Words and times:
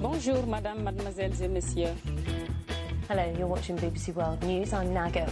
Bonjour, 0.00 0.46
madame, 0.46 0.82
mademoiselles 0.82 1.42
et 1.42 1.48
messieurs. 1.48 1.94
Hello, 3.08 3.22
you're 3.38 3.48
watching 3.48 3.76
BBC 3.76 4.14
World 4.14 4.42
News. 4.44 4.72
I'm 4.72 4.92
Nago. 4.92 5.26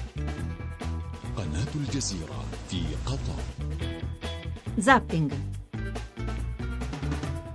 قناة 1.37 1.75
الجزيرة 1.75 2.45
في 2.69 2.83
قطر 3.07 3.41
Zapping. 4.79 5.31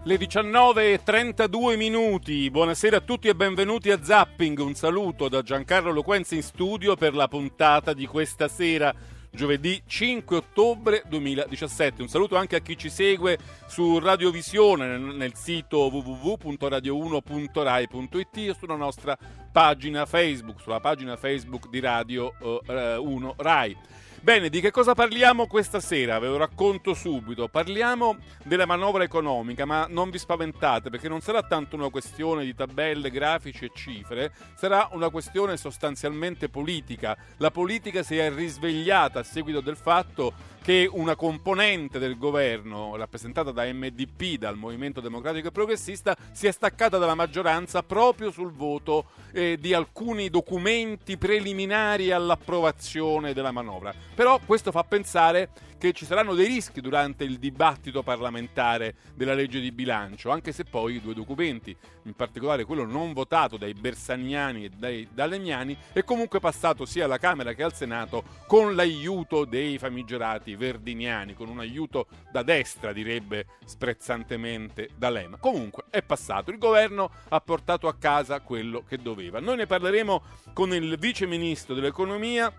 Le 0.03 0.17
19.32 0.17 1.77
minuti, 1.77 2.49
buonasera 2.49 2.97
a 2.97 3.01
tutti 3.01 3.27
e 3.27 3.35
benvenuti 3.35 3.91
a 3.91 4.01
Zapping, 4.01 4.57
un 4.59 4.73
saluto 4.73 5.29
da 5.29 5.41
Giancarlo 5.41 5.91
Loquenzi 5.91 6.35
in 6.35 6.43
studio 6.43 6.95
per 6.95 7.13
la 7.13 7.27
puntata 7.27 7.93
di 7.93 8.07
questa 8.07 8.47
sera, 8.47 8.93
giovedì 9.34 9.82
5 9.84 10.36
ottobre 10.36 11.02
2017. 11.06 12.02
Un 12.02 12.08
saluto 12.08 12.36
anche 12.36 12.54
a 12.56 12.60
chi 12.60 12.76
ci 12.76 12.88
segue 12.88 13.38
su 13.66 13.98
Radiovisione 13.98 14.96
nel, 14.96 15.34
sito 15.34 15.88
www.radio1.rai.it 15.88 18.36
e 18.36 18.54
sulla 18.58 18.76
nostra 18.76 19.18
pagina 19.52 20.06
Facebook, 20.06 20.60
sulla 20.60 20.80
pagina 20.80 21.16
Facebook 21.16 21.68
di 21.68 21.80
Radio 21.80 22.32
eh, 22.66 22.96
1 22.96 23.34
Rai. 23.36 23.76
Bene, 24.24 24.48
di 24.48 24.62
che 24.62 24.70
cosa 24.70 24.94
parliamo 24.94 25.46
questa 25.46 25.80
sera? 25.80 26.18
Ve 26.18 26.28
lo 26.28 26.38
racconto 26.38 26.94
subito. 26.94 27.46
Parliamo 27.48 28.16
della 28.42 28.64
manovra 28.64 29.04
economica, 29.04 29.66
ma 29.66 29.84
non 29.86 30.08
vi 30.08 30.16
spaventate 30.16 30.88
perché 30.88 31.10
non 31.10 31.20
sarà 31.20 31.42
tanto 31.42 31.76
una 31.76 31.90
questione 31.90 32.42
di 32.42 32.54
tabelle, 32.54 33.10
grafici 33.10 33.66
e 33.66 33.70
cifre, 33.74 34.32
sarà 34.54 34.88
una 34.92 35.10
questione 35.10 35.58
sostanzialmente 35.58 36.48
politica. 36.48 37.14
La 37.36 37.50
politica 37.50 38.02
si 38.02 38.16
è 38.16 38.32
risvegliata 38.32 39.18
a 39.18 39.24
seguito 39.24 39.60
del 39.60 39.76
fatto 39.76 40.32
che 40.64 40.88
una 40.90 41.14
componente 41.14 41.98
del 41.98 42.16
governo, 42.16 42.96
rappresentata 42.96 43.50
da 43.50 43.70
MDP, 43.70 44.38
dal 44.38 44.56
Movimento 44.56 45.02
Democratico 45.02 45.48
e 45.48 45.50
Progressista, 45.50 46.16
si 46.32 46.46
è 46.46 46.52
staccata 46.52 46.96
dalla 46.96 47.14
maggioranza 47.14 47.82
proprio 47.82 48.30
sul 48.30 48.50
voto 48.50 49.08
eh, 49.34 49.58
di 49.60 49.74
alcuni 49.74 50.30
documenti 50.30 51.18
preliminari 51.18 52.12
all'approvazione 52.12 53.34
della 53.34 53.52
manovra. 53.52 53.92
Però 54.14 54.40
questo 54.46 54.70
fa 54.70 54.84
pensare 54.84 55.50
che 55.84 55.92
ci 55.92 56.06
saranno 56.06 56.32
dei 56.32 56.46
rischi 56.46 56.80
durante 56.80 57.24
il 57.24 57.38
dibattito 57.38 58.02
parlamentare 58.02 58.94
della 59.14 59.34
legge 59.34 59.60
di 59.60 59.70
bilancio, 59.70 60.30
anche 60.30 60.50
se 60.50 60.64
poi 60.64 60.94
i 60.94 61.00
due 61.02 61.12
documenti, 61.12 61.76
in 62.04 62.14
particolare 62.14 62.64
quello 62.64 62.86
non 62.86 63.12
votato 63.12 63.58
dai 63.58 63.74
bersaniani 63.74 64.64
e 64.64 64.70
dai 64.70 65.06
dalemiani, 65.12 65.76
è 65.92 66.02
comunque 66.02 66.40
passato 66.40 66.86
sia 66.86 67.04
alla 67.04 67.18
Camera 67.18 67.52
che 67.52 67.62
al 67.62 67.74
Senato 67.74 68.24
con 68.46 68.74
l'aiuto 68.74 69.44
dei 69.44 69.76
famigerati 69.76 70.53
verdiniani, 70.56 71.34
con 71.34 71.48
un 71.48 71.60
aiuto 71.60 72.06
da 72.30 72.42
destra, 72.42 72.92
direbbe 72.92 73.46
sprezzantemente 73.64 74.90
D'Alema. 74.96 75.36
Comunque 75.38 75.84
è 75.90 76.02
passato, 76.02 76.50
il 76.50 76.58
governo 76.58 77.10
ha 77.28 77.40
portato 77.40 77.88
a 77.88 77.94
casa 77.94 78.40
quello 78.40 78.84
che 78.86 78.98
doveva. 78.98 79.40
Noi 79.40 79.56
ne 79.56 79.66
parleremo 79.66 80.22
con 80.52 80.72
il 80.74 80.98
vice 80.98 81.26
ministro 81.26 81.74
dell'economia 81.74 82.52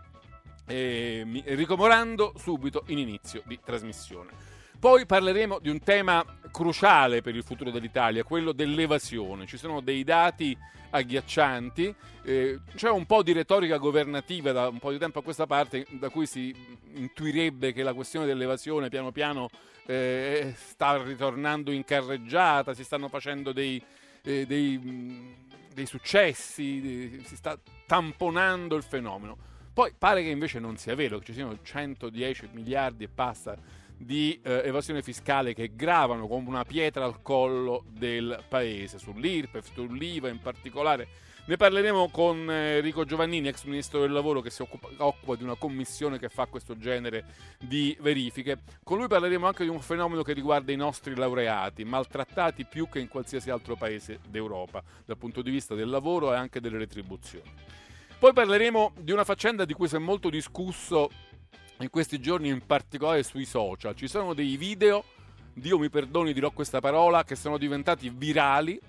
eh, 0.68 1.44
Enrico 1.46 1.78
Morando 1.78 2.34
subito 2.38 2.84
in 2.88 2.98
inizio 2.98 3.42
di 3.46 3.60
trasmissione. 3.64 4.54
Poi 4.80 5.06
parleremo 5.06 5.60
di 5.60 5.70
un 5.70 5.80
tema 5.80 6.24
cruciale 6.52 7.22
per 7.22 7.36
il 7.36 7.44
futuro 7.44 7.72
dell'Italia, 7.72 8.24
quello 8.24 8.52
dell'evasione. 8.52 9.46
Ci 9.46 9.58
sono 9.58 9.82
dei 9.82 10.04
dati 10.04 10.58
agghiaccianti, 10.92 11.94
eh, 12.24 12.60
c'è 12.76 12.90
un 12.90 13.06
po' 13.06 13.24
di 13.24 13.34
retorica 13.34 13.78
governativa 13.78 14.52
da 14.52 14.70
un 14.70 14.80
po' 14.80 14.92
di 14.92 14.98
tempo 14.98 15.20
a 15.20 15.24
questa 15.24 15.46
parte 15.46 15.86
da 15.92 16.10
cui 16.10 16.26
si 16.26 16.56
intuirebbe 16.94 17.74
che 17.74 17.84
la 17.84 17.94
questione 17.94 18.26
dell'evasione 18.26 18.90
piano 18.90 19.12
piano 19.12 19.50
eh, 19.86 20.54
sta 20.56 21.02
ritornando 21.02 21.72
in 21.72 21.84
carreggiata, 21.84 22.74
si 22.74 22.84
stanno 22.84 23.10
facendo 23.10 23.52
dei, 23.52 23.82
eh, 24.24 24.46
dei, 24.46 25.36
dei 25.74 25.86
successi, 25.86 27.22
si 27.24 27.36
sta 27.36 27.60
tamponando 27.86 28.76
il 28.76 28.84
fenomeno. 28.84 29.38
Poi 29.74 29.94
pare 29.98 30.24
che 30.24 30.30
invece 30.30 30.60
non 30.60 30.78
sia 30.78 30.96
vero, 30.96 31.20
che 31.20 31.26
ci 31.26 31.34
siano 31.34 31.58
110 31.62 32.50
miliardi 32.54 33.04
e 33.04 33.10
passa 33.10 33.58
di 33.98 34.40
eh, 34.44 34.62
evasione 34.66 35.02
fiscale 35.02 35.54
che 35.54 35.72
gravano 35.76 36.28
come 36.28 36.48
una 36.48 36.66
pietra 36.66 37.06
al 37.06 37.22
collo 37.22 37.84
del 37.88 38.44
paese, 38.48 38.98
sull'IRPEF, 38.98 39.74
sull'IVA 39.74 40.30
in 40.30 40.40
particolare. 40.40 41.08
Ne 41.48 41.58
parleremo 41.58 42.10
con 42.10 42.50
Enrico 42.50 43.06
Giovannini, 43.06 43.50
ex 43.50 43.66
ministro 43.66 44.00
del 44.00 44.12
lavoro, 44.12 44.42
che 44.42 44.50
si 44.50 44.64
occupa, 44.64 44.90
occupa, 44.98 45.36
di 45.36 45.44
una 45.44 45.54
commissione 45.54 46.18
che 46.18 46.28
fa 46.28 46.48
questo 46.48 46.76
genere 46.76 47.24
di 47.60 47.96
verifiche. 48.02 48.62
Con 48.84 48.98
lui 48.98 49.08
parleremo 49.08 49.46
anche 49.46 49.64
di 49.64 49.70
un 49.70 49.80
fenomeno 49.80 50.24
che 50.24 50.34
riguarda 50.34 50.72
i 50.72 50.76
nostri 50.76 51.16
laureati, 51.16 51.84
maltrattati 51.84 52.66
più 52.66 52.90
che 52.90 53.00
in 53.00 53.08
qualsiasi 53.08 53.52
altro 53.52 53.76
paese 53.76 54.22
d'Europa, 54.28 54.84
dal 55.06 55.18
punto 55.18 55.44
di 55.44 55.52
vista 55.52 55.76
del 55.76 55.90
lavoro 55.90 56.34
e 56.34 56.36
anche 56.36 56.60
delle 56.60 56.80
retribuzioni. 56.80 57.52
Poi 58.18 58.34
parleremo 58.34 58.94
di 59.02 59.12
una 59.12 59.24
faccenda 59.24 59.66
di 59.66 59.74
cui 59.74 59.88
si 59.88 59.98
è 59.98 60.00
molto 60.00 60.32
discusso 60.32 61.12
in 61.80 61.90
questi 61.90 62.20
giorni, 62.20 62.50
in 62.50 62.66
particolare 62.66 63.24
sui 63.24 63.46
social. 63.46 63.96
Ci 63.96 64.08
sono 64.08 64.34
dei 64.34 64.58
video, 64.58 65.04
Dio 65.54 65.78
mi 65.78 65.90
perdoni 65.90 66.34
dirò 66.34 66.52
questa 66.52 66.80
parola, 66.80 67.24
che 67.24 67.36
sono 67.36 67.58
diventati 67.58 68.10
virali 68.10 68.80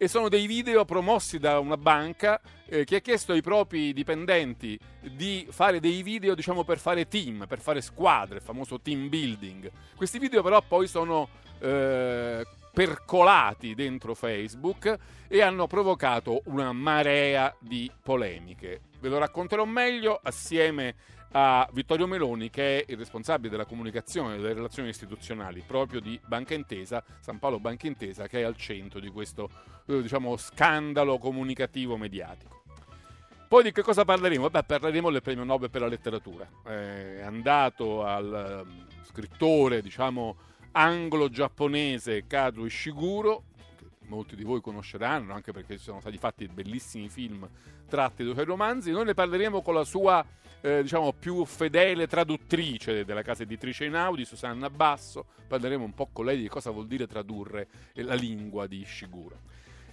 e 0.00 0.06
sono 0.06 0.28
dei 0.28 0.46
video 0.46 0.84
promossi 0.84 1.38
da 1.38 1.58
una 1.58 1.76
banca 1.76 2.40
eh, 2.66 2.84
che 2.84 2.96
ha 2.96 3.00
chiesto 3.00 3.32
ai 3.32 3.42
propri 3.42 3.92
dipendenti 3.92 4.78
di 5.00 5.44
fare 5.50 5.80
dei 5.80 6.02
video 6.02 6.36
diciamo 6.36 6.62
per 6.62 6.78
fare 6.78 7.08
team, 7.08 7.46
per 7.48 7.58
fare 7.58 7.80
squadre, 7.80 8.36
il 8.36 8.42
famoso 8.42 8.80
team 8.80 9.08
building. 9.08 9.70
Questi 9.96 10.20
video 10.20 10.42
però 10.42 10.62
poi 10.62 10.86
sono 10.86 11.28
eh, 11.58 12.46
percolati 12.72 13.74
dentro 13.74 14.14
Facebook 14.14 14.96
e 15.26 15.42
hanno 15.42 15.66
provocato 15.66 16.42
una 16.44 16.72
marea 16.72 17.52
di 17.58 17.90
polemiche. 18.00 18.82
Ve 19.00 19.08
lo 19.08 19.18
racconterò 19.18 19.64
meglio 19.64 20.20
assieme 20.22 20.94
a 21.32 21.68
Vittorio 21.72 22.06
Meloni, 22.06 22.50
che 22.50 22.80
è 22.80 22.84
il 22.90 22.96
responsabile 22.96 23.50
della 23.50 23.66
comunicazione 23.66 24.34
e 24.34 24.36
delle 24.38 24.54
relazioni 24.54 24.88
istituzionali 24.88 25.62
proprio 25.66 26.00
di 26.00 26.18
Banca 26.24 26.54
Intesa, 26.54 27.04
San 27.20 27.38
Paolo 27.38 27.60
Banca 27.60 27.86
Intesa, 27.86 28.26
che 28.26 28.40
è 28.40 28.42
al 28.44 28.56
centro 28.56 29.00
di 29.00 29.10
questo 29.10 29.50
diciamo, 29.84 30.36
scandalo 30.36 31.18
comunicativo 31.18 31.96
mediatico. 31.96 32.62
Poi 33.48 33.62
di 33.62 33.72
che 33.72 33.80
cosa 33.82 34.04
parleremo? 34.04 34.50
Beh, 34.50 34.64
parleremo 34.64 35.10
del 35.10 35.22
premio 35.22 35.42
Nobel 35.42 35.70
per 35.70 35.80
la 35.80 35.86
letteratura. 35.86 36.46
È 36.62 37.22
andato 37.22 38.04
al 38.04 38.64
um, 38.66 38.86
scrittore, 39.04 39.80
diciamo, 39.80 40.36
anglo-giapponese 40.72 42.26
Kazuo 42.26 42.66
Ishiguro, 42.66 43.44
che 43.78 43.86
molti 44.06 44.36
di 44.36 44.44
voi 44.44 44.60
conosceranno 44.60 45.32
anche 45.32 45.52
perché 45.52 45.78
ci 45.78 45.84
sono 45.84 46.00
stati 46.00 46.18
fatti 46.18 46.46
bellissimi 46.46 47.08
film 47.08 47.48
tratti 47.88 48.22
da 48.22 48.34
suoi 48.34 48.44
romanzi. 48.44 48.90
Noi 48.90 49.06
ne 49.06 49.14
parleremo 49.14 49.62
con 49.62 49.72
la 49.72 49.84
sua 49.84 50.22
eh, 50.60 50.82
diciamo 50.82 51.12
più 51.12 51.44
fedele 51.44 52.06
traduttrice 52.06 53.04
della 53.04 53.22
casa 53.22 53.42
editrice 53.42 53.84
Inaudi, 53.84 54.24
Susanna 54.24 54.70
Basso. 54.70 55.26
Parleremo 55.46 55.84
un 55.84 55.94
po' 55.94 56.08
con 56.12 56.24
lei 56.24 56.38
di 56.38 56.48
cosa 56.48 56.70
vuol 56.70 56.86
dire 56.86 57.06
tradurre 57.06 57.68
la 57.94 58.14
lingua 58.14 58.66
di 58.66 58.80
Ishiguro. 58.80 59.40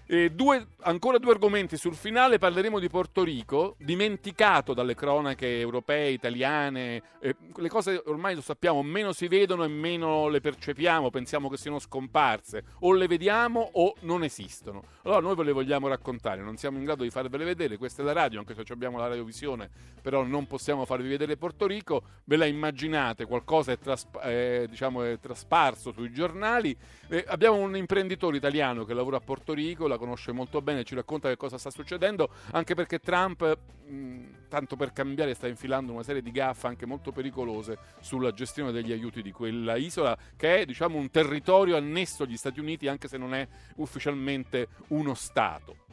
E 0.07 0.29
due, 0.29 0.67
ancora 0.81 1.17
due 1.17 1.31
argomenti. 1.31 1.77
Sul 1.77 1.95
finale, 1.95 2.37
parleremo 2.37 2.77
di 2.77 2.89
Porto 2.89 3.23
Rico, 3.23 3.75
dimenticato 3.79 4.75
dalle 4.75 4.93
cronache 4.93 5.59
europee, 5.59 6.11
italiane, 6.11 7.01
eh, 7.19 7.35
le 7.55 7.69
cose 7.69 8.03
ormai 8.05 8.35
lo 8.35 8.41
sappiamo, 8.41 8.83
meno 8.83 9.13
si 9.13 9.27
vedono 9.27 9.63
e 9.63 9.67
meno 9.67 10.27
le 10.27 10.41
percepiamo, 10.41 11.09
pensiamo 11.09 11.49
che 11.49 11.57
siano 11.57 11.79
scomparse, 11.79 12.65
o 12.81 12.93
le 12.93 13.07
vediamo 13.07 13.67
o 13.73 13.95
non 14.01 14.23
esistono. 14.23 14.83
Allora 15.03 15.21
noi 15.21 15.35
ve 15.35 15.43
le 15.43 15.51
vogliamo 15.53 15.87
raccontare, 15.87 16.43
non 16.43 16.57
siamo 16.57 16.77
in 16.77 16.83
grado 16.83 17.01
di 17.01 17.09
farvele 17.09 17.43
vedere, 17.43 17.77
questa 17.77 18.03
è 18.03 18.05
la 18.05 18.13
radio, 18.13 18.37
anche 18.37 18.53
se 18.53 18.61
abbiamo 18.73 18.99
la 18.99 19.07
radiovisione, 19.07 19.69
però 20.03 20.23
non 20.23 20.45
possiamo 20.45 20.85
farvi 20.85 21.07
vedere 21.07 21.35
Porto 21.35 21.65
Rico, 21.65 22.03
ve 22.25 22.35
la 22.35 22.45
immaginate, 22.45 23.25
qualcosa 23.25 23.71
è, 23.71 23.79
trasp- 23.79 24.23
eh, 24.23 24.67
diciamo, 24.69 25.01
è 25.01 25.19
trasparso 25.19 25.91
sui 25.91 26.11
giornali, 26.11 26.77
eh, 27.07 27.25
abbiamo 27.27 27.57
un 27.57 27.75
imprenditore 27.75 28.37
italiano 28.37 28.85
che 28.85 28.93
lavora 28.93 29.17
a 29.17 29.21
Porto 29.21 29.53
Rico, 29.53 29.87
la 29.95 29.97
conosce 29.97 30.31
molto 30.31 30.61
bene, 30.61 30.83
ci 30.83 30.95
racconta 30.95 31.29
che 31.29 31.37
cosa 31.37 31.57
sta 31.57 31.69
succedendo, 31.69 32.29
anche 32.51 32.75
perché 32.75 32.99
Trump, 32.99 33.57
mh, 33.87 34.47
tanto 34.47 34.75
per 34.75 34.93
cambiare, 34.93 35.33
sta 35.33 35.47
infilando 35.47 35.91
una 35.91 36.03
serie 36.03 36.21
di 36.21 36.31
gaffe 36.31 36.67
anche 36.67 36.85
molto 36.85 37.11
pericolose 37.11 37.77
sulla 37.99 38.31
gestione 38.31 38.71
degli 38.71 38.91
aiuti 38.91 39.21
di 39.21 39.31
quella 39.31 39.75
isola, 39.75 40.17
che 40.35 40.59
è 40.59 40.65
diciamo 40.65 40.97
un 40.97 41.09
territorio 41.09 41.75
annesso 41.77 42.23
agli 42.23 42.37
Stati 42.37 42.59
Uniti, 42.59 42.87
anche 42.87 43.07
se 43.07 43.17
non 43.17 43.33
è 43.33 43.47
ufficialmente 43.77 44.67
uno 44.89 45.13
Stato. 45.13 45.83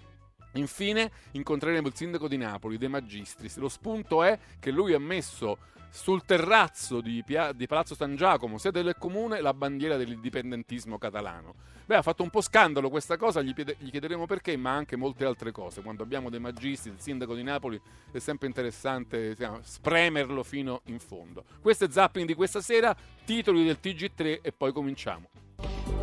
Infine 0.55 1.11
incontreremo 1.31 1.87
il 1.87 1.95
sindaco 1.95 2.29
di 2.29 2.37
Napoli, 2.37 2.77
De 2.77 2.89
Magistris. 2.89 3.57
Lo 3.57 3.71
spunto 3.71 4.23
è 4.23 4.39
che 4.59 4.71
lui 4.71 4.93
ha 4.93 4.99
messo 4.99 5.57
sul 5.93 6.25
terrazzo 6.25 7.03
di, 7.03 7.23
Pia- 7.23 7.53
di, 7.53 7.67
Palazzo 7.67 7.95
San 7.95 8.17
Giacomo, 8.17 8.57
sede 8.57 8.83
del 8.83 8.97
comune, 8.97 9.43
la 9.43 9.53
bandiera 9.53 9.97
dell'indipendentismo 9.97 10.97
catalano. 10.97 11.55
Beh, 11.85 11.97
ha 11.97 12.03
fatto 12.03 12.23
un 12.23 12.31
po' 12.31 12.41
scandalo 12.41 12.89
questa 12.89 13.19
cosa, 13.19 13.43
gli, 13.43 13.53
piede- 13.53 13.77
gli, 13.79 13.91
chiederemo 13.91 14.25
perché, 14.25 14.57
ma 14.57 14.73
anche 14.73 14.97
molte 14.97 15.27
altre 15.27 15.53
cose. 15.53 15.83
Quando 15.83 16.03
abbiamo 16.03 16.31
dei 16.31 16.41
magisti, 16.41 16.89
il 16.89 16.99
sindaco 16.99 17.35
di 17.35 17.43
Napoli, 17.43 17.79
è 18.11 18.19
sempre 18.19 18.47
interessante 18.47 19.35
diciamo, 19.35 19.59
spremerlo 19.63 20.43
fino 20.43 20.81
in 20.87 20.99
fondo. 20.99 21.45
Questo 21.61 21.85
è 21.85 21.91
Zapping 21.91 22.27
di 22.27 22.35
questa 22.35 22.63
sera, 22.63 22.97
titoli 23.27 23.63
del 23.63 23.79
TG3 23.81 24.39
e 24.41 24.51
poi 24.53 24.73
cominciamo. 24.73 25.29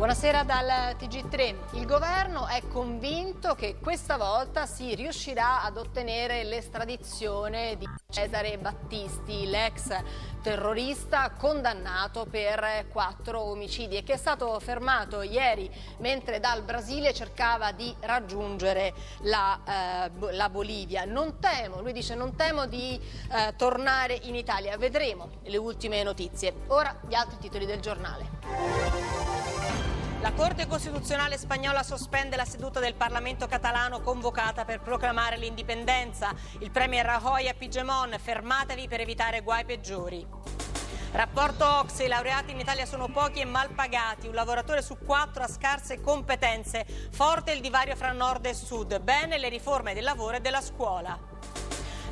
Buonasera 0.00 0.44
dal 0.44 0.96
TG3. 0.96 1.76
Il 1.76 1.84
governo 1.84 2.46
è 2.46 2.62
convinto 2.68 3.54
che 3.54 3.76
questa 3.82 4.16
volta 4.16 4.64
si 4.64 4.94
riuscirà 4.94 5.62
ad 5.62 5.76
ottenere 5.76 6.42
l'estradizione 6.44 7.76
di 7.76 7.86
Cesare 8.10 8.58
Battisti, 8.58 9.46
l'ex 9.46 10.02
terrorista 10.42 11.30
condannato 11.36 12.26
per 12.26 12.86
quattro 12.90 13.40
omicidi 13.40 13.96
e 13.96 14.02
che 14.02 14.14
è 14.14 14.16
stato 14.16 14.58
fermato 14.58 15.22
ieri 15.22 15.70
mentre 15.98 16.40
dal 16.40 16.62
Brasile 16.62 17.12
cercava 17.12 17.72
di 17.72 17.94
raggiungere 18.00 18.92
la, 19.22 19.60
eh, 19.64 20.32
la 20.32 20.48
Bolivia. 20.48 21.04
Non 21.04 21.38
temo, 21.38 21.80
lui 21.80 21.92
dice, 21.92 22.14
non 22.14 22.34
temo 22.36 22.66
di 22.66 22.98
eh, 23.30 23.54
tornare 23.56 24.18
in 24.22 24.34
Italia. 24.34 24.76
Vedremo 24.76 25.30
le 25.44 25.56
ultime 25.56 26.02
notizie. 26.02 26.54
Ora 26.68 26.94
gli 27.06 27.14
altri 27.14 27.38
titoli 27.38 27.66
del 27.66 27.80
giornale. 27.80 29.69
La 30.20 30.32
Corte 30.32 30.66
Costituzionale 30.66 31.38
spagnola 31.38 31.82
sospende 31.82 32.36
la 32.36 32.44
seduta 32.44 32.78
del 32.78 32.94
Parlamento 32.94 33.46
catalano 33.46 34.02
convocata 34.02 34.66
per 34.66 34.82
proclamare 34.82 35.38
l'indipendenza. 35.38 36.34
Il 36.58 36.70
Premier 36.70 37.06
Rajoy 37.06 37.48
a 37.48 37.54
Pigemon, 37.54 38.14
fermatevi 38.20 38.86
per 38.86 39.00
evitare 39.00 39.40
guai 39.40 39.64
peggiori. 39.64 40.26
Rapporto 41.12 41.64
Ox, 41.64 42.00
i 42.00 42.06
laureati 42.06 42.52
in 42.52 42.60
Italia 42.60 42.84
sono 42.84 43.08
pochi 43.08 43.40
e 43.40 43.46
mal 43.46 43.70
pagati, 43.70 44.26
un 44.26 44.34
lavoratore 44.34 44.82
su 44.82 44.98
quattro 44.98 45.42
ha 45.42 45.48
scarse 45.48 46.02
competenze, 46.02 46.84
forte 47.10 47.52
il 47.52 47.62
divario 47.62 47.96
fra 47.96 48.12
nord 48.12 48.44
e 48.44 48.52
sud, 48.52 49.00
bene 49.00 49.38
le 49.38 49.48
riforme 49.48 49.94
del 49.94 50.04
lavoro 50.04 50.36
e 50.36 50.40
della 50.40 50.60
scuola. 50.60 51.18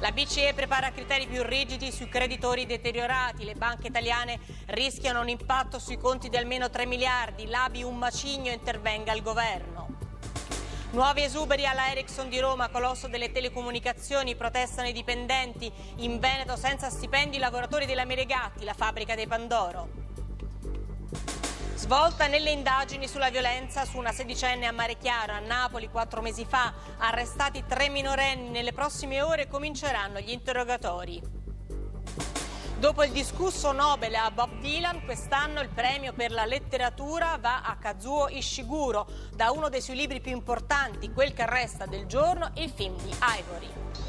La 0.01 0.13
BCE 0.13 0.55
prepara 0.55 0.93
criteri 0.93 1.27
più 1.27 1.43
rigidi 1.43 1.91
sui 1.91 2.09
creditori 2.09 2.67
deteriorati. 2.67 3.45
Le 3.45 3.55
banche 3.55 3.89
italiane 3.89 4.39
rischiano 4.67 5.21
un 5.21 5.29
impatto 5.29 5.81
sui 5.81 5.97
conti 5.97 6.29
di 6.29 6.37
almeno 6.37 6.71
3 6.71 6.87
miliardi. 6.87 7.47
L'ABI 7.47 7.83
un 7.83 7.97
macigno 7.97 8.53
intervenga 8.53 9.13
il 9.13 9.23
governo. 9.23 9.89
Nuovi 10.93 11.25
esuberi 11.25 11.67
alla 11.67 11.91
Ericsson 11.91 12.29
di 12.29 12.39
Roma, 12.39 12.69
colosso 12.69 13.09
delle 13.09 13.33
telecomunicazioni, 13.33 14.37
protestano 14.37 14.87
i 14.87 14.93
dipendenti. 14.93 15.71
In 15.97 16.21
Veneto 16.21 16.57
senza 16.57 16.91
stipendi 16.91 17.37
i 17.37 17.41
lavoratori 17.41 17.85
della 17.85 18.05
Meregatti, 18.05 18.65
la 18.65 18.75
fabbrica 18.75 19.17
dei 19.17 19.27
Pandoro. 19.27 20.08
Svolta 21.79 22.27
nelle 22.27 22.51
indagini 22.51 23.07
sulla 23.07 23.31
violenza 23.31 23.85
su 23.85 23.99
una 23.99 24.11
sedicenne 24.11 24.67
a 24.67 24.73
Mare 24.73 24.99
Chiaro, 24.99 25.33
a 25.33 25.39
Napoli, 25.39 25.89
quattro 25.89 26.21
mesi 26.21 26.45
fa. 26.45 26.75
Arrestati 26.99 27.63
tre 27.69 27.89
minorenni. 27.89 28.49
Nelle 28.49 28.73
prossime 28.73 29.23
ore 29.23 29.47
cominceranno 29.47 30.19
gli 30.19 30.33
interrogatori. 30.33 31.23
Dopo 32.81 33.05
il 33.05 33.13
discusso 33.13 33.71
Nobel 33.71 34.17
a 34.17 34.29
Bob 34.33 34.59
Dylan, 34.59 35.05
quest'anno 35.05 35.61
il 35.61 35.69
premio 35.69 36.13
per 36.13 36.33
la 36.33 36.47
letteratura 36.47 37.39
va 37.41 37.63
a 37.63 37.77
Kazuo 37.77 38.27
Ishiguro, 38.27 39.07
da 39.37 39.53
uno 39.53 39.69
dei 39.69 39.81
suoi 39.81 39.97
libri 39.97 40.21
più 40.21 40.33
importanti, 40.33 41.13
Quel 41.13 41.33
che 41.33 41.47
resta 41.47 41.87
del 41.87 42.07
giorno, 42.07 42.51
il 42.55 42.71
film 42.71 42.97
di 43.03 43.15
Ivory. 43.39 44.08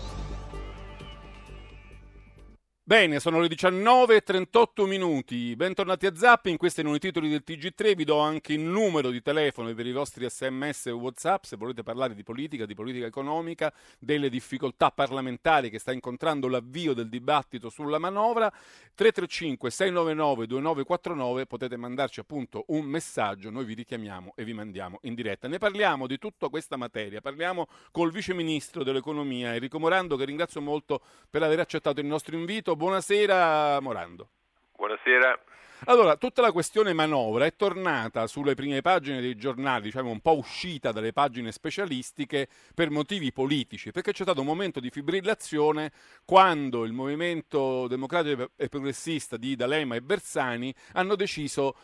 Bene, 2.90 3.20
sono 3.20 3.40
le 3.40 3.48
19.38 3.50 4.88
minuti. 4.88 5.56
Bentornati 5.56 6.08
a 6.08 6.16
Zapping. 6.16 6.58
Questi 6.58 6.80
erano 6.80 6.96
i 6.96 7.00
titoli 7.00 7.30
del 7.30 7.44
TG3. 7.46 7.96
Vi 7.96 8.04
do 8.04 8.18
anche 8.18 8.54
il 8.54 8.62
numero 8.62 9.12
di 9.12 9.22
telefono 9.22 9.72
per 9.76 9.86
i 9.86 9.92
vostri 9.92 10.28
sms 10.28 10.88
e 10.88 10.90
WhatsApp 10.90 11.44
se 11.44 11.56
volete 11.56 11.84
parlare 11.84 12.16
di 12.16 12.24
politica, 12.24 12.66
di 12.66 12.74
politica 12.74 13.06
economica, 13.06 13.72
delle 14.00 14.28
difficoltà 14.28 14.90
parlamentari 14.90 15.70
che 15.70 15.78
sta 15.78 15.92
incontrando 15.92 16.48
l'avvio 16.48 16.96
del 16.96 17.10
dibattito 17.10 17.70
sulla 17.70 18.00
manovra. 18.00 18.50
335 18.50 19.70
699 19.70 20.48
2949 20.48 21.46
potete 21.46 21.78
mandarci 21.78 22.22
appunto 22.22 22.64
un 22.70 22.86
messaggio, 22.86 23.52
noi 23.52 23.66
vi 23.66 23.76
richiamiamo 23.76 24.34
e 24.36 24.44
vi 24.44 24.54
mandiamo 24.54 24.98
in 25.04 25.14
diretta. 25.14 25.48
Ne 25.48 25.60
parliamo 25.60 26.08
di 26.08 26.18
tutta 26.18 26.50
questa 26.50 26.76
materia. 26.76 27.22
Parliamo 27.22 27.68
col 27.92 28.12
vice 28.12 28.34
ministro 28.34 28.84
dell'economia 28.84 29.54
Enrico 29.54 29.78
Morando 29.78 30.16
che 30.16 30.26
ringrazio 30.26 30.60
molto 30.60 31.04
per 31.30 31.44
aver 31.44 31.60
accettato 31.60 32.00
il 32.00 32.08
nostro 32.08 32.36
invito 32.36 32.78
buonasera 32.80 33.82
Morando. 33.82 34.30
Buonasera. 34.78 35.38
Allora, 35.86 36.16
tutta 36.16 36.42
la 36.42 36.54
questione 36.54 36.94
manovra 36.94 37.46
è 37.46 37.54
tornata 37.54 38.26
sulle 38.26 38.56
prime 38.56 38.82
pagine 38.82 39.20
dei 39.20 39.36
giornali, 39.36 39.84
diciamo 39.84 40.10
un 40.10 40.22
po' 40.22 40.38
uscita 40.38 40.94
dalle 40.94 41.12
pagine 41.12 41.52
specialistiche 41.52 42.48
per 42.74 42.90
motivi 42.90 43.34
politici, 43.34 43.92
perché 43.92 44.14
c'è 44.14 44.24
stato 44.24 44.40
un 44.40 44.46
momento 44.46 44.80
di 44.80 44.90
fibrillazione 44.90 45.92
quando 46.24 46.86
il 46.86 46.94
movimento 46.94 47.88
democratico 47.88 48.52
e 48.56 48.70
progressista 48.70 49.36
di 49.36 49.58
D'Alema 49.58 49.96
e 49.96 50.02
Bersani 50.02 50.74
hanno 50.94 51.16
deciso 51.16 51.76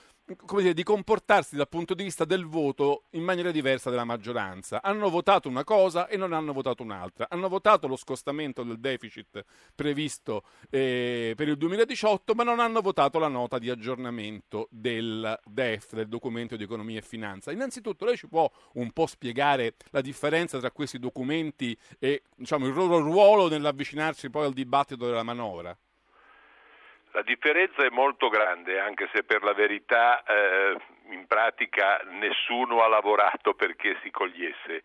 dire, 0.57 0.73
di 0.73 0.83
comportarsi 0.83 1.55
dal 1.55 1.69
punto 1.69 1.93
di 1.93 2.03
vista 2.03 2.25
del 2.25 2.45
voto 2.45 3.03
in 3.11 3.23
maniera 3.23 3.51
diversa 3.51 3.89
della 3.89 4.03
maggioranza. 4.03 4.81
Hanno 4.81 5.09
votato 5.09 5.47
una 5.47 5.63
cosa 5.63 6.07
e 6.07 6.17
non 6.17 6.33
hanno 6.33 6.53
votato 6.53 6.83
un'altra. 6.83 7.27
Hanno 7.29 7.47
votato 7.47 7.87
lo 7.87 7.95
scostamento 7.95 8.63
del 8.63 8.79
deficit 8.79 9.43
previsto 9.75 10.43
eh, 10.69 11.33
per 11.35 11.47
il 11.47 11.57
2018, 11.57 12.33
ma 12.33 12.43
non 12.43 12.59
hanno 12.59 12.81
votato 12.81 13.19
la 13.19 13.27
nota 13.27 13.59
di 13.59 13.69
aggiornamento 13.69 14.67
del 14.71 15.39
DEF, 15.45 15.93
del 15.93 16.07
documento 16.07 16.55
di 16.55 16.63
economia 16.63 16.99
e 16.99 17.03
finanza. 17.03 17.51
Innanzitutto 17.51 18.05
lei 18.05 18.17
ci 18.17 18.27
può 18.27 18.49
un 18.73 18.91
po' 18.91 19.05
spiegare 19.05 19.75
la 19.91 20.01
differenza 20.01 20.59
tra 20.59 20.71
questi 20.71 20.97
documenti 20.99 21.77
e 21.99 22.23
diciamo, 22.35 22.65
il 22.65 22.73
loro 22.73 22.99
ruolo 22.99 23.47
nell'avvicinarsi 23.47 24.29
poi 24.29 24.45
al 24.45 24.53
dibattito 24.53 25.05
della 25.05 25.23
manovra? 25.23 25.77
La 27.15 27.21
differenza 27.21 27.85
è 27.85 27.89
molto 27.91 28.27
grande, 28.27 28.77
anche 28.77 29.09
se 29.13 29.23
per 29.23 29.41
la 29.41 29.53
verità 29.53 30.21
eh, 30.23 30.75
in 31.11 31.25
pratica 31.27 32.01
nessuno 32.09 32.83
ha 32.83 32.89
lavorato 32.89 33.53
perché 33.53 33.97
si 34.03 34.11
cogliesse. 34.11 34.83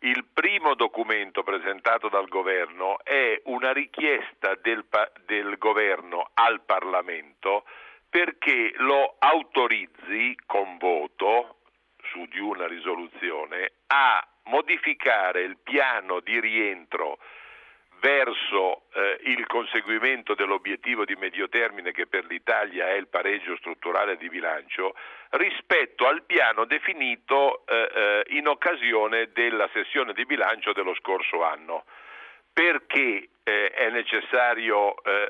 Il 0.00 0.26
primo 0.34 0.74
documento 0.74 1.42
presentato 1.42 2.10
dal 2.10 2.28
governo 2.28 2.98
è 3.02 3.40
una 3.44 3.72
richiesta 3.72 4.54
del, 4.60 4.84
del 5.24 5.56
governo 5.56 6.28
al 6.34 6.60
Parlamento 6.60 7.64
perché 8.06 8.74
lo 8.76 9.16
autorizzi 9.18 10.36
con 10.44 10.76
voto 10.76 11.60
su 12.02 12.26
di 12.26 12.38
una 12.38 12.66
risoluzione 12.66 13.72
a 13.86 14.22
modificare 14.44 15.40
il 15.40 15.56
piano 15.56 16.20
di 16.20 16.38
rientro 16.38 17.16
verso 18.02 18.82
eh, 18.94 19.20
il 19.30 19.46
conseguimento 19.46 20.34
dell'obiettivo 20.34 21.04
di 21.04 21.14
medio 21.14 21.48
termine 21.48 21.92
che 21.92 22.08
per 22.08 22.24
l'Italia 22.24 22.88
è 22.88 22.94
il 22.94 23.06
pareggio 23.06 23.56
strutturale 23.58 24.16
di 24.16 24.28
bilancio 24.28 24.96
rispetto 25.30 26.08
al 26.08 26.24
piano 26.24 26.64
definito 26.64 27.64
eh, 27.64 27.90
eh, 27.94 28.36
in 28.36 28.48
occasione 28.48 29.30
della 29.32 29.70
sessione 29.72 30.12
di 30.14 30.26
bilancio 30.26 30.72
dello 30.72 30.94
scorso 30.94 31.44
anno. 31.44 31.84
Perché 32.52 33.28
eh, 33.44 33.70
è, 33.70 33.86
eh, 33.86 34.02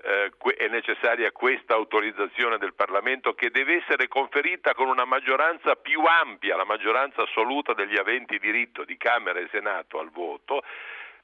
eh, 0.03 0.57
è 0.57 0.69
necessaria 0.69 1.31
questa 1.31 1.75
autorizzazione 1.75 2.57
del 2.57 2.75
Parlamento 2.75 3.35
che 3.35 3.51
deve 3.51 3.77
essere 3.77 4.09
conferita 4.09 4.75
con 4.75 4.89
una 4.89 5.05
maggioranza 5.05 5.77
più 5.77 6.03
ampia, 6.05 6.57
la 6.57 6.65
maggioranza 6.65 7.23
assoluta 7.23 7.75
degli 7.75 7.97
aventi 7.97 8.39
diritto 8.39 8.85
di 8.85 8.97
Camera 8.97 9.39
e 9.39 9.49
Senato 9.53 10.01
al 10.01 10.11
voto, 10.11 10.65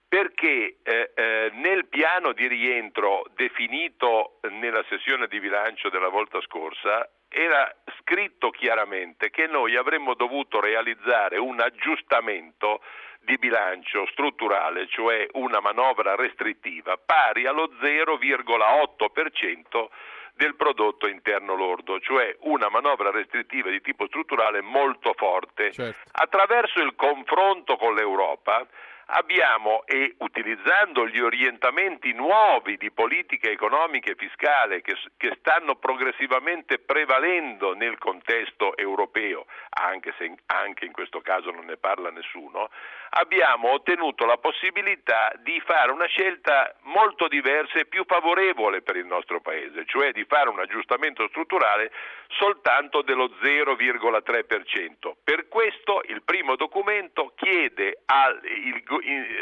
perché 0.09 0.79
eh, 0.83 1.13
eh, 1.15 1.51
nel 1.53 1.87
piano 1.87 2.33
di 2.33 2.49
rientro 2.49 3.27
definito 3.35 4.41
nella 4.51 4.83
sessione 4.89 5.27
di 5.27 5.39
bilancio 5.39 5.91
della 5.91 6.09
volta 6.09 6.41
scorsa 6.41 7.07
era 7.29 7.71
scritto 8.01 8.49
chiaramente 8.51 9.29
che 9.29 9.47
noi 9.47 9.77
avremmo 9.77 10.15
dovuto 10.15 10.61
realizzare 10.61 11.37
un 11.37 11.61
aggiustamento 11.61 12.81
di 13.21 13.37
bilancio 13.37 14.07
strutturale, 14.07 14.89
cioè 14.89 15.27
una 15.33 15.61
manovra 15.61 16.15
restrittiva 16.15 16.97
pari 16.97 17.45
allo 17.45 17.69
0,8% 17.79 19.89
del 20.33 20.55
prodotto 20.55 21.07
interno 21.07 21.55
lordo, 21.55 22.01
cioè 22.01 22.35
una 22.43 22.71
manovra 22.71 23.11
restrittiva 23.11 23.69
di 23.69 23.83
tipo 23.83 24.07
strutturale 24.07 24.63
molto 24.63 25.13
forte. 25.15 25.73
Certo. 25.73 26.09
Attraverso 26.13 26.81
il 26.81 26.95
confronto 26.95 27.77
con 27.77 27.95
l'Europa 27.95 28.67
abbiamo 29.11 29.85
e 29.87 30.15
utilizzando 30.19 31.07
gli 31.07 31.21
orientamenti 31.21 32.13
nuovi 32.13 32.77
di 32.77 32.91
politica 32.91 33.49
economica 33.49 34.11
e 34.11 34.17
fiscale 34.17 34.83
che, 34.83 34.97
che, 35.17 35.37
stanno 35.39 35.77
progressivamente 35.77 36.79
prevalendo 36.79 37.75
nel 37.75 37.97
contesto 37.99 38.77
europeo, 38.77 39.47
anche 39.71 40.15
se 40.19 40.35
anche 40.47 40.85
in 40.85 40.93
questo 40.93 41.21
caso 41.21 41.51
non 41.51 41.65
ne 41.65 41.77
parla 41.77 42.11
nessuno, 42.11 42.69
abbiamo 43.11 43.71
ottenuto 43.73 44.27
la 44.27 44.37
possibilità 44.37 45.33
di 45.39 45.61
fare 45.65 45.91
una 45.91 46.07
scelta 46.07 46.75
molto 46.83 47.29
diversa 47.29 47.79
e 47.79 47.87
più 47.87 48.05
favorevole 48.07 48.83
per 48.83 48.97
il 48.97 49.07
nostro 49.07 49.41
Paese, 49.41 49.85
cioè 49.87 50.13
di 50.13 50.25
fare 50.25 50.51
un 50.51 50.59
aggiustamento 50.59 51.27
strutturale 51.29 51.91
soltanto 52.29 53.03
dello 53.03 53.31
0,3%. 53.43 55.13
Per 55.25 55.49
questo 55.49 56.03
il 56.09 56.23
primo 56.23 56.57
documento 56.57 57.33
chiede 57.37 58.03
al 58.07 58.41
il, 58.45 58.83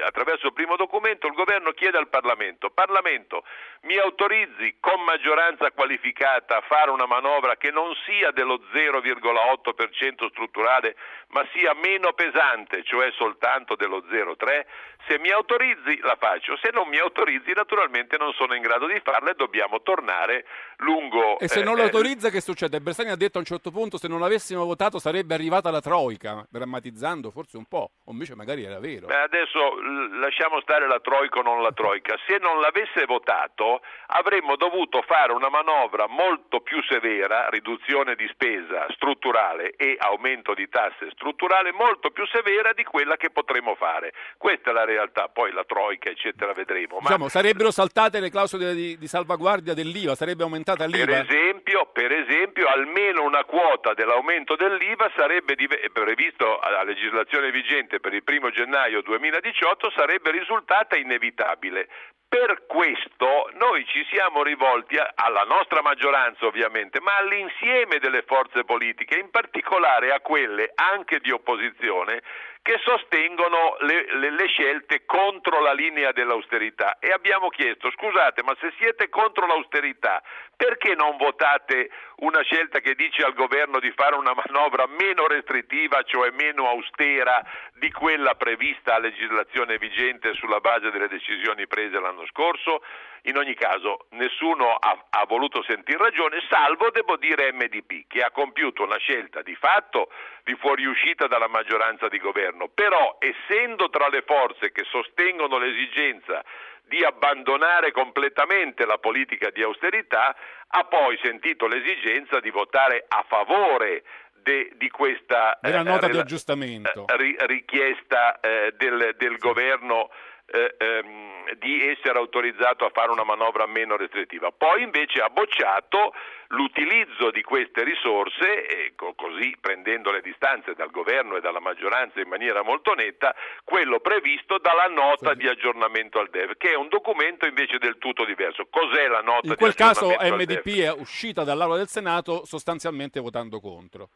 attraverso 0.05 0.47
il 0.47 0.53
primo 0.53 0.77
documento 0.77 1.27
il 1.27 1.35
governo 1.35 1.73
chiede 1.73 1.99
al 1.99 2.09
Parlamento, 2.09 2.71
Parlamento 2.71 3.45
mi 3.83 3.97
autorizzi 3.99 4.77
con 4.81 5.03
maggioranza 5.03 5.71
qualificata 5.71 6.57
a 6.57 6.61
fare 6.63 6.91
una 6.91 7.07
manovra 7.07 7.57
che 7.57 7.71
non 7.71 7.95
sia 8.05 8.31
dello 8.33 8.61
0,8% 8.73 10.29
strutturale 10.31 10.97
ma 11.29 11.47
sia 11.53 11.75
meno 11.75 12.13
pesante, 12.13 12.83
cioè 12.85 13.11
soltanto 13.13 13.77
dello 13.77 14.05
0,3%? 14.11 14.65
Se 15.09 15.21
mi 15.21 15.31
autorizzi 15.31 15.99
la 16.01 16.17
faccio, 16.19 16.57
se 16.57 16.71
non 16.73 16.89
mi 16.89 16.99
autorizzi 16.99 17.53
naturalmente 17.55 18.17
non 18.19 18.33
sono 18.33 18.55
in 18.55 18.63
grado 18.63 18.87
di 18.87 19.01
farla 19.05 19.31
e 19.31 19.35
dobbiamo 19.35 19.81
tornare 19.83 20.45
lungo... 20.79 21.39
E 21.39 21.47
se 21.47 21.63
non 21.63 21.75
eh, 21.75 21.77
lo 21.77 21.83
autorizza 21.85 22.29
che 22.29 22.41
succede? 22.41 22.81
Bersani 22.81 23.11
ha 23.11 23.17
detto 23.17 23.37
a 23.39 23.41
un 23.41 23.47
certo 23.47 23.71
punto 23.71 23.99
se 23.99 24.09
non 24.09 24.23
avessimo 24.23 24.65
votato 24.65 24.99
sarebbe 24.99 25.35
arrivata 25.35 25.71
la 25.71 25.81
Troica, 25.81 26.45
drammatizzando 26.51 27.31
forse 27.31 27.57
un 27.57 27.67
po', 27.67 27.93
o 28.05 28.11
invece 28.11 28.35
magari 28.35 28.65
era 28.65 28.81
vero. 28.81 29.07
Beh, 29.07 29.29
adesso 29.47 30.19
lasciamo 30.19 30.61
stare 30.61 30.87
la 30.87 31.00
Troica 31.00 31.38
o 31.38 31.43
non 31.43 31.62
la 31.62 31.73
Troica. 31.73 32.17
Se 32.26 32.38
non 32.38 32.61
l'avesse 32.61 33.05
votato 33.07 33.81
avremmo 34.09 34.57
dovuto 34.57 35.03
fare 35.03 35.33
una 35.33 35.49
manovra 35.49 36.07
molto 36.09 36.61
più 36.61 36.83
severa, 36.83 37.49
riduzione 37.49 38.15
di 38.15 38.26
spesa 38.29 38.87
strutturale 38.91 39.75
e 39.76 39.97
aumento 39.99 40.55
di 40.55 40.69
tasse 40.69 41.11
strutturale 41.12 41.73
molto 41.73 42.11
più 42.11 42.26
severa 42.26 42.73
di 42.73 42.85
quella 42.85 43.17
che 43.17 43.31
potremo 43.31 43.75
fare. 43.76 44.12
Questa 44.37 44.71
è 44.71 44.73
la 44.73 44.85
realtà, 44.85 45.29
poi 45.29 45.53
la 45.53 45.65
Troica 45.65 46.11
eccetera 46.11 46.53
vedremo. 46.53 46.97
Ma 46.97 47.09
Diciamo, 47.09 47.29
sarebbero 47.29 47.71
saltate 47.71 48.21
le 48.21 48.31
clausole 48.31 48.75
di, 48.75 48.99
di 48.99 49.07
salvaguardia 49.07 49.75
dell'IVA, 49.75 50.15
sarebbe 50.15 50.43
aumentata 50.43 50.85
per 50.87 50.95
l'IVA. 50.95 51.21
esempio, 51.21 51.88
per 51.93 52.12
esempio, 52.12 52.67
almeno 52.67 53.23
una 53.23 53.45
quota 53.45 53.95
dell'aumento 53.95 54.57
dell'IVA 54.57 55.11
sarebbe 55.17 55.55
dive- 55.55 55.91
previsto 55.93 56.59
a 56.59 56.83
legislazione 56.83 57.50
vigente 57.50 58.00
per 58.00 58.12
il 58.12 58.23
primo 58.23 58.50
gennaio 58.50 59.03
2018 59.40 59.90
sarebbe 59.95 60.31
risultata 60.31 60.97
inevitabile. 60.97 61.88
Per 62.28 62.66
questo 62.66 63.50
noi 63.55 63.85
ci 63.87 64.05
siamo 64.11 64.43
rivolti 64.43 64.97
alla 64.99 65.45
nostra 65.45 65.81
maggioranza 65.81 66.47
ovviamente, 66.47 67.00
ma 67.00 67.16
all'insieme 67.16 67.99
delle 67.99 68.23
forze 68.23 68.64
politiche, 68.64 69.19
in 69.19 69.31
particolare 69.31 70.12
a 70.12 70.21
quelle 70.21 70.73
anche 70.75 71.21
di 71.21 71.31
opposizione 71.31 72.23
che 72.66 72.80
sostengono 72.82 73.76
le, 73.78 74.12
le- 74.16 74.30
le 74.32 74.46
scelte 74.49 75.04
contro 75.04 75.61
la 75.61 75.73
linea 75.73 76.11
dell'austerità 76.11 76.99
e 76.99 77.12
abbiamo 77.12 77.49
chiesto 77.49 77.92
scusate 77.92 78.42
ma 78.42 78.56
se 78.58 78.73
siete 78.76 79.08
contro 79.08 79.46
l'austerità 79.46 80.20
perché 80.56 80.96
non 80.96 81.16
votate 81.16 81.90
una 82.16 82.42
scelta 82.42 82.80
che 82.80 82.94
dice 82.96 83.23
al 83.23 83.35
governo 83.35 83.78
di 83.78 83.92
fare 83.94 84.16
una 84.16 84.32
manovra 84.35 84.87
meno 84.87 85.26
restrittiva, 85.26 86.02
cioè 86.02 86.30
meno 86.30 86.66
austera 86.66 87.44
di 87.75 87.90
quella 87.92 88.35
prevista 88.35 88.94
a 88.94 88.99
legislazione 88.99 89.76
vigente 89.76 90.32
sulla 90.32 90.61
base 90.61 90.90
delle 90.90 91.08
decisioni 91.08 91.66
prese 91.66 92.00
l'anno 92.00 92.25
scorso? 92.26 92.82
In 93.23 93.37
ogni 93.37 93.54
caso 93.54 94.06
nessuno 94.11 94.75
ha, 94.75 95.06
ha 95.11 95.25
voluto 95.26 95.62
sentire 95.64 95.99
ragione, 95.99 96.38
salvo, 96.49 96.90
devo 96.90 97.16
dire, 97.16 97.52
MDP, 97.52 98.06
che 98.06 98.23
ha 98.23 98.30
compiuto 98.30 98.85
una 98.85 98.99
scelta 98.99 99.42
di 99.42 99.54
fatto 99.56 100.11
di 100.44 100.54
fuoriuscita 100.54 101.26
dalla 101.26 101.49
maggioranza 101.49 102.08
di 102.08 102.18
governo, 102.18 102.68
però 102.68 103.18
essendo 103.18 103.90
tra 103.90 104.08
le 104.08 104.23
forze 104.23 104.70
che 104.70 104.85
sostengono 104.85 105.58
l'esigenza 105.58 106.44
di 106.85 107.02
abbandonare 107.02 107.90
completamente 107.90 108.87
la 108.87 108.99
politica 108.99 109.50
di 109.50 109.61
austerità, 109.62 110.37
ha 110.68 110.85
poi 110.85 111.18
sentito 111.20 111.66
l'esigenza 111.66 112.38
di 112.38 112.50
votare 112.50 113.04
a 113.08 113.25
favore 113.28 114.04
de- 114.35 114.70
di 114.76 114.88
questa 114.90 115.58
eh, 115.58 115.82
nota 115.82 116.06
di 116.06 116.12
rela- 116.12 116.23
aggiustamento. 116.23 117.06
eh, 117.08 117.16
ri- 117.16 117.37
richiesta 117.40 118.38
eh, 118.38 118.73
del, 118.76 119.14
del 119.18 119.37
governo 119.38 120.11
eh, 120.47 120.75
ehm, 120.79 121.55
di 121.59 121.88
essere 121.88 122.19
autorizzato 122.19 122.85
a 122.85 122.91
fare 122.91 123.11
una 123.11 123.25
manovra 123.25 123.67
meno 123.67 123.97
restrittiva. 123.97 124.50
Poi 124.50 124.83
invece 124.83 125.21
ha 125.21 125.29
bocciato 125.29 126.12
l'utilizzo 126.49 127.31
di 127.31 127.43
queste 127.43 127.83
risorse, 127.83 128.67
e 128.67 128.93
co- 128.95 129.15
così 129.15 129.57
prendendo 129.61 130.11
le 130.11 130.21
distanze 130.21 130.75
dal 130.75 130.91
governo 130.91 131.37
e 131.37 131.41
dalla 131.41 131.61
maggioranza 131.61 132.21
in 132.21 132.29
maniera 132.29 132.62
molto 132.62 132.95
netta, 132.95 133.35
quello 133.65 134.00
previsto 134.00 134.59
dalla 134.59 134.87
nota 134.87 135.35
di 135.35 135.49
aggiornamento 135.49 136.19
al 136.19 136.31
DEF, 136.31 136.57
che 136.57 136.73
è 136.73 136.76
un 136.76 136.88
documento 136.88 137.47
invece 137.47 137.79
del 137.79 137.99
tutto 137.99 138.25
diverso. 138.25 138.67
Cos'è 138.71 139.09
la 139.09 139.23
nota 139.23 139.47
In 139.47 139.50
di 139.50 139.57
quel 139.57 139.75
caso 139.75 140.07
aggiornamento 140.07 140.53
al 140.53 140.57
MDP 140.57 140.81
è 140.81 140.93
uscita 140.93 141.43
dall'aula 141.45 141.76
del 141.76 141.88
Senato 141.88 142.45
sostanzialmente 142.45 143.21
votando 143.21 143.61
contro. 143.61 144.11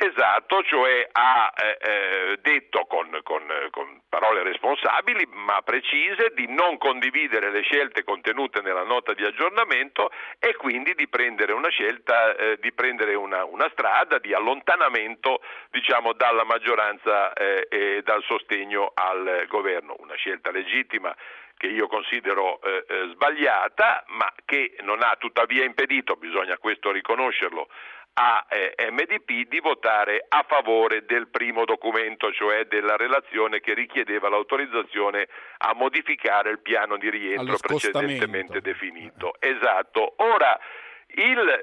Esatto, 0.00 0.62
cioè 0.62 1.08
ha 1.10 1.52
eh, 1.56 1.78
eh, 1.80 2.38
detto 2.40 2.84
con, 2.86 3.18
con, 3.24 3.42
con 3.70 4.00
parole 4.08 4.44
responsabili 4.44 5.26
ma 5.26 5.60
precise 5.62 6.30
di 6.34 6.46
non 6.46 6.78
condividere 6.78 7.50
le 7.50 7.62
scelte 7.62 8.04
contenute 8.04 8.60
nella 8.60 8.84
nota 8.84 9.12
di 9.12 9.24
aggiornamento 9.24 10.12
e 10.38 10.54
quindi 10.54 10.94
di 10.94 11.08
prendere 11.08 11.52
una 11.52 11.68
scelta, 11.70 12.36
eh, 12.36 12.58
di 12.60 12.72
prendere 12.72 13.16
una, 13.16 13.44
una 13.44 13.68
strada 13.72 14.18
di 14.18 14.32
allontanamento 14.32 15.40
diciamo, 15.72 16.12
dalla 16.12 16.44
maggioranza 16.44 17.32
eh, 17.32 17.66
e 17.68 18.02
dal 18.04 18.22
sostegno 18.22 18.92
al 18.94 19.46
governo. 19.48 19.96
Una 19.98 20.14
scelta 20.14 20.52
legittima 20.52 21.12
che 21.58 21.66
io 21.66 21.88
considero 21.88 22.60
eh, 22.62 22.84
eh, 22.88 23.10
sbagliata, 23.14 24.04
ma 24.08 24.32
che 24.44 24.76
non 24.82 25.02
ha 25.02 25.16
tuttavia 25.18 25.64
impedito, 25.64 26.14
bisogna 26.14 26.56
questo 26.56 26.92
riconoscerlo, 26.92 27.68
a 28.20 28.44
eh, 28.48 28.90
MDP 28.90 29.48
di 29.48 29.60
votare 29.60 30.24
a 30.28 30.44
favore 30.48 31.04
del 31.06 31.28
primo 31.28 31.64
documento, 31.64 32.32
cioè 32.32 32.64
della 32.64 32.96
relazione 32.96 33.60
che 33.60 33.74
richiedeva 33.74 34.28
l'autorizzazione 34.28 35.28
a 35.58 35.72
modificare 35.74 36.50
il 36.50 36.58
piano 36.58 36.96
di 36.96 37.10
rientro 37.10 37.56
precedentemente 37.58 38.60
definito. 38.60 39.34
Esatto. 39.38 40.14
Ora 40.16 40.58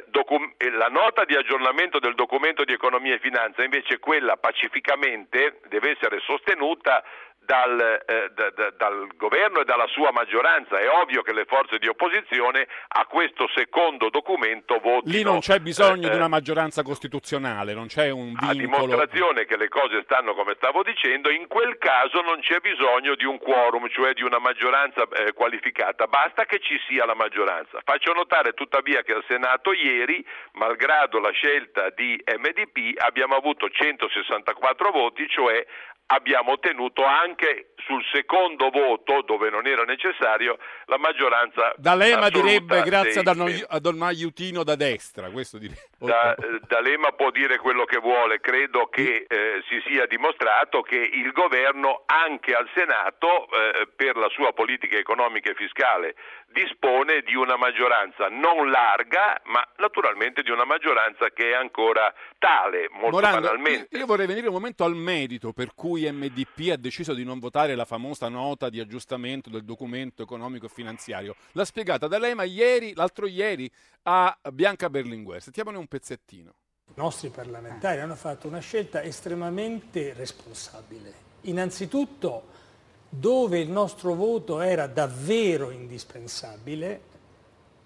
docu- 0.07 0.53
eh, 0.57 0.71
la 0.71 0.87
nota 0.87 1.25
di 1.25 1.35
aggiornamento 1.35 1.99
del 1.99 2.15
documento 2.15 2.63
di 2.63 2.71
economia 2.71 3.15
e 3.15 3.19
finanza 3.19 3.61
invece 3.61 3.99
quella 3.99 4.37
pacificamente 4.37 5.59
deve 5.67 5.91
essere 5.91 6.19
sostenuta 6.21 7.03
dal, 7.45 7.79
eh, 8.05 8.31
da- 8.33 8.49
da- 8.49 8.71
dal 8.71 9.07
governo 9.15 9.61
e 9.61 9.65
dalla 9.65 9.87
sua 9.87 10.11
maggioranza. 10.11 10.77
È 10.77 10.89
ovvio 10.89 11.21
che 11.21 11.33
le 11.33 11.45
forze 11.45 11.77
di 11.77 11.87
opposizione 11.87 12.67
a 12.87 13.05
questo 13.05 13.47
secondo 13.53 14.09
documento 14.09 14.79
votino. 14.79 15.15
Lì 15.15 15.23
non 15.23 15.39
c'è 15.39 15.59
bisogno 15.59 16.07
eh, 16.07 16.09
di 16.09 16.15
una 16.15 16.25
eh, 16.25 16.29
maggioranza 16.29 16.83
costituzionale, 16.83 17.73
non 17.73 17.87
c'è 17.87 18.09
un 18.09 18.33
a 18.39 18.51
vincolo. 18.51 18.85
dimostrazione 18.85 19.45
che 19.45 19.57
le 19.57 19.69
cose 19.69 20.01
stanno 20.03 20.33
come 20.33 20.53
stavo 20.57 20.83
dicendo, 20.83 21.29
in 21.29 21.47
quel 21.47 21.77
caso 21.77 22.21
non 22.21 22.39
c'è 22.41 22.59
bisogno 22.59 23.15
di 23.15 23.25
un 23.25 23.37
quorum, 23.37 23.87
cioè 23.89 24.13
di 24.13 24.23
una 24.23 24.39
maggioranza 24.39 25.07
eh, 25.13 25.33
qualificata, 25.33 26.07
basta 26.07 26.45
che 26.45 26.59
ci 26.59 26.79
sia 26.87 27.05
la 27.05 27.15
maggioranza. 27.15 27.79
Faccio 27.83 28.13
notare 28.13 28.53
tuttavia 28.53 29.03
che 29.03 29.13
al 29.13 29.23
Senato 29.27 29.71
ieri, 29.73 30.25
malgrado 30.53 31.19
la 31.19 31.31
scelta 31.31 31.89
di 31.91 32.21
MDP, 32.25 32.99
abbiamo 32.99 33.35
avuto 33.35 33.69
164 33.69 34.91
voti, 34.91 35.27
cioè 35.29 35.65
abbiamo 36.07 36.51
ottenuto 36.51 37.03
anche 37.03 37.34
sul 37.85 38.03
secondo 38.11 38.69
voto, 38.69 39.21
dove 39.21 39.49
non 39.49 39.67
era 39.67 39.83
necessario, 39.83 40.57
la 40.85 40.97
maggioranza 40.97 41.73
D'Alema 41.77 42.29
direbbe 42.29 42.81
grazie 42.81 43.21
dei 43.21 43.63
ad 43.67 43.85
un- 43.85 44.01
aiutino 44.01 44.63
da 44.63 44.75
destra, 44.75 45.29
questo 45.29 45.57
direbbe. 45.57 45.81
da, 45.99 46.35
D'Alema 46.67 47.11
può 47.11 47.29
dire 47.31 47.57
quello 47.57 47.85
che 47.85 47.99
vuole, 47.99 48.39
credo 48.39 48.87
che 48.87 49.25
eh, 49.27 49.63
si 49.69 49.81
sia 49.87 50.05
dimostrato 50.07 50.81
che 50.81 50.97
il 50.97 51.31
governo 51.31 52.03
anche 52.05 52.53
al 52.53 52.67
Senato 52.73 53.47
eh, 53.51 53.87
per 53.95 54.15
la 54.17 54.29
sua 54.29 54.51
politica 54.53 54.97
economica 54.97 55.51
e 55.51 55.55
fiscale 55.55 56.15
dispone 56.55 57.21
di 57.21 57.35
una 57.35 57.57
maggioranza 57.57 58.29
non 58.29 58.69
larga, 58.71 59.41
ma 59.45 59.61
naturalmente 59.77 60.41
di 60.41 60.49
una 60.49 60.63
maggioranza 60.63 61.29
che 61.31 61.51
è 61.51 61.53
ancora 61.53 62.13
tale, 62.39 62.87
molto 62.91 63.17
Morando, 63.17 63.41
banalmente. 63.41 63.97
io, 63.97 64.05
vorrei 64.05 64.25
venire 64.25 64.47
un 64.47 64.53
momento 64.53 64.85
al 64.85 64.95
merito 64.95 65.51
per 65.51 65.75
cui 65.75 66.09
MDP 66.09 66.71
ha 66.71 66.77
deciso 66.77 67.13
di 67.13 67.25
non 67.25 67.39
votare 67.39 67.75
la 67.75 67.83
famosa 67.83 68.29
nota 68.29 68.69
di 68.69 68.79
aggiustamento 68.79 69.49
del 69.49 69.65
documento 69.65 70.23
economico 70.23 70.67
e 70.67 70.69
finanziario. 70.69 71.35
L'ha 71.51 71.65
spiegata 71.65 72.07
D'Alema 72.07 72.43
ieri, 72.43 72.93
l'altro 72.95 73.27
ieri, 73.27 73.69
a 74.03 74.35
Bianca 74.53 74.89
Berlinguer. 74.89 75.41
Sentiamone 75.41 75.77
un 75.77 75.87
pezzettino. 75.87 76.53
I 76.87 76.93
nostri 76.95 77.29
parlamentari 77.29 77.99
hanno 77.99 78.15
fatto 78.15 78.47
una 78.47 78.59
scelta 78.59 79.01
estremamente 79.03 80.13
responsabile. 80.13 81.23
Innanzitutto, 81.41 82.53
dove 83.17 83.59
il 83.59 83.69
nostro 83.69 84.13
voto 84.13 84.61
era 84.61 84.87
davvero 84.87 85.69
indispensabile, 85.71 87.01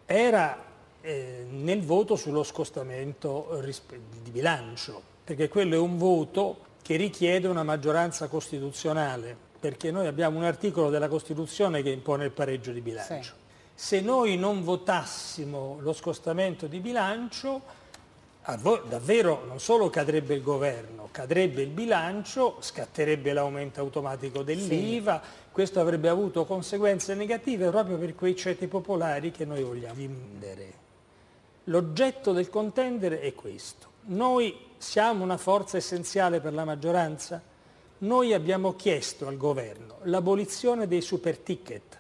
era 0.06 0.66
eh, 1.02 1.46
nel 1.50 1.82
voto 1.82 2.16
sullo 2.16 2.44
scostamento 2.44 3.60
rispe- 3.62 4.00
di 4.22 4.32
bilancio, 4.32 5.02
perché 5.24 5.48
quello 5.48 5.76
è 5.76 5.80
un 5.80 5.98
voto 5.98 6.68
che 6.82 6.96
richiede 6.96 7.48
una 7.48 7.64
maggioranza 7.64 8.28
costituzionale, 8.28 9.36
perché 9.60 9.92
noi 9.92 10.08
abbiamo 10.08 10.38
un 10.38 10.46
articolo 10.46 10.90
della 10.90 11.08
Costituzione 11.08 11.84
che 11.84 11.90
impone 11.90 12.26
il 12.26 12.32
pareggio 12.32 12.72
di 12.72 12.82
bilancio. 12.82 13.34
Se 13.76 14.02
noi 14.02 14.38
non 14.38 14.64
votassimo 14.64 15.78
lo 15.82 15.94
scostamento 15.94 16.68
di 16.68 16.80
bilancio, 16.80 17.62
davvero 18.56 19.44
non 19.46 19.60
solo 19.60 19.90
cadrebbe 19.90 20.34
il 20.34 20.42
governo, 20.42 21.10
cadrebbe 21.12 21.62
il 21.62 21.70
bilancio, 21.70 22.58
scatterebbe 22.60 23.34
l'aumento 23.34 23.80
automatico 23.80 24.44
dell'IVA, 24.44 25.22
sì. 25.24 25.30
questo 25.52 25.80
avrebbe 25.80 26.10
avuto 26.10 26.46
conseguenze 26.46 27.16
negative 27.16 27.70
proprio 27.70 27.98
per 27.98 28.16
quei 28.16 28.36
ceti 28.36 28.68
popolari 28.68 29.32
che 29.32 29.46
noi 29.46 29.64
vogliamo 29.64 29.96
vendere. 29.96 30.74
L'oggetto 31.66 32.32
del 32.32 32.50
contendere 32.50 33.20
è 33.20 33.34
questo. 33.36 33.88
Noi 34.06 34.58
siamo 34.78 35.24
una 35.24 35.38
forza 35.38 35.78
essenziale 35.78 36.40
per 36.40 36.54
la 36.54 36.66
maggioranza? 36.66 37.42
Noi 38.00 38.34
abbiamo 38.34 38.76
chiesto 38.76 39.28
al 39.28 39.38
governo 39.38 39.98
l'abolizione 40.04 40.88
dei 40.88 41.02
super 41.02 41.38
ticket. 41.38 41.99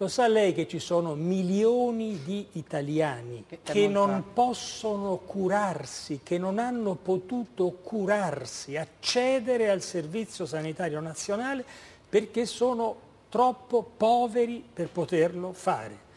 Lo 0.00 0.08
sa 0.08 0.26
lei 0.28 0.54
che 0.54 0.66
ci 0.66 0.78
sono 0.78 1.14
milioni 1.14 2.22
di 2.24 2.46
italiani 2.52 3.44
che, 3.46 3.58
che 3.62 3.86
non 3.86 4.32
possono 4.32 5.18
curarsi, 5.18 6.20
che 6.22 6.38
non 6.38 6.58
hanno 6.58 6.94
potuto 6.94 7.68
curarsi, 7.82 8.78
accedere 8.78 9.68
al 9.68 9.82
servizio 9.82 10.46
sanitario 10.46 11.00
nazionale 11.00 11.62
perché 12.08 12.46
sono 12.46 12.96
troppo 13.28 13.82
poveri 13.94 14.64
per 14.72 14.88
poterlo 14.88 15.52
fare. 15.52 16.08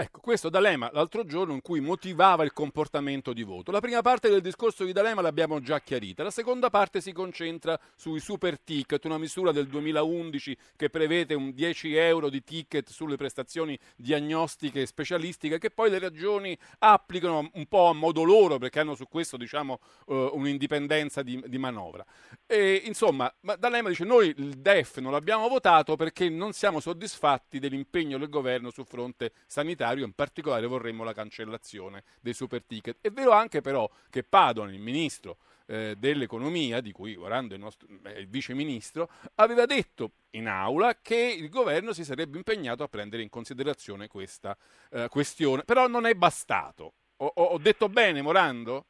Ecco, 0.00 0.20
questo 0.20 0.48
D'Alema 0.48 0.88
l'altro 0.92 1.24
giorno 1.24 1.54
in 1.54 1.60
cui 1.60 1.80
motivava 1.80 2.44
il 2.44 2.52
comportamento 2.52 3.32
di 3.32 3.42
voto. 3.42 3.72
La 3.72 3.80
prima 3.80 4.00
parte 4.00 4.28
del 4.28 4.40
discorso 4.40 4.84
di 4.84 4.92
D'Alema 4.92 5.22
l'abbiamo 5.22 5.58
già 5.60 5.80
chiarita, 5.80 6.22
la 6.22 6.30
seconda 6.30 6.70
parte 6.70 7.00
si 7.00 7.10
concentra 7.10 7.76
sui 7.96 8.20
super 8.20 8.60
ticket, 8.60 9.04
una 9.06 9.18
misura 9.18 9.50
del 9.50 9.66
2011 9.66 10.56
che 10.76 10.88
prevede 10.88 11.34
un 11.34 11.52
10 11.52 11.96
euro 11.96 12.30
di 12.30 12.44
ticket 12.44 12.90
sulle 12.90 13.16
prestazioni 13.16 13.76
diagnostiche 13.96 14.82
e 14.82 14.86
specialistiche 14.86 15.58
che 15.58 15.70
poi 15.70 15.90
le 15.90 15.98
regioni 15.98 16.56
applicano 16.78 17.50
un 17.54 17.66
po' 17.66 17.88
a 17.88 17.92
modo 17.92 18.22
loro 18.22 18.58
perché 18.58 18.78
hanno 18.78 18.94
su 18.94 19.08
questo 19.08 19.36
diciamo 19.36 19.80
uh, 20.06 20.30
un'indipendenza 20.34 21.24
di, 21.24 21.42
di 21.44 21.58
manovra. 21.58 22.06
E, 22.46 22.82
insomma, 22.84 23.34
D'Alema 23.40 23.88
dice 23.88 24.04
noi 24.04 24.32
il 24.36 24.58
DEF 24.60 24.98
non 24.98 25.10
l'abbiamo 25.10 25.48
votato 25.48 25.96
perché 25.96 26.28
non 26.28 26.52
siamo 26.52 26.78
soddisfatti 26.78 27.58
dell'impegno 27.58 28.16
del 28.16 28.28
governo 28.28 28.70
sul 28.70 28.86
fronte 28.86 29.32
sanitario 29.48 29.86
finanziario, 29.88 30.04
in 30.04 30.12
particolare 30.12 30.66
vorremmo 30.66 31.04
la 31.04 31.12
cancellazione 31.12 32.04
dei 32.20 32.34
super 32.34 32.62
ticket. 32.64 32.98
È 33.00 33.10
vero 33.10 33.32
anche 33.32 33.60
però 33.60 33.88
che 34.10 34.22
Padoan, 34.22 34.72
il 34.72 34.80
ministro 34.80 35.38
eh, 35.66 35.94
dell'economia, 35.98 36.80
di 36.80 36.92
cui 36.92 37.14
Orando 37.16 37.54
è 37.54 37.58
il, 37.58 38.00
è 38.02 38.18
il 38.18 38.28
vice 38.28 38.54
ministro, 38.54 39.08
aveva 39.36 39.66
detto 39.66 40.12
in 40.30 40.46
aula 40.46 40.98
che 41.00 41.16
il 41.16 41.48
governo 41.48 41.92
si 41.92 42.04
sarebbe 42.04 42.36
impegnato 42.36 42.82
a 42.82 42.88
prendere 42.88 43.22
in 43.22 43.30
considerazione 43.30 44.08
questa 44.08 44.56
eh, 44.90 45.08
questione, 45.08 45.64
però 45.64 45.86
non 45.86 46.06
è 46.06 46.14
bastato. 46.14 46.92
Ho, 47.16 47.32
ho 47.34 47.58
detto 47.58 47.88
bene, 47.88 48.22
Morando? 48.22 48.86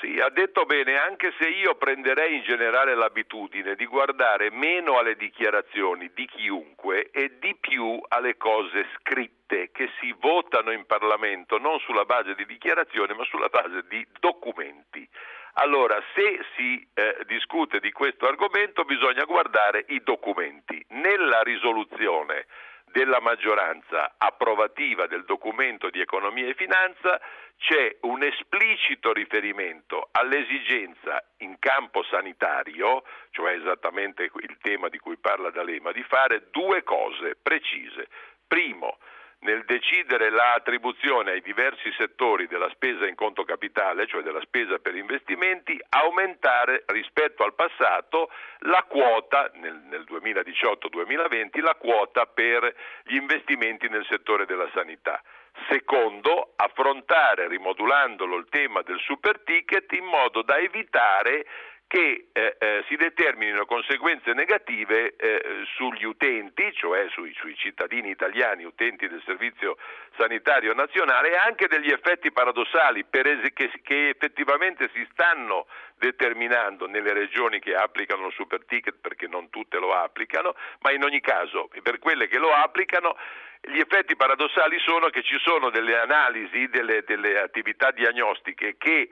Sì, 0.00 0.20
ha 0.20 0.28
detto 0.28 0.66
bene, 0.66 0.98
anche 0.98 1.32
se 1.38 1.48
io 1.48 1.74
prenderei 1.76 2.36
in 2.36 2.42
generale 2.42 2.94
l'abitudine 2.94 3.74
di 3.76 3.86
guardare 3.86 4.50
meno 4.50 4.98
alle 4.98 5.16
dichiarazioni 5.16 6.10
di 6.12 6.26
chiunque 6.26 7.10
e 7.10 7.38
di 7.38 7.56
più 7.58 7.98
alle 8.08 8.36
cose 8.36 8.86
scritte 8.98 9.70
che 9.72 9.88
si 9.98 10.14
votano 10.18 10.70
in 10.70 10.84
Parlamento 10.84 11.56
non 11.58 11.78
sulla 11.78 12.04
base 12.04 12.34
di 12.34 12.44
dichiarazioni 12.44 13.14
ma 13.14 13.24
sulla 13.24 13.48
base 13.48 13.84
di 13.88 14.06
documenti. 14.20 15.08
Allora, 15.54 15.98
se 16.14 16.40
si 16.56 16.86
eh, 16.92 17.16
discute 17.26 17.80
di 17.80 17.90
questo 17.90 18.26
argomento 18.26 18.84
bisogna 18.84 19.24
guardare 19.24 19.86
i 19.88 20.02
documenti. 20.04 20.84
Nella 20.90 21.40
risoluzione 21.40 22.44
della 22.90 23.20
maggioranza 23.20 24.14
approvativa 24.16 25.06
del 25.06 25.24
documento 25.24 25.90
di 25.90 26.00
economia 26.00 26.48
e 26.48 26.54
finanza 26.54 27.20
c'è 27.58 27.96
un 28.02 28.22
esplicito 28.22 29.12
riferimento 29.12 30.08
all'esigenza 30.12 31.22
in 31.38 31.58
campo 31.58 32.02
sanitario, 32.04 33.02
cioè 33.30 33.54
esattamente 33.54 34.24
il 34.24 34.58
tema 34.60 34.88
di 34.88 34.98
cui 34.98 35.16
parla 35.16 35.50
D'Alema, 35.50 35.92
di 35.92 36.02
fare 36.02 36.48
due 36.50 36.82
cose 36.82 37.36
precise. 37.40 38.08
Primo, 38.46 38.98
nel 39.46 39.64
decidere 39.64 40.28
l'attribuzione 40.28 41.30
ai 41.30 41.40
diversi 41.40 41.92
settori 41.96 42.48
della 42.48 42.68
spesa 42.70 43.06
in 43.06 43.14
conto 43.14 43.44
capitale, 43.44 44.08
cioè 44.08 44.22
della 44.22 44.40
spesa 44.40 44.78
per 44.78 44.96
investimenti, 44.96 45.80
aumentare 45.90 46.82
rispetto 46.86 47.44
al 47.44 47.54
passato 47.54 48.28
la 48.66 48.82
quota 48.88 49.48
nel, 49.54 49.82
nel 49.88 50.04
2018-2020, 50.10 51.62
la 51.62 51.76
quota 51.78 52.26
per 52.26 52.74
gli 53.04 53.14
investimenti 53.14 53.88
nel 53.88 54.04
settore 54.10 54.46
della 54.46 54.68
sanità. 54.74 55.22
Secondo, 55.70 56.52
affrontare 56.56 57.46
rimodulandolo 57.46 58.36
il 58.36 58.46
tema 58.50 58.82
del 58.82 58.98
super 58.98 59.40
ticket 59.44 59.90
in 59.92 60.04
modo 60.04 60.42
da 60.42 60.58
evitare 60.58 61.46
che 61.88 62.28
eh, 62.32 62.56
eh, 62.58 62.84
si 62.88 62.96
determinino 62.96 63.64
conseguenze 63.64 64.32
negative 64.32 65.14
eh, 65.16 65.64
sugli 65.76 66.04
utenti, 66.04 66.72
cioè 66.72 67.06
sui, 67.10 67.32
sui, 67.38 67.54
cittadini 67.56 68.10
italiani, 68.10 68.64
utenti 68.64 69.06
del 69.06 69.22
Servizio 69.24 69.76
Sanitario 70.16 70.74
Nazionale, 70.74 71.30
e 71.30 71.36
anche 71.36 71.68
degli 71.68 71.90
effetti 71.90 72.32
paradossali 72.32 73.06
es- 73.08 73.52
che, 73.54 73.70
che, 73.82 74.08
effettivamente 74.08 74.90
si 74.94 75.06
stanno 75.12 75.66
determinando 75.96 76.88
nelle 76.88 77.12
regioni 77.12 77.60
che 77.60 77.74
applicano 77.74 78.26
il 78.26 78.32
super 78.32 78.64
ticket, 78.66 78.96
perché 79.00 79.28
non 79.28 79.48
tutte 79.50 79.78
lo 79.78 79.94
applicano, 79.94 80.56
ma 80.80 80.90
in 80.90 81.04
ogni 81.04 81.20
caso 81.20 81.68
per 81.82 82.00
quelle 82.00 82.26
che 82.26 82.38
lo 82.38 82.52
applicano 82.52 83.16
gli 83.60 83.78
effetti 83.78 84.16
paradossali 84.16 84.78
sono 84.80 85.08
che 85.08 85.22
ci 85.22 85.38
sono 85.38 85.70
delle 85.70 85.98
analisi, 85.98 86.68
delle, 86.68 87.02
delle 87.04 87.40
attività 87.40 87.90
diagnostiche 87.90 88.76
che 88.76 89.08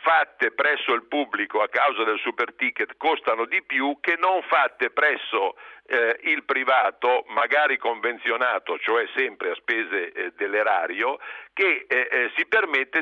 fatte 0.00 0.52
presso 0.52 0.94
il 0.94 1.04
pubblico 1.04 1.60
a 1.60 1.68
causa 1.68 2.04
del 2.04 2.18
super 2.20 2.54
ticket 2.54 2.96
costano 2.96 3.44
di 3.44 3.62
più 3.62 3.98
che 4.00 4.16
non 4.18 4.42
fatte 4.42 4.90
presso 4.90 5.56
eh, 5.86 6.18
il 6.22 6.44
privato, 6.44 7.24
magari 7.28 7.76
convenzionato, 7.76 8.78
cioè 8.78 9.06
sempre 9.14 9.50
a 9.50 9.54
spese 9.56 10.12
eh, 10.12 10.32
dell'erario, 10.36 11.18
che 11.52 11.84
eh, 11.86 12.08
eh 12.10 12.30
si, 12.36 12.46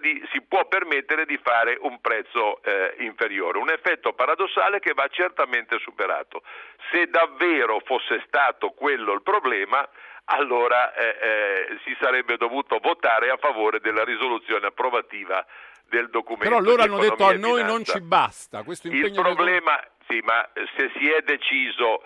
di, 0.00 0.26
si, 0.32 0.42
può 0.42 0.66
permettere 0.66 1.26
di 1.26 1.38
fare 1.42 1.78
un 1.80 2.00
prezzo 2.00 2.60
eh, 2.62 2.96
inferiore. 2.98 3.58
Un 3.58 3.70
effetto 3.70 4.12
paradossale 4.12 4.80
che 4.80 4.92
va 4.92 5.06
certamente 5.08 5.78
superato. 5.78 6.42
Se 6.90 7.06
davvero 7.06 7.80
fosse 7.84 8.22
stato 8.26 8.70
quello 8.70 9.12
il 9.12 9.22
problema, 9.22 9.88
allora 10.24 10.92
eh, 10.94 11.78
si 11.84 11.96
sarebbe 12.00 12.36
dovuto 12.36 12.78
votare 12.78 13.30
a 13.30 13.36
favore 13.36 13.80
della 13.80 14.04
risoluzione 14.04 14.66
approvativa 14.66 15.44
del 15.90 16.08
documento. 16.08 16.48
Però 16.48 16.60
loro 16.60 16.82
hanno 16.82 16.98
detto 16.98 17.26
a 17.26 17.32
noi 17.34 17.62
non 17.64 17.84
ci 17.84 18.00
basta. 18.00 18.64
Il 18.66 19.12
problema, 19.12 19.76
del... 19.76 19.90
sì, 20.08 20.20
ma 20.24 20.48
se 20.54 20.90
si 20.96 21.10
è 21.10 21.20
deciso 21.22 22.02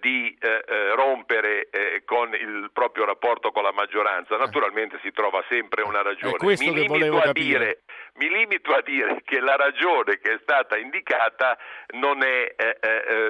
di 0.00 0.36
eh, 0.40 0.64
eh 0.66 0.94
rompere 0.94 1.68
eh, 1.70 2.02
con 2.04 2.32
il 2.32 2.70
proprio 2.72 3.04
rapporto 3.04 3.50
con 3.50 3.62
la 3.62 3.72
maggioranza, 3.72 4.36
naturalmente 4.36 4.98
si 5.02 5.10
trova 5.10 5.44
sempre 5.48 5.82
una 5.82 6.02
ragione. 6.02 6.36
Mi 6.40 6.56
limito, 6.56 7.32
dire, 7.32 7.82
mi, 8.14 8.28
limito 8.28 8.72
a 8.72 8.80
dire, 8.82 9.20
che 9.24 9.40
la 9.40 9.56
ragione 9.56 10.18
che 10.20 10.34
è 10.34 10.38
stata 10.42 10.76
indicata 10.78 11.58
non 11.94 12.22
è, 12.22 12.54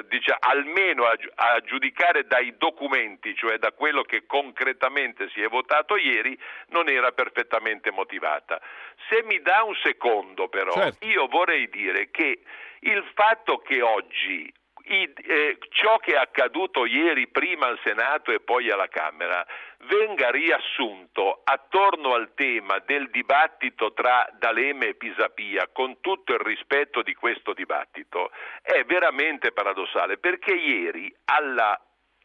diciamo, 0.08 0.38
almeno 0.40 1.04
a, 1.04 1.16
a, 1.34 1.60
giudicare 1.60 2.26
dai 2.26 2.54
documenti, 2.56 3.34
cioè 3.34 3.58
da 3.58 3.72
quello 3.72 4.02
che 4.02 4.26
concretamente 4.26 5.28
si 5.30 5.40
è 5.40 5.48
votato 5.48 5.96
ieri, 5.96 6.38
non 6.68 6.88
era 6.88 7.12
perfettamente 7.12 7.90
motivata. 7.90 8.60
Se 9.08 9.22
mi 9.24 9.40
dà 9.40 9.62
un 9.62 9.74
secondo 9.82 10.48
però, 10.48 10.72
certo. 10.72 11.06
io 11.06 11.26
vorrei 11.26 11.68
dire 11.68 12.10
che 12.10 12.40
il 12.80 13.04
fatto 13.14 13.58
che 13.58 13.82
oggi 13.82 14.52
i, 14.84 15.12
eh, 15.26 15.58
ciò 15.70 15.98
che 15.98 16.12
è 16.12 16.16
accaduto 16.16 16.84
ieri 16.84 17.28
prima 17.28 17.66
al 17.66 17.78
Senato 17.82 18.32
e 18.32 18.40
poi 18.40 18.70
alla 18.70 18.88
Camera 18.88 19.46
venga 19.88 20.30
riassunto 20.30 21.40
attorno 21.44 22.14
al 22.14 22.34
tema 22.34 22.78
del 22.84 23.10
dibattito 23.10 23.92
tra 23.92 24.28
D'Aleme 24.38 24.88
e 24.88 24.94
Pisapia, 24.94 25.68
con 25.72 26.00
tutto 26.00 26.34
il 26.34 26.40
rispetto 26.40 27.02
di 27.02 27.14
questo 27.14 27.52
dibattito, 27.52 28.30
è 28.62 28.84
veramente 28.84 29.52
paradossale 29.52 30.18
perché 30.18 30.54
ieri 30.54 31.14
alla 31.26 31.80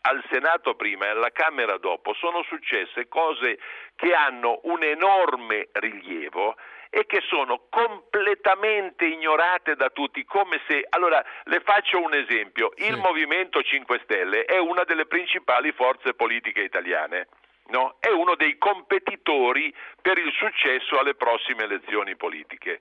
al 0.08 0.24
Senato 0.30 0.76
prima 0.76 1.06
e 1.06 1.10
alla 1.10 1.32
Camera 1.32 1.78
dopo 1.78 2.14
sono 2.14 2.44
successe 2.44 3.08
cose 3.08 3.58
che 3.96 4.14
hanno 4.14 4.60
un 4.64 4.84
enorme 4.84 5.70
rilievo 5.72 6.56
e 6.96 7.06
che 7.08 7.20
sono 7.28 7.66
completamente 7.70 9.04
ignorate 9.04 9.76
da 9.76 9.90
tutti, 9.90 10.24
come 10.24 10.62
se... 10.66 10.86
Allora, 10.92 11.22
le 11.44 11.60
faccio 11.60 12.02
un 12.02 12.14
esempio. 12.14 12.72
Il 12.78 12.94
sì. 12.94 12.96
Movimento 12.96 13.62
5 13.62 14.00
Stelle 14.04 14.46
è 14.46 14.58
una 14.60 14.86
delle 14.86 15.06
principali 15.06 15.74
forze 15.74 16.14
politiche 16.14 16.62
italiane. 16.62 17.28
No? 17.68 17.98
È 18.00 18.08
uno 18.12 18.36
dei 18.36 18.58
competitori 18.58 19.76
per 20.02 20.18
il 20.18 20.32
successo 20.32 20.98
alle 20.98 21.16
prossime 21.16 21.64
elezioni 21.64 22.16
politiche 22.16 22.80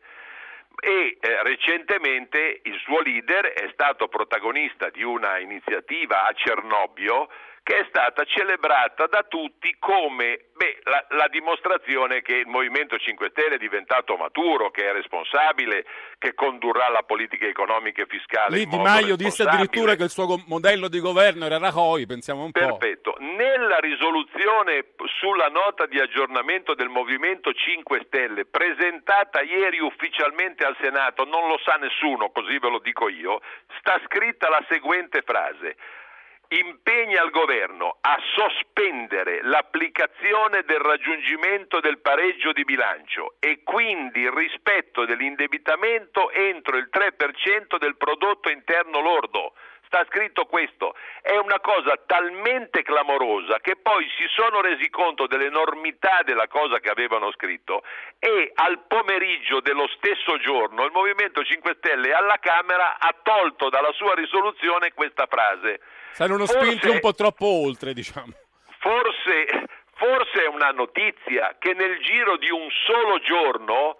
e 0.78 1.16
eh, 1.18 1.42
recentemente 1.42 2.60
il 2.62 2.78
suo 2.84 3.00
leader 3.00 3.46
è 3.46 3.68
stato 3.72 4.06
protagonista 4.06 4.90
di 4.90 5.02
una 5.02 5.38
iniziativa 5.38 6.24
a 6.26 6.32
Cernobbio 6.34 7.28
che 7.64 7.78
è 7.78 7.86
stata 7.88 8.24
celebrata 8.24 9.06
da 9.06 9.24
tutti 9.26 9.74
come 9.78 10.48
beh, 10.54 10.80
la, 10.84 11.06
la, 11.16 11.28
dimostrazione 11.28 12.20
che 12.20 12.36
il 12.36 12.46
Movimento 12.46 12.98
5 12.98 13.30
Stelle 13.30 13.54
è 13.54 13.58
diventato 13.58 14.16
maturo, 14.16 14.70
che 14.70 14.86
è 14.86 14.92
responsabile, 14.92 15.86
che 16.18 16.34
condurrà 16.34 16.90
la 16.90 17.02
politica 17.04 17.46
economica 17.46 18.02
e 18.02 18.06
fiscale. 18.06 18.58
Lì 18.58 18.66
Di 18.66 18.76
Maio 18.76 19.16
disse 19.16 19.44
addirittura 19.44 19.94
che 19.94 20.02
il 20.02 20.10
suo 20.10 20.42
modello 20.46 20.88
di 20.88 21.00
governo 21.00 21.46
era 21.46 21.56
Rajoy, 21.56 22.04
pensiamo 22.04 22.44
un 22.44 22.52
Perfetto. 22.52 23.12
po'. 23.12 23.16
Perfetto. 23.16 23.16
Nella 23.20 23.78
risoluzione 23.78 24.92
sulla 25.18 25.48
nota 25.48 25.86
di 25.86 25.98
aggiornamento 25.98 26.74
del 26.74 26.90
Movimento 26.90 27.50
5 27.54 28.02
Stelle, 28.04 28.44
presentata 28.44 29.40
ieri 29.40 29.80
ufficialmente 29.80 30.66
al 30.66 30.76
Senato, 30.82 31.24
non 31.24 31.48
lo 31.48 31.58
sa 31.64 31.76
nessuno, 31.76 32.28
così 32.28 32.58
ve 32.58 32.68
lo 32.68 32.78
dico 32.80 33.08
io, 33.08 33.40
sta 33.78 33.98
scritta 34.04 34.50
la 34.50 34.62
seguente 34.68 35.22
frase 35.22 35.76
impegna 36.48 37.22
il 37.22 37.30
governo 37.30 37.96
a 38.00 38.18
sospendere 38.36 39.42
l'applicazione 39.42 40.62
del 40.64 40.78
raggiungimento 40.78 41.80
del 41.80 41.98
pareggio 41.98 42.52
di 42.52 42.64
bilancio 42.64 43.34
e 43.40 43.62
quindi 43.62 44.20
il 44.20 44.30
rispetto 44.30 45.04
dell'indebitamento 45.04 46.30
entro 46.30 46.76
il 46.76 46.88
3% 46.92 47.78
del 47.78 47.96
prodotto 47.96 48.50
interno 48.50 49.00
lordo. 49.00 49.54
Sta 49.94 50.06
scritto 50.10 50.46
questo, 50.46 50.96
è 51.22 51.36
una 51.36 51.60
cosa 51.60 51.94
talmente 52.04 52.82
clamorosa 52.82 53.60
che 53.60 53.76
poi 53.76 54.02
si 54.18 54.26
sono 54.34 54.60
resi 54.60 54.90
conto 54.90 55.28
dell'enormità 55.28 56.22
della 56.24 56.48
cosa 56.48 56.80
che 56.80 56.90
avevano 56.90 57.30
scritto 57.30 57.84
e 58.18 58.50
al 58.54 58.80
pomeriggio 58.88 59.60
dello 59.60 59.86
stesso 59.94 60.36
giorno 60.38 60.84
il 60.84 60.90
Movimento 60.90 61.44
5 61.44 61.76
Stelle 61.78 62.12
alla 62.12 62.38
Camera 62.40 62.98
ha 62.98 63.14
tolto 63.22 63.68
dalla 63.68 63.92
sua 63.92 64.14
risoluzione 64.14 64.92
questa 64.94 65.28
frase 65.30 65.78
Saranno 66.10 66.46
spinti 66.46 66.88
un 66.88 66.98
po' 66.98 67.14
troppo 67.14 67.46
oltre, 67.46 67.92
diciamo. 67.94 68.32
Forse, 68.80 69.46
forse 69.94 70.42
è 70.42 70.48
una 70.48 70.70
notizia 70.70 71.54
che 71.60 71.72
nel 71.72 72.00
giro 72.00 72.36
di 72.36 72.50
un 72.50 72.66
solo 72.84 73.20
giorno 73.20 73.98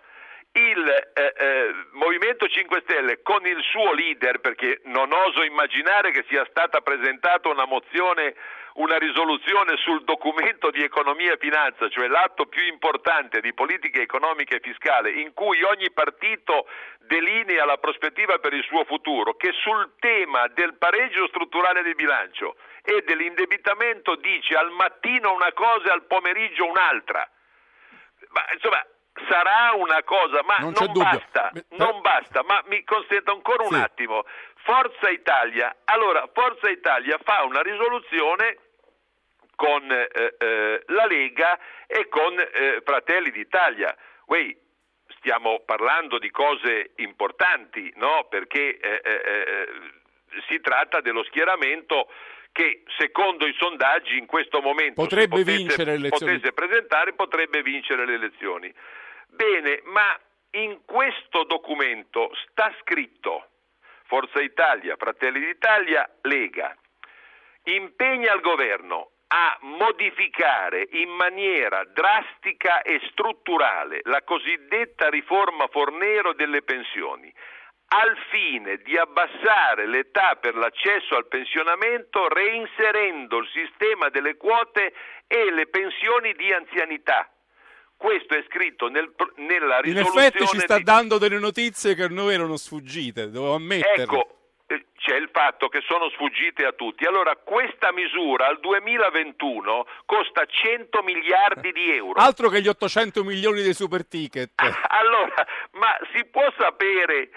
il 0.54 1.12
eh, 1.14 1.34
eh, 1.36 1.74
Movimento 1.92 2.46
5 2.46 2.82
Stelle 2.84 3.22
con 3.22 3.44
il 3.44 3.60
suo 3.70 3.92
leader, 3.92 4.38
perché 4.38 4.80
non 4.84 5.12
oso 5.12 5.42
immaginare 5.42 6.12
che 6.12 6.24
sia 6.28 6.46
stata 6.48 6.80
presentata 6.80 7.48
una 7.48 7.66
mozione, 7.66 8.34
una 8.74 8.96
risoluzione 8.96 9.76
sul 9.78 10.04
documento 10.04 10.70
di 10.70 10.82
economia 10.82 11.32
e 11.32 11.38
finanza, 11.38 11.88
cioè 11.88 12.06
l'atto 12.06 12.46
più 12.46 12.64
importante 12.66 13.40
di 13.40 13.52
politica 13.52 14.00
economica 14.00 14.54
e 14.54 14.60
fiscale, 14.60 15.10
in 15.10 15.32
cui 15.34 15.60
ogni 15.64 15.90
partito 15.90 16.68
delinea 17.00 17.64
la 17.64 17.78
prospettiva 17.78 18.38
per 18.38 18.52
il 18.52 18.62
suo 18.62 18.84
futuro, 18.84 19.34
che 19.34 19.50
sul 19.60 19.94
tema 19.98 20.46
del 20.48 20.76
pareggio 20.76 21.26
strutturale 21.28 21.82
del 21.82 21.96
bilancio 21.96 22.56
e 22.84 23.02
dell'indebitamento 23.04 24.14
dice 24.16 24.54
al 24.54 24.70
mattino 24.70 25.32
una 25.32 25.52
cosa 25.52 25.88
e 25.88 25.92
al 25.92 26.04
pomeriggio 26.04 26.64
un'altra. 26.66 27.28
Ma 28.28 28.44
insomma, 28.52 28.84
sarà 29.28 29.72
una 29.76 30.02
cosa, 30.02 30.42
ma 30.44 30.58
non, 30.58 30.72
non 30.76 30.92
basta, 30.92 31.52
non 31.70 32.00
basta, 32.00 32.42
ma 32.42 32.62
mi 32.66 32.82
consenta 32.84 33.30
ancora 33.32 33.62
un 33.64 33.74
sì. 33.74 33.80
attimo. 33.80 34.24
Forza 34.64 35.10
Italia, 35.10 35.76
allora 35.84 36.28
Forza 36.32 36.68
Italia 36.68 37.18
fa 37.22 37.42
una 37.44 37.60
risoluzione 37.60 38.58
con 39.54 39.90
eh, 39.90 40.34
eh, 40.38 40.82
la 40.88 41.06
Lega 41.06 41.58
e 41.86 42.08
con 42.08 42.38
eh, 42.38 42.82
Fratelli 42.84 43.30
d'Italia. 43.30 43.96
Wey, 44.26 44.56
stiamo 45.18 45.60
parlando 45.64 46.18
di 46.18 46.30
cose 46.30 46.92
importanti, 46.96 47.92
no? 47.96 48.26
Perché 48.28 48.78
eh, 48.78 49.00
eh, 49.04 49.22
eh, 49.24 49.68
si 50.48 50.60
tratta 50.60 51.00
dello 51.00 51.22
schieramento 51.24 52.08
che 52.52 52.84
secondo 52.98 53.46
i 53.46 53.54
sondaggi 53.58 54.16
in 54.16 54.26
questo 54.26 54.60
momento 54.60 55.02
potrebbe 55.02 55.40
potesse, 55.40 55.56
vincere 55.56 55.84
le 55.84 56.06
elezioni. 56.06 56.32
potesse 56.32 56.52
presentare 56.52 57.12
potrebbe 57.12 57.62
vincere 57.62 58.06
le 58.06 58.14
elezioni. 58.14 58.72
Bene, 59.28 59.80
ma 59.84 60.18
in 60.52 60.84
questo 60.84 61.44
documento 61.44 62.30
sta 62.46 62.72
scritto 62.80 63.48
Forza 64.06 64.40
Italia, 64.40 64.96
Fratelli 64.96 65.40
d'Italia, 65.40 66.08
Lega, 66.22 66.76
impegna 67.64 68.34
il 68.34 68.40
governo 68.40 69.10
a 69.28 69.58
modificare 69.62 70.86
in 70.92 71.08
maniera 71.10 71.84
drastica 71.84 72.82
e 72.82 73.00
strutturale 73.10 74.00
la 74.04 74.22
cosiddetta 74.22 75.08
riforma 75.08 75.66
Fornero 75.68 76.34
delle 76.34 76.62
pensioni, 76.62 77.32
al 77.88 78.16
fine 78.30 78.76
di 78.78 78.96
abbassare 78.96 79.86
l'età 79.86 80.36
per 80.36 80.54
l'accesso 80.54 81.16
al 81.16 81.26
pensionamento 81.26 82.28
reinserendo 82.28 83.38
il 83.38 83.48
sistema 83.52 84.08
delle 84.10 84.36
quote 84.36 84.92
e 85.26 85.50
le 85.50 85.66
pensioni 85.66 86.34
di 86.34 86.52
anzianità 86.52 87.33
questo 88.04 88.36
è 88.36 88.44
scritto 88.46 88.88
nel, 88.88 89.14
nella 89.36 89.80
risoluzione. 89.80 90.26
In 90.26 90.26
effetti 90.26 90.46
ci 90.46 90.58
sta 90.58 90.76
di... 90.76 90.82
dando 90.82 91.16
delle 91.16 91.38
notizie 91.38 91.94
che 91.94 92.02
a 92.02 92.08
noi 92.08 92.34
erano 92.34 92.58
sfuggite, 92.58 93.30
devo 93.30 93.54
ammettere. 93.54 94.02
Ecco, 94.02 94.28
eh, 94.66 94.88
c'è 94.94 95.16
il 95.16 95.30
fatto 95.32 95.68
che 95.68 95.80
sono 95.88 96.10
sfuggite 96.10 96.66
a 96.66 96.72
tutti. 96.72 97.06
Allora, 97.06 97.34
questa 97.36 97.92
misura 97.92 98.46
al 98.46 98.60
2021 98.60 99.86
costa 100.04 100.44
100 100.44 101.02
miliardi 101.02 101.72
di 101.72 101.96
euro. 101.96 102.20
Altro 102.20 102.50
che 102.50 102.60
gli 102.60 102.68
800 102.68 103.24
milioni 103.24 103.62
dei 103.62 103.72
super 103.72 104.06
ticket. 104.06 104.52
allora, 104.60 105.46
ma 105.72 105.96
si 106.12 106.26
può 106.26 106.44
sapere 106.58 107.30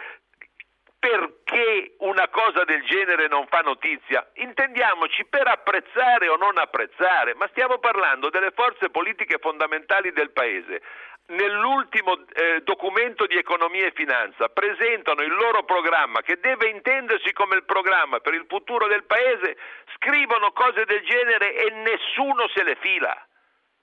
una 2.18 2.30
cosa 2.30 2.64
del 2.64 2.84
genere 2.84 3.28
non 3.28 3.46
fa 3.46 3.60
notizia? 3.60 4.28
Intendiamoci 4.42 5.24
per 5.26 5.48
apprezzare 5.48 6.28
o 6.28 6.36
non 6.36 6.58
apprezzare, 6.58 7.36
ma 7.36 7.48
stiamo 7.50 7.78
parlando 7.78 8.32
delle 8.32 8.50
forze 8.56 8.90
politiche 8.90 9.38
fondamentali 9.40 10.12
del 10.12 10.32
Paese. 10.32 10.82
Nell'ultimo 11.28 12.18
eh, 12.34 12.62
documento 12.64 13.28
di 13.28 13.38
economia 13.38 13.86
e 13.86 13.92
finanza 13.92 14.50
presentano 14.50 15.22
il 15.22 15.34
loro 15.36 15.64
programma 15.64 16.22
che 16.22 16.40
deve 16.40 16.70
intendersi 16.70 17.34
come 17.34 17.56
il 17.56 17.66
programma 17.66 18.20
per 18.20 18.34
il 18.34 18.46
futuro 18.48 18.88
del 18.88 19.04
Paese, 19.04 19.56
scrivono 19.98 20.52
cose 20.54 20.86
del 20.86 21.04
genere 21.06 21.54
e 21.54 21.70
nessuno 21.70 22.48
se 22.48 22.64
le 22.64 22.78
fila. 22.80 23.27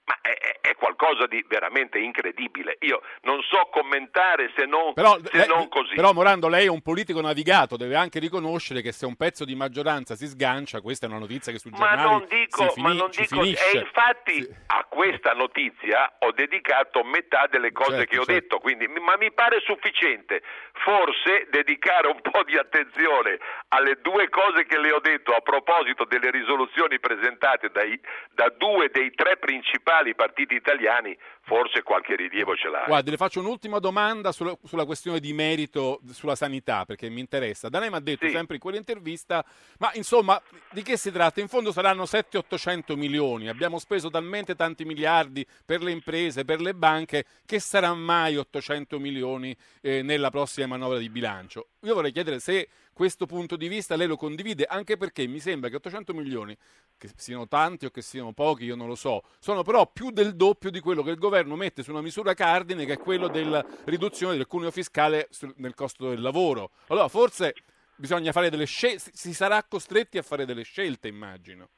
Ma 0.05 0.21
è, 0.21 0.59
è, 0.61 0.75
qualcosa 0.75 1.25
di 1.25 1.43
veramente 1.47 1.97
incredibile. 1.97 2.77
Io 2.81 3.01
non 3.21 3.41
so 3.41 3.69
commentare 3.71 4.51
se 4.55 4.65
non, 4.65 4.93
però, 4.93 5.17
se 5.23 5.37
lei, 5.37 5.47
non 5.47 5.67
così. 5.67 5.95
Però 5.95 6.13
Morando, 6.13 6.47
lei 6.47 6.67
è 6.67 6.69
un 6.69 6.81
politico 6.81 7.21
navigato, 7.21 7.75
deve 7.75 7.95
anche 7.95 8.19
riconoscere 8.19 8.81
che 8.81 8.91
se 8.91 9.07
un 9.07 9.15
pezzo 9.15 9.45
di 9.45 9.55
maggioranza 9.55 10.15
si 10.15 10.27
sgancia, 10.27 10.81
questa 10.81 11.07
è 11.07 11.09
una 11.09 11.17
notizia 11.17 11.51
che 11.51 11.57
sul 11.57 11.71
ma 11.71 11.77
giornale 11.77 12.09
non 12.09 12.25
dico, 12.29 12.69
fini, 12.69 12.87
ma 12.87 12.93
non 12.93 13.09
dico, 13.09 13.41
E 13.41 13.77
infatti 13.79 14.41
sì. 14.43 14.55
a 14.67 14.85
questa 14.87 15.31
notizia 15.31 16.17
ho 16.19 16.31
dedicato 16.31 17.03
metà 17.03 17.47
delle 17.49 17.71
cose 17.71 18.05
certo, 18.05 18.11
che 18.11 18.17
ho 18.19 18.25
certo. 18.25 18.31
detto, 18.33 18.59
quindi, 18.59 18.87
ma 18.87 19.17
mi 19.17 19.31
pare 19.31 19.61
sufficiente. 19.61 20.43
Forse 20.73 21.47
dedicare 21.49 22.07
un 22.07 22.21
po' 22.21 22.43
di 22.43 22.57
attenzione 22.57 23.39
alle 23.69 23.97
due 24.01 24.29
cose 24.29 24.65
che 24.65 24.77
le 24.77 24.91
ho 24.91 24.99
detto 24.99 25.31
a 25.31 25.39
proposito 25.39 26.05
delle 26.05 26.29
risoluzioni 26.29 26.99
presentate 26.99 27.69
dai, 27.71 27.99
da 28.33 28.49
due 28.49 28.89
dei 28.91 29.11
tre 29.15 29.37
principali 29.37 29.94
principali 29.95 30.15
partiti 30.15 30.55
italiani 30.55 31.17
forse 31.41 31.83
qualche 31.83 32.15
rilievo 32.15 32.55
ce 32.55 32.69
l'ha. 32.69 32.83
Guardi, 32.87 33.11
le 33.11 33.17
faccio 33.17 33.39
un'ultima 33.39 33.79
domanda 33.79 34.31
sulla, 34.31 34.57
sulla, 34.63 34.85
questione 34.85 35.19
di 35.19 35.31
merito 35.31 36.01
sulla 36.11 36.35
sanità, 36.35 36.85
perché 36.85 37.07
mi 37.09 37.19
interessa. 37.19 37.69
Da 37.69 37.79
lei 37.79 37.89
mi 37.89 37.95
ha 37.95 37.99
detto 37.99 38.25
sì. 38.25 38.31
sempre 38.31 38.55
in 38.55 38.61
quell'intervista, 38.61 39.45
ma 39.79 39.91
insomma, 39.93 40.41
di 40.71 40.81
che 40.81 40.97
si 40.97 41.11
tratta? 41.11 41.39
In 41.41 41.47
fondo 41.47 41.71
saranno 41.71 42.03
700-800 42.03 42.95
milioni, 42.95 43.47
abbiamo 43.47 43.77
speso 43.77 44.09
talmente 44.09 44.55
tanti 44.55 44.85
miliardi 44.85 45.45
per 45.65 45.83
le 45.83 45.91
imprese, 45.91 46.45
per 46.45 46.61
le 46.61 46.73
banche, 46.73 47.25
che 47.45 47.59
sarà 47.59 47.93
mai 47.93 48.37
800 48.37 48.99
milioni 48.99 49.55
eh, 49.81 50.01
nella 50.01 50.31
prossima 50.31 50.67
manovra 50.67 50.97
di 50.97 51.09
bilancio? 51.09 51.67
Io 51.81 51.93
vorrei 51.93 52.11
chiedere 52.11 52.39
se 52.39 52.67
questo 52.95 53.25
punto 53.25 53.57
di 53.57 53.67
vista 53.67 53.97
lei 53.97 54.07
lo 54.07 54.15
condivide, 54.15 54.63
anche 54.63 54.95
perché 54.95 55.27
mi 55.27 55.41
sembra 55.41 55.69
che 55.69 55.75
800 55.75 56.13
milioni, 56.13 56.55
che 56.97 57.09
siano 57.17 57.45
tanti 57.45 57.85
o 57.85 57.89
che 57.89 58.01
siano 58.01 58.31
pochi, 58.31 58.63
io 58.63 58.75
non 58.75 58.87
lo 58.87 58.95
so, 58.95 59.23
sono 59.39 59.63
però 59.63 59.85
più 59.91 60.11
del 60.11 60.33
doppio 60.37 60.71
di 60.71 60.79
quello 60.79 61.03
che 61.03 61.09
il 61.09 61.17
governo 61.17 61.57
mette 61.57 61.83
su 61.83 61.91
una 61.91 61.99
misura 61.99 62.33
cardine 62.33 62.85
che 62.85 62.93
è 62.93 62.97
quello 62.97 63.27
della 63.27 63.63
riduzione 63.83 64.37
del 64.37 64.47
cuneo 64.47 64.71
fiscale 64.71 65.27
nel 65.57 65.73
costo 65.73 66.07
del 66.07 66.21
lavoro. 66.21 66.71
Allora 66.87 67.09
forse 67.09 67.53
bisogna 67.97 68.31
fare 68.31 68.49
delle 68.49 68.65
scelte, 68.65 69.11
si 69.13 69.33
sarà 69.33 69.61
costretti 69.63 70.17
a 70.17 70.21
fare 70.21 70.45
delle 70.45 70.63
scelte, 70.63 71.09
immagino. 71.09 71.71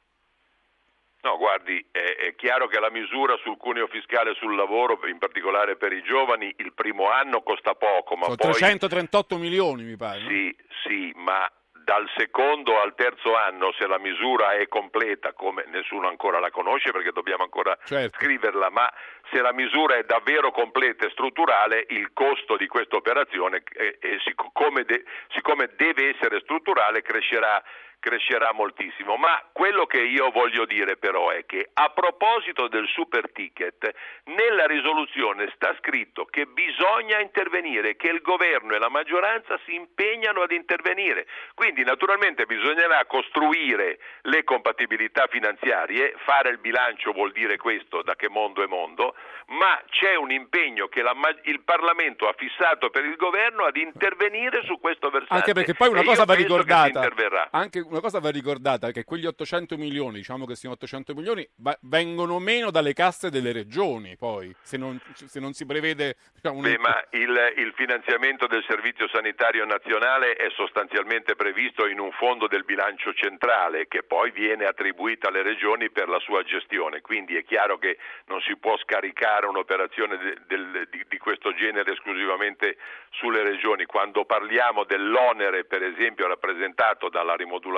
No, 1.20 1.36
guardi, 1.36 1.84
è, 1.90 1.98
è, 1.98 2.34
chiaro 2.36 2.68
che 2.68 2.78
la 2.78 2.90
misura 2.90 3.36
sul 3.42 3.56
cuneo 3.56 3.88
fiscale 3.88 4.34
sul 4.34 4.54
lavoro, 4.54 5.00
in 5.08 5.18
particolare 5.18 5.76
per 5.76 5.92
i 5.92 6.02
giovani, 6.02 6.54
il 6.58 6.72
primo 6.72 7.10
anno 7.10 7.42
costa 7.42 7.74
poco, 7.74 8.14
ma 8.14 8.24
Sono 8.24 8.36
poi... 8.36 8.52
338 8.52 9.36
milioni, 9.36 9.82
mi 9.82 9.96
pare. 9.96 10.20
Sì, 10.28 10.56
sì, 10.84 11.12
ma 11.16 11.50
dal 11.88 12.06
secondo 12.18 12.78
al 12.82 12.94
terzo 12.94 13.34
anno, 13.34 13.72
se 13.78 13.86
la 13.86 13.98
misura 13.98 14.52
è 14.52 14.68
completa, 14.68 15.32
come 15.32 15.64
nessuno 15.68 16.06
ancora 16.06 16.38
la 16.38 16.50
conosce 16.50 16.92
perché 16.92 17.12
dobbiamo 17.12 17.44
ancora 17.44 17.78
Certo. 17.82 18.18
scriverla, 18.18 18.68
ma 18.68 18.92
se 19.32 19.40
la 19.40 19.54
misura 19.54 19.96
è 19.96 20.04
davvero 20.04 20.50
completa 20.50 21.06
e 21.06 21.10
strutturale, 21.10 21.86
il 21.88 22.10
costo 22.12 22.58
di 22.58 22.66
questa 22.66 22.96
operazione, 22.96 23.62
eh, 23.72 23.96
eh, 24.02 24.18
siccome, 24.22 24.84
de- 24.84 25.02
siccome 25.30 25.70
deve 25.76 26.14
essere 26.14 26.40
strutturale, 26.40 27.00
crescerà 27.00 27.62
crescerà 28.00 28.52
moltissimo. 28.52 29.16
Ma 29.16 29.42
quello 29.52 29.86
che 29.86 30.00
io 30.00 30.30
voglio 30.30 30.64
dire 30.64 30.96
però 30.96 31.30
è 31.30 31.44
che 31.46 31.70
a 31.72 31.90
proposito 31.90 32.68
del 32.68 32.86
super 32.88 33.30
ticket, 33.32 33.92
nella 34.24 34.66
risoluzione 34.66 35.50
sta 35.54 35.74
scritto 35.78 36.24
che 36.24 36.46
bisogna 36.46 37.20
intervenire, 37.20 37.96
che 37.96 38.08
il 38.08 38.20
governo 38.20 38.74
e 38.74 38.78
la 38.78 38.88
maggioranza 38.88 39.58
si 39.64 39.74
impegnano 39.74 40.42
ad 40.42 40.52
intervenire. 40.52 41.26
Quindi 41.54 41.84
naturalmente 41.84 42.46
bisognerà 42.46 43.04
costruire 43.06 43.98
le 44.22 44.44
compatibilità 44.44 45.26
finanziarie, 45.28 46.14
fare 46.24 46.50
il 46.50 46.58
bilancio 46.58 47.12
vuol 47.12 47.32
dire 47.32 47.56
questo, 47.56 48.02
da 48.02 48.14
che 48.14 48.28
mondo 48.28 48.62
è 48.62 48.66
mondo, 48.66 49.14
ma 49.48 49.80
c'è 49.88 50.14
un 50.14 50.30
impegno 50.30 50.88
che 50.88 51.02
la, 51.02 51.14
il 51.44 51.60
Parlamento 51.62 52.28
ha 52.28 52.34
fissato 52.36 52.90
per 52.90 53.04
il 53.04 53.16
governo 53.16 53.64
ad 53.64 53.76
intervenire 53.76 54.62
su 54.64 54.78
questo 54.78 55.10
versante. 55.10 55.34
Anche 55.34 55.52
perché 55.52 55.74
poi 55.74 55.88
una 55.88 56.02
cosa 56.02 56.24
va 56.24 56.34
ricordata, 56.34 57.08
anche 57.50 57.82
una 57.88 58.00
cosa 58.00 58.20
va 58.20 58.30
ricordata 58.30 58.90
che 58.90 59.04
quegli 59.04 59.26
800 59.26 59.76
milioni, 59.76 60.16
diciamo 60.16 60.46
che 60.46 60.54
siano 60.54 60.74
800 60.74 61.14
milioni, 61.14 61.48
va- 61.56 61.76
vengono 61.82 62.38
meno 62.38 62.70
dalle 62.70 62.92
casse 62.92 63.30
delle 63.30 63.52
regioni, 63.52 64.16
poi, 64.16 64.54
se 64.62 64.76
non, 64.76 65.00
se 65.14 65.40
non 65.40 65.52
si 65.52 65.64
prevede 65.66 66.16
diciamo, 66.34 66.58
un... 66.58 66.62
Beh, 66.62 66.78
ma 66.78 67.02
il, 67.10 67.54
il 67.56 67.72
finanziamento 67.74 68.46
del 68.46 68.64
Servizio 68.68 69.08
Sanitario 69.08 69.64
Nazionale 69.64 70.34
è 70.34 70.50
sostanzialmente 70.50 71.34
previsto 71.34 71.86
in 71.86 71.98
un 71.98 72.12
fondo 72.12 72.46
del 72.46 72.64
bilancio 72.64 73.12
centrale 73.14 73.88
che 73.88 74.02
poi 74.02 74.30
viene 74.30 74.64
attribuito 74.64 75.28
alle 75.28 75.42
regioni 75.42 75.90
per 75.90 76.08
la 76.08 76.18
sua 76.20 76.42
gestione, 76.42 77.00
quindi 77.00 77.36
è 77.36 77.44
chiaro 77.44 77.78
che 77.78 77.98
non 78.26 78.40
si 78.42 78.56
può 78.56 78.76
scaricare 78.78 79.46
un'operazione 79.46 80.18
de- 80.18 80.38
del- 80.46 80.88
di, 80.90 81.04
di 81.08 81.18
questo 81.18 81.54
genere 81.54 81.92
esclusivamente 81.92 82.76
sulle 83.10 83.42
regioni. 83.42 83.86
Quando 83.86 84.24
parliamo 84.24 84.84
dell'onere, 84.84 85.64
per 85.64 85.82
esempio, 85.82 86.26
rappresentato 86.26 87.08
dalla 87.08 87.34
rimodulazione, 87.34 87.76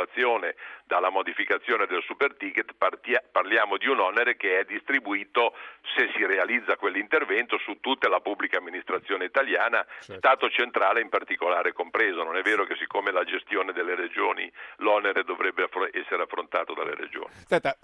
dalla 0.84 1.10
modificazione 1.10 1.86
del 1.86 2.02
super 2.02 2.34
ticket, 2.34 2.74
parliamo 2.74 3.76
di 3.76 3.86
un 3.86 4.00
onere 4.00 4.36
che 4.36 4.60
è 4.60 4.64
distribuito, 4.64 5.54
se 5.96 6.10
si 6.14 6.24
realizza 6.24 6.76
quell'intervento, 6.76 7.58
su 7.58 7.78
tutta 7.80 8.08
la 8.08 8.20
pubblica 8.20 8.58
amministrazione 8.58 9.24
italiana, 9.24 9.84
Certo. 10.00 10.16
Stato 10.16 10.50
centrale 10.50 11.00
in 11.00 11.08
particolare 11.08 11.72
compreso. 11.72 12.22
Non 12.22 12.36
è 12.36 12.42
vero 12.42 12.64
che 12.64 12.76
siccome 12.76 13.10
la 13.12 13.24
gestione 13.24 13.72
delle 13.72 13.94
regioni 13.94 14.50
l'onere 14.78 15.24
dovrebbe 15.24 15.68
essere 15.92 16.22
affrontato 16.22 16.74
dalle 16.74 16.94
regioni. 16.94 17.32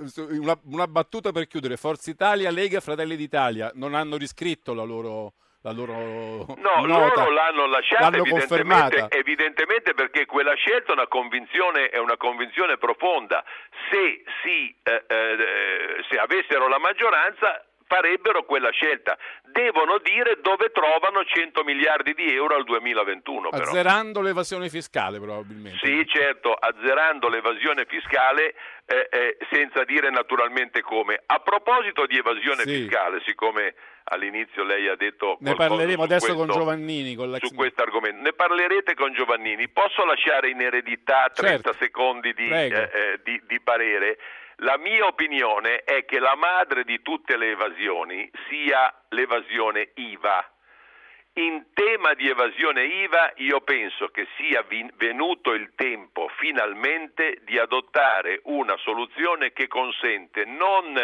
Su- 0.06 0.26
una, 0.30 0.58
una 0.64 0.86
battuta 0.86 1.32
per 1.32 1.46
chiudere. 1.46 1.76
Forza 1.76 2.10
Italia, 2.10 2.50
Lega, 2.50 2.80
Fratelli 2.80 3.16
d'Italia 3.16 3.70
non 3.74 3.94
hanno 3.94 4.16
riscritto 4.16 4.74
la 4.74 4.82
loro, 4.82 5.34
la 5.66 5.72
loro 5.72 6.46
No, 6.58 6.86
nota. 6.86 6.86
loro 6.86 7.30
l'hanno 7.30 7.66
lasciata 7.66 8.10
L'hanno 8.10 8.22
evidentemente, 8.24 9.06
evidentemente 9.10 9.94
perché 9.94 10.24
quella 10.24 10.54
scelta 10.54 10.90
è 10.90 10.94
una 10.94 11.08
convinzione, 11.08 11.88
è 11.88 11.98
una 11.98 12.16
convinzione 12.16 12.76
profonda. 12.78 13.42
Se, 13.90 14.22
si, 14.42 14.74
eh, 14.84 15.04
eh, 15.08 16.04
se 16.08 16.18
avessero 16.18 16.68
la 16.68 16.78
maggioranza 16.78 17.64
farebbero 17.86 18.44
quella 18.44 18.70
scelta. 18.70 19.16
Devono 19.44 19.98
dire 19.98 20.38
dove 20.42 20.70
trovano 20.70 21.24
100 21.24 21.64
miliardi 21.64 22.12
di 22.14 22.32
euro 22.34 22.56
al 22.56 22.64
2021 22.64 23.48
però. 23.50 23.62
Azzerando 23.64 24.20
l'evasione 24.20 24.68
fiscale 24.68 25.18
probabilmente. 25.18 25.78
Sì, 25.86 26.06
certo, 26.06 26.52
azzerando 26.52 27.28
l'evasione 27.28 27.84
fiscale 27.86 28.54
eh, 28.86 29.08
eh, 29.10 29.36
senza 29.50 29.84
dire 29.84 30.10
naturalmente 30.10 30.80
come. 30.82 31.20
A 31.26 31.38
proposito 31.40 32.06
di 32.06 32.16
evasione 32.18 32.62
Sì. 32.64 32.82
fiscale, 32.82 33.20
siccome 33.24 33.74
all'inizio 34.08 34.62
lei 34.62 34.86
ha 34.88 34.94
detto 34.94 35.38
Ne 35.40 35.54
parleremo 35.56 36.02
adesso 36.04 36.26
questo- 36.34 36.44
con 36.46 36.54
Giovannini, 36.54 37.14
con 37.16 37.30
l'ex 37.30 37.46
su 37.46 37.54
questo 37.54 37.82
argomento. 37.82 38.22
Ne 38.22 38.32
parlerete 38.34 38.94
con 38.94 39.12
Giovannini. 39.14 39.68
Posso 39.68 40.04
lasciare 40.04 40.50
in 40.50 40.60
eredità 40.60 41.30
30 41.34 41.72
Certo. 41.72 41.84
secondi 41.84 42.32
di, 42.34 42.48
eh, 42.48 42.66
eh, 42.92 43.20
di- 43.24 43.40
di 43.46 43.60
parere? 43.60 44.18
La 44.60 44.78
mia 44.78 45.04
opinione 45.04 45.82
è 45.82 46.06
che 46.06 46.18
la 46.18 46.34
madre 46.34 46.84
di 46.84 47.02
tutte 47.02 47.36
le 47.36 47.50
evasioni 47.50 48.30
sia 48.48 48.92
l'evasione 49.10 49.90
IVA. 49.94 50.50
In 51.34 51.66
tema 51.74 52.14
di 52.14 52.26
evasione 52.26 52.84
IVA 52.84 53.32
io 53.36 53.60
penso 53.60 54.08
che 54.08 54.26
sia 54.38 54.64
venuto 54.94 55.52
il 55.52 55.72
tempo 55.74 56.30
finalmente 56.38 57.40
di 57.42 57.58
adottare 57.58 58.40
una 58.44 58.74
soluzione 58.78 59.52
che 59.52 59.68
consente 59.68 60.46
non 60.46 60.94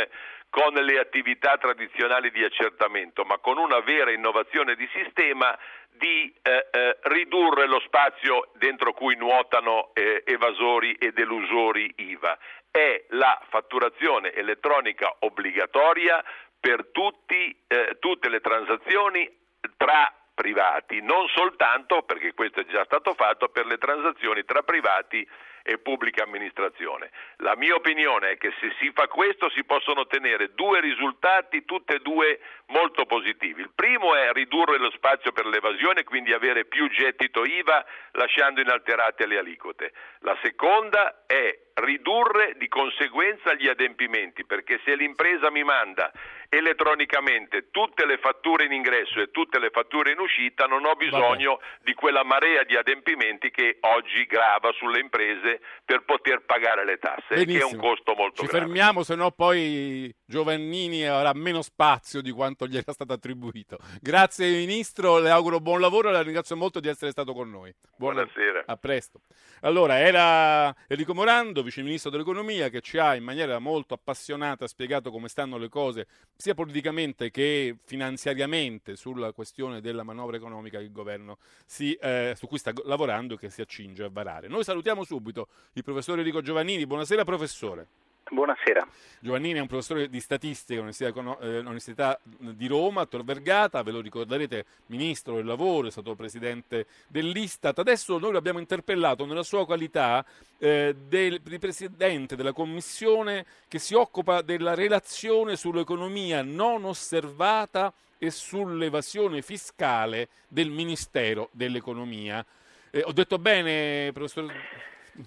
con 0.49 0.73
le 0.73 0.99
attività 0.99 1.59
tradizionali 1.59 2.31
di 2.31 2.45
accertamento, 2.45 3.25
ma 3.25 3.37
con 3.39 3.59
una 3.59 3.81
vera 3.81 4.13
innovazione 4.13 4.75
di 4.77 4.89
sistema 4.93 5.59
di 5.91 6.35
eh, 6.43 6.69
eh, 6.71 6.99
ridurre 7.03 7.67
lo 7.67 7.81
spazio 7.81 8.51
dentro 8.55 8.93
cui 8.93 9.15
nuotano 9.17 9.91
eh, 9.95 10.23
evasori 10.27 10.93
ed 10.95 11.19
elusori 11.19 11.93
IVA. 11.97 12.39
È 12.73 13.05
la 13.11 13.39
fatturazione 13.51 14.33
elettronica 14.33 15.15
obbligatoria 15.19 16.25
per 16.59 16.87
tutti, 16.91 17.55
eh, 17.67 17.99
tutte 18.01 18.31
le 18.31 18.41
transazioni 18.41 19.31
tra 19.77 20.11
privati, 20.35 21.03
non 21.03 21.29
soltanto, 21.29 22.03
perché 22.03 22.33
questo 22.33 22.61
è 22.61 22.65
già 22.65 22.83
stato 22.85 23.13
fatto, 23.13 23.51
per 23.51 23.67
le 23.67 23.77
transazioni 23.77 24.43
tra 24.45 24.63
privati 24.63 25.29
e 25.63 25.79
pubblica 25.79 26.25
amministrazione. 26.25 27.11
La 27.37 27.55
mia 27.57 27.75
opinione 27.75 28.31
è 28.31 28.39
che 28.39 28.53
se 28.59 28.75
si 28.81 28.91
fa 28.93 29.07
questo 29.07 29.51
si 29.51 29.65
possono 29.65 30.01
ottenere 30.01 30.55
due 30.55 30.81
risultati, 30.81 31.65
tutti 31.65 31.95
e 31.95 32.01
due 32.01 32.41
molto 32.67 33.05
positivi. 33.07 33.61
Il 33.61 33.71
primo 33.75 34.15
è 34.15 34.33
ridurre 34.33 34.79
lo 34.79 34.91
spazio 34.91 35.31
per 35.33 35.47
l'evasione, 35.47 36.05
quindi 36.05 36.33
avere 36.33 36.65
più 36.65 36.89
gettito 36.91 37.45
IVA 37.45 37.85
lasciando 38.13 38.61
inalterate 38.61 39.27
le 39.27 39.39
aliquote. 39.39 39.93
La 40.21 40.37
seconda 40.43 41.25
è 41.27 41.57
ridurre 41.75 42.55
di 42.59 42.69
conseguenza 42.69 43.55
gli 43.55 43.69
adempimenti, 43.69 44.45
perché 44.45 44.81
se 44.85 44.95
l'impresa 44.97 45.51
mi 45.51 45.63
manda 45.63 46.11
elettronicamente 46.49 47.71
tutte 47.71 48.05
le 48.05 48.19
fatture 48.19 48.67
in 48.67 48.73
ingresso 48.73 49.21
e 49.21 49.31
tutte 49.31 49.59
le 49.59 49.71
fatture 49.71 50.13
in 50.13 50.19
uscita, 50.19 50.67
non 50.67 50.85
ho 50.85 50.95
bisogno 50.95 51.61
di 51.81 51.95
quella 51.95 52.25
marea 52.25 52.63
di 52.65 52.77
adempimenti 52.77 53.51
che 53.51 53.79
oggi 53.81 54.25
grava 54.27 54.71
sulle 54.73 55.01
imprese 55.01 55.61
per 55.85 56.05
poter 56.05 56.43
pagare 56.45 56.85
le 56.85 56.99
tasse, 56.99 57.23
che 57.29 57.35
è 57.35 57.39
un 57.41 57.47
Benissimo. 57.47 57.83
costo 57.83 58.15
molto 58.15 58.43
Ci 58.43 58.49
grave. 58.49 58.65
fermiamo, 58.67 59.03
se 59.03 59.15
no 59.15 59.31
poi 59.31 60.15
Giovannini 60.33 61.05
avrà 61.05 61.35
meno 61.35 61.61
spazio 61.61 62.23
di 62.23 62.31
quanto 62.31 62.67
gli 62.67 62.79
era 62.79 62.91
stato 62.91 63.13
attribuito. 63.13 63.77
Grazie 64.01 64.51
Ministro, 64.51 65.19
le 65.19 65.29
auguro 65.29 65.61
buon 65.61 65.79
lavoro 65.79 66.09
e 66.09 66.13
la 66.13 66.23
ringrazio 66.23 66.57
molto 66.57 66.81
di 66.81 66.89
essere 66.89 67.11
stato 67.11 67.35
con 67.35 67.51
noi. 67.51 67.71
Buon- 67.97 68.15
Buonasera. 68.15 68.63
A 68.65 68.77
presto. 68.79 69.21
Allora, 69.61 69.99
era 69.99 70.75
Enrico 70.87 71.13
Morando, 71.13 71.63
Vice 71.63 71.83
Ministro 71.83 72.09
dell'Economia, 72.09 72.71
che 72.71 72.81
ci 72.81 72.97
ha 72.97 73.15
in 73.15 73.25
maniera 73.25 73.59
molto 73.59 73.93
appassionata 73.93 74.67
spiegato 74.67 75.11
come 75.11 75.29
stanno 75.29 75.59
le 75.59 75.69
cose, 75.69 76.07
sia 76.35 76.55
politicamente 76.55 77.31
che 77.31 77.77
finanziariamente, 77.85 78.97
sulla 78.97 79.33
questione 79.33 79.83
della 79.83 80.03
manovra 80.03 80.37
economica 80.37 80.79
che 80.79 80.85
il 80.85 80.93
governo 80.93 81.37
si, 81.67 81.93
eh, 81.93 82.33
su 82.39 82.47
cui 82.47 82.57
sta 82.57 82.73
lavorando 82.85 83.35
e 83.35 83.39
che 83.39 83.51
si 83.51 83.61
accinge 83.61 84.05
a 84.05 84.09
varare. 84.11 84.49
Noi 84.49 84.65
salutiamo 84.65 85.05
subito 85.05 85.49
il 85.75 85.85
professor 85.85 86.17
Enrico 86.17 86.41
Giovannini. 86.41 86.87
Buonasera 86.87 87.23
professore. 87.23 87.87
Buonasera. 88.31 88.87
Giovannini 89.21 89.59
è 89.59 89.61
un 89.61 89.67
professore 89.67 90.09
di 90.09 90.21
statistica 90.21 90.81
eh, 90.81 91.07
all'Università 91.09 92.19
di 92.25 92.67
Roma, 92.67 93.05
Tor 93.07 93.25
Vergata, 93.25 93.83
ve 93.83 93.91
lo 93.91 94.01
ricorderete, 94.01 94.65
ministro 94.87 95.35
del 95.37 95.45
lavoro, 95.45 95.89
è 95.89 95.91
stato 95.91 96.15
presidente 96.15 96.87
dell'Istat. 97.09 97.79
Adesso 97.79 98.19
noi 98.19 98.33
l'abbiamo 98.33 98.59
interpellato 98.59 99.27
nella 99.27 99.43
sua 99.43 99.67
qualità 99.67 100.25
eh, 100.59 100.95
del, 101.07 101.41
di 101.41 101.59
presidente 101.59 102.35
della 102.35 102.53
commissione 102.53 103.45
che 103.69 103.79
si 103.79 103.95
occupa 103.95 104.41
della 104.41 104.75
relazione 104.75 105.57
sull'economia 105.57 106.43
non 106.43 106.85
osservata 106.85 107.93
e 108.19 108.31
sull'evasione 108.31 109.43
fiscale 109.43 110.29
del 110.49 110.71
Ministero 110.71 111.49
dell'Economia. 111.53 112.45
Eh, 112.91 113.03
ho 113.05 113.13
detto 113.13 113.39
bene, 113.39 114.11
professor, 114.13 114.53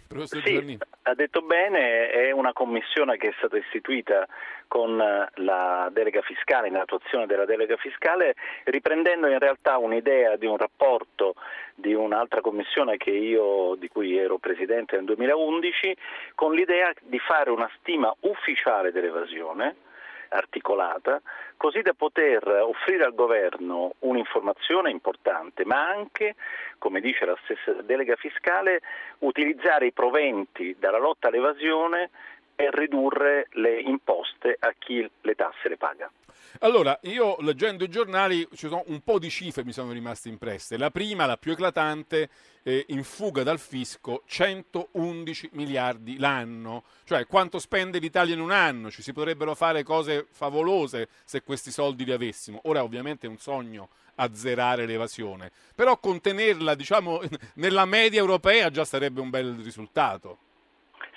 professor? 0.08 0.42
Sì, 0.42 0.78
ha 1.04 1.14
detto 1.14 1.42
bene, 1.42 2.10
è 2.10 2.32
una 2.32 2.54
commissione 2.54 3.18
che 3.18 3.30
è 3.30 3.34
stata 3.38 3.58
istituita 3.58 4.28
con 4.68 4.98
la 4.98 5.90
delega 5.92 6.22
fiscale, 6.22 6.68
in 6.68 6.76
attuazione 6.76 7.26
della 7.26 7.46
delega 7.46 7.78
fiscale, 7.78 8.36
riprendendo 8.66 9.28
in 9.28 9.40
realtà 9.40 9.78
un'idea 9.78 10.36
di 10.36 10.46
un 10.46 10.58
rapporto 10.58 11.36
di 11.76 11.94
un'altra 11.94 12.42
commissione 12.42 12.98
che 12.98 13.12
io, 13.12 13.76
di 13.76 13.88
cui 13.88 14.18
ero 14.18 14.38
presidente 14.38 14.96
nel 14.96 15.06
2011, 15.06 15.96
con 16.34 16.54
l'idea 16.54 16.92
di 17.02 17.20
fare 17.20 17.52
una 17.52 17.70
stima 17.80 18.14
ufficiale 18.22 18.92
dell'evasione 18.92 19.76
articolata, 20.30 21.22
così 21.58 21.82
da 21.82 21.94
poter 21.94 22.48
offrire 22.48 23.06
al 23.06 23.14
governo 23.14 23.96
un'informazione 24.00 24.90
importante, 24.90 25.66
ma 25.66 25.88
anche, 25.88 26.36
come 26.78 27.00
dice 27.02 27.26
la 27.26 27.38
stessa 27.44 27.82
delega 27.82 28.16
fiscale, 28.16 28.82
utilizzare 29.20 29.88
i 29.88 29.92
proventi 29.94 30.76
dalla 30.78 31.00
lotta 31.00 31.28
all'evasione 31.28 32.10
per 32.56 32.74
ridurre 32.74 33.48
le 33.52 33.82
imposte 33.82 34.56
a 34.58 34.74
chi 34.78 35.08
le 35.22 35.36
tasse 35.36 35.70
le 35.70 35.78
paga. 35.78 36.10
Allora, 36.60 36.98
io 37.04 37.36
leggendo 37.42 37.84
i 37.84 37.90
giornali 37.90 38.48
ci 38.54 38.68
sono 38.68 38.84
un 38.88 39.02
po' 39.02 39.20
di 39.20 39.30
cifre 39.30 39.66
mi 39.66 39.74
sono 39.74 39.92
rimaste 39.92 40.30
impresse. 40.30 40.78
La 40.78 40.90
prima, 40.90 41.26
la 41.26 41.36
più 41.36 41.52
eclatante, 41.52 42.30
eh, 42.64 42.86
in 42.90 43.04
fuga 43.04 43.44
dal 43.44 43.60
fisco 43.60 44.24
111 44.26 45.50
miliardi 45.54 46.18
l'anno, 46.18 46.84
cioè 47.04 47.26
quanto 47.26 47.60
spende 47.60 48.00
l'Italia 48.00 48.34
in 48.34 48.40
un 48.40 48.52
anno. 48.52 48.90
Ci 48.90 49.02
si 49.02 49.12
potrebbero 49.12 49.54
fare 49.54 49.84
cose 49.84 50.28
favolose 50.32 51.10
se 51.26 51.44
questi 51.44 51.72
soldi 51.72 52.06
li 52.06 52.14
avessimo. 52.14 52.62
Ora 52.64 52.84
ovviamente 52.84 53.28
è 53.28 53.30
un 53.30 53.38
sogno 53.38 53.90
azzerare 54.16 54.86
l'evasione, 54.86 55.52
però 55.76 56.00
contenerla, 56.00 56.74
diciamo, 56.74 57.22
nella 57.56 57.84
media 57.84 58.20
europea 58.20 58.70
già 58.70 58.86
sarebbe 58.86 59.20
un 59.20 59.30
bel 59.30 59.58
risultato. 59.62 60.38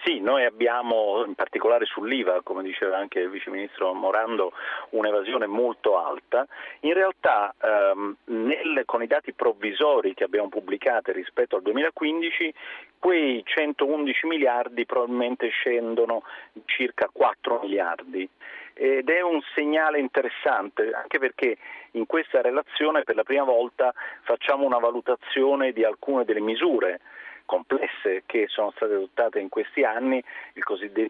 Sì, 0.08 0.20
noi 0.20 0.46
abbiamo 0.46 1.22
in 1.26 1.34
particolare 1.34 1.84
sull'IVA, 1.84 2.40
come 2.42 2.62
diceva 2.62 2.96
anche 2.96 3.18
il 3.18 3.28
Vice 3.28 3.50
Ministro 3.50 3.92
Morando, 3.92 4.52
un'evasione 4.92 5.46
molto 5.46 5.98
alta. 5.98 6.46
In 6.80 6.94
realtà 6.94 7.54
ehm, 7.60 8.16
nel, 8.24 8.84
con 8.86 9.02
i 9.02 9.06
dati 9.06 9.34
provvisori 9.34 10.14
che 10.14 10.24
abbiamo 10.24 10.48
pubblicato 10.48 11.12
rispetto 11.12 11.56
al 11.56 11.62
2015, 11.62 12.54
quei 12.98 13.42
111 13.44 14.26
miliardi 14.26 14.86
probabilmente 14.86 15.48
scendono 15.48 16.22
circa 16.64 17.10
4 17.12 17.60
miliardi 17.64 18.26
ed 18.72 19.10
è 19.10 19.20
un 19.20 19.40
segnale 19.54 19.98
interessante 19.98 20.92
anche 20.92 21.18
perché 21.18 21.58
in 21.92 22.06
questa 22.06 22.40
relazione 22.40 23.02
per 23.02 23.16
la 23.16 23.24
prima 23.24 23.42
volta 23.42 23.92
facciamo 24.22 24.64
una 24.64 24.78
valutazione 24.78 25.72
di 25.72 25.84
alcune 25.84 26.24
delle 26.24 26.40
misure 26.40 27.00
complesse 27.48 28.24
che 28.26 28.44
sono 28.48 28.72
state 28.76 28.92
adottate 28.92 29.40
in 29.40 29.48
questi 29.48 29.82
anni, 29.82 30.22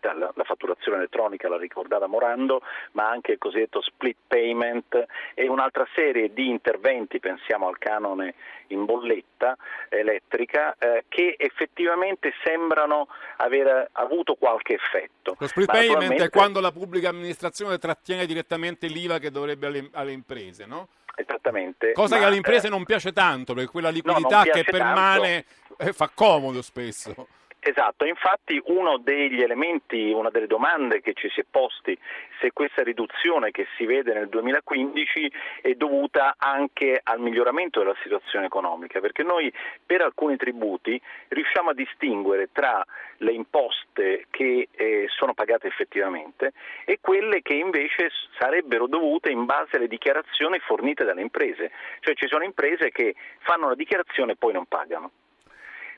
la, 0.00 0.32
la, 0.32 0.44
fatturazione 0.44 0.98
elettronica, 0.98 1.48
l'ha 1.48 1.58
ricordata 1.58 2.06
Morando, 2.06 2.62
ma 2.92 3.10
anche 3.10 3.32
il 3.32 3.38
cosiddetto 3.38 3.82
split 3.82 4.16
payment 4.28 5.06
e 5.34 5.48
un'altra 5.48 5.84
serie 5.96 6.32
di 6.32 6.48
interventi, 6.48 7.18
pensiamo 7.18 7.66
al 7.66 7.76
canone 7.78 8.34
in 8.68 8.84
bolletta 8.84 9.56
elettrica, 9.88 10.76
eh, 10.78 11.06
che 11.08 11.34
effettivamente 11.36 12.32
sembrano 12.44 13.08
aver 13.38 13.88
avuto 13.92 14.36
qualche 14.36 14.74
effetto. 14.74 15.34
Lo 15.40 15.46
split 15.48 15.70
payment 15.70 16.20
è 16.20 16.30
quando 16.30 16.60
la 16.60 16.70
pubblica 16.70 17.08
amministrazione 17.08 17.78
trattiene 17.78 18.26
direttamente 18.26 18.86
l'IVA 18.86 19.18
che 19.18 19.32
dovrebbe 19.32 19.66
alle, 19.66 19.88
alle 19.92 20.12
imprese, 20.12 20.66
no? 20.66 20.86
Esattamente. 21.18 21.92
Cosa 21.92 22.14
ma, 22.14 22.20
che 22.20 22.26
alle 22.26 22.36
imprese 22.36 22.68
eh, 22.68 22.70
non 22.70 22.84
piace 22.84 23.12
tanto, 23.12 23.52
perché 23.52 23.68
quella 23.68 23.90
liquidità 23.90 24.44
no, 24.44 24.50
che 24.52 24.62
permane 24.62 25.44
eh, 25.76 25.92
fa 25.92 26.08
comodo 26.14 26.62
spesso. 26.62 27.26
Esatto, 27.60 28.04
infatti 28.06 28.60
uno 28.66 28.98
degli 28.98 29.42
elementi, 29.42 30.12
una 30.12 30.30
delle 30.30 30.46
domande 30.46 31.00
che 31.00 31.12
ci 31.12 31.28
si 31.28 31.40
è 31.40 31.44
posti 31.48 31.98
se 32.40 32.52
questa 32.52 32.84
riduzione 32.84 33.50
che 33.50 33.66
si 33.76 33.84
vede 33.84 34.14
nel 34.14 34.28
2015 34.28 35.32
è 35.62 35.74
dovuta 35.74 36.36
anche 36.38 37.00
al 37.02 37.18
miglioramento 37.18 37.80
della 37.80 37.96
situazione 38.00 38.46
economica, 38.46 39.00
perché 39.00 39.24
noi 39.24 39.52
per 39.84 40.02
alcuni 40.02 40.36
tributi 40.36 41.00
riusciamo 41.28 41.70
a 41.70 41.74
distinguere 41.74 42.50
tra 42.52 42.84
le 43.18 43.32
imposte 43.32 44.26
che 44.30 44.68
eh, 44.70 45.06
sono 45.08 45.34
pagate 45.34 45.66
effettivamente 45.66 46.52
e 46.84 46.98
quelle 47.00 47.42
che 47.42 47.54
invece 47.54 48.10
sarebbero 48.38 48.86
dovute 48.86 49.30
in 49.30 49.44
base 49.46 49.76
alle 49.76 49.88
dichiarazioni 49.88 50.60
fornite 50.60 51.04
dalle 51.04 51.22
imprese, 51.22 51.72
cioè 52.00 52.14
ci 52.14 52.28
sono 52.28 52.44
imprese 52.44 52.92
che 52.92 53.16
fanno 53.40 53.68
la 53.68 53.74
dichiarazione 53.74 54.32
e 54.32 54.36
poi 54.36 54.52
non 54.52 54.66
pagano 54.66 55.10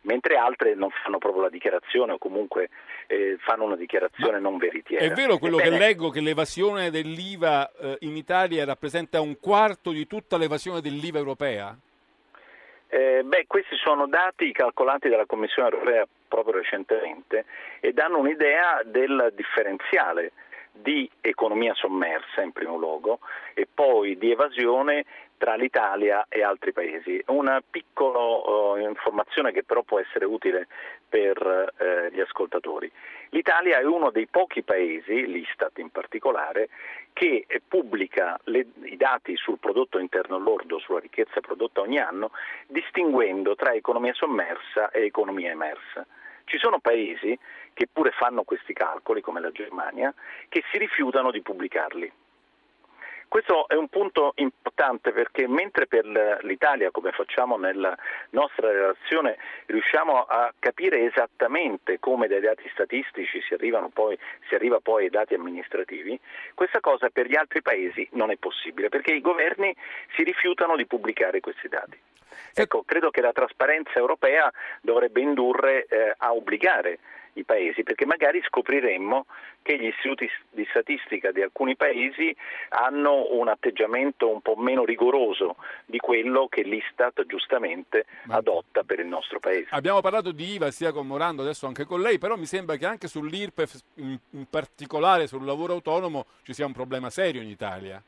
mentre 0.02 0.36
altre 0.36 0.74
non 0.74 0.90
fanno 1.02 1.18
proprio 1.18 1.42
la 1.42 1.48
dichiarazione 1.50 2.12
o 2.12 2.18
comunque 2.18 2.70
eh, 3.06 3.36
fanno 3.40 3.64
una 3.64 3.76
dichiarazione 3.76 4.32
Ma 4.32 4.48
non 4.48 4.58
veritiera. 4.58 5.04
È 5.04 5.10
vero 5.10 5.38
quello 5.38 5.58
Ebbene, 5.58 5.78
che 5.78 5.84
leggo 5.84 6.10
che 6.10 6.20
l'evasione 6.20 6.90
dell'IVA 6.90 7.70
eh, 7.72 7.96
in 8.00 8.16
Italia 8.16 8.64
rappresenta 8.64 9.20
un 9.20 9.38
quarto 9.40 9.90
di 9.90 10.06
tutta 10.06 10.36
l'evasione 10.36 10.80
dell'IVA 10.80 11.18
europea? 11.18 11.76
Eh, 12.92 13.22
beh, 13.22 13.44
questi 13.46 13.76
sono 13.76 14.08
dati 14.08 14.50
calcolati 14.50 15.08
dalla 15.08 15.26
Commissione 15.26 15.68
europea 15.70 16.06
proprio 16.26 16.54
recentemente 16.54 17.44
e 17.80 17.92
danno 17.92 18.18
un'idea 18.18 18.82
del 18.84 19.32
differenziale 19.36 20.32
di 20.72 21.10
economia 21.20 21.74
sommersa 21.74 22.42
in 22.42 22.52
primo 22.52 22.76
luogo 22.76 23.20
e 23.54 23.66
poi 23.72 24.16
di 24.16 24.30
evasione 24.30 25.04
tra 25.36 25.54
l'Italia 25.54 26.26
e 26.28 26.42
altri 26.42 26.72
paesi. 26.72 27.22
Una 27.28 27.62
piccola 27.68 28.18
uh, 28.18 28.76
informazione 28.76 29.52
che 29.52 29.64
però 29.64 29.82
può 29.82 29.98
essere 29.98 30.26
utile 30.26 30.68
per 31.08 31.38
uh, 31.40 32.14
gli 32.14 32.20
ascoltatori. 32.20 32.90
L'Italia 33.30 33.78
è 33.78 33.84
uno 33.84 34.10
dei 34.10 34.26
pochi 34.26 34.62
paesi, 34.62 35.26
l'Istat 35.26 35.78
in 35.78 35.88
particolare, 35.88 36.68
che 37.14 37.46
pubblica 37.66 38.38
le, 38.44 38.66
i 38.82 38.96
dati 38.96 39.34
sul 39.36 39.58
prodotto 39.58 39.98
interno 39.98 40.38
lordo, 40.38 40.78
sulla 40.78 41.00
ricchezza 41.00 41.40
prodotta 41.40 41.80
ogni 41.80 41.98
anno, 41.98 42.32
distinguendo 42.66 43.54
tra 43.54 43.72
economia 43.72 44.12
sommersa 44.12 44.90
e 44.90 45.04
economia 45.04 45.50
emersa. 45.50 46.06
Ci 46.44 46.58
sono 46.58 46.80
paesi 46.80 47.38
che 47.74 47.88
pure 47.92 48.10
fanno 48.10 48.42
questi 48.42 48.72
calcoli, 48.72 49.20
come 49.20 49.40
la 49.40 49.50
Germania, 49.50 50.12
che 50.48 50.62
si 50.70 50.78
rifiutano 50.78 51.30
di 51.30 51.42
pubblicarli. 51.42 52.12
Questo 53.30 53.68
è 53.68 53.74
un 53.74 53.86
punto 53.86 54.32
importante 54.34 55.12
perché 55.12 55.46
mentre 55.46 55.86
per 55.86 56.04
l'Italia, 56.42 56.90
come 56.90 57.12
facciamo 57.12 57.56
nella 57.56 57.96
nostra 58.30 58.72
relazione, 58.72 59.38
riusciamo 59.66 60.24
a 60.24 60.52
capire 60.58 61.04
esattamente 61.04 62.00
come 62.00 62.26
dai 62.26 62.40
dati 62.40 62.68
statistici 62.72 63.40
si, 63.40 63.54
poi, 63.92 64.18
si 64.48 64.54
arriva 64.56 64.80
poi 64.80 65.04
ai 65.04 65.10
dati 65.10 65.34
amministrativi, 65.34 66.18
questa 66.54 66.80
cosa 66.80 67.08
per 67.08 67.28
gli 67.28 67.36
altri 67.36 67.62
paesi 67.62 68.08
non 68.14 68.32
è 68.32 68.36
possibile 68.36 68.88
perché 68.88 69.12
i 69.12 69.20
governi 69.20 69.72
si 70.16 70.24
rifiutano 70.24 70.74
di 70.74 70.86
pubblicare 70.86 71.38
questi 71.38 71.68
dati. 71.68 71.96
Ecco, 72.52 72.82
credo 72.82 73.10
che 73.10 73.20
la 73.20 73.32
trasparenza 73.32 73.92
europea 73.94 74.52
dovrebbe 74.80 75.20
indurre 75.20 75.86
eh, 75.86 76.14
a 76.16 76.32
obbligare 76.32 76.98
i 77.34 77.44
paesi, 77.44 77.82
perché 77.82 78.06
magari 78.06 78.42
scopriremmo 78.42 79.26
che 79.62 79.78
gli 79.78 79.86
istituti 79.86 80.28
di 80.50 80.66
statistica 80.70 81.30
di 81.32 81.42
alcuni 81.42 81.76
paesi 81.76 82.34
hanno 82.70 83.26
un 83.34 83.48
atteggiamento 83.48 84.28
un 84.28 84.40
po' 84.40 84.56
meno 84.56 84.84
rigoroso 84.84 85.56
di 85.84 85.98
quello 85.98 86.48
che 86.48 86.62
l'Istat 86.62 87.26
giustamente 87.26 88.06
Ma... 88.24 88.36
adotta 88.36 88.82
per 88.82 89.00
il 89.00 89.06
nostro 89.06 89.38
paese. 89.38 89.68
Abbiamo 89.70 90.00
parlato 90.00 90.32
di 90.32 90.54
IVA 90.54 90.70
sia 90.70 90.92
con 90.92 91.06
Morando, 91.06 91.42
adesso 91.42 91.66
anche 91.66 91.84
con 91.84 92.00
lei, 92.00 92.18
però 92.18 92.36
mi 92.36 92.46
sembra 92.46 92.76
che 92.76 92.86
anche 92.86 93.08
sull'IRPEF, 93.08 93.80
in, 93.96 94.18
in 94.30 94.46
particolare 94.48 95.26
sul 95.26 95.44
lavoro 95.44 95.74
autonomo, 95.74 96.26
ci 96.42 96.54
sia 96.54 96.66
un 96.66 96.72
problema 96.72 97.10
serio 97.10 97.42
in 97.42 97.48
Italia. 97.48 98.02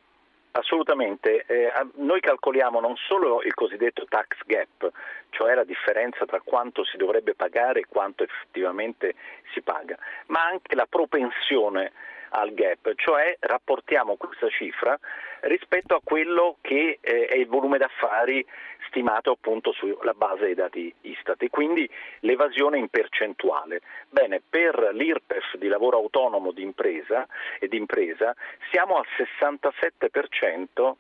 Assolutamente, 0.55 1.45
eh, 1.47 1.73
noi 1.95 2.21
calcoliamo 2.21 2.79
non 2.79 2.95
solo 2.97 3.43
il 3.43 3.55
cosiddetto 3.55 4.05
tax 4.05 4.37
gap, 4.45 4.91
cioè 5.31 5.55
la 5.55 5.65
differenza 5.65 6.27
tra 6.27 6.43
quanto 6.45 6.85
si 6.85 6.99
dovrebbe 6.99 7.35
pagare 7.35 7.81
e 7.81 7.87
quanto 7.88 8.23
effettivamente 8.23 9.15
si 9.55 9.62
paga, 9.62 9.97
ma 10.27 10.45
anche 10.45 10.75
la 10.75 10.87
propensione 10.87 11.93
al 12.33 12.53
gap, 12.55 12.95
cioè 12.97 13.37
rapportiamo 13.40 14.16
questa 14.16 14.49
cifra 14.49 14.99
rispetto 15.40 15.95
a 15.95 16.01
quello 16.03 16.57
che 16.61 16.99
eh, 17.01 17.27
è 17.27 17.37
il 17.37 17.47
volume 17.47 17.79
d'affari 17.79 18.45
stimato 18.87 19.33
appunto 19.33 19.73
sulla 19.73 20.14
base 20.14 20.45
dei 20.45 20.55
dati 20.55 20.95
Istat 21.03 21.42
e 21.42 21.49
quindi 21.49 21.88
l'evasione 22.21 22.79
in 22.79 22.88
percentuale. 22.88 23.81
Bene, 24.09 24.42
per 24.47 24.90
l'IRPEF 24.92 25.57
di 25.57 25.68
lavoro 25.68 25.97
autonomo 25.97 26.53
di 26.53 26.62
impresa 26.62 27.27
e 27.59 27.68
di 27.68 27.79
impresa 27.79 28.35
siamo 28.71 28.97
al 28.97 29.07
67% 29.16 30.92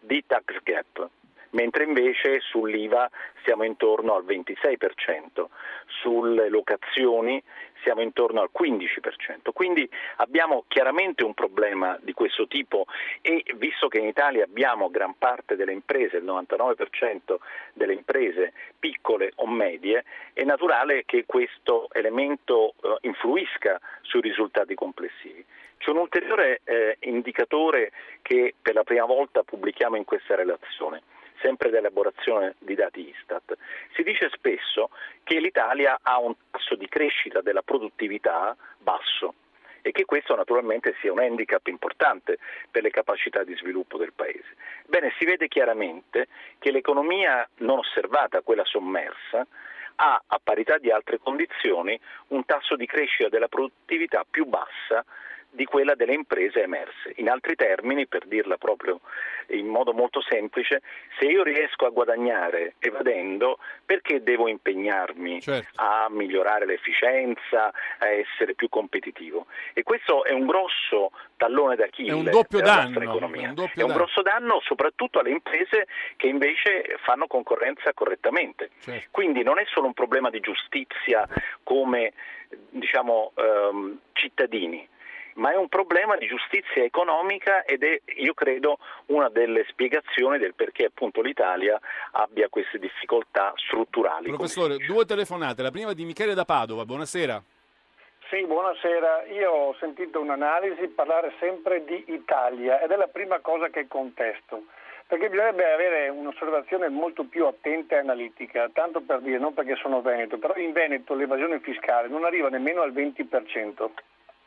di 0.00 0.24
tax 0.26 0.44
gap 0.62 1.10
mentre 1.50 1.84
invece 1.84 2.40
sull'IVA 2.40 3.10
siamo 3.44 3.64
intorno 3.64 4.14
al 4.14 4.24
26%, 4.24 5.46
sulle 5.86 6.48
locazioni 6.48 7.42
siamo 7.82 8.02
intorno 8.02 8.40
al 8.40 8.50
15%. 8.56 9.52
Quindi 9.52 9.88
abbiamo 10.16 10.64
chiaramente 10.68 11.24
un 11.24 11.34
problema 11.34 11.98
di 12.02 12.12
questo 12.12 12.46
tipo 12.46 12.86
e 13.22 13.42
visto 13.56 13.88
che 13.88 13.98
in 13.98 14.06
Italia 14.06 14.44
abbiamo 14.44 14.90
gran 14.90 15.14
parte 15.16 15.56
delle 15.56 15.72
imprese, 15.72 16.18
il 16.18 16.24
99% 16.24 17.36
delle 17.72 17.94
imprese 17.94 18.52
piccole 18.78 19.32
o 19.36 19.46
medie, 19.46 20.04
è 20.32 20.44
naturale 20.44 21.04
che 21.04 21.24
questo 21.26 21.88
elemento 21.92 22.74
eh, 22.82 22.96
influisca 23.02 23.80
sui 24.02 24.20
risultati 24.20 24.74
complessivi. 24.74 25.44
C'è 25.78 25.90
un 25.90 25.98
ulteriore 25.98 26.60
eh, 26.64 26.96
indicatore 27.00 27.90
che 28.20 28.54
per 28.60 28.74
la 28.74 28.84
prima 28.84 29.06
volta 29.06 29.42
pubblichiamo 29.42 29.96
in 29.96 30.04
questa 30.04 30.34
relazione 30.34 31.02
sempre 31.40 31.70
dell'elaborazione 31.70 32.54
di 32.58 32.74
dati 32.74 33.08
Istat. 33.08 33.56
Si 33.94 34.02
dice 34.02 34.28
spesso 34.32 34.90
che 35.22 35.38
l'Italia 35.40 35.98
ha 36.00 36.18
un 36.18 36.34
tasso 36.50 36.74
di 36.74 36.88
crescita 36.88 37.40
della 37.40 37.62
produttività 37.62 38.56
basso 38.78 39.34
e 39.82 39.92
che 39.92 40.04
questo 40.04 40.34
naturalmente 40.34 40.94
sia 41.00 41.12
un 41.12 41.20
handicap 41.20 41.66
importante 41.68 42.38
per 42.70 42.82
le 42.82 42.90
capacità 42.90 43.44
di 43.44 43.54
sviluppo 43.56 43.96
del 43.96 44.12
Paese. 44.12 44.56
Bene, 44.86 45.12
si 45.18 45.24
vede 45.24 45.48
chiaramente 45.48 46.28
che 46.58 46.70
l'economia 46.70 47.48
non 47.58 47.78
osservata, 47.78 48.42
quella 48.42 48.64
sommersa, 48.64 49.46
ha 49.96 50.22
a 50.26 50.40
parità 50.42 50.78
di 50.78 50.90
altre 50.90 51.18
condizioni 51.18 51.98
un 52.28 52.44
tasso 52.44 52.76
di 52.76 52.86
crescita 52.86 53.28
della 53.28 53.48
produttività 53.48 54.24
più 54.28 54.46
bassa 54.46 55.04
di 55.50 55.64
quella 55.64 55.94
delle 55.94 56.14
imprese 56.14 56.62
emerse. 56.62 57.12
In 57.16 57.28
altri 57.28 57.56
termini, 57.56 58.06
per 58.06 58.26
dirla 58.26 58.56
proprio 58.56 59.00
in 59.48 59.66
modo 59.66 59.92
molto 59.92 60.20
semplice, 60.22 60.80
se 61.18 61.26
io 61.26 61.42
riesco 61.42 61.86
a 61.86 61.90
guadagnare 61.90 62.74
evadendo, 62.78 63.58
perché 63.84 64.22
devo 64.22 64.46
impegnarmi 64.48 65.40
Certo. 65.40 65.80
a 65.80 66.06
migliorare 66.08 66.66
l'efficienza, 66.66 67.72
a 67.98 68.06
essere 68.08 68.54
più 68.54 68.68
competitivo? 68.68 69.46
E 69.74 69.82
questo 69.82 70.24
è 70.24 70.32
un 70.32 70.46
grosso 70.46 71.10
tallone 71.36 71.74
d'Achille 71.74 72.10
È 72.10 72.14
un 72.14 72.24
doppio 72.30 72.58
della 72.58 72.74
danno, 72.74 72.82
nostra 72.90 73.04
economia. 73.04 73.46
è 73.46 73.48
un 73.50 73.54
È 73.56 73.60
un 73.60 73.70
danno. 73.74 73.92
grosso 73.94 74.22
danno 74.22 74.60
soprattutto 74.62 75.18
alle 75.18 75.30
imprese 75.30 75.86
che 76.16 76.28
invece 76.28 76.96
fanno 77.02 77.26
concorrenza 77.26 77.92
correttamente. 77.92 78.70
Certo. 78.80 79.08
Quindi 79.10 79.42
non 79.42 79.58
è 79.58 79.64
solo 79.66 79.86
un 79.86 79.94
problema 79.94 80.30
di 80.30 80.38
giustizia 80.40 81.26
come 81.64 82.12
diciamo, 82.70 83.32
ehm, 83.36 83.98
cittadini, 84.12 84.86
ma 85.34 85.52
è 85.52 85.56
un 85.56 85.68
problema 85.68 86.16
di 86.16 86.26
giustizia 86.26 86.82
economica 86.82 87.64
ed 87.64 87.82
è, 87.82 88.00
io 88.16 88.34
credo, 88.34 88.78
una 89.06 89.28
delle 89.28 89.64
spiegazioni 89.68 90.38
del 90.38 90.54
perché 90.54 90.86
appunto 90.86 91.20
l'Italia 91.20 91.78
abbia 92.12 92.48
queste 92.48 92.78
difficoltà 92.78 93.52
strutturali. 93.56 94.28
Professore, 94.28 94.76
due 94.78 95.04
telefonate. 95.04 95.62
La 95.62 95.70
prima 95.70 95.92
di 95.92 96.04
Michele 96.04 96.34
da 96.34 96.44
Padova. 96.44 96.84
Buonasera. 96.84 97.42
Sì, 98.30 98.46
buonasera. 98.46 99.24
Io 99.32 99.50
ho 99.50 99.74
sentito 99.80 100.20
un'analisi 100.20 100.86
parlare 100.88 101.32
sempre 101.40 101.82
di 101.84 102.04
Italia 102.08 102.80
ed 102.80 102.92
è 102.92 102.96
la 102.96 103.08
prima 103.08 103.40
cosa 103.40 103.70
che 103.70 103.88
contesto, 103.88 104.66
perché 105.08 105.28
bisognerebbe 105.28 105.72
avere 105.72 106.08
un'osservazione 106.10 106.88
molto 106.88 107.24
più 107.24 107.46
attenta 107.46 107.96
e 107.96 107.98
analitica, 107.98 108.68
tanto 108.72 109.00
per 109.00 109.18
dire, 109.20 109.38
non 109.38 109.52
perché 109.52 109.74
sono 109.74 110.00
veneto, 110.00 110.38
però 110.38 110.54
in 110.54 110.70
Veneto 110.70 111.14
l'evasione 111.14 111.58
fiscale 111.58 112.06
non 112.06 112.24
arriva 112.24 112.48
nemmeno 112.48 112.82
al 112.82 112.92
20%, 112.92 113.90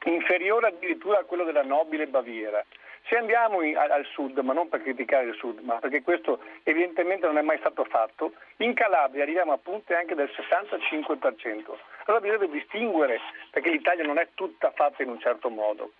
inferiore 0.09 0.67
addirittura 0.67 1.19
a 1.19 1.23
quello 1.23 1.43
della 1.43 1.63
nobile 1.63 2.07
Baviera. 2.07 2.63
Se 3.07 3.17
andiamo 3.17 3.61
in- 3.61 3.75
al 3.77 3.91
al 3.91 4.05
sud, 4.05 4.37
ma 4.39 4.53
non 4.53 4.69
per 4.69 4.81
criticare 4.81 5.25
il 5.27 5.33
sud, 5.35 5.59
ma 5.59 5.75
perché 5.75 6.01
questo 6.03 6.39
evidentemente 6.63 7.25
non 7.27 7.37
è 7.37 7.41
mai 7.41 7.57
stato 7.59 7.83
fatto, 7.83 8.33
in 8.57 8.73
Calabria 8.73 9.23
arriviamo 9.23 9.51
a 9.51 9.57
punte 9.57 9.93
anche 9.93 10.15
del 10.15 10.29
65%. 10.33 11.77
Allora 12.05 12.21
bisognerebbe 12.23 12.49
distinguere, 12.57 13.19
perché 13.51 13.69
l'Italia 13.69 14.05
non 14.05 14.17
è 14.19 14.29
tutta 14.33 14.71
fatta 14.71 15.03
in 15.03 15.09
un 15.09 15.19
certo 15.19 15.49
modo. 15.49 15.91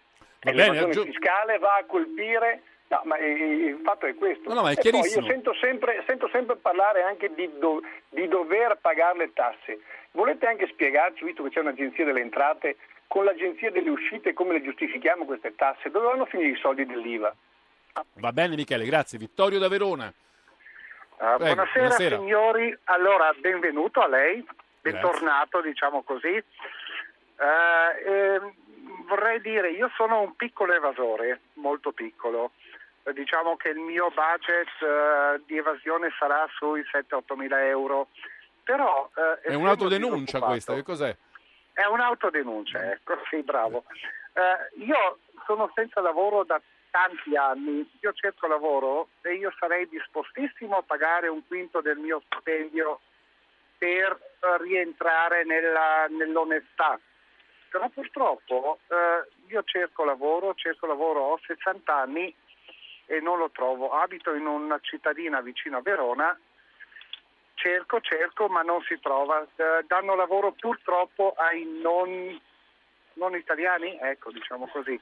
Va 0.42 0.52
E 0.52 0.54
bene, 0.54 0.56
l'evasione 0.64 0.92
aggiung- 0.92 1.08
fiscale 1.08 1.58
va 1.58 1.76
a 1.76 1.84
colpire... 1.86 2.62
No, 2.88 3.02
ma 3.06 3.18
il 3.18 3.80
fatto 3.84 4.06
è 4.06 4.14
questo. 4.14 4.50
No, 4.50 4.56
no, 4.56 4.62
ma 4.62 4.70
è 4.70 4.74
e 4.74 4.76
chiarissimo. 4.76 5.26
io 5.26 5.32
sento 5.32 5.54
sempre, 5.56 6.04
sento 6.06 6.28
sempre 6.32 6.58
parlare 6.58 7.02
anche 7.02 7.34
di, 7.34 7.50
do- 7.58 7.82
di 8.10 8.28
dover 8.28 8.78
pagare 8.80 9.18
le 9.18 9.34
tasse. 9.34 9.80
Volete 10.12 10.46
anche 10.46 10.68
spiegarci, 10.68 11.24
visto 11.26 11.42
che 11.42 11.50
c'è 11.50 11.62
un'agenzia 11.62 12.06
delle 12.06 12.20
entrate, 12.22 12.76
con 13.14 13.26
l'agenzia 13.26 13.70
delle 13.70 13.92
uscite 13.92 14.34
come 14.34 14.54
le 14.54 14.64
giustifichiamo 14.64 15.26
queste 15.26 15.54
tasse? 15.54 15.92
Dove 15.92 16.08
vanno 16.08 16.24
a 16.24 16.26
finire 16.26 16.50
i 16.50 16.60
soldi 16.60 16.84
dell'IVA? 16.84 17.32
Va 18.14 18.32
bene 18.32 18.56
Michele, 18.56 18.86
grazie. 18.86 19.20
Vittorio 19.20 19.60
da 19.60 19.68
Verona. 19.68 20.12
Ah, 21.18 21.36
Prego, 21.36 21.54
buonasera, 21.54 21.80
buonasera. 21.82 22.18
signori, 22.18 22.76
allora 22.86 23.32
benvenuto 23.40 24.00
a 24.02 24.08
lei, 24.08 24.44
bentornato 24.82 25.62
diciamo 25.62 26.02
così. 26.02 26.30
Eh, 26.30 26.44
ehm, 28.04 28.54
vorrei 29.08 29.40
dire, 29.42 29.70
io 29.70 29.92
sono 29.96 30.22
un 30.22 30.36
piccolo 30.36 30.74
evasore, 30.74 31.40
molto 31.54 31.92
piccolo, 31.92 32.50
Eh, 33.04 33.14
diciamo 33.14 33.58
che 33.58 33.70
il 33.70 33.78
mio 33.80 34.10
budget 34.10 34.72
eh, 34.82 35.42
di 35.46 35.56
evasione 35.58 36.10
sarà 36.18 36.48
sui 36.58 36.82
7-8 36.82 37.36
mila 37.38 37.64
euro, 37.68 38.08
però... 38.64 39.08
eh, 39.44 39.50
È 39.50 39.54
un'autodenuncia 39.54 40.40
questa, 40.40 40.74
che 40.74 40.82
cos'è? 40.82 41.16
È 41.74 41.86
un'autodenuncia, 41.86 42.92
ecco, 42.92 43.20
sì, 43.30 43.42
bravo. 43.42 43.84
Eh, 44.34 44.84
io 44.84 45.20
sono 45.46 45.72
senza 45.76 46.02
lavoro 46.02 46.44
da 46.44 46.62
tanti 46.90 47.36
anni, 47.36 47.90
io 48.02 48.14
cerco 48.14 48.48
lavoro 48.48 49.10
e 49.22 49.34
io 49.34 49.52
sarei 49.60 49.88
dispostissimo 49.90 50.78
a 50.78 50.84
pagare 50.84 51.28
un 51.28 51.46
quinto 51.48 51.82
del 51.82 51.98
mio 51.98 52.22
stipendio 52.28 53.00
per 53.78 54.18
rientrare 54.60 55.44
nella- 55.44 56.06
nell'onestà. 56.10 57.00
Però 57.70 57.90
purtroppo 57.90 58.80
eh, 58.88 59.28
io 59.48 59.64
cerco 59.64 60.06
lavoro, 60.06 60.54
cerco 60.54 60.86
lavoro, 60.86 61.22
ho 61.22 61.40
60 61.46 61.94
anni 61.96 62.34
e 63.08 63.20
non 63.20 63.40
lo 63.40 63.50
trovo. 63.50 63.90
Abito 63.92 64.34
in 64.36 64.46
una 64.46 64.78
cittadina 64.80 65.42
vicino 65.42 65.78
a 65.78 65.82
Verona 65.82 66.40
cerco, 67.64 68.02
cerco, 68.02 68.48
ma 68.50 68.62
non 68.62 68.82
si 68.82 69.00
trova. 69.02 69.42
Eh, 69.56 69.86
danno 69.88 70.16
lavoro 70.16 70.52
purtroppo 70.52 71.34
ai 71.38 71.64
non, 71.82 72.40
non 73.14 73.36
italiani, 73.36 73.98
ecco, 74.02 74.32
diciamo 74.32 74.68
così. 74.68 75.00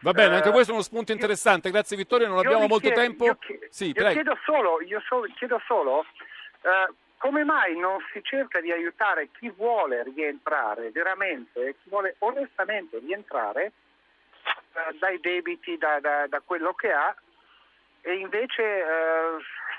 Va 0.00 0.12
bene, 0.12 0.34
Eh, 0.34 0.36
anche 0.36 0.50
questo 0.50 0.72
è 0.72 0.74
uno 0.74 0.82
spunto 0.82 1.12
interessante. 1.12 1.70
Grazie 1.70 1.96
Vittorio, 1.96 2.26
non 2.28 2.38
abbiamo 2.38 2.66
molto 2.66 2.88
chiedo- 2.90 3.00
tempo. 3.00 3.24
Io, 3.24 3.36
chie- 3.36 3.68
Sì, 3.70 3.92
io 3.96 4.08
chiedo 4.10 4.36
solo, 4.44 4.82
io 4.82 5.00
so- 5.06 5.24
chiedo 5.36 5.60
solo 5.66 6.04
eh, 6.62 6.92
come 7.18 7.44
mai 7.44 7.78
non 7.78 7.98
si 8.12 8.20
cerca 8.22 8.60
di 8.60 8.70
aiutare 8.72 9.28
chi 9.38 9.48
vuole 9.50 10.02
rientrare 10.02 10.90
veramente, 10.90 11.76
chi 11.82 11.88
vuole 11.88 12.16
onestamente 12.18 12.98
rientrare 12.98 13.72
eh, 14.74 14.96
dai 14.98 15.18
debiti, 15.20 15.78
da, 15.78 15.98
da- 16.00 16.26
da 16.26 16.40
quello 16.44 16.74
che 16.74 16.92
ha, 16.92 17.14
e 18.06 18.14
invece 18.14 18.62
eh, 18.62 18.84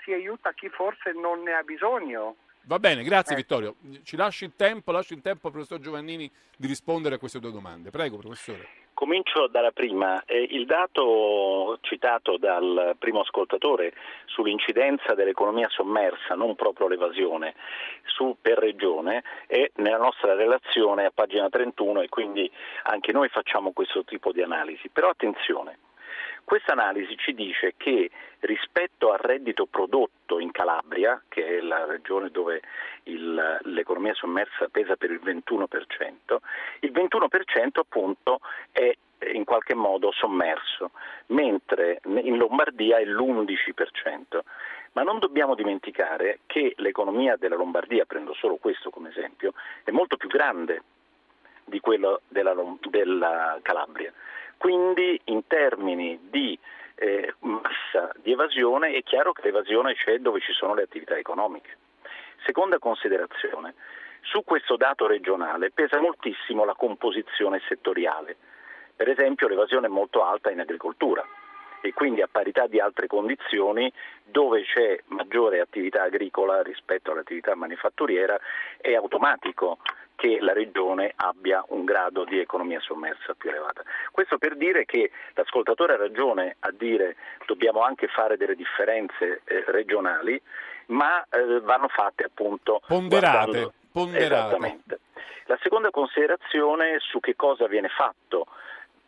si 0.04 0.12
aiuta 0.12 0.52
chi 0.52 0.68
forse 0.68 1.14
non 1.14 1.44
ne 1.44 1.54
ha 1.54 1.64
bisogno. 1.64 2.36
Va 2.64 2.80
bene, 2.80 3.04
grazie 3.04 3.38
Ecco. 3.38 3.42
Vittorio. 3.42 3.76
Ci 4.04 4.18
lasci 4.18 4.44
il 4.44 4.54
tempo, 4.58 4.92
lasci 4.92 5.14
il 5.14 5.22
tempo 5.22 5.48
al 5.48 5.54
professor 5.54 5.80
Giovannini 5.80 6.30
di 6.58 6.68
rispondere 6.68 7.16
a 7.16 7.18
queste 7.18 7.40
due 7.40 7.52
domande. 7.52 7.90
Prego, 7.90 8.18
professore. 8.18 8.68
Comincio 8.94 9.48
dalla 9.48 9.72
prima. 9.72 10.26
Eh, 10.26 10.48
il 10.52 10.66
dato 10.66 11.78
citato 11.82 12.36
dal 12.38 12.96
primo 13.00 13.22
ascoltatore 13.22 13.94
sull'incidenza 14.26 15.14
dell'economia 15.14 15.70
sommersa, 15.70 16.36
non 16.36 16.56
proprio 16.56 16.90
l'evasione, 16.90 17.56
su, 18.04 18.36
per 18.42 18.58
regione 18.58 19.24
è 19.46 19.72
nella 19.76 20.00
nostra 20.00 20.34
relazione 20.34 21.06
a 21.06 21.12
pagina 21.14 21.48
31 21.48 22.02
e 22.02 22.10
quindi 22.10 22.52
anche 22.84 23.14
noi 23.14 23.30
facciamo 23.30 23.72
questo 23.72 24.04
tipo 24.04 24.34
di 24.34 24.42
analisi. 24.42 24.90
Però 24.90 25.08
attenzione, 25.08 25.78
questa 26.44 26.72
analisi 26.74 27.18
ci 27.18 27.34
dice 27.34 27.74
che 27.78 28.10
rispetto 28.42 29.12
al 29.12 29.20
reddito 29.20 29.66
prodotto 29.66 30.40
in 30.40 30.52
Calabria, 30.52 31.22
che 31.28 31.58
è 31.58 31.62
la 31.62 31.86
regione 31.86 32.30
dove 32.30 32.62
il- 33.04 33.60
l'economia 33.64 34.14
sommersa 34.14 34.68
pesa 34.70 34.96
per 34.96 35.12
il 35.12 35.20
21%, 35.20 36.42
il 36.82 36.92
21% 36.92 37.82
appunto 37.82 38.40
è 38.72 38.96
in 39.34 39.46
qualche 39.46 39.74
modo 39.74 40.12
sommerso, 40.12 40.92
mentre 41.28 42.02
in 42.06 42.38
Lombardia 42.38 42.98
è 42.98 43.06
l'11%. 43.06 44.44
Ma 44.94 45.04
non 45.04 45.20
dobbiamo 45.20 45.56
dimenticare 45.56 46.40
che 46.46 46.74
l'economia 46.78 47.36
della 47.36 47.56
Lombardia, 47.56 48.06
prendo 48.06 48.34
solo 48.34 48.56
questo 48.58 48.90
come 48.90 49.10
esempio, 49.10 49.54
è 49.84 49.92
molto 49.92 50.18
più 50.18 50.28
grande 50.28 50.82
di 51.66 51.80
quello 51.80 52.22
della, 52.28 52.56
della 52.90 53.60
Calabria. 53.62 54.12
Quindi 54.58 55.20
in 55.26 55.46
termini 55.48 56.20
di 56.30 56.58
eh, 56.96 57.34
massa 57.40 58.12
di 58.22 58.32
evasione 58.32 58.94
è 58.94 59.04
chiaro 59.04 59.32
che 59.32 59.42
l'evasione 59.44 59.94
c'è 59.94 60.18
dove 60.18 60.40
ci 60.40 60.54
sono 60.54 60.74
le 60.74 60.84
attività 60.84 61.16
economiche. 61.16 61.78
Seconda 62.46 62.80
considerazione, 62.80 63.76
su 64.22 64.44
questo 64.44 64.76
dato 64.78 65.08
regionale 65.08 65.72
pesa 65.72 66.00
moltissimo 66.00 66.66
la 66.66 66.74
composizione 66.74 67.62
settoriale. 67.68 68.36
Per 68.96 69.10
esempio 69.10 69.48
l'evasione 69.48 69.88
è 69.88 69.90
molto 69.90 70.24
alta 70.24 70.50
in 70.50 70.60
agricoltura 70.60 71.26
e 71.82 71.94
quindi 71.94 72.22
a 72.22 72.28
parità 72.30 72.68
di 72.68 72.80
altre 72.80 73.08
condizioni 73.08 73.92
dove 74.24 74.64
c'è 74.64 75.00
maggiore 75.08 75.60
attività 75.60 76.04
agricola 76.04 76.62
rispetto 76.62 77.12
all'attività 77.12 77.56
manifatturiera 77.56 78.40
è 78.78 78.94
automatico 78.94 79.78
che 80.18 80.40
la 80.42 80.52
regione 80.52 81.14
abbia 81.16 81.64
un 81.70 81.86
grado 81.86 82.24
di 82.26 82.40
economia 82.40 82.80
sommersa 82.82 83.36
più 83.36 83.50
elevata. 83.50 83.84
Questo 84.12 84.40
per 84.40 84.58
dire 84.58 84.84
che 84.84 85.12
l'ascoltatore 85.36 85.94
ha 85.94 85.98
ragione 85.98 86.56
a 86.60 86.72
dire 86.72 87.16
dobbiamo 87.46 87.82
anche 87.82 88.08
fare 88.08 88.36
delle 88.36 88.56
differenze 88.56 89.42
eh, 89.46 89.64
regionali, 89.68 90.42
ma 90.88 91.24
eh, 91.30 91.60
vanno 91.62 91.88
fatte 91.88 92.24
appunto 92.24 92.82
Ponderate, 92.88 93.72
ponderate. 93.92 94.26
Esattamente. 94.26 95.00
La 95.46 95.58
seconda 95.62 95.92
considerazione 95.92 96.98
su 97.00 97.20
che 97.20 97.36
cosa 97.36 97.68
viene 97.68 97.88
fatto 97.88 98.48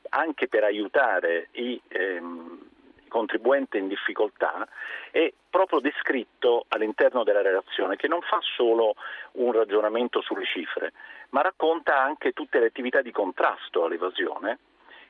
anche 0.10 0.48
per 0.48 0.64
aiutare 0.64 1.50
i, 1.54 1.80
ehm, 1.88 2.70
contribuente 3.10 3.78
in 3.78 3.88
difficoltà 3.88 4.68
è 5.12 5.34
proprio 5.50 5.80
descritto 5.80 6.66
all'interno 6.70 7.24
della 7.24 7.42
relazione 7.42 7.96
che 7.96 8.08
non 8.08 8.22
fa 8.22 8.40
solo 8.56 8.96
un 9.34 9.52
ragionamento 9.52 10.22
sulle 10.22 10.46
cifre, 10.46 10.94
ma 11.30 11.42
racconta 11.42 12.00
anche 12.02 12.32
tutte 12.32 12.60
le 12.60 12.68
attività 12.68 13.02
di 13.02 13.12
contrasto 13.12 13.84
all'evasione 13.84 14.60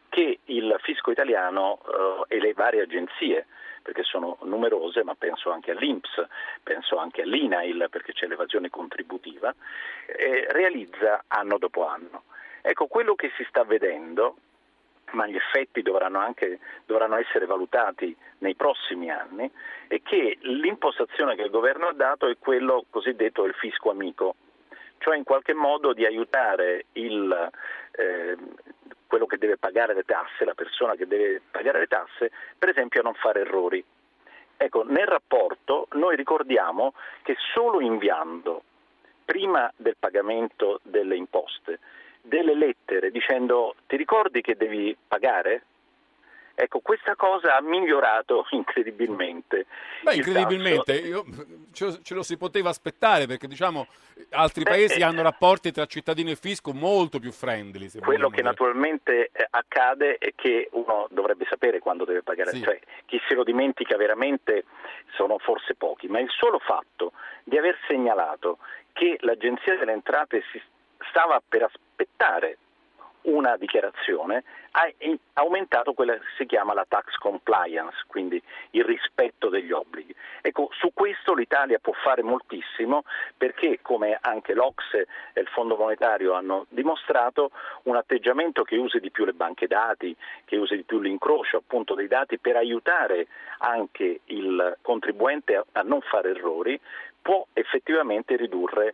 che 0.09 0.39
il 0.45 0.75
fisco 0.81 1.11
italiano 1.11 1.79
eh, 2.27 2.35
e 2.35 2.39
le 2.39 2.53
varie 2.53 2.81
agenzie 2.81 3.45
perché 3.81 4.03
sono 4.03 4.37
numerose, 4.41 5.03
ma 5.03 5.15
penso 5.15 5.51
anche 5.51 5.71
all'INPS, 5.71 6.27
penso 6.61 6.97
anche 6.97 7.21
all'INAIL 7.21 7.87
perché 7.89 8.13
c'è 8.13 8.27
l'evasione 8.27 8.69
contributiva, 8.69 9.53
eh, 10.05 10.45
realizza 10.49 11.23
anno 11.27 11.57
dopo 11.57 11.87
anno. 11.87 12.23
Ecco, 12.61 12.87
quello 12.87 13.15
che 13.15 13.31
si 13.37 13.45
sta 13.47 13.63
vedendo, 13.63 14.35
ma 15.11 15.27
gli 15.27 15.35
effetti 15.35 15.81
dovranno, 15.81 16.19
anche, 16.19 16.59
dovranno 16.85 17.17
essere 17.17 17.45
valutati 17.45 18.15
nei 18.39 18.55
prossimi 18.55 19.09
anni, 19.09 19.49
è 19.87 20.01
che 20.01 20.37
l'impostazione 20.41 21.35
che 21.35 21.43
il 21.43 21.49
governo 21.49 21.87
ha 21.87 21.93
dato 21.93 22.27
è 22.27 22.37
quello 22.37 22.85
cosiddetto 22.89 23.43
del 23.43 23.53
fisco 23.53 23.89
amico, 23.91 24.35
cioè 24.99 25.17
in 25.17 25.23
qualche 25.23 25.53
modo 25.53 25.93
di 25.93 26.05
aiutare 26.05 26.85
il, 26.93 27.49
eh, 27.91 28.37
quello 29.07 29.25
che 29.25 29.37
deve 29.37 29.57
pagare 29.57 29.93
le 29.93 30.03
tasse, 30.03 30.45
la 30.45 30.53
persona 30.53 30.95
che 30.95 31.07
deve 31.07 31.41
pagare 31.49 31.79
le 31.79 31.87
tasse, 31.87 32.31
per 32.57 32.69
esempio 32.69 33.01
a 33.01 33.03
non 33.03 33.15
fare 33.15 33.41
errori. 33.41 33.83
Ecco, 34.61 34.83
nel 34.83 35.07
rapporto 35.07 35.87
noi 35.91 36.15
ricordiamo 36.15 36.93
che 37.23 37.35
solo 37.53 37.79
inviando, 37.79 38.63
prima 39.23 39.71
del 39.75 39.95
pagamento 39.97 40.79
delle 40.83 41.15
imposte, 41.15 41.79
delle 42.21 42.55
lettere 42.55 43.11
dicendo 43.11 43.75
ti 43.87 43.95
ricordi 43.95 44.41
che 44.41 44.55
devi 44.55 44.95
pagare? 45.07 45.63
Ecco, 46.61 46.79
questa 46.81 47.15
cosa 47.15 47.55
ha 47.55 47.61
migliorato 47.61 48.45
incredibilmente. 48.51 49.65
Beh, 50.01 50.15
incredibilmente, 50.15 50.93
io, 50.93 51.23
ce, 51.71 51.99
ce, 52.03 52.13
lo 52.13 52.21
si 52.21 52.35
poteva 52.35 52.67
aspettare 52.67 53.27
perché 53.27 53.47
diciamo 53.47 53.87
altri 54.31 54.63
Beh, 54.63 54.71
paesi 54.71 54.99
eh, 54.99 55.03
hanno 55.03 55.21
rapporti 55.21 55.71
tra 55.71 55.85
cittadini 55.85 56.31
e 56.31 56.35
fisco 56.35 56.73
molto 56.73 57.19
più 57.19 57.31
friendly. 57.31 57.89
quello 58.01 58.27
che 58.27 58.37
dire. 58.37 58.49
naturalmente 58.49 59.29
eh, 59.31 59.47
accade 59.49 60.17
è 60.17 60.33
che 60.35 60.67
uno 60.73 61.07
dovrebbe 61.11 61.47
sapere 61.49 61.79
quando 61.79 62.03
deve 62.03 62.23
pagare, 62.23 62.51
sì. 62.51 62.61
cioè 62.61 62.77
chi 63.05 63.21
se 63.25 63.35
lo 63.35 63.45
dimentica 63.45 63.95
veramente 63.95 64.65
sono 65.15 65.37
forse 65.37 65.75
pochi, 65.75 66.07
ma 66.07 66.19
il 66.19 66.29
solo 66.29 66.59
fatto 66.59 67.13
di 67.45 67.57
aver 67.57 67.77
segnalato 67.87 68.57
che 68.91 69.15
l'Agenzia 69.21 69.77
delle 69.77 69.93
Entrate 69.93 70.43
si 70.51 70.61
stava 71.07 71.41
per 71.47 71.63
aspettare 71.63 72.57
una 73.21 73.57
dichiarazione 73.57 74.43
ha 74.71 74.93
aumentato 75.33 75.93
quella 75.93 76.13
che 76.13 76.25
si 76.37 76.45
chiama 76.45 76.73
la 76.73 76.85
tax 76.87 77.15
compliance, 77.15 78.03
quindi 78.07 78.41
il 78.71 78.83
rispetto 78.83 79.49
degli 79.49 79.71
obblighi. 79.71 80.15
Ecco, 80.41 80.69
su 80.73 80.91
questo 80.93 81.33
l'Italia 81.33 81.79
può 81.79 81.93
fare 81.93 82.21
moltissimo 82.21 83.03
perché, 83.35 83.79
come 83.81 84.17
anche 84.21 84.53
l'Ocse 84.53 85.07
e 85.33 85.41
il 85.41 85.47
Fondo 85.47 85.75
Monetario 85.75 86.33
hanno 86.33 86.65
dimostrato, 86.69 87.51
un 87.83 87.95
atteggiamento 87.95 88.63
che 88.63 88.77
usi 88.77 88.99
di 88.99 89.11
più 89.11 89.25
le 89.25 89.33
banche 89.33 89.67
dati, 89.67 90.15
che 90.45 90.57
usi 90.57 90.75
di 90.75 90.83
più 90.83 90.99
l'incrocio 90.99 91.57
appunto 91.57 91.95
dei 91.95 92.07
dati 92.07 92.37
per 92.37 92.55
aiutare 92.55 93.27
anche 93.59 94.21
il 94.25 94.77
contribuente 94.81 95.63
a 95.71 95.81
non 95.81 96.01
fare 96.01 96.29
errori, 96.29 96.79
può 97.21 97.45
effettivamente 97.53 98.35
ridurre 98.35 98.93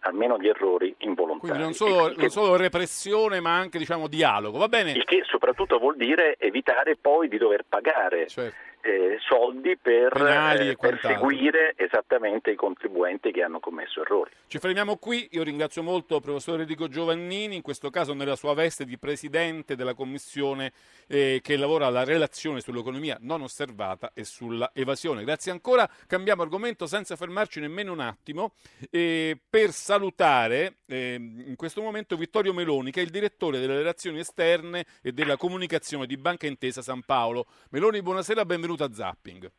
almeno 0.00 0.38
gli 0.38 0.48
errori 0.48 0.94
involontari. 0.98 1.52
Quindi 1.52 1.62
non 1.62 1.72
solo, 1.72 2.12
non 2.16 2.30
solo 2.30 2.56
repressione 2.56 3.40
ma 3.40 3.56
anche 3.56 3.78
diciamo, 3.78 4.08
dialogo, 4.08 4.58
va 4.58 4.68
bene? 4.68 4.92
Il 4.92 5.04
che 5.04 5.22
soprattutto 5.24 5.78
vuol 5.78 5.96
dire 5.96 6.36
evitare 6.38 6.96
poi 6.96 7.28
di 7.28 7.38
dover 7.38 7.64
pagare. 7.68 8.28
Certo 8.28 8.68
eh, 8.82 9.18
soldi 9.20 9.76
per, 9.76 10.16
eh, 10.16 10.76
per 10.78 10.98
seguire 11.02 11.74
esattamente 11.76 12.50
i 12.50 12.54
contribuenti 12.54 13.30
che 13.30 13.42
hanno 13.42 13.60
commesso 13.60 14.00
errori. 14.00 14.30
Ci 14.46 14.58
fermiamo 14.58 14.96
qui, 14.96 15.28
io 15.32 15.42
ringrazio 15.42 15.82
molto 15.82 16.16
il 16.16 16.22
professor 16.22 16.60
Enrico 16.60 16.88
Giovannini, 16.88 17.56
in 17.56 17.62
questo 17.62 17.90
caso 17.90 18.14
nella 18.14 18.36
sua 18.36 18.54
veste 18.54 18.84
di 18.84 18.98
presidente 18.98 19.76
della 19.76 19.94
commissione 19.94 20.72
eh, 21.06 21.40
che 21.42 21.56
lavora 21.56 21.86
alla 21.86 22.04
relazione 22.04 22.60
sull'economia 22.60 23.18
non 23.20 23.42
osservata 23.42 24.12
e 24.14 24.24
sulla 24.24 24.70
evasione. 24.72 25.24
Grazie 25.24 25.52
ancora, 25.52 25.88
cambiamo 26.06 26.42
argomento 26.42 26.86
senza 26.86 27.16
fermarci 27.16 27.60
nemmeno 27.60 27.92
un 27.92 28.00
attimo 28.00 28.52
per 28.90 29.70
salutare 29.70 30.78
ehm, 30.86 31.44
in 31.46 31.56
questo 31.56 31.82
momento 31.82 32.16
Vittorio 32.16 32.52
Meloni 32.52 32.90
che 32.90 33.00
è 33.00 33.04
il 33.04 33.10
direttore 33.10 33.58
delle 33.58 33.76
relazioni 33.76 34.20
esterne 34.20 34.84
e 35.02 35.12
della 35.12 35.36
comunicazione 35.36 36.06
di 36.06 36.16
Banca 36.16 36.46
Intesa 36.46 36.82
San 36.82 37.02
Paolo. 37.02 37.46
Meloni, 37.70 38.02
buonasera, 38.02 38.44
benvenuto 38.44 38.69
benvenuto 38.70 38.84
a 38.84 38.90
Zapping. 38.92 39.50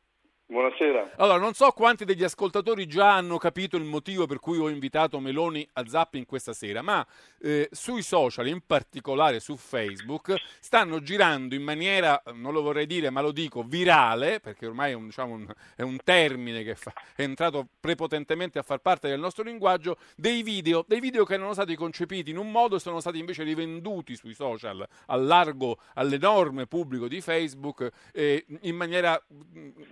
Buonasera. 0.52 1.12
Allora, 1.16 1.38
non 1.38 1.54
so 1.54 1.72
quanti 1.72 2.04
degli 2.04 2.26
ascoltatori 2.26 2.86
già 2.86 3.16
hanno 3.16 3.38
capito 3.38 3.78
il 3.78 3.86
motivo 3.86 4.26
per 4.26 4.39
cui 4.39 4.58
ho 4.58 4.68
invitato 4.68 5.18
Meloni 5.22 5.66
a 5.76 5.88
Zapping 5.88 6.26
questa 6.26 6.52
sera, 6.52 6.82
ma 6.82 7.08
eh, 7.39 7.70
sui 7.72 8.02
social, 8.02 8.47
in 8.47 8.60
particolare 8.68 9.39
su 9.39 9.56
Facebook, 9.56 10.36
stanno 10.60 11.02
girando 11.02 11.56
in 11.56 11.64
maniera, 11.64 12.22
non 12.34 12.52
lo 12.52 12.62
vorrei 12.62 12.86
dire, 12.86 13.10
ma 13.10 13.22
lo 13.22 13.32
dico, 13.32 13.64
virale, 13.64 14.41
perché 14.41 14.66
ormai 14.66 14.91
è 14.91 14.93
un, 14.93 15.06
diciamo, 15.06 15.36
un, 15.36 15.47
è 15.74 15.84
un 15.84 15.97
termine 16.04 16.64
che 16.64 16.76
fa, 16.76 16.91
è 17.16 17.22
entrato 17.22 17.68
prepotentemente 17.80 18.60
a 18.60 18.64
far 18.64 18.80
parte 18.80 19.08
del 19.08 19.22
nostro 19.22 19.45
linguaggio, 19.45 19.95
dei 20.18 20.43
video, 20.43 20.84
dei 20.86 20.99
video 20.99 21.24
che 21.24 21.36
erano 21.36 21.54
stati 21.54 21.78
concepiti 21.78 22.30
in 22.30 22.38
un 22.38 22.52
modo 22.52 22.76
e 22.76 22.80
sono 22.80 22.99
stati 22.99 23.20
invece 23.20 23.43
rivenduti 23.43 24.18
sui 24.18 24.34
social 24.34 24.86
al 25.06 25.26
largo, 25.26 25.78
all'enorme 25.93 26.68
pubblico 26.68 27.08
di 27.08 27.22
Facebook 27.22 27.89
eh, 28.12 28.45
in 28.64 28.76
maniera 28.76 29.18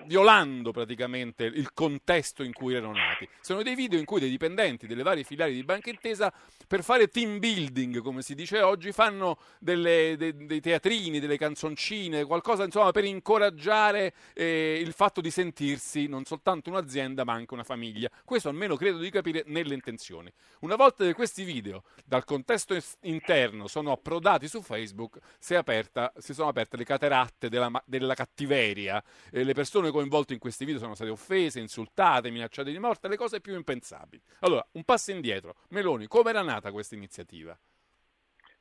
violenta 0.03 0.47
creando 0.49 0.71
praticamente 0.71 1.45
il 1.45 1.73
contesto 1.73 2.43
in 2.43 2.53
cui 2.53 2.73
erano 2.73 2.93
nati. 2.93 3.27
Sono 3.41 3.61
dei 3.61 3.75
video 3.75 3.99
in 3.99 4.05
cui 4.05 4.19
dei 4.19 4.29
dipendenti 4.29 4.87
delle 4.87 5.03
varie 5.03 5.23
filiali 5.23 5.53
di 5.53 5.63
Banca 5.63 5.89
Intesa 5.89 6.33
per 6.67 6.83
fare 6.83 7.07
team 7.07 7.39
building, 7.39 8.01
come 8.01 8.21
si 8.21 8.35
dice 8.35 8.61
oggi, 8.61 8.91
fanno 8.91 9.37
delle, 9.59 10.15
de, 10.17 10.35
dei 10.45 10.59
teatrini, 10.59 11.19
delle 11.19 11.37
canzoncine, 11.37 12.25
qualcosa 12.25 12.63
insomma 12.63 12.91
per 12.91 13.05
incoraggiare 13.05 14.13
eh, 14.33 14.79
il 14.81 14.93
fatto 14.93 15.21
di 15.21 15.29
sentirsi 15.29 16.07
non 16.07 16.25
soltanto 16.25 16.69
un'azienda 16.69 17.23
ma 17.23 17.33
anche 17.33 17.53
una 17.53 17.63
famiglia. 17.63 18.09
Questo 18.25 18.49
almeno 18.49 18.75
credo 18.75 18.97
di 18.97 19.09
capire 19.09 19.43
nelle 19.47 19.75
intenzioni. 19.75 20.31
Una 20.61 20.75
volta 20.75 21.05
che 21.05 21.13
questi 21.13 21.43
video 21.43 21.83
dal 22.05 22.25
contesto 22.25 22.75
interno 23.01 23.67
sono 23.67 23.91
approdati 23.91 24.47
su 24.47 24.61
Facebook, 24.61 25.19
si, 25.37 25.55
aperta, 25.55 26.11
si 26.17 26.33
sono 26.33 26.49
aperte 26.49 26.77
le 26.77 26.83
cateratte 26.83 27.49
della, 27.49 27.71
della 27.85 28.13
cattiveria, 28.13 29.03
eh, 29.31 29.43
le 29.43 29.53
persone 29.53 29.91
coinvolte 29.91 30.33
in 30.33 30.38
in 30.39 30.45
questi 30.45 30.63
video 30.63 30.79
sono 30.79 30.95
state 30.95 31.09
offese, 31.09 31.59
insultate, 31.59 32.31
minacciate 32.31 32.71
di 32.71 32.79
morte, 32.79 33.09
le 33.09 33.17
cose 33.17 33.41
più 33.41 33.53
impensabili. 33.55 34.23
Allora, 34.39 34.65
un 34.71 34.85
passo 34.85 35.11
indietro. 35.11 35.55
Meloni, 35.71 36.07
come 36.07 36.29
era 36.29 36.41
nata 36.41 36.71
questa 36.71 36.95
iniziativa? 36.95 37.59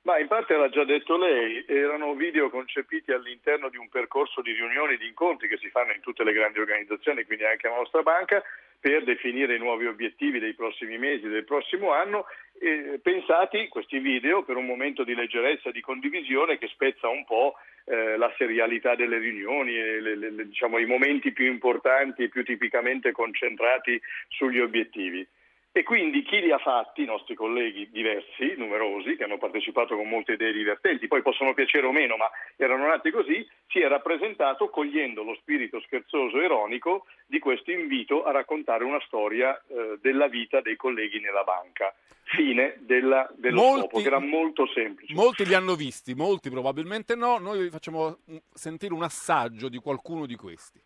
Ma 0.03 0.19
in 0.19 0.27
parte 0.27 0.57
l'ha 0.57 0.69
già 0.71 0.85
detto 0.85 1.17
lei, 1.17 1.65
erano 1.69 2.15
video 2.15 2.51
concepiti 2.51 3.13
all'interno 3.13 3.69
di 3.69 3.77
un 3.77 3.89
percorso 3.89 4.43
di 4.43 4.53
riunioni, 4.53 4.97
di 4.97 5.07
incontri 5.07 5.47
che 5.47 5.59
si 5.59 5.71
fanno 5.71 5.93
in 5.93 6.01
tutte 6.01 6.25
le 6.25 6.33
grandi 6.33 6.59
organizzazioni, 6.59 7.25
quindi 7.25 7.45
anche 7.45 7.69
la 7.69 7.77
nostra 7.77 8.03
banca, 8.03 8.43
per 8.81 9.05
definire 9.05 9.57
i 9.57 9.59
nuovi 9.59 9.87
obiettivi 9.87 10.39
dei 10.39 10.55
prossimi 10.55 10.99
mesi, 10.99 11.29
del 11.29 11.45
prossimo 11.45 11.93
anno, 11.93 12.27
eh, 12.61 13.01
pensati 13.03 13.69
questi 13.69 13.99
video 13.99 14.43
per 14.43 14.57
un 14.57 14.67
momento 14.67 15.05
di 15.05 15.15
leggerezza, 15.15 15.71
di 15.71 15.81
condivisione 15.81 16.59
che 16.59 16.69
spezza 16.69 17.09
un 17.09 17.25
po' 17.25 17.55
eh, 17.85 18.17
la 18.17 18.33
serialità 18.37 18.95
delle 18.95 19.19
riunioni 19.19 19.77
e 19.77 20.01
le, 20.01 20.17
le, 20.17 20.47
diciamo, 20.47 20.79
i 20.79 20.87
momenti 20.87 21.33
più 21.33 21.47
importanti, 21.47 22.29
più 22.29 22.45
tipicamente 22.45 23.13
concentrati 23.13 24.01
sugli 24.29 24.61
obiettivi. 24.61 25.27
E 25.71 25.83
quindi 25.85 26.23
chi 26.23 26.41
li 26.41 26.51
ha 26.51 26.59
fatti, 26.59 27.03
i 27.03 27.07
nostri 27.07 27.35
colleghi 27.35 27.89
diversi, 27.91 28.55
numerosi, 28.57 29.17
che 29.17 29.25
hanno 29.25 29.39
partecipato 29.39 29.95
con 29.95 30.09
molte 30.09 30.33
idee 30.33 30.53
divertenti, 30.53 31.07
poi 31.07 31.23
possono 31.23 31.55
piacere 31.55 31.87
o 31.87 31.93
meno, 31.93 32.17
ma 32.17 32.29
erano 32.57 32.87
nati 32.87 33.11
così, 33.11 33.47
si 33.69 33.81
è 33.81 33.87
rappresentato 33.87 34.71
cogliendo 34.71 35.23
lo 35.23 35.37
spirito 35.41 35.81
scherzoso 35.83 36.41
e 36.41 36.47
ironico 36.47 37.07
di 37.27 37.39
questo 37.39 37.71
invito 37.71 38.25
a 38.25 38.33
raccontare 38.33 38.83
una 38.83 39.01
storia 39.07 39.57
eh, 39.69 39.99
della 40.01 40.27
vita 40.27 40.61
dei 40.61 40.75
colleghi 40.75 41.21
nella 41.21 41.45
banca. 41.45 41.95
Fine 42.25 42.77
della, 42.81 43.31
dello 43.37 43.61
molti, 43.61 43.81
scopo, 43.81 43.99
che 44.01 44.07
era 44.07 44.19
molto 44.19 44.67
semplice. 44.67 45.15
Molti 45.15 45.47
li 45.47 45.55
hanno 45.55 45.77
visti, 45.77 46.15
molti 46.15 46.51
probabilmente 46.51 47.15
no. 47.15 47.39
Noi 47.39 47.61
vi 47.61 47.71
facciamo 47.71 48.19
sentire 48.53 48.93
un 48.93 49.03
assaggio 49.03 49.69
di 49.69 49.79
qualcuno 49.79 50.27
di 50.27 50.35
questi. 50.35 50.79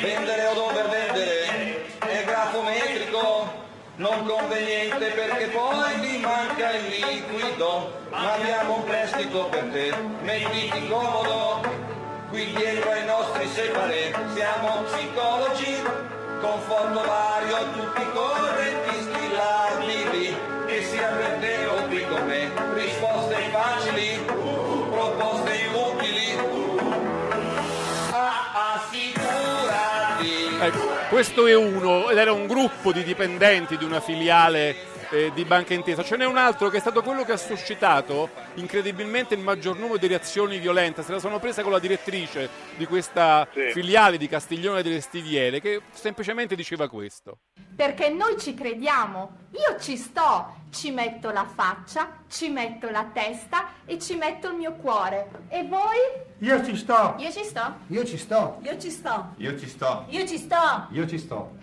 Vendere 0.00 0.46
o 0.46 0.54
dover 0.54 0.88
vendere 0.88 1.84
è 1.98 2.24
grafometrico, 2.24 3.52
non 3.96 4.24
conveniente 4.26 5.06
perché 5.10 5.46
poi 5.46 6.00
ti 6.00 6.18
manca 6.18 6.70
il 6.70 6.84
liquido, 6.86 7.92
ma 8.10 8.34
abbiamo 8.34 8.76
un 8.76 8.84
prestito 8.84 9.46
per 9.46 9.64
te, 9.72 9.92
mettiti 10.22 10.86
comodo, 10.88 11.60
qui 12.30 12.52
dietro 12.52 12.90
ai 12.90 13.04
nostri 13.04 13.48
separe, 13.48 14.14
siamo 14.34 14.82
psicologi, 14.82 15.82
conforto 16.40 17.00
vario, 17.00 17.56
tutti 17.72 18.06
correntisti 18.12 18.97
Questo 31.08 31.46
è 31.46 31.56
uno, 31.56 32.10
ed 32.10 32.18
era 32.18 32.32
un 32.32 32.46
gruppo 32.46 32.92
di 32.92 33.02
dipendenti 33.02 33.78
di 33.78 33.84
una 33.84 33.98
filiale 33.98 34.76
eh, 35.10 35.30
di 35.34 35.44
Banca 35.44 35.74
Intesa. 35.74 36.02
Ce 36.02 36.16
n'è 36.16 36.26
un 36.26 36.36
altro 36.36 36.68
che 36.68 36.76
è 36.78 36.80
stato 36.80 37.02
quello 37.02 37.24
che 37.24 37.32
ha 37.32 37.36
suscitato 37.36 38.28
incredibilmente 38.54 39.34
il 39.34 39.40
maggior 39.40 39.76
numero 39.78 39.98
di 39.98 40.06
reazioni 40.06 40.58
violente. 40.58 41.02
Se 41.02 41.12
la 41.12 41.18
sono 41.18 41.38
presa 41.38 41.62
con 41.62 41.72
la 41.72 41.78
direttrice 41.78 42.48
di 42.76 42.86
questa 42.86 43.46
Sì. 43.52 43.70
filiale 43.72 44.16
di 44.18 44.28
Castiglione 44.28 44.82
delle 44.82 45.00
Stiviere, 45.00 45.60
che 45.60 45.82
semplicemente 45.92 46.54
diceva 46.54 46.88
questo. 46.88 47.38
Perché 47.74 48.08
noi 48.08 48.36
ci 48.38 48.54
crediamo. 48.54 49.46
Io 49.52 49.78
ci 49.80 49.96
sto, 49.96 50.54
ci 50.70 50.90
metto 50.90 51.30
la 51.30 51.44
faccia, 51.46 52.18
ci 52.28 52.48
metto 52.50 52.90
la 52.90 53.04
testa 53.12 53.68
e 53.86 53.98
ci 53.98 54.16
metto 54.16 54.48
il 54.48 54.56
mio 54.56 54.72
cuore. 54.74 55.28
E 55.48 55.64
voi? 55.64 55.96
Io 56.40 56.64
ci 56.64 56.76
sto. 56.76 57.14
Io 57.18 57.30
ci 57.30 57.44
sto. 57.44 57.74
Io 57.88 58.04
ci 58.04 58.18
sto. 58.18 58.58
Io 58.62 58.78
ci 58.78 58.90
sto. 58.90 59.34
Io 59.36 59.56
ci 59.56 59.68
sto. 59.68 60.04
Io 60.08 60.26
ci 60.26 60.38
sto. 60.38 60.86
Io 60.90 61.06
ci 61.06 61.08
sto. 61.08 61.08
Io 61.08 61.08
ci 61.08 61.18
sto, 61.18 61.56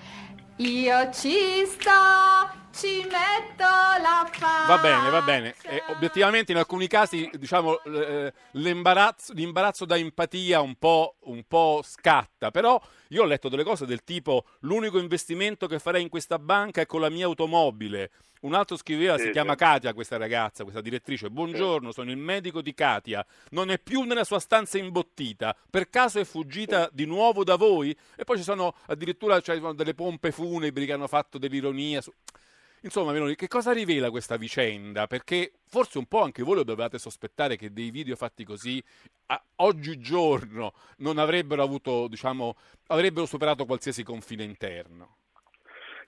ci 2.72 3.02
metto 3.04 3.64
la 4.02 4.28
faccia. 4.30 4.66
Va 4.68 4.78
bene, 4.78 5.10
va 5.10 5.22
bene. 5.22 5.56
E 5.64 5.82
obiettivamente 5.88 6.52
in 6.52 6.58
alcuni 6.58 6.88
casi 6.88 7.30
diciamo, 7.34 7.82
eh, 7.84 8.34
l'imbarazzo, 8.52 9.34
l'imbarazzo 9.34 9.86
da 9.86 9.98
empatia 9.98 10.62
un 10.62 10.76
po', 10.76 11.16
un 11.24 11.44
po' 11.48 11.82
scatta, 11.84 12.52
però 12.52 12.82
io 13.10 13.22
ho 13.22 13.26
letto 13.26 13.50
delle 13.50 13.64
cose 13.64 13.86
del 13.86 14.04
tipo 14.04 14.46
l'unico 14.62 14.98
investimento 15.00 15.68
che 15.68 15.80
farei 15.80 16.02
in 16.02 16.10
questa 16.10 16.40
banca 16.40 16.82
è 16.82 16.86
con 16.86 17.02
la 17.02 17.10
mia 17.10 17.26
automobile. 17.26 18.12
Un 18.42 18.54
altro 18.54 18.78
scriveva, 18.78 19.18
Sì, 19.18 19.26
si 19.26 19.32
chiama. 19.32 19.56
Katia, 19.56 19.94
questa 19.94 20.18
ragazza, 20.18 20.64
questa 20.64 20.82
direttrice. 20.82 21.32
Buongiorno, 21.32 21.92
sono 21.92 22.12
il 22.12 22.18
medico 22.18 22.62
di 22.62 22.74
Katia. 22.76 23.26
Non 23.52 23.72
è 23.72 23.80
più 23.80 24.04
nella 24.04 24.24
sua 24.24 24.40
stanza 24.40 24.78
imbottita. 24.78 25.56
Per 25.68 25.90
caso 25.90 26.20
è 26.20 26.26
fuggita 26.26 26.88
di 26.92 27.06
nuovo 27.06 27.44
da 27.44 27.56
voi? 27.56 27.96
E 28.16 28.24
poi 28.24 28.38
ci 28.38 28.44
sono 28.44 28.76
addirittura 28.88 29.40
cioè, 29.42 29.60
delle 29.74 29.96
pompe 29.96 30.32
funebri 30.32 30.86
che 30.86 30.94
hanno 30.94 31.08
fatto 31.08 31.38
dell'ironia. 31.40 32.02
su- 32.02 32.14
Insomma, 32.86 33.14
Meloni, 33.14 33.34
che 33.34 33.48
cosa 33.48 33.72
rivela 33.74 34.12
questa 34.12 34.38
vicenda? 34.38 35.08
Perché 35.08 35.54
forse 35.66 35.98
un 35.98 36.06
po' 36.06 36.22
anche 36.22 36.44
voi 36.44 36.58
lo 36.58 36.64
dovevate 36.64 37.00
sospettare 37.00 37.58
che 37.58 37.74
dei 37.74 37.90
video 37.90 38.16
fatti 38.16 38.44
così 38.44 38.82
a- 39.26 39.44
oggigiorno 39.56 40.72
non 40.98 41.18
avrebbero 41.18 41.64
avuto, 41.64 42.08
diciamo, 42.08 42.56
avrebbero 42.88 43.26
superato 43.26 43.66
qualsiasi 43.66 44.04
confine 44.04 44.44
interno. 44.44 45.16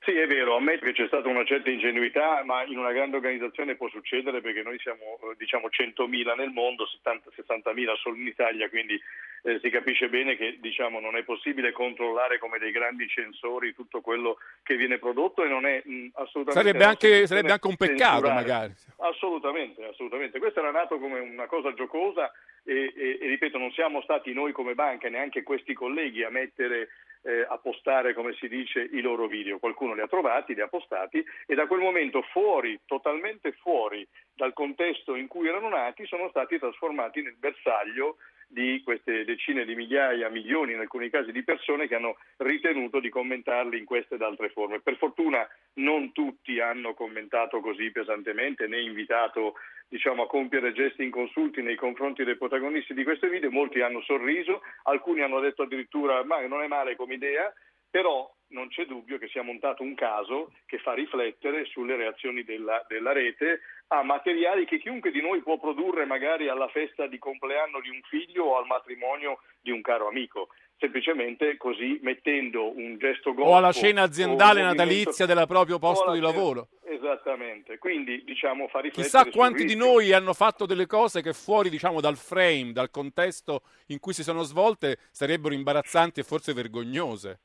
Sì, 0.02 0.12
è 0.12 0.28
vero, 0.28 0.56
ammetto 0.56 0.86
che 0.86 0.94
c'è 0.94 1.08
stata 1.08 1.28
una 1.28 1.44
certa 1.44 1.70
ingenuità, 1.70 2.42
ma 2.46 2.64
in 2.64 2.78
una 2.78 2.92
grande 2.92 3.18
organizzazione 3.18 3.76
può 3.76 3.90
succedere 3.90 4.42
perché 4.42 4.62
noi 4.62 4.80
siamo 4.80 5.20
eh, 5.24 5.36
diciamo 5.38 5.68
100.000 5.68 6.36
nel 6.36 6.52
mondo, 6.52 6.86
70, 6.86 7.30
60.000 7.36 7.96
solo 7.96 8.16
in 8.16 8.28
Italia, 8.28 8.70
quindi 8.70 9.00
eh, 9.44 9.60
si 9.62 9.70
capisce 9.70 10.10
bene 10.10 10.36
che 10.36 10.58
diciamo, 10.60 11.00
non 11.00 11.18
è 11.18 11.24
possibile 11.24 11.72
controllare 11.72 12.38
come 12.38 12.58
dei 12.58 12.72
grandi 12.72 13.08
censori 13.08 13.74
tutto 13.74 14.02
quello 14.02 14.38
che 14.64 14.76
viene 14.76 14.98
prodotto 14.98 15.44
e 15.44 15.48
non 15.48 15.66
è 15.66 15.82
mh, 15.84 16.08
assolutamente... 16.14 16.52
Sarebbe 16.52 16.84
anche, 16.84 17.28
sarebbe 17.28 17.52
anche 17.52 17.68
un 17.68 17.76
peccato, 17.76 18.26
censurare. 18.26 18.34
magari. 18.34 18.74
Assolutamente, 18.98 19.86
assolutamente. 19.86 20.40
Questo 20.40 20.60
era 20.60 20.72
nato 20.72 21.00
come 21.00 21.20
una 21.20 21.48
cosa 21.48 21.74
giocosa 21.74 22.32
e, 22.68 22.94
e- 22.94 23.18
e, 23.22 23.28
ripeto, 23.28 23.58
non 23.58 23.72
siamo 23.72 24.02
stati 24.02 24.34
noi 24.34 24.52
come 24.52 24.76
banca, 24.76 25.08
neanche 25.08 25.42
questi 25.42 25.74
colleghi 25.74 26.24
a 26.24 26.30
mettere, 26.30 26.90
eh, 27.24 27.46
a 27.48 27.58
postare, 27.58 28.14
come 28.14 28.34
si 28.34 28.50
dice, 28.50 28.82
i 28.92 29.00
loro 29.00 29.28
video. 29.28 29.58
Qualcuno 29.58 29.94
li 29.94 30.02
ha 30.02 30.08
trovati, 30.08 30.54
li 30.54 30.60
ha 30.60 30.68
postati 30.68 31.24
e 31.46 31.56
da 31.56 31.66
quel 31.66 31.80
momento 31.80 32.22
fuori, 32.24 32.78
totalmente 32.86 33.54
fuori 33.54 34.06
dal 34.36 34.52
contesto 34.52 35.16
in 35.16 35.28
cui 35.28 35.48
erano 35.48 35.70
nati, 35.70 36.06
sono 36.06 36.28
stati 36.28 36.60
trasformati 36.60 37.22
nel 37.22 37.38
bersaglio 37.40 38.18
di 38.48 38.82
queste 38.84 39.26
decine 39.26 39.66
di 39.66 39.76
migliaia, 39.76 40.30
milioni 40.30 40.74
in 40.74 40.80
alcuni 40.80 41.10
casi 41.10 41.32
di 41.32 41.44
persone 41.44 41.88
che 41.88 41.96
hanno 41.96 42.18
ritenuto 42.38 43.00
di 43.00 43.10
commentarli 43.10 43.78
in 43.78 43.86
queste 43.86 44.16
ed 44.16 44.22
altre 44.22 44.50
forme. 44.50 44.80
Per 44.80 44.96
fortuna 44.98 45.48
non 45.76 46.14
tutti 46.14 46.60
hanno 46.60 46.94
commentato 46.94 47.60
così 47.60 47.92
pesantemente 47.92 48.68
né 48.68 48.80
invitato 48.80 49.56
diciamo, 49.90 50.24
a 50.24 50.28
compiere 50.28 50.74
gesti 50.74 51.04
inconsulti 51.04 51.62
nei 51.62 51.76
confronti 51.76 52.24
dei 52.24 52.38
protagonisti 52.38 52.94
di 52.94 53.04
questi 53.04 53.28
video, 53.28 53.52
molti 53.52 53.82
hanno 53.82 54.02
sorriso, 54.02 54.62
alcuni 54.84 55.22
hanno 55.22 55.40
detto 55.40 55.64
addirittura 55.64 56.24
ma 56.24 56.46
non 56.48 56.62
è 56.62 56.68
male 56.68 56.96
come 56.96 57.16
idea, 57.16 57.54
però 57.90 58.32
non 58.50 58.70
c'è 58.70 58.86
dubbio 58.86 59.18
che 59.18 59.28
sia 59.28 59.42
montato 59.42 59.84
un 59.84 59.96
caso 59.96 60.52
che 60.66 60.78
fa 60.78 60.94
riflettere 60.94 61.66
sulle 61.66 61.96
reazioni 61.96 62.44
della, 62.44 62.86
della 62.88 63.12
rete 63.12 63.62
a 63.88 64.04
materiali 64.04 64.66
che 64.66 64.80
chiunque 64.80 65.12
di 65.12 65.22
noi 65.22 65.42
può 65.42 65.58
produrre 65.58 66.06
magari 66.06 66.48
alla 66.48 66.68
festa 66.68 67.08
di 67.08 67.18
compleanno 67.18 67.82
di 67.82 67.90
un 67.90 68.02
figlio 68.10 68.46
o 68.46 68.58
al 68.58 68.66
matrimonio 68.66 69.40
di 69.62 69.72
un 69.72 69.82
caro 69.82 70.08
amico, 70.08 70.50
semplicemente 70.78 71.58
così 71.58 72.00
mettendo 72.02 72.76
un 72.78 72.98
gesto 72.98 73.34
goffo 73.34 73.50
O 73.50 73.56
alla 73.56 73.72
cena 73.72 74.04
aziendale 74.04 74.62
natalizia 74.62 75.26
del 75.26 75.46
proprio 75.48 75.80
posto 75.80 76.12
di 76.12 76.20
lavoro. 76.20 76.70
Esattamente, 76.84 77.78
quindi 77.78 78.24
diciamo 78.24 78.68
fa 78.68 78.80
riflettere 78.80 79.04
Chissà 79.04 79.26
quanti 79.30 79.66
di 79.66 79.76
noi 79.76 80.14
hanno 80.14 80.34
fatto 80.34 80.66
delle 80.66 80.86
cose 80.86 81.22
che 81.22 81.34
fuori, 81.34 81.70
diciamo, 81.70 82.02
dal 82.02 82.18
frame, 82.18 82.72
dal 82.72 82.90
contesto 82.90 83.62
in 83.88 84.00
cui 84.00 84.14
si 84.14 84.24
sono 84.24 84.44
svolte, 84.44 84.98
sarebbero 85.12 85.54
imbarazzanti 85.54 86.20
e 86.22 86.24
forse 86.24 86.54
vergognose. 86.54 87.40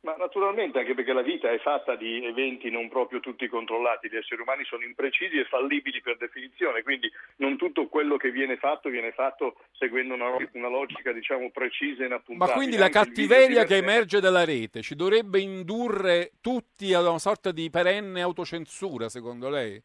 Ma 0.00 0.14
naturalmente, 0.16 0.78
anche 0.78 0.94
perché 0.94 1.12
la 1.12 1.22
vita 1.22 1.50
è 1.50 1.58
fatta 1.58 1.96
di 1.96 2.24
eventi 2.24 2.70
non 2.70 2.88
proprio 2.88 3.18
tutti 3.18 3.48
controllati, 3.48 4.08
gli 4.08 4.16
esseri 4.16 4.40
umani 4.40 4.64
sono 4.64 4.84
imprecisi 4.84 5.38
e 5.38 5.44
fallibili 5.44 6.00
per 6.00 6.16
definizione, 6.16 6.82
quindi 6.82 7.10
non 7.38 7.56
tutto 7.56 7.88
quello 7.88 8.16
che 8.16 8.30
viene 8.30 8.56
fatto 8.58 8.90
viene 8.90 9.10
fatto 9.10 9.56
seguendo 9.72 10.14
una, 10.14 10.36
una 10.52 10.68
logica, 10.68 11.10
diciamo, 11.10 11.50
precisa 11.50 12.04
e 12.04 12.08
Ma 12.08 12.14
inappuntabile. 12.14 12.56
quindi 12.56 12.76
la 12.76 12.88
cattiveria 12.90 13.64
che 13.64 13.76
emerge 13.76 14.20
dalla 14.20 14.44
rete 14.44 14.82
ci 14.82 14.94
dovrebbe 14.94 15.40
indurre 15.40 16.30
tutti 16.40 16.94
a 16.94 17.00
una 17.00 17.18
sorta 17.18 17.50
di 17.50 17.68
perenne 17.68 18.22
autocensura, 18.22 19.08
secondo 19.08 19.48
lei? 19.48 19.82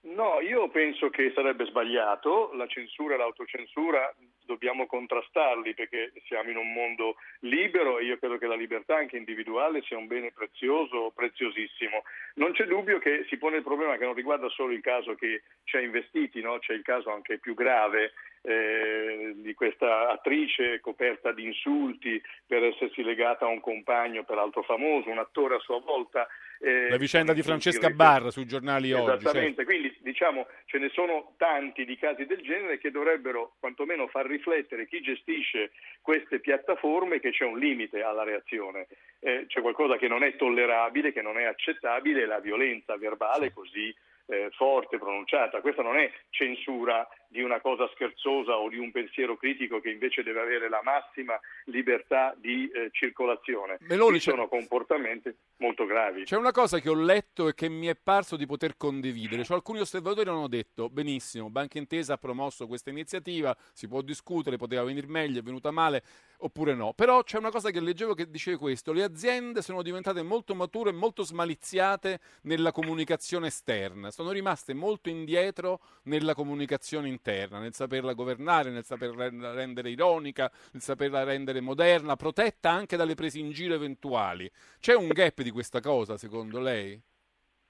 No, 0.00 0.40
io 0.40 0.68
penso 0.70 1.08
che 1.10 1.30
sarebbe 1.34 1.66
sbagliato, 1.66 2.52
la 2.54 2.66
censura 2.66 3.14
e 3.14 3.18
l'autocensura 3.18 4.12
dobbiamo 4.48 4.86
contrastarli 4.86 5.74
perché 5.74 6.12
siamo 6.26 6.48
in 6.48 6.56
un 6.56 6.72
mondo 6.72 7.16
libero 7.40 7.98
e 7.98 8.04
io 8.04 8.16
credo 8.16 8.38
che 8.38 8.46
la 8.46 8.56
libertà 8.56 8.96
anche 8.96 9.18
individuale 9.18 9.82
sia 9.82 9.98
un 9.98 10.06
bene 10.06 10.32
prezioso, 10.32 11.12
preziosissimo. 11.14 12.02
Non 12.36 12.52
c'è 12.52 12.64
dubbio 12.64 12.98
che 12.98 13.26
si 13.28 13.36
pone 13.36 13.58
il 13.58 13.62
problema 13.62 13.98
che 13.98 14.04
non 14.04 14.14
riguarda 14.14 14.48
solo 14.48 14.72
il 14.72 14.80
caso 14.80 15.14
che 15.14 15.42
ci 15.64 15.76
ha 15.76 15.80
investiti, 15.80 16.40
no? 16.40 16.58
c'è 16.58 16.72
il 16.72 16.82
caso 16.82 17.10
anche 17.10 17.38
più 17.38 17.52
grave 17.54 18.12
eh, 18.42 19.34
di 19.36 19.52
questa 19.54 20.10
attrice 20.10 20.80
coperta 20.80 21.32
di 21.32 21.44
insulti 21.44 22.20
per 22.46 22.62
essersi 22.64 23.02
legata 23.02 23.44
a 23.44 23.48
un 23.48 23.60
compagno 23.60 24.24
peraltro 24.24 24.62
famoso, 24.62 25.10
un 25.10 25.18
attore 25.18 25.56
a 25.56 25.60
sua 25.60 25.80
volta. 25.80 26.26
eh, 26.60 26.88
La 26.88 26.96
vicenda 26.96 27.32
di 27.32 27.42
Francesca. 27.42 27.90
Barra 27.90 28.30
sui 28.30 28.46
giornali 28.46 28.92
oggi. 28.92 29.10
Esattamente, 29.10 29.64
quindi 29.64 29.94
diciamo 30.00 30.46
ce 30.66 30.78
ne 30.78 30.88
sono 30.90 31.34
tanti 31.36 31.84
di 31.84 31.96
casi 31.96 32.26
del 32.26 32.40
genere 32.40 32.78
che 32.78 32.90
dovrebbero 32.90 33.56
quantomeno 33.58 34.06
far 34.06 34.26
riflettere 34.26 34.37
chi 34.86 35.00
gestisce 35.00 35.72
queste 36.02 36.40
piattaforme 36.40 37.20
che 37.20 37.30
c'è 37.30 37.44
un 37.44 37.58
limite 37.58 38.02
alla 38.02 38.22
reazione. 38.22 38.86
Eh, 39.20 39.46
c'è 39.46 39.60
qualcosa 39.60 39.96
che 39.96 40.08
non 40.08 40.22
è 40.22 40.36
tollerabile, 40.36 41.12
che 41.12 41.22
non 41.22 41.38
è 41.38 41.44
accettabile, 41.44 42.26
la 42.26 42.40
violenza 42.40 42.96
verbale 42.96 43.52
così 43.52 43.94
eh, 44.26 44.50
forte, 44.52 44.98
pronunciata. 44.98 45.60
Questa 45.60 45.82
non 45.82 45.96
è 45.96 46.10
censura 46.30 47.06
di 47.28 47.42
una 47.42 47.60
cosa 47.60 47.88
scherzosa 47.94 48.56
o 48.56 48.68
di 48.68 48.78
un 48.78 48.90
pensiero 48.90 49.36
critico 49.36 49.80
che 49.80 49.90
invece 49.90 50.22
deve 50.22 50.40
avere 50.40 50.68
la 50.68 50.80
massima 50.82 51.38
libertà 51.66 52.34
di 52.36 52.68
eh, 52.68 52.88
circolazione. 52.90 53.76
Meloni, 53.80 54.18
c'è- 54.18 54.30
sono 54.30 54.48
comportamenti 54.48 55.34
molto 55.58 55.84
gravi. 55.84 56.24
C'è 56.24 56.36
una 56.36 56.52
cosa 56.52 56.78
che 56.80 56.88
ho 56.88 56.94
letto 56.94 57.48
e 57.48 57.54
che 57.54 57.68
mi 57.68 57.86
è 57.86 57.96
parso 57.96 58.36
di 58.36 58.46
poter 58.46 58.76
condividere. 58.76 59.44
Cioè, 59.44 59.56
alcuni 59.56 59.80
osservatori 59.80 60.28
hanno 60.28 60.48
detto: 60.48 60.88
benissimo, 60.88 61.50
Banca 61.50 61.78
Intesa 61.78 62.14
ha 62.14 62.18
promosso 62.18 62.66
questa 62.66 62.90
iniziativa, 62.90 63.56
si 63.72 63.88
può 63.88 64.00
discutere, 64.00 64.56
poteva 64.56 64.84
venire 64.84 65.06
meglio, 65.06 65.40
è 65.40 65.42
venuta 65.42 65.70
male, 65.70 66.02
oppure 66.38 66.74
no. 66.74 66.94
Però 66.94 67.22
c'è 67.22 67.36
una 67.38 67.50
cosa 67.50 67.70
che 67.70 67.80
leggevo 67.80 68.14
che 68.14 68.30
diceva 68.30 68.56
questo: 68.56 68.92
le 68.92 69.02
aziende 69.02 69.60
sono 69.60 69.82
diventate 69.82 70.22
molto 70.22 70.54
mature 70.54 70.90
e 70.90 70.94
molto 70.94 71.24
smaliziate 71.24 72.20
nella 72.42 72.72
comunicazione 72.72 73.48
esterna, 73.48 74.10
sono 74.10 74.30
rimaste 74.30 74.72
molto 74.72 75.10
indietro 75.10 75.80
nella 76.04 76.34
comunicazione 76.34 77.08
interna, 77.08 77.16
nel 77.58 77.74
saperla 77.74 78.12
governare, 78.12 78.70
nel 78.70 78.84
saperla 78.84 79.28
rendere 79.52 79.90
ironica, 79.90 80.50
nel 80.72 80.82
saperla 80.82 81.24
rendere 81.24 81.60
moderna, 81.60 82.16
protetta 82.16 82.70
anche 82.70 82.96
dalle 82.96 83.14
prese 83.14 83.38
in 83.38 83.50
giro 83.50 83.74
eventuali. 83.74 84.50
C'è 84.80 84.94
un 84.94 85.08
gap 85.08 85.40
di 85.42 85.50
questa 85.50 85.80
cosa, 85.80 86.16
secondo 86.16 86.60
lei? 86.60 87.00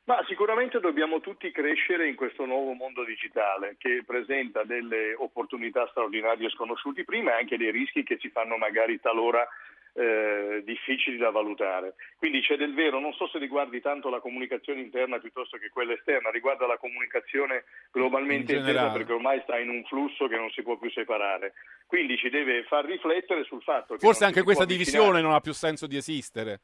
Ma 0.09 0.25
sicuramente 0.27 0.81
dobbiamo 0.81 1.21
tutti 1.21 1.51
crescere 1.51 2.09
in 2.09 2.15
questo 2.15 2.47
nuovo 2.47 2.73
mondo 2.73 3.05
digitale 3.05 3.77
che 3.79 4.03
presenta 4.07 4.65
delle 4.65 5.15
opportunità 5.15 5.87
straordinarie 5.91 6.49
sconosciute 6.49 7.05
prima 7.05 7.33
e 7.33 7.41
anche 7.41 7.59
dei 7.59 7.71
rischi 7.71 8.05
che 8.05 8.19
ci 8.19 8.31
fanno 8.31 8.57
magari 8.57 8.99
talora 9.01 9.47
eh, 9.95 10.63
difficili 10.65 11.17
da 11.17 11.31
valutare. 11.31 11.95
Quindi 12.17 12.41
c'è 12.41 12.57
del 12.57 12.75
vero, 12.75 13.01
non 13.01 13.13
so 13.15 13.27
se 13.29 13.39
riguardi 13.39 13.81
tanto 13.81 14.09
la 14.09 14.21
comunicazione 14.21 14.81
interna 14.81 15.19
piuttosto 15.19 15.57
che 15.57 15.71
quella 15.71 15.93
esterna, 15.93 16.31
riguarda 16.31 16.67
la 16.67 16.79
comunicazione 16.79 17.65
globalmente 17.91 18.53
In 18.53 18.59
intesa 18.59 18.67
generale. 18.67 18.99
perché 18.99 19.13
ormai 19.13 19.41
sta 19.43 19.59
in 19.59 19.69
un 19.69 19.85
flusso 19.85 20.27
che 20.27 20.37
non 20.37 20.51
si 20.51 20.63
può 20.63 20.77
più 20.77 20.91
separare. 20.91 21.55
Quindi 21.87 22.17
ci 22.17 22.29
deve 22.29 22.65
far 22.65 22.85
riflettere 22.85 23.45
sul 23.45 23.63
fatto 23.63 23.95
che 23.95 24.01
Forse 24.01 24.25
anche 24.25 24.43
questa 24.43 24.65
divisione 24.65 25.21
non 25.21 25.33
ha 25.33 25.41
più 25.41 25.53
senso 25.53 25.87
di 25.87 25.97
esistere. 25.97 26.61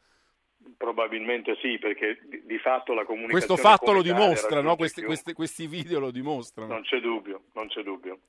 Probabilmente 0.76 1.56
sì, 1.60 1.78
perché 1.78 2.18
di, 2.24 2.58
fatto 2.58 2.94
la 2.94 3.04
comunicazione 3.04 3.46
Questo 3.46 3.56
fatto 3.56 3.92
lo 3.92 4.00
dimostra, 4.00 4.62
no? 4.62 4.76
questi, 4.76 5.02
questi- 5.02 5.34
questi 5.34 5.66
video 5.66 6.00
lo 6.00 6.10
dimostrano. 6.10 6.72
Non 6.72 6.82
c'è 6.82 7.00
dubbio, 7.00 7.42
non 7.52 7.68
c'è 7.68 7.82
dubbio. 7.82 8.20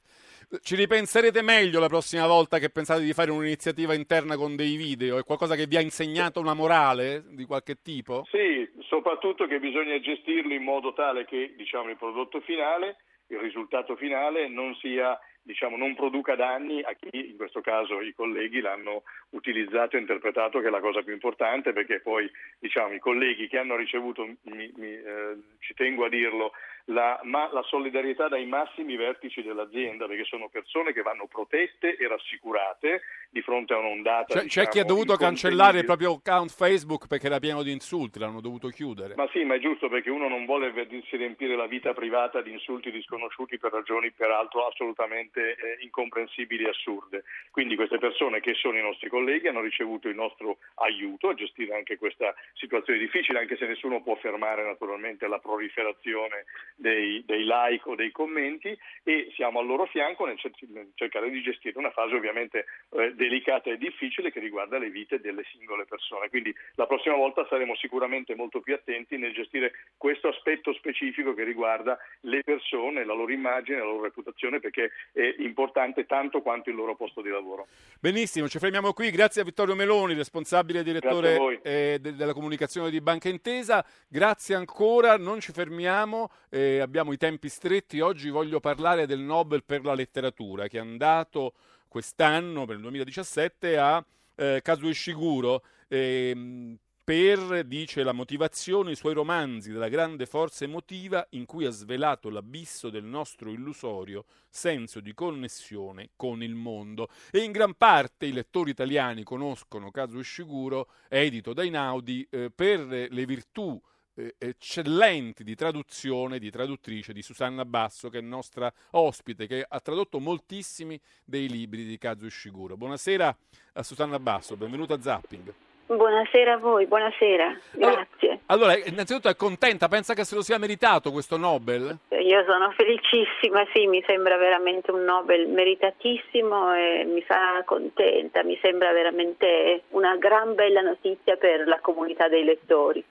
Ci 0.61 0.75
ripenserete 0.75 1.41
meglio 1.41 1.79
la 1.79 1.87
prossima 1.87 2.27
volta 2.27 2.59
che 2.59 2.69
pensate 2.69 3.03
di 3.03 3.13
fare 3.13 3.31
un'iniziativa 3.31 3.93
interna 3.93 4.35
con 4.35 4.55
dei 4.55 4.75
video? 4.75 5.17
È 5.17 5.23
qualcosa 5.23 5.55
che 5.55 5.65
vi 5.65 5.77
ha 5.77 5.81
insegnato 5.81 6.39
una 6.39 6.53
morale 6.53 7.23
di 7.29 7.45
qualche 7.45 7.81
tipo? 7.81 8.25
Sì, 8.29 8.69
soprattutto 8.81 9.47
che 9.47 9.59
bisogna 9.59 9.99
gestirlo 9.99 10.53
in 10.53 10.63
modo 10.63 10.93
tale 10.93 11.25
che 11.25 11.53
diciamo, 11.55 11.89
il 11.89 11.97
prodotto 11.97 12.41
finale, 12.41 12.97
il 13.27 13.39
risultato 13.39 13.95
finale 13.95 14.47
non 14.47 14.75
sia 14.75 15.19
diciamo, 15.45 15.77
non 15.77 15.95
produca 15.95 16.35
danni 16.35 16.81
a 16.81 16.93
chi, 16.93 17.29
in 17.29 17.37
questo 17.37 17.61
caso 17.61 18.01
i 18.01 18.13
colleghi, 18.13 18.61
l'hanno 18.61 19.03
utilizzato 19.29 19.95
e 19.95 19.99
interpretato 19.99 20.59
che 20.59 20.67
è 20.67 20.71
la 20.71 20.79
cosa 20.79 21.03
più 21.03 21.13
importante, 21.13 21.71
perché 21.71 21.99
poi 22.01 22.29
diciamo, 22.59 22.93
i 22.93 22.99
colleghi 22.99 23.47
che 23.47 23.59
hanno 23.59 23.75
ricevuto, 23.75 24.25
mi- 24.25 24.73
mi, 24.75 24.91
eh, 24.93 25.37
ci 25.59 25.73
tengo 25.75 26.05
a 26.05 26.09
dirlo, 26.09 26.51
la, 26.85 27.19
ma- 27.23 27.49
la 27.51 27.61
solidarietà 27.63 28.27
dai 28.27 28.45
massimi 28.45 28.95
vertici 28.95 29.43
dell'azienda, 29.43 30.07
perché 30.07 30.23
sono 30.23 30.49
persone 30.49 30.93
che 30.93 31.01
vanno 31.03 31.27
protette 31.27 31.95
e 31.95 32.07
rassicurate 32.07 33.01
di 33.29 33.41
fronte 33.41 33.73
a 33.73 33.77
un'ondata. 33.77 34.33
C'è, 34.33 34.39
c'è 34.39 34.43
diciamo, 34.43 34.69
chi 34.69 34.79
ha 34.79 34.83
dovuto 34.83 35.13
incontenibile. 35.13 35.49
cancellare 35.51 35.79
il 35.79 35.85
proprio 35.85 36.13
account 36.13 36.51
Facebook 36.51 37.07
perché 37.07 37.27
era 37.27 37.39
pieno 37.39 37.61
di 37.61 37.71
insulti, 37.71 38.17
l'hanno 38.17 38.41
dovuto 38.41 38.69
chiudere. 38.69 39.13
Ma 39.15 39.27
sì, 39.31 39.43
ma 39.43 39.55
è 39.55 39.59
giusto 39.59 39.89
perché 39.89 40.09
uno 40.09 40.27
non 40.27 40.45
vuole 40.45 40.71
vedersi 40.71 41.17
riempire 41.17 41.55
la 41.55 41.67
vita 41.67 41.93
privata 41.93 42.41
di 42.41 42.51
insulti 42.51 42.91
disconosciuti 42.91 43.57
per 43.57 43.71
ragioni 43.71 44.11
peraltro 44.11 44.67
assolutamente 44.67 45.34
eh, 45.41 45.77
incomprensibili 45.79 46.63
e 46.65 46.69
assurde. 46.69 47.23
Quindi 47.51 47.75
queste 47.75 47.97
persone 47.97 48.39
che 48.39 48.53
sono 48.53 48.77
i 48.77 48.81
nostri 48.81 49.09
colleghi 49.09 49.47
hanno 49.47 49.61
ricevuto 49.61 50.07
il 50.07 50.15
nostro 50.15 50.57
aiuto 50.75 51.29
a 51.29 51.33
gestire 51.33 51.75
anche 51.75 51.97
questa 51.97 52.33
situazione 52.53 52.99
difficile, 52.99 53.39
anche 53.39 53.57
se 53.57 53.65
nessuno 53.65 54.01
può 54.01 54.15
fermare 54.15 54.63
naturalmente 54.63 55.27
la 55.27 55.39
proliferazione 55.39 56.45
dei, 56.75 57.23
dei 57.25 57.43
like 57.43 57.89
o 57.89 57.95
dei 57.95 58.11
commenti 58.11 58.77
e 59.03 59.31
siamo 59.35 59.59
al 59.59 59.65
loro 59.65 59.85
fianco 59.85 60.25
nel, 60.25 60.37
cer- 60.37 60.55
nel 60.69 60.91
cercare 60.95 61.29
di 61.29 61.41
gestire 61.41 61.77
una 61.77 61.91
fase 61.91 62.15
ovviamente 62.15 62.65
eh, 62.91 63.13
delicata 63.13 63.69
e 63.69 63.77
difficile 63.77 64.31
che 64.31 64.39
riguarda 64.39 64.77
le 64.77 64.89
vite 64.89 65.19
delle 65.19 65.43
singole 65.51 65.85
persone. 65.85 66.29
Quindi 66.29 66.53
la 66.75 66.85
prossima 66.85 67.15
volta 67.15 67.45
saremo 67.47 67.75
sicuramente 67.75 68.35
molto 68.35 68.61
più 68.61 68.73
attenti 68.73 69.17
nel 69.17 69.33
gestire 69.33 69.73
questo 69.97 70.27
aspetto 70.27 70.73
specifico 70.73 71.33
che 71.33 71.43
riguarda 71.43 71.97
le 72.21 72.43
persone, 72.43 73.05
la 73.05 73.13
loro 73.13 73.31
immagine, 73.31 73.79
la 73.79 73.85
loro 73.85 74.03
reputazione, 74.03 74.59
perché 74.59 74.91
è 75.11 75.24
importante 75.39 76.05
tanto 76.05 76.41
quanto 76.41 76.69
il 76.69 76.75
loro 76.75 76.95
posto 76.95 77.21
di 77.21 77.29
lavoro. 77.29 77.67
Benissimo, 77.99 78.47
ci 78.47 78.59
fermiamo 78.59 78.93
qui. 78.93 79.11
Grazie 79.11 79.41
a 79.41 79.43
Vittorio 79.43 79.75
Meloni, 79.75 80.13
responsabile 80.13 80.83
direttore 80.83 81.61
eh, 81.61 81.97
de- 81.99 82.15
della 82.15 82.33
comunicazione 82.33 82.89
di 82.89 83.01
Banca 83.01 83.29
Intesa. 83.29 83.85
Grazie 84.07 84.55
ancora, 84.55 85.17
non 85.17 85.39
ci 85.39 85.51
fermiamo, 85.51 86.29
eh, 86.49 86.79
abbiamo 86.79 87.11
i 87.11 87.17
tempi 87.17 87.49
stretti. 87.49 87.99
Oggi 87.99 88.29
voglio 88.29 88.59
parlare 88.59 89.05
del 89.05 89.19
Nobel 89.19 89.63
per 89.63 89.83
la 89.83 89.93
letteratura 89.93 90.67
che 90.67 90.77
è 90.77 90.81
andato 90.81 91.53
quest'anno, 91.87 92.65
per 92.65 92.75
il 92.75 92.81
2017, 92.81 93.77
a 93.77 94.03
eh, 94.35 94.59
Kazuo 94.61 94.89
Ishiguro. 94.89 95.63
ehm, 95.87 96.77
per, 97.05 97.63
dice, 97.65 98.01
la 98.01 98.13
motivazione, 98.13 98.89
i 98.89 98.95
suoi 98.95 99.13
romanzi 99.13 99.71
della 99.71 99.89
grande 99.89 100.25
forza 100.25 100.63
emotiva 100.63 101.23
in 101.29 101.45
cui 101.45 101.65
ha 101.65 101.69
svelato 101.69 102.31
l'abisso 102.31 102.89
del 102.89 103.03
nostro 103.03 103.51
illusorio 103.51 104.25
senso 104.49 104.99
di 105.01 105.13
connessione 105.13 106.09
con 106.15 106.41
il 106.41 106.55
mondo. 106.55 107.09
E 107.29 107.43
in 107.43 107.51
gran 107.51 107.75
parte 107.75 108.25
i 108.25 108.31
lettori 108.31 108.71
italiani 108.71 109.21
conoscono 109.21 109.91
Kazuo 109.91 110.19
Ishiguro, 110.19 110.89
edito 111.07 111.53
da 111.53 111.63
Inaudi, 111.63 112.27
eh, 112.27 112.49
per 112.49 112.79
le 112.87 113.25
virtù 113.27 113.79
eh, 114.15 114.33
eccellenti 114.39 115.43
di 115.43 115.53
traduzione, 115.53 116.39
di 116.39 116.49
traduttrice 116.49 117.13
di 117.13 117.21
Susanna 117.21 117.65
Basso, 117.65 118.09
che 118.09 118.17
è 118.17 118.21
nostra 118.21 118.73
ospite, 118.91 119.45
che 119.45 119.63
ha 119.67 119.79
tradotto 119.79 120.19
moltissimi 120.19 120.99
dei 121.23 121.47
libri 121.49 121.85
di 121.85 121.99
Kazuo 121.99 122.25
Ishiguro. 122.25 122.75
Buonasera 122.75 123.37
a 123.73 123.83
Susanna 123.83 124.17
Basso, 124.17 124.57
benvenuta 124.57 124.95
a 124.95 125.01
Zapping. 125.01 125.53
Buonasera 125.87 126.53
a 126.53 126.57
voi, 126.57 126.87
buonasera, 126.87 127.59
grazie. 127.73 128.39
Allora, 128.47 128.75
innanzitutto 128.75 129.29
è 129.29 129.35
contenta, 129.35 129.87
pensa 129.87 130.15
che 130.15 130.23
se 130.23 130.33
lo 130.33 130.41
sia 130.41 130.57
meritato 130.57 131.11
questo 131.11 131.37
Nobel? 131.37 131.95
Io 132.09 132.43
sono 132.47 132.71
felicissima, 132.71 133.63
sì, 133.71 133.85
mi 133.85 134.03
sembra 134.07 134.35
veramente 134.35 134.89
un 134.89 135.03
Nobel 135.03 135.47
meritatissimo 135.47 136.73
e 136.73 137.05
mi 137.05 137.21
fa 137.21 137.61
contenta, 137.65 138.43
mi 138.43 138.57
sembra 138.63 138.91
veramente 138.93 139.83
una 139.89 140.15
gran 140.15 140.55
bella 140.55 140.81
notizia 140.81 141.37
per 141.37 141.67
la 141.67 141.79
comunità 141.79 142.27
dei 142.27 142.43
lettori. 142.43 143.03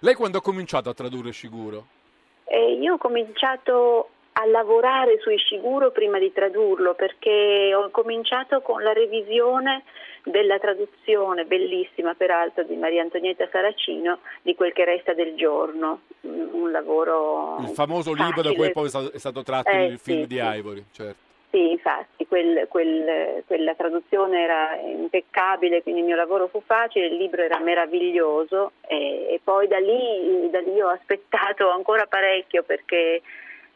Lei 0.00 0.14
quando 0.14 0.38
ha 0.38 0.42
cominciato 0.42 0.90
a 0.90 0.94
tradurre 0.94 1.30
Ishiguro? 1.30 1.86
E 2.44 2.74
io 2.74 2.94
ho 2.94 2.98
cominciato 2.98 4.10
a 4.36 4.46
lavorare 4.46 5.18
su 5.20 5.30
Ishiguro 5.30 5.90
prima 5.92 6.18
di 6.18 6.32
tradurlo 6.32 6.94
perché 6.94 7.72
ho 7.74 7.88
cominciato 7.90 8.60
con 8.62 8.82
la 8.82 8.92
revisione 8.92 9.84
della 10.24 10.58
traduzione, 10.58 11.44
bellissima 11.44 12.14
peraltro, 12.14 12.64
di 12.64 12.74
Maria 12.76 13.02
Antonietta 13.02 13.48
Saracino 13.52 14.18
di 14.42 14.54
Quel 14.54 14.72
che 14.72 14.84
resta 14.84 15.12
del 15.12 15.34
giorno, 15.36 16.00
un 16.22 16.42
un 16.64 16.70
lavoro 16.72 17.58
Il 17.60 17.68
famoso 17.68 18.12
libro 18.12 18.42
da 18.42 18.48
facile. 18.50 18.54
cui 18.54 18.72
poi 18.72 19.10
è 19.12 19.18
stato, 19.18 19.42
tratto 19.42 19.70
Eh, 19.70 19.84
il 19.84 19.98
film 19.98 20.22
sì, 20.22 20.26
di 20.26 20.38
sì. 20.38 20.42
Ivory, 20.42 20.84
certo. 20.92 21.22
Sì, 21.50 21.70
infatti, 21.70 22.26
quel- 22.26 22.66
quel- 22.68 23.44
quella 23.46 23.74
traduzione 23.74 24.42
era 24.42 24.76
impeccabile, 24.80 25.82
quindi 25.82 26.00
il 26.00 26.06
mio 26.06 26.16
lavoro 26.16 26.48
fu 26.48 26.60
facile, 26.66 27.06
il 27.06 27.16
libro 27.16 27.42
era 27.42 27.60
meraviglioso 27.60 28.72
e, 28.88 29.26
e 29.34 29.40
poi 29.44 29.68
da 29.68 29.78
lì, 29.78 30.48
da 30.50 30.58
lì 30.60 30.80
ho 30.80 30.88
aspettato 30.88 31.70
ancora 31.70 32.06
parecchio 32.06 32.64
perché 32.64 33.20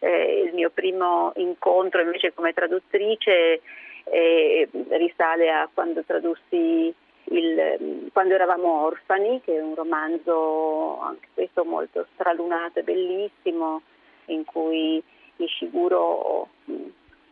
eh, 0.01 0.43
il 0.47 0.55
mio 0.55 0.71
primo 0.71 1.33
incontro 1.37 2.01
invece 2.01 2.33
come 2.33 2.53
traduttrice 2.53 3.61
eh, 4.05 4.69
risale 4.91 5.51
a 5.51 5.69
quando 5.73 6.03
tradussi 6.05 6.95
il, 7.31 8.09
quando 8.13 8.35
eravamo 8.35 8.85
orfani, 8.85 9.41
che 9.43 9.57
è 9.57 9.61
un 9.61 9.75
romanzo 9.75 11.01
anche 11.01 11.29
questo 11.35 11.65
molto 11.65 12.07
stralunato 12.15 12.79
e 12.79 12.83
bellissimo, 12.83 13.83
in 14.27 14.45
cui 14.45 15.03
Ishiguro 15.37 16.49
mh, 16.65 16.75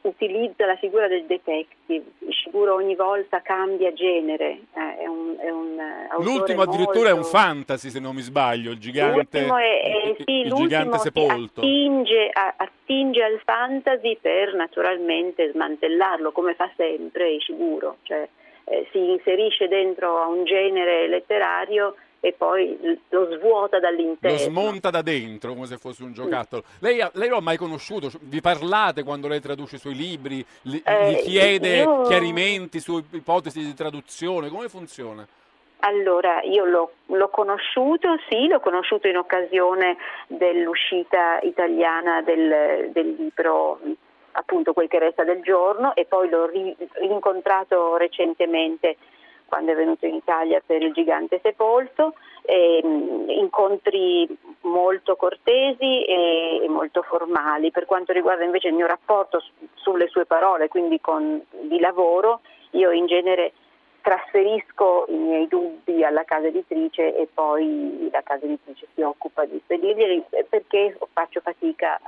utilizza 0.06 0.66
la 0.66 0.76
figura 0.76 1.08
del 1.08 1.24
detective. 1.24 2.04
Ishiguro 2.28 2.74
ogni 2.74 2.94
volta 2.94 3.40
cambia 3.42 3.92
genere, 3.92 4.60
eh, 4.74 4.98
è 4.98 5.06
un, 5.06 5.36
è 5.38 5.50
un 5.50 5.78
eh, 5.78 6.22
L'ultimo 6.22 6.62
addirittura 6.62 7.08
è 7.08 7.12
un 7.12 7.20
molto- 7.20 7.36
fantasy, 7.36 7.90
se 7.90 8.00
non 8.00 8.14
mi 8.14 8.20
sbaglio, 8.22 8.70
il 8.70 8.78
gigante, 8.78 9.16
L'ultimo 9.40 9.56
è, 9.56 9.80
è- 9.82 10.06
il- 10.08 10.16
sì, 10.24 10.32
il 10.40 10.52
gigante 10.54 10.98
sepolto. 10.98 11.60
attinge, 11.60 12.30
a- 12.32 12.54
attinge 12.56 13.22
al 13.22 13.40
fantasy 13.44 14.16
per 14.20 14.54
naturalmente 14.54 15.50
smantellarlo, 15.50 16.32
come 16.32 16.54
fa 16.54 16.70
sempre 16.76 17.30
Ishiguro, 17.32 17.96
cioè 18.02 18.26
eh, 18.68 18.88
si 18.90 18.98
inserisce 18.98 19.68
dentro 19.68 20.20
a 20.20 20.26
un 20.26 20.44
genere 20.44 21.06
letterario 21.08 21.94
e 22.26 22.32
poi 22.32 22.76
lo 23.10 23.30
svuota 23.36 23.76
Lo 23.76 23.82
dall'interno. 23.82 24.36
smonta 24.36 24.90
da 24.90 25.00
dentro 25.00 25.54
come 25.54 25.66
se 25.66 25.76
fosse 25.76 26.02
un 26.02 26.12
giocattolo. 26.12 26.64
Lei, 26.80 27.00
ha- 27.00 27.10
lei 27.14 27.28
lo 27.28 27.36
ha 27.36 27.40
mai 27.40 27.56
conosciuto? 27.56 28.10
Vi 28.20 28.40
parlate 28.40 29.04
quando 29.04 29.28
lei 29.28 29.40
traduce 29.40 29.76
i 29.76 29.78
suoi 29.78 29.94
libri? 29.94 30.44
Gli, 30.62 30.80
Eh, 30.84 31.10
gli 31.10 31.16
chiede 31.18 31.76
io- 31.82 32.02
chiarimenti 32.02 32.80
su 32.80 33.00
ipotesi 33.12 33.60
di 33.60 33.74
traduzione? 33.74 34.48
Come 34.48 34.68
funziona? 34.68 35.24
Allora, 35.80 36.40
io 36.42 36.64
l'ho, 36.64 36.90
l'ho 37.06 37.28
conosciuto, 37.28 38.16
sì, 38.28 38.48
l'ho 38.48 38.58
conosciuto 38.58 39.06
in 39.06 39.18
occasione 39.18 39.96
dell'uscita 40.26 41.38
italiana 41.42 42.22
del, 42.22 42.90
del 42.90 43.14
libro 43.16 43.78
appunto 44.32 44.72
Quel 44.72 44.88
che 44.88 44.98
resta 44.98 45.22
del 45.22 45.42
giorno 45.42 45.94
e 45.94 46.04
poi 46.06 46.28
l'ho 46.28 46.46
ri- 46.46 46.76
rincontrato 46.94 47.96
recentemente 47.96 48.96
quando 49.46 49.72
è 49.72 49.74
venuto 49.74 50.06
in 50.06 50.14
Italia 50.14 50.62
per 50.64 50.82
il 50.82 50.92
gigante 50.92 51.40
sepolto, 51.42 52.14
e, 52.42 52.80
mh, 52.82 53.30
incontri 53.30 54.28
molto 54.62 55.16
cortesi 55.16 56.04
e, 56.04 56.60
e 56.62 56.68
molto 56.68 57.02
formali. 57.02 57.70
Per 57.70 57.86
quanto 57.86 58.12
riguarda 58.12 58.44
invece 58.44 58.68
il 58.68 58.74
mio 58.74 58.86
rapporto 58.86 59.40
su- 59.40 59.52
sulle 59.74 60.08
sue 60.08 60.26
parole, 60.26 60.68
quindi 60.68 61.00
con, 61.00 61.42
di 61.62 61.78
lavoro, 61.78 62.40
io 62.70 62.90
in 62.90 63.06
genere 63.06 63.52
trasferisco 64.00 65.06
i 65.08 65.16
miei 65.16 65.48
dubbi 65.48 66.04
alla 66.04 66.22
casa 66.22 66.46
editrice 66.46 67.16
e 67.16 67.26
poi 67.32 68.08
la 68.12 68.22
casa 68.22 68.44
editrice 68.44 68.86
si 68.94 69.02
occupa 69.02 69.44
di 69.44 69.60
spedirli 69.64 70.22
eh, 70.30 70.46
perché 70.48 70.96
faccio 71.12 71.40
fatica 71.40 72.00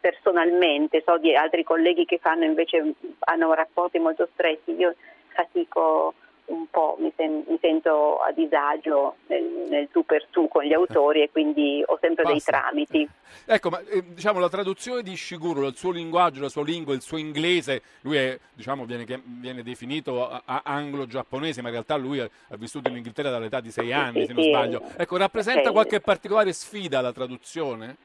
personalmente, 0.00 1.02
so 1.04 1.18
di 1.18 1.36
altri 1.36 1.62
colleghi 1.62 2.06
che 2.06 2.16
fanno 2.16 2.44
invece 2.44 2.94
hanno 3.18 3.52
rapporti 3.52 3.98
molto 3.98 4.28
stretti, 4.32 4.72
io 4.72 4.94
fatico 5.28 6.14
un 6.50 6.66
po' 6.68 6.96
mi, 6.98 7.12
sen- 7.16 7.44
mi 7.46 7.58
sento 7.60 8.18
a 8.18 8.32
disagio 8.32 9.16
nel, 9.26 9.66
nel, 9.68 9.88
tu 9.90 10.04
per 10.04 10.26
tu 10.30 10.48
con 10.48 10.64
gli 10.64 10.72
autori 10.72 11.22
e 11.22 11.30
quindi 11.30 11.82
ho 11.86 11.98
sempre 12.00 12.24
Basta. 12.24 12.50
dei 12.50 12.60
tramiti. 12.60 13.08
Ecco, 13.46 13.70
ma 13.70 13.80
eh, 13.88 14.02
diciamo 14.12 14.40
la 14.40 14.48
traduzione 14.48 15.02
di 15.02 15.16
Shiguro, 15.16 15.66
il 15.66 15.76
suo 15.76 15.92
linguaggio, 15.92 16.40
la 16.40 16.48
sua 16.48 16.64
lingua, 16.64 16.94
il 16.94 17.00
suo 17.00 17.16
inglese, 17.16 17.82
lui 18.02 18.16
è, 18.16 18.38
diciamo, 18.52 18.84
viene, 18.84 19.04
viene 19.24 19.62
definito 19.62 20.42
anglo-giapponese, 20.44 21.62
ma 21.62 21.68
in 21.68 21.74
realtà 21.74 21.96
lui 21.96 22.18
ha, 22.18 22.24
ha, 22.48 22.56
vissuto 22.56 22.88
in 22.88 22.96
Inghilterra 22.96 23.30
dall'età 23.30 23.60
di 23.60 23.70
sei 23.70 23.92
anni, 23.92 24.20
sì, 24.20 24.26
se 24.26 24.32
non 24.32 24.42
sì, 24.42 24.48
sbaglio. 24.48 24.82
Ecco, 24.96 25.16
rappresenta 25.16 25.68
sì. 25.68 25.72
qualche 25.72 26.00
particolare 26.00 26.52
sfida 26.52 27.00
la 27.00 27.12
traduzione? 27.12 27.96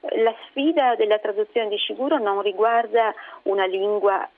La 0.00 0.34
sfida 0.48 0.96
della 0.96 1.18
traduzione 1.18 1.68
di 1.68 1.78
Shiguro 1.78 2.18
non 2.18 2.42
riguarda 2.42 3.14
una 3.44 3.66
lingua 3.66 4.28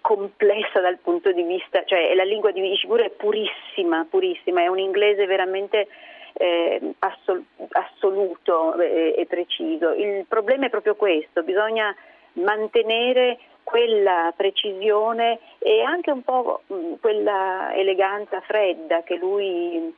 complessa 0.00 0.80
dal 0.80 0.98
punto 0.98 1.32
di 1.32 1.42
vista, 1.42 1.84
cioè 1.84 2.14
la 2.14 2.24
lingua 2.24 2.50
di 2.52 2.72
Ishiguro 2.72 3.04
è 3.04 3.10
purissima, 3.10 4.06
purissima, 4.08 4.62
è 4.62 4.66
un 4.66 4.78
inglese 4.78 5.26
veramente 5.26 5.88
eh, 6.34 6.80
assol- 7.00 7.44
assoluto 7.70 8.78
e, 8.78 9.14
e 9.16 9.26
preciso. 9.26 9.92
Il 9.92 10.24
problema 10.28 10.66
è 10.66 10.70
proprio 10.70 10.94
questo, 10.94 11.42
bisogna 11.42 11.94
mantenere 12.34 13.38
quella 13.62 14.32
precisione 14.36 15.38
e 15.58 15.82
anche 15.82 16.10
un 16.10 16.22
po' 16.22 16.62
quella 17.00 17.72
eleganza 17.74 18.40
fredda 18.40 19.02
che 19.02 19.16
lui 19.16 19.94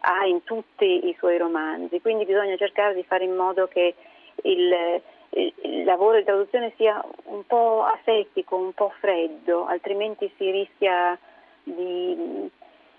ha 0.00 0.26
in 0.26 0.44
tutti 0.44 1.08
i 1.08 1.16
suoi 1.18 1.38
romanzi, 1.38 2.00
quindi 2.00 2.24
bisogna 2.24 2.56
cercare 2.56 2.94
di 2.94 3.02
fare 3.04 3.24
in 3.24 3.34
modo 3.34 3.66
che 3.66 3.94
il, 4.42 5.00
il 5.30 5.84
lavoro 5.84 6.18
di 6.18 6.24
traduzione 6.24 6.72
sia 6.76 7.02
un 7.24 7.46
po' 7.46 7.84
asettico, 7.84 8.56
un 8.56 8.72
po' 8.72 8.92
freddo, 9.00 9.66
altrimenti 9.66 10.30
si 10.36 10.50
rischia 10.50 11.18
di, 11.62 12.50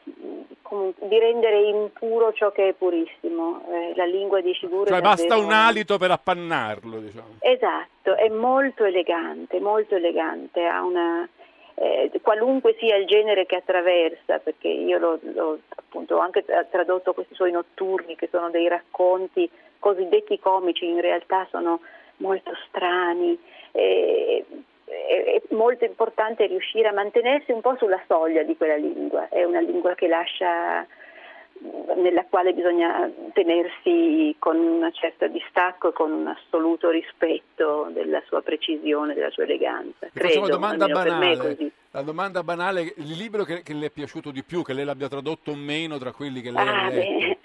di 0.04 1.20
rendere 1.20 1.62
impuro 1.64 2.34
ciò 2.34 2.52
che 2.52 2.70
è 2.70 2.74
purissimo. 2.74 3.64
Eh, 3.72 3.94
la 3.96 4.06
lingua 4.06 4.42
di 4.42 4.54
Shiguro 4.54 4.86
cioè 4.86 5.02
basta 5.02 5.38
un 5.38 5.52
alito 5.52 5.98
per 5.98 6.12
appannarlo, 6.12 6.98
diciamo. 7.00 7.36
Esatto, 7.40 8.16
è 8.16 8.30
molto 8.30 8.84
elegante, 8.84 9.60
molto 9.60 9.96
elegante, 9.96 10.66
ha 10.66 10.84
una, 10.84 11.28
eh, 11.76 12.12
qualunque 12.22 12.76
sia 12.80 12.96
il 12.96 13.06
genere 13.06 13.46
che 13.46 13.58
attraversa, 13.58 14.40
perché 14.40 14.68
io 14.68 14.98
l'ho, 14.98 15.20
l'ho 15.22 15.60
appunto 15.76 16.20
anche 16.20 16.44
tradotto 16.70 17.14
questi 17.14 17.36
suoi 17.36 17.52
notturni 17.52 18.16
che 18.16 18.28
sono 18.32 18.50
dei 18.50 18.68
racconti 18.68 19.50
cosiddetti 19.80 20.40
comici, 20.40 20.88
in 20.88 21.02
realtà 21.02 21.48
sono 21.52 21.80
molto 22.18 22.52
strani. 22.68 23.38
E, 23.72 24.46
è 24.88 25.42
molto 25.50 25.84
importante 25.84 26.46
riuscire 26.46 26.88
a 26.88 26.94
mantenersi 26.94 27.52
un 27.52 27.60
po' 27.60 27.76
sulla 27.78 28.02
soglia 28.08 28.44
di 28.44 28.56
quella 28.56 28.78
lingua, 28.78 29.28
è 29.28 29.44
una 29.44 29.60
lingua 29.60 29.96
che 29.96 30.08
lascia 30.08 30.88
nella 31.96 32.26
quale 32.30 32.54
bisogna 32.54 33.10
tenersi 33.34 34.36
con 34.38 34.58
un 34.58 34.90
certo 34.94 35.28
distacco 35.28 35.90
e 35.90 35.94
con 35.94 36.12
un 36.12 36.28
assoluto 36.28 36.90
rispetto 36.90 37.90
della 37.92 38.22
sua 38.28 38.42
precisione, 38.42 39.14
della 39.14 39.32
sua 39.32 39.44
eleganza. 39.44 40.08
Credo, 40.14 40.40
una 40.40 40.50
domanda 40.50 40.88
banale. 40.88 41.72
La 41.92 42.02
domanda 42.04 42.44
banale, 42.44 42.94
il 42.98 43.18
libro 43.18 43.44
che, 43.44 43.64
che, 43.64 43.74
le 43.74 43.88
è 43.88 43.90
piaciuto 43.90 44.30
di 44.30 44.44
più, 44.44 44.62
che 44.62 44.74
lei 44.74 44.86
l'abbia 44.86 45.08
tradotto 45.08 45.56
meno 45.56 45.98
tra 45.98 46.12
quelli 46.12 46.42
che 46.42 46.52
lei 46.52 46.68
ah, 46.68 46.86
ha 46.86 46.90
letto? 46.90 47.00
Eh, 47.00 47.28
dunque, 47.28 47.38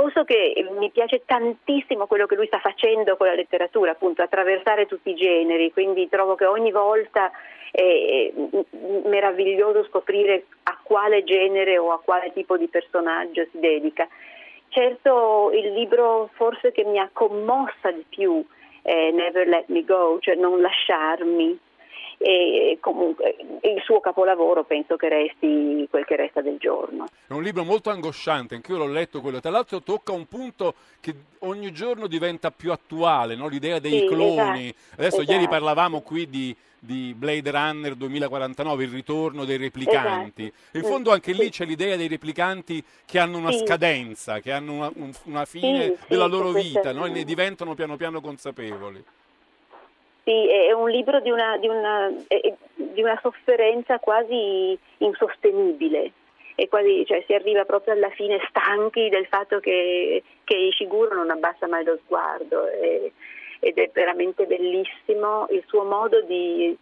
Posto 0.00 0.22
che 0.22 0.54
mi 0.78 0.90
piace 0.90 1.22
tantissimo 1.26 2.06
quello 2.06 2.26
che 2.26 2.36
lui 2.36 2.46
sta 2.46 2.60
facendo 2.60 3.16
con 3.16 3.26
la 3.26 3.34
letteratura, 3.34 3.90
appunto 3.90 4.22
attraversare 4.22 4.86
tutti 4.86 5.10
i 5.10 5.16
generi, 5.16 5.72
quindi 5.72 6.08
trovo 6.08 6.36
che 6.36 6.44
ogni 6.44 6.70
volta 6.70 7.32
è 7.72 8.32
meraviglioso 9.06 9.82
scoprire 9.86 10.44
a 10.62 10.78
quale 10.84 11.24
genere 11.24 11.78
o 11.78 11.90
a 11.90 11.98
quale 11.98 12.32
tipo 12.32 12.56
di 12.56 12.68
personaggio 12.68 13.44
si 13.50 13.58
dedica. 13.58 14.06
Certo 14.68 15.50
il 15.52 15.72
libro 15.72 16.30
forse 16.34 16.70
che 16.70 16.84
mi 16.84 17.00
ha 17.00 17.10
commossa 17.12 17.90
di 17.90 18.04
più 18.08 18.46
è 18.82 19.10
Never 19.10 19.48
Let 19.48 19.64
Me 19.66 19.82
Go, 19.84 20.18
cioè 20.20 20.36
non 20.36 20.60
lasciarmi, 20.60 21.58
e 22.18 22.78
comunque 22.80 23.36
il 23.62 23.80
suo 23.84 24.00
capolavoro 24.00 24.64
penso 24.64 24.96
che 24.96 25.08
resti 25.08 25.86
quel 25.88 26.04
che 26.04 26.16
resta 26.16 26.40
del 26.40 26.58
giorno. 26.58 27.06
È 27.26 27.32
un 27.32 27.42
libro 27.42 27.64
molto 27.64 27.90
angosciante, 27.90 28.56
anche 28.56 28.72
io 28.72 28.78
l'ho 28.78 28.88
letto 28.88 29.20
quello, 29.20 29.40
tra 29.40 29.50
l'altro 29.50 29.80
tocca 29.82 30.12
un 30.12 30.26
punto 30.26 30.74
che 31.00 31.14
ogni 31.40 31.72
giorno 31.72 32.08
diventa 32.08 32.50
più 32.50 32.72
attuale, 32.72 33.36
no? 33.36 33.46
l'idea 33.46 33.78
dei 33.78 34.00
sì, 34.00 34.06
cloni. 34.06 34.66
Esatto, 34.68 35.00
Adesso 35.00 35.16
esatto. 35.20 35.32
ieri 35.32 35.48
parlavamo 35.48 36.00
qui 36.00 36.28
di, 36.28 36.54
di, 36.76 37.14
Blade 37.16 37.50
Runner 37.52 37.94
2049, 37.94 38.84
il 38.84 38.90
ritorno 38.90 39.44
dei 39.44 39.56
replicanti. 39.56 40.42
Esatto. 40.46 40.76
In 40.78 40.82
fondo 40.82 41.12
anche 41.12 41.32
lì 41.32 41.50
c'è 41.50 41.64
l'idea 41.64 41.94
dei 41.94 42.08
replicanti 42.08 42.82
che 43.06 43.18
hanno 43.20 43.38
una 43.38 43.52
sì. 43.52 43.58
scadenza, 43.64 44.40
che 44.40 44.50
hanno 44.50 44.72
una, 44.72 44.92
una 45.24 45.44
fine 45.44 45.94
sì, 45.96 45.96
della 46.08 46.26
loro 46.26 46.50
vita 46.50 46.92
no? 46.92 47.06
e 47.06 47.10
ne 47.10 47.22
diventano 47.22 47.74
piano 47.74 47.96
piano 47.96 48.20
consapevoli. 48.20 49.04
Sì, 50.28 50.46
è 50.46 50.72
un 50.72 50.90
libro 50.90 51.20
di 51.20 51.30
una, 51.30 51.56
di 51.56 51.68
una, 51.68 52.12
di 52.74 53.02
una 53.02 53.18
sofferenza 53.22 53.98
quasi 53.98 54.78
insostenibile. 54.98 56.12
Quasi, 56.68 57.06
cioè, 57.06 57.22
si 57.24 57.32
arriva 57.32 57.64
proprio 57.64 57.94
alla 57.94 58.10
fine 58.10 58.38
stanchi 58.50 59.08
del 59.08 59.24
fatto 59.28 59.58
che, 59.58 60.22
che 60.44 60.54
Ishiguro 60.54 61.14
non 61.14 61.30
abbassa 61.30 61.66
mai 61.66 61.82
lo 61.82 61.98
sguardo 62.04 62.68
e, 62.68 63.12
ed 63.60 63.78
è 63.78 63.88
veramente 63.90 64.44
bellissimo 64.44 65.46
il 65.48 65.64
suo 65.66 65.84
modo 65.84 66.20
di, 66.20 66.76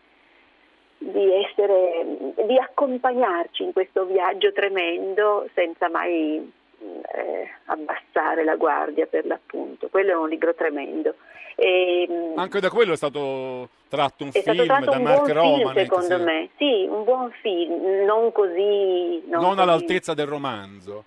di, 0.98 1.32
essere, 1.44 2.04
di 2.46 2.58
accompagnarci 2.58 3.62
in 3.62 3.72
questo 3.72 4.06
viaggio 4.06 4.50
tremendo 4.50 5.48
senza 5.54 5.88
mai 5.88 6.52
eh, 6.80 7.48
abbassare 7.66 8.44
la 8.44 8.56
guardia 8.56 9.06
per 9.06 9.26
l'appunto. 9.26 9.88
Quello 9.88 10.10
è 10.10 10.16
un 10.16 10.28
libro 10.28 10.54
tremendo. 10.54 11.14
E, 11.54 12.06
mm, 12.08 12.38
Anche 12.38 12.60
da 12.60 12.68
quello 12.68 12.92
è 12.92 12.96
stato 12.96 13.68
tratto 13.88 14.24
un 14.24 14.32
film 14.32 14.64
tratto 14.64 14.90
da 14.90 14.96
un 14.96 15.02
Mark. 15.02 15.32
Film, 15.32 15.72
secondo 15.72 16.16
sì. 16.18 16.22
me, 16.22 16.48
sì, 16.56 16.86
un 16.88 17.04
buon 17.04 17.30
film, 17.40 18.04
non 18.04 18.30
così... 18.32 19.22
Non, 19.26 19.40
non 19.40 19.50
così, 19.50 19.60
all'altezza 19.60 20.14
del 20.14 20.26
romanzo. 20.26 21.04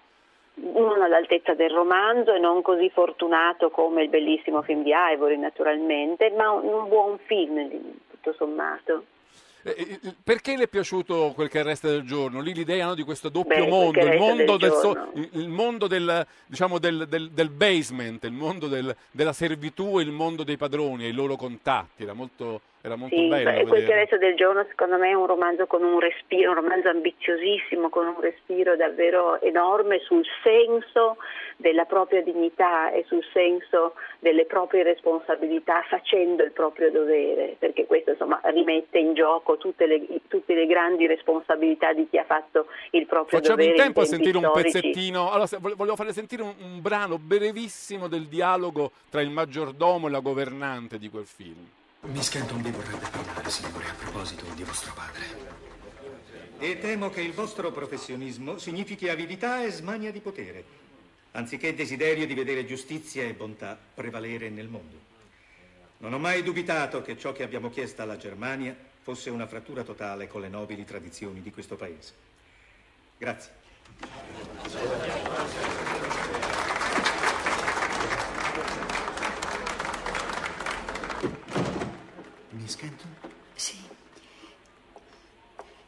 Non 0.56 1.02
all'altezza 1.02 1.54
del 1.54 1.70
romanzo 1.70 2.34
e 2.34 2.40
non 2.40 2.62
così 2.62 2.90
fortunato 2.90 3.70
come 3.70 4.04
il 4.04 4.10
bellissimo 4.10 4.62
film 4.62 4.84
di 4.84 4.92
Ivory, 4.94 5.38
naturalmente, 5.38 6.32
ma 6.32 6.52
un, 6.52 6.68
un 6.68 6.90
buon 6.90 7.18
film, 7.20 7.70
tutto 8.10 8.34
sommato. 8.34 9.04
Eh, 9.62 9.76
eh, 9.78 10.00
eh, 10.02 10.16
perché 10.24 10.56
le 10.56 10.64
è 10.64 10.68
piaciuto 10.68 11.34
quel 11.36 11.50
che 11.50 11.62
resta 11.64 11.90
del 11.90 12.04
giorno? 12.04 12.40
Lì 12.40 12.54
l'idea 12.54 12.86
no, 12.86 12.96
di 12.96 13.04
questo 13.04 13.28
doppio 13.28 13.66
Beh, 13.66 13.70
mondo, 13.70 14.00
il 14.00 14.18
mondo, 14.18 14.58
del, 14.58 14.72
so, 14.72 15.12
il 15.14 15.50
mondo 15.50 15.88
del, 15.88 16.26
diciamo, 16.46 16.80
del, 16.80 17.08
del, 17.10 17.32
del, 17.32 17.50
basement, 17.50 18.24
il 18.24 18.32
mondo 18.32 18.68
della 18.68 19.34
servitù 19.34 20.00
e 20.00 20.04
il 20.04 20.12
mondo 20.12 20.44
dei 20.44 20.56
padroni 20.56 21.04
e 21.04 21.10
i 21.10 21.12
loro 21.12 21.36
contatti, 21.36 22.04
era 22.04 22.14
molto, 22.14 22.62
era 22.82 22.96
molto 22.96 23.16
sì, 23.16 23.28
bello. 23.28 23.50
E 23.50 23.66
quel 23.66 23.86
che 23.86 23.94
resta 23.94 24.18
del 24.18 24.36
giorno 24.36 24.66
secondo 24.70 24.98
me 24.98 25.10
è 25.10 25.14
un 25.14 25.26
romanzo 25.26 25.68
con 25.68 25.84
un 25.84 26.00
respiro, 26.00 26.52
un 26.52 26.56
romanzo 26.56 26.88
ambiziosissimo, 26.88 27.90
con 27.90 28.08
un 28.08 28.22
respiro 28.22 28.78
davvero 28.78 29.42
enorme 29.42 30.00
sul 30.00 30.26
senso 30.44 31.18
della 31.58 31.84
propria 31.84 32.22
dignità 32.22 32.90
e 32.92 33.04
sul 33.08 33.24
senso 33.34 33.96
delle 34.20 34.46
proprie 34.46 34.84
responsabilità 34.84 35.84
facendo 35.90 36.44
il 36.44 36.52
proprio 36.52 36.90
dovere, 36.90 37.58
perché 37.60 37.86
questo 37.86 38.12
insomma 38.12 38.40
rimette 38.46 38.98
in 38.98 39.14
gioco 39.14 39.58
tutte 39.58 39.86
le, 39.86 40.06
tutte 40.30 40.54
le 40.54 40.66
grandi 40.66 41.06
responsabilità 41.06 41.92
di 41.92 42.08
chi 42.10 42.18
ha 42.18 42.24
fatto 42.24 42.68
il 42.92 43.06
proprio 43.08 43.40
Facciamo 43.40 43.58
dovere. 43.58 43.76
Facciamo 43.76 43.90
in 43.90 43.94
tempo 43.94 44.02
a 44.02 44.06
sentire 44.06 44.40
storici. 44.40 44.46
un 44.46 44.62
pezzettino, 44.64 45.32
allora, 45.32 45.48
volevo 45.76 45.96
farle 45.98 46.14
sentire 46.14 46.44
un, 46.44 46.54
un 46.62 46.82
brano 46.82 47.18
brevissimo 47.18 48.08
del 48.08 48.28
dialogo 48.28 48.92
tra 49.10 49.20
il 49.20 49.30
maggiordomo 49.30 50.08
e 50.08 50.12
la 50.12 50.20
governante 50.22 50.98
di 50.98 51.10
quel 51.10 51.26
film. 51.26 51.78
Miss 52.02 52.30
Kenton 52.30 52.62
vi 52.62 52.72
vorrebbe 52.72 53.10
parlare, 53.10 53.50
signore, 53.50 53.86
a 53.90 53.94
proposito 53.94 54.46
di 54.56 54.64
vostro 54.64 54.94
padre. 54.94 55.26
E 56.58 56.80
temo 56.80 57.10
che 57.10 57.22
il 57.22 57.34
vostro 57.34 57.72
professionismo 57.72 58.58
significhi 58.58 59.10
avidità 59.10 59.64
e 59.64 59.70
smania 59.70 60.10
di 60.10 60.22
potere, 60.22 60.64
anziché 61.32 61.76
desiderio 61.76 62.26
di 62.26 62.34
vedere 62.34 62.66
giustizia 62.66 63.24
e 63.24 63.34
bontà 63.34 63.78
prevalere 63.94 64.50
nel 64.50 64.70
mondo. 64.70 65.08
Non 65.98 66.14
ho 66.14 66.20
mai 66.20 66.42
dubitato 66.42 67.02
che 67.02 67.18
ciò 67.18 67.34
che 67.34 67.44
abbiamo 67.44 67.70
chiesto 67.70 68.02
alla 68.02 68.18
Germania 68.18 68.74
fosse 69.02 69.30
una 69.30 69.46
frattura 69.46 69.84
totale 69.84 70.28
con 70.28 70.40
le 70.40 70.48
nobili 70.48 70.86
tradizioni 70.86 71.42
di 71.42 71.52
questo 71.52 71.76
paese. 71.76 72.14
Grazie. 73.18 73.52
Miss 82.60 82.76
Kenton? 82.76 83.16
Sì. 83.56 83.78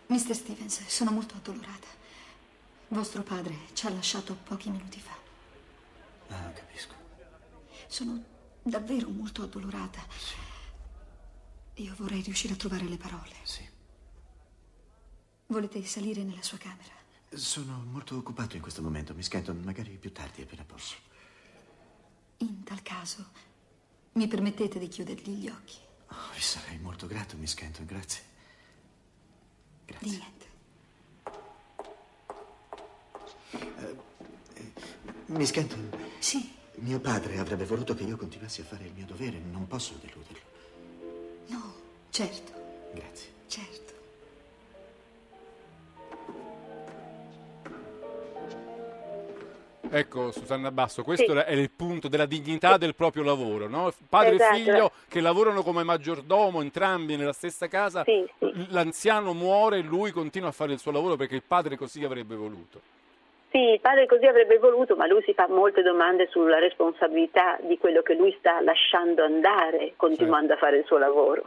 Mr. 0.08 0.34
Stevens, 0.34 0.86
sono 0.88 1.12
molto 1.12 1.36
addolorata. 1.36 1.88
Vostro 2.88 3.24
padre 3.24 3.56
ci 3.74 3.86
ha 3.88 3.90
lasciato 3.90 4.36
pochi 4.36 4.70
minuti 4.70 5.00
fa. 5.00 5.18
Ah, 6.30 6.50
capisco. 6.52 6.94
Sono 7.88 8.24
davvero 8.62 9.10
molto 9.10 9.44
addolorata. 9.44 10.06
Io 11.76 11.94
vorrei 11.98 12.22
riuscire 12.22 12.54
a 12.54 12.58
trovare 12.58 12.86
le 12.86 12.98
parole. 12.98 13.36
Sì. 13.44 13.68
Volete 15.48 15.84
salire 15.84 16.24
nella 16.24 16.42
sua 16.42 16.58
camera? 16.58 16.94
Sono 17.34 17.84
molto 17.90 18.16
occupato 18.16 18.56
in 18.56 18.62
questo 18.62 18.82
momento, 18.82 19.14
Miss 19.14 19.28
Kenton. 19.28 19.62
Magari 19.64 19.98
più 19.98 20.14
tardi, 20.14 20.42
appena 20.42 20.64
posso. 20.64 20.96
In 22.38 22.64
tal 22.64 22.82
caso, 22.82 23.26
mi 24.14 24.28
permettete 24.28 24.80
di 24.80 24.88
chiudergli 24.88 25.32
gli 25.32 25.50
occhi? 25.50 25.90
Oh, 26.12 26.34
vi 26.34 26.42
sarei 26.42 26.78
molto 26.80 27.08
grato, 27.08 27.38
Miss 27.38 27.54
Kenton, 27.54 27.86
grazie. 27.86 28.22
Di 29.86 30.10
niente. 30.10 30.50
Miss 35.28 35.52
Kenton. 35.52 35.90
Sì. 36.20 36.54
Mio 36.76 37.00
padre 37.00 37.38
avrebbe 37.38 37.66
voluto 37.66 37.94
che 37.94 38.04
io 38.04 38.18
continuassi 38.18 38.62
a 38.62 38.66
fare 38.66 38.86
il 38.86 38.94
mio 38.94 39.06
dovere. 39.06 39.38
Non 39.40 39.68
posso 39.68 39.94
deluderlo. 40.02 40.50
No, 41.48 41.74
certo, 42.10 42.52
Grazie. 42.94 43.30
certo. 43.48 43.91
Ecco, 49.94 50.32
Susanna 50.32 50.72
Basso, 50.72 51.04
questo 51.04 51.34
Sì. 51.34 51.38
è 51.40 51.52
il 51.52 51.70
punto 51.70 52.08
della 52.08 52.26
dignità 52.26 52.78
del 52.78 52.96
proprio 52.96 53.24
lavoro, 53.24 53.68
no? 53.68 53.92
Padre 54.08 54.36
Esatto. 54.36 54.56
e 54.56 54.58
figlio 54.60 54.92
che 55.10 55.20
lavorano 55.20 55.64
come 55.64 55.84
maggiordomo, 55.84 56.62
entrambi 56.62 57.18
nella 57.18 57.34
stessa 57.34 57.68
casa, 57.68 58.04
Sì, 58.06 58.26
l'anziano 58.70 59.34
muore 59.34 59.80
e 59.80 59.82
lui 59.82 60.12
continua 60.12 60.48
a 60.48 60.54
fare 60.54 60.72
il 60.72 60.80
suo 60.80 60.94
lavoro 60.94 61.18
perché 61.18 61.36
il 61.36 61.44
padre 61.46 61.76
così 61.76 62.06
avrebbe 62.06 62.36
voluto. 62.36 62.80
Sì, 63.52 63.58
il 63.58 63.82
padre 63.82 64.06
così 64.06 64.26
avrebbe 64.26 64.60
voluto, 64.60 64.96
ma 64.96 65.08
lui 65.08 65.22
si 65.24 65.34
fa 65.34 65.50
molte 65.50 65.82
domande 65.82 66.30
sulla 66.32 66.58
responsabilità 66.58 67.60
di 67.62 67.78
quello 67.78 68.02
che 68.02 68.14
lui 68.14 68.34
sta 68.40 68.62
lasciando 68.62 69.26
andare 69.26 69.92
continuando 69.98 70.54
a 70.54 70.56
fare 70.56 70.78
il 70.78 70.86
suo 70.86 70.98
lavoro, 70.98 71.44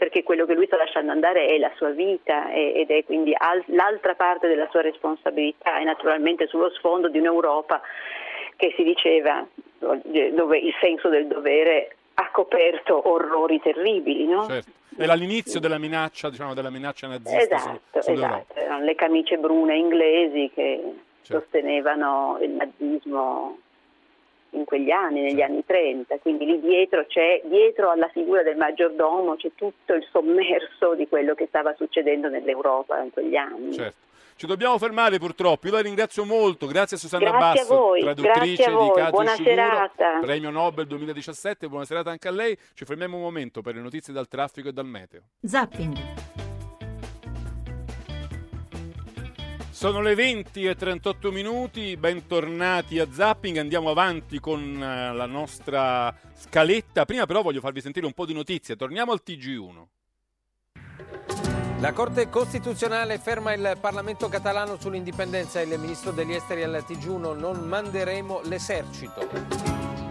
perché 0.00 0.22
quello 0.22 0.46
che 0.46 0.54
lui 0.54 0.64
sta 0.64 0.78
lasciando 0.78 1.12
andare 1.12 1.44
è 1.44 1.58
la 1.58 1.70
sua 1.76 1.90
vita 1.90 2.50
ed 2.50 2.90
è 2.90 3.04
quindi 3.04 3.34
al- 3.36 3.62
l'altra 3.66 4.14
parte 4.14 4.48
della 4.48 4.66
sua 4.70 4.80
responsabilità 4.80 5.78
e 5.78 5.84
naturalmente 5.84 6.46
sullo 6.46 6.70
sfondo 6.70 7.08
di 7.10 7.18
un'Europa 7.18 7.82
che 8.56 8.72
si 8.78 8.82
diceva 8.82 9.46
dove 9.78 10.58
il 10.58 10.72
senso 10.80 11.10
del 11.10 11.26
dovere 11.26 11.96
ha 12.14 12.30
coperto 12.30 13.10
orrori 13.10 13.60
terribili, 13.60 14.26
no? 14.26 14.46
Certo. 14.46 14.70
Era 14.96 15.12
l'inizio 15.12 15.60
della 15.60 15.78
minaccia, 15.78 16.30
diciamo, 16.30 16.54
della 16.54 16.70
minaccia 16.70 17.06
nazista 17.06 17.58
su- 17.58 17.68
Esatto, 17.68 18.00
sull'Europa. 18.02 18.36
esatto, 18.48 18.58
erano 18.58 18.84
le 18.84 18.94
camicie 18.94 19.36
brune 19.36 19.76
inglesi 19.76 20.50
che 20.54 20.82
sostenevano 21.20 22.38
il 22.40 22.50
nazismo 22.50 23.58
in 24.50 24.64
quegli 24.64 24.90
anni, 24.90 25.20
negli 25.20 25.42
anni 25.42 25.64
30, 25.64 26.18
quindi 26.18 26.44
lì 26.44 26.60
dietro 26.60 27.06
c'è, 27.06 27.40
dietro 27.44 27.90
alla 27.90 28.08
figura 28.08 28.42
del 28.42 28.56
maggiordomo 28.56 29.36
c'è 29.36 29.50
tutto 29.54 29.94
il 29.94 30.06
sommerso 30.10 30.94
di 30.94 31.08
quello 31.08 31.34
che 31.34 31.46
stava 31.48 31.74
succedendo 31.76 32.28
nell'Europa 32.28 33.00
in 33.02 33.10
quegli 33.10 33.36
anni. 33.36 33.72
Certo. 33.72 34.08
Ci 34.40 34.46
dobbiamo 34.46 34.78
fermare 34.78 35.18
purtroppo. 35.18 35.66
Io 35.66 35.74
la 35.74 35.80
ringrazio 35.80 36.24
molto. 36.24 36.66
Grazie 36.66 36.96
a 36.96 36.98
Susanna 36.98 37.28
Grazie 37.28 37.46
a 37.46 37.52
Basso, 37.52 37.76
voi, 37.76 38.00
traduttrice 38.00 38.54
grazie 38.54 38.64
a 38.64 38.70
voi. 38.70 38.86
di 38.86 38.94
casi 38.94 39.10
Buona 39.10 39.34
serata. 39.34 40.18
premio 40.22 40.48
Nobel 40.50 40.86
2017. 40.86 41.68
Buona 41.68 41.84
serata 41.84 42.10
anche 42.10 42.26
a 42.26 42.30
lei. 42.30 42.56
Ci 42.72 42.86
fermiamo 42.86 43.16
un 43.16 43.22
momento 43.22 43.60
per 43.60 43.74
le 43.74 43.82
notizie 43.82 44.14
dal 44.14 44.28
traffico 44.28 44.70
e 44.70 44.72
dal 44.72 44.86
meteo. 44.86 45.20
Zapping. 45.42 45.98
Sono 49.80 50.02
le 50.02 50.14
20 50.14 50.66
e 50.66 50.76
38 50.76 51.32
minuti, 51.32 51.96
bentornati 51.96 52.98
a 52.98 53.10
Zapping, 53.10 53.56
andiamo 53.56 53.88
avanti 53.88 54.38
con 54.38 54.60
eh, 54.60 55.14
la 55.14 55.24
nostra 55.24 56.14
scaletta. 56.34 57.06
Prima 57.06 57.24
però 57.24 57.40
voglio 57.40 57.60
farvi 57.60 57.80
sentire 57.80 58.04
un 58.04 58.12
po' 58.12 58.26
di 58.26 58.34
notizie, 58.34 58.76
torniamo 58.76 59.12
al 59.12 59.22
TG1. 59.26 59.84
La 61.80 61.94
Corte 61.94 62.28
Costituzionale 62.28 63.16
ferma 63.16 63.54
il 63.54 63.78
Parlamento 63.80 64.28
catalano 64.28 64.78
sull'indipendenza. 64.78 65.62
Il 65.62 65.78
ministro 65.78 66.10
degli 66.10 66.34
esteri 66.34 66.62
al 66.62 66.84
TG1 66.86 67.38
non 67.38 67.66
manderemo 67.66 68.42
l'esercito. 68.44 69.26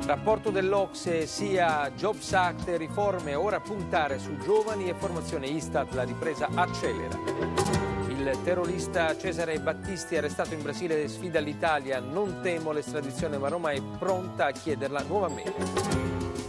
Rapporto 0.03 0.49
dell'Ocse 0.49 1.27
sia 1.27 1.91
Jobs 1.91 2.33
Act 2.33 2.69
riforme, 2.75 3.35
ora 3.35 3.59
puntare 3.59 4.17
su 4.17 4.35
giovani 4.37 4.89
e 4.89 4.95
formazione 4.95 5.45
Istat, 5.45 5.93
la 5.93 6.01
ripresa 6.01 6.49
accelera. 6.55 7.88
Il 8.19 8.37
terrorista 8.43 9.17
Cesare 9.17 9.57
Battisti 9.59 10.17
arrestato 10.17 10.53
in 10.53 10.61
Brasile 10.61 11.07
sfida 11.07 11.39
l'Italia, 11.39 12.01
non 12.01 12.41
temo 12.41 12.73
l'estradizione 12.73 13.37
ma 13.37 13.47
Roma 13.47 13.71
è 13.71 13.81
pronta 13.97 14.47
a 14.47 14.51
chiederla 14.51 15.03
nuovamente. 15.07 15.63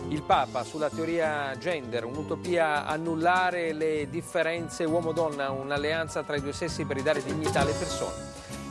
Il 0.09 0.25
Papa 0.25 0.65
sulla 0.65 0.91
teoria 0.91 1.57
gender, 1.57 2.05
un'utopia 2.05 2.87
annullare 2.87 3.73
le 3.73 4.09
differenze 4.11 4.83
uomo-donna, 4.83 5.53
un'alleanza 5.53 6.25
tra 6.25 6.35
i 6.35 6.41
due 6.41 6.53
sessi 6.53 6.85
per 6.85 6.97
ridare 6.97 7.23
dignità 7.23 7.61
alle 7.61 7.75
persone. 7.79 8.17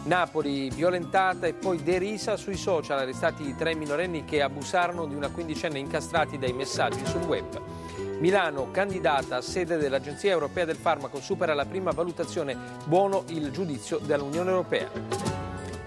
Napoli 0.03 0.69
violentata 0.69 1.47
e 1.47 1.53
poi 1.53 1.81
derisa 1.81 2.35
sui 2.35 2.57
social, 2.57 2.99
arrestati 2.99 3.47
i 3.47 3.55
tre 3.55 3.75
minorenni 3.75 4.25
che 4.25 4.41
abusarono 4.41 5.05
di 5.05 5.15
una 5.15 5.29
quindicenne 5.29 5.79
incastrati 5.79 6.37
dai 6.37 6.51
messaggi 6.51 7.05
sul 7.05 7.21
web. 7.21 7.61
Milano, 8.19 8.69
candidata 8.69 9.37
a 9.37 9.41
sede 9.41 9.77
dell'Agenzia 9.77 10.31
Europea 10.31 10.65
del 10.65 10.75
Farmaco, 10.75 11.21
supera 11.21 11.53
la 11.53 11.65
prima 11.65 11.91
valutazione, 11.91 12.55
buono 12.85 13.23
il 13.27 13.49
giudizio 13.49 13.97
dell'Unione 13.97 14.49
Europea. 14.49 14.89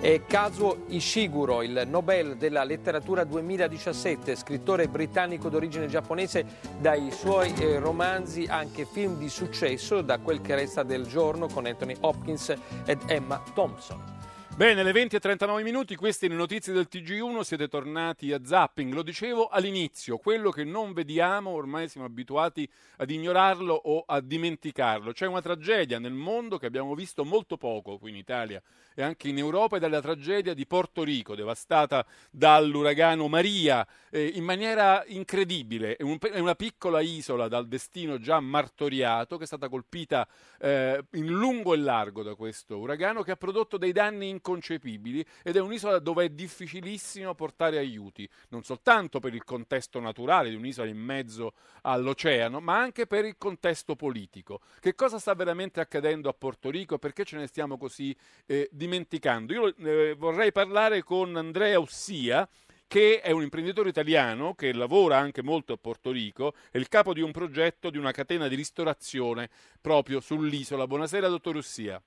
E 0.01 0.23
Kazuo 0.27 0.85
Ishiguro, 0.89 1.63
il 1.63 1.85
Nobel 1.87 2.37
della 2.37 2.65
letteratura 2.65 3.25
2017, 3.25 4.35
scrittore 4.35 4.89
britannico 4.89 5.51
d'origine 5.51 5.89
giapponese, 5.89 6.45
dai 6.81 7.11
suoi 7.11 7.53
eh, 7.53 7.79
romanzi 7.79 8.47
anche 8.49 8.87
film 8.91 9.19
di 9.19 9.29
successo, 9.29 10.01
da 10.01 10.19
quel 10.19 10.41
che 10.41 10.55
resta 10.55 10.83
del 10.83 11.07
giorno 11.07 11.49
con 11.49 11.67
Anthony 11.67 11.97
Hopkins 12.01 12.55
ed 12.87 12.99
Emma 13.09 13.43
Thompson. 13.53 14.22
Bene, 14.55 14.83
le 14.83 14.93
20 14.93 15.17
e 15.17 15.19
39 15.19 15.63
minuti, 15.63 15.97
queste 15.97 16.29
le 16.29 16.35
notizie 16.35 16.75
del 16.75 16.87
TG1, 16.89 17.41
siete 17.41 17.69
tornati 17.69 18.33
a 18.35 18.45
Zapping. 18.45 18.93
Lo 18.93 19.03
dicevo 19.03 19.49
all'inizio, 19.49 20.19
quello 20.19 20.51
che 20.51 20.63
non 20.63 20.93
vediamo 20.93 21.51
ormai 21.51 21.89
siamo 21.89 22.07
abituati 22.07 22.69
ad 22.99 23.11
ignorarlo 23.11 23.73
o 23.73 24.05
a 24.07 24.21
dimenticarlo. 24.21 25.13
C'è 25.13 25.27
una 25.27 25.41
tragedia 25.41 25.99
nel 25.99 26.13
mondo 26.13 26.59
che 26.59 26.67
abbiamo 26.67 26.95
visto 26.95 27.25
molto 27.25 27.57
poco 27.57 27.97
qui 27.97 28.11
in 28.11 28.17
Italia 28.17 28.63
e 28.95 29.03
anche 29.03 29.29
in 29.29 29.39
Europa 29.39 29.77
ed 29.77 29.85
è 29.85 29.89
la 29.89 30.03
tragedia 30.03 30.53
di 30.53 30.67
Porto 30.67 31.03
Rico, 31.03 31.35
devastata 31.35 32.05
dall'uragano 32.31 33.29
Maria 33.29 33.87
eh, 34.11 34.33
in 34.35 34.45
maniera 34.45 35.03
incredibile. 35.07 35.97
È, 35.97 36.03
un- 36.03 36.19
è 36.21 36.39
una 36.39 36.55
piccola 36.55 37.01
isola 37.01 37.49
dal 37.49 37.67
destino 37.67 38.19
già 38.19 38.39
martoriato 38.39 39.39
che 39.39 39.45
è 39.45 39.47
stata 39.47 39.71
colpita 39.71 40.29
eh, 40.61 41.03
in 41.13 41.27
lungo 41.27 41.73
e 41.73 41.79
largo 41.79 42.23
da 42.23 42.35
questo 42.35 42.77
uragano 42.77 43.23
che 43.23 43.31
ha 43.31 43.37
prodotto 43.37 43.79
dei 43.79 43.93
danni 43.93 44.29
inconcepibili 44.43 45.25
ed 45.45 45.57
è 45.57 45.61
un'isola 45.61 46.01
dove 46.01 46.25
è 46.25 46.29
difficilissimo 46.29 47.35
portare 47.35 47.79
aiuti, 47.79 48.29
non 48.49 48.65
soltanto 48.65 49.21
per 49.21 49.33
il 49.33 49.45
contesto 49.45 50.01
naturale 50.01 50.51
di 50.51 50.57
un'isola 50.57 50.89
in 50.89 50.99
mezzo 50.99 51.55
all'oceano, 51.83 52.61
ma 52.61 52.79
anche 52.79 53.07
per 53.07 53.25
il 53.25 53.37
contesto 53.39 53.95
politico. 53.95 54.61
Che 54.81 54.95
cosa 54.97 55.19
sta 55.19 55.35
veramente 55.35 55.81
accadendo 55.81 56.29
a 56.29 56.35
Porto 56.35 56.69
Rico 56.69 56.97
e 56.97 56.99
perché 56.99 57.25
ce 57.25 57.37
ne 57.37 57.47
stiamo 57.47 57.79
così 57.79 58.15
eh, 58.47 58.69
dimenticando? 58.73 59.53
Io 59.53 59.77
eh, 59.77 60.15
vorrei 60.19 60.51
parlare 60.51 61.05
con 61.05 61.37
Andrea 61.37 61.79
Ossia, 61.79 62.47
che 62.89 63.21
è 63.21 63.31
un 63.31 63.43
imprenditore 63.43 63.89
italiano 63.89 64.55
che 64.55 64.75
lavora 64.75 65.17
anche 65.17 65.43
molto 65.43 65.73
a 65.73 65.79
Porto 65.79 66.11
Rico, 66.11 66.53
è 66.71 66.77
il 66.77 66.89
capo 66.89 67.15
di 67.15 67.23
un 67.23 67.31
progetto 67.31 67.89
di 67.89 67.97
una 67.97 68.11
catena 68.11 68.49
di 68.49 68.55
ristorazione 68.55 69.49
proprio 69.81 70.21
sull'isola. 70.21 70.87
Buonasera, 70.87 71.29
dottor 71.29 71.57
Ossia. 71.57 72.03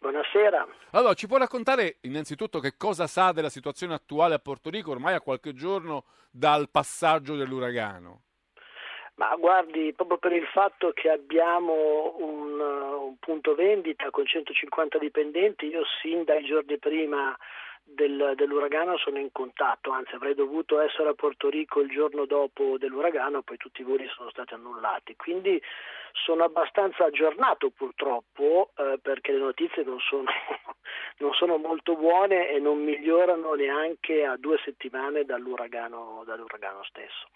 Buonasera. 0.00 0.66
Allora, 0.92 1.12
ci 1.12 1.26
può 1.26 1.36
raccontare 1.36 1.98
innanzitutto 2.02 2.58
che 2.58 2.78
cosa 2.78 3.06
sa 3.06 3.32
della 3.32 3.50
situazione 3.50 3.92
attuale 3.92 4.34
a 4.34 4.38
Porto 4.38 4.70
Rico, 4.70 4.92
ormai 4.92 5.12
a 5.12 5.20
qualche 5.20 5.52
giorno 5.52 6.04
dal 6.30 6.70
passaggio 6.70 7.36
dell'uragano? 7.36 8.22
Ma 9.16 9.36
guardi, 9.36 9.92
proprio 9.92 10.16
per 10.16 10.32
il 10.32 10.46
fatto 10.46 10.92
che 10.94 11.10
abbiamo 11.10 12.16
un, 12.16 12.58
un 12.58 13.16
punto 13.18 13.54
vendita 13.54 14.10
con 14.10 14.24
150 14.24 14.96
dipendenti, 14.96 15.66
io 15.66 15.82
sin 16.00 16.24
dai 16.24 16.46
giorni 16.46 16.78
prima 16.78 17.36
del- 17.94 18.32
dell'uragano 18.34 18.96
sono 18.96 19.18
in 19.18 19.30
contatto, 19.32 19.90
anzi 19.90 20.14
avrei 20.14 20.34
dovuto 20.34 20.80
essere 20.80 21.10
a 21.10 21.14
Porto 21.14 21.48
Rico 21.48 21.80
il 21.80 21.90
giorno 21.90 22.24
dopo 22.24 22.78
dell'uragano, 22.78 23.42
poi 23.42 23.56
tutti 23.56 23.80
i 23.80 23.84
voli 23.84 24.08
sono 24.14 24.30
stati 24.30 24.54
annullati. 24.54 25.16
Quindi 25.16 25.60
sono 26.12 26.44
abbastanza 26.44 27.04
aggiornato 27.04 27.70
purtroppo 27.70 28.70
eh, 28.76 28.98
perché 29.00 29.32
le 29.32 29.38
notizie 29.38 29.84
non 29.84 29.98
sono, 30.00 30.24
non 31.18 31.32
sono 31.34 31.56
molto 31.56 31.96
buone 31.96 32.48
e 32.48 32.58
non 32.58 32.82
migliorano 32.82 33.54
neanche 33.54 34.24
a 34.24 34.36
due 34.36 34.58
settimane 34.64 35.24
dall'uragano, 35.24 36.22
dall'uragano 36.24 36.82
stesso. 36.84 37.28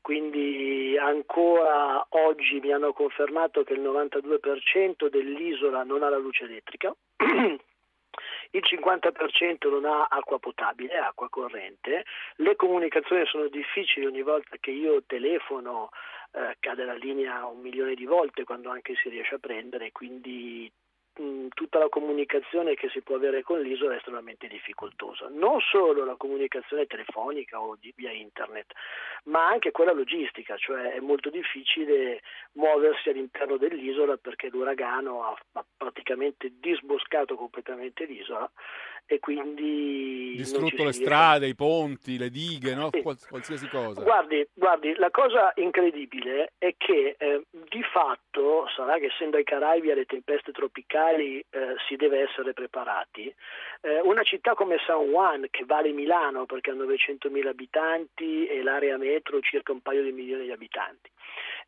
Quindi 0.00 0.96
ancora 0.96 2.06
oggi 2.10 2.60
mi 2.60 2.72
hanno 2.72 2.92
confermato 2.92 3.62
che 3.64 3.74
il 3.74 3.80
92% 3.80 5.08
dell'isola 5.08 5.82
non 5.82 6.02
ha 6.02 6.08
la 6.08 6.18
luce 6.18 6.44
elettrica, 6.44 6.94
il 8.50 8.62
50% 8.64 9.68
non 9.68 9.84
ha 9.84 10.06
acqua 10.08 10.38
potabile, 10.38 10.96
acqua 10.98 11.28
corrente, 11.28 12.04
le 12.36 12.56
comunicazioni 12.56 13.26
sono 13.26 13.48
difficili 13.48 14.06
ogni 14.06 14.22
volta 14.22 14.56
che 14.58 14.70
io 14.70 15.02
telefono, 15.06 15.90
eh, 16.32 16.56
cade 16.58 16.84
la 16.84 16.94
linea 16.94 17.46
un 17.46 17.60
milione 17.60 17.94
di 17.94 18.04
volte 18.04 18.44
quando 18.44 18.70
anche 18.70 18.94
si 18.94 19.08
riesce 19.08 19.34
a 19.34 19.38
prendere, 19.38 19.92
quindi 19.92 20.70
mh, 21.18 21.48
tutta 21.54 21.78
la 21.78 21.88
comunicazione 21.88 22.74
che 22.74 22.88
si 22.88 23.00
può 23.02 23.16
avere 23.16 23.42
con 23.42 23.60
l'isola 23.60 23.94
è 23.94 23.96
estremamente 23.96 24.46
difficoltosa. 24.48 25.28
Non 25.30 25.60
solo 25.60 26.04
la 26.04 26.16
comunicazione 26.16 26.86
telefonica 26.86 27.60
o 27.60 27.76
di, 27.78 27.92
via 27.96 28.10
internet, 28.10 28.72
ma 29.24 29.46
anche 29.46 29.70
quella 29.70 29.92
logistica, 29.92 30.56
cioè 30.56 30.92
è 30.92 31.00
molto 31.00 31.30
difficile 31.30 32.22
muoversi 32.52 33.08
all'interno 33.08 33.56
dell'isola 33.56 34.16
perché 34.16 34.48
l'uragano 34.48 35.24
ha, 35.24 35.36
ha 35.52 35.64
praticamente 35.76 36.52
disboscato 36.58 37.34
completamente 37.34 38.04
l'isola 38.04 38.50
e 39.10 39.20
quindi 39.20 40.34
distrutto 40.36 40.84
le 40.84 40.92
strade, 40.92 41.48
i 41.48 41.54
ponti, 41.54 42.18
le 42.18 42.28
dighe, 42.28 42.74
no? 42.74 42.90
Sì. 42.92 43.00
Qualsiasi 43.00 43.66
cosa. 43.68 44.02
Guardi, 44.02 44.46
guardi, 44.52 44.94
la 44.96 45.10
cosa 45.10 45.50
incredibile 45.56 46.52
è 46.58 46.74
che 46.76 47.16
eh, 47.18 47.42
di 47.50 47.82
fatto, 47.82 48.68
sarà 48.76 48.98
che 48.98 49.06
essendo 49.06 49.38
ai 49.38 49.44
Caraibi 49.44 49.90
alle 49.90 50.04
tempeste 50.04 50.52
tropicali 50.52 51.38
eh, 51.38 51.74
si 51.88 51.96
deve 51.96 52.20
essere 52.20 52.52
preparati, 52.52 53.34
eh, 53.80 54.00
una 54.02 54.22
città 54.24 54.52
come 54.52 54.76
San 54.86 55.06
Juan, 55.06 55.46
che 55.50 55.64
vale 55.64 55.90
Milano 55.90 56.44
perché 56.44 56.70
ha 56.70 56.74
900.000 56.74 57.46
abitanti 57.46 58.46
e 58.46 58.62
l'area 58.62 58.98
metro 58.98 59.40
circa 59.40 59.72
un 59.72 59.80
paio 59.80 60.02
di 60.02 60.12
milioni 60.12 60.44
di 60.44 60.52
abitanti, 60.52 61.10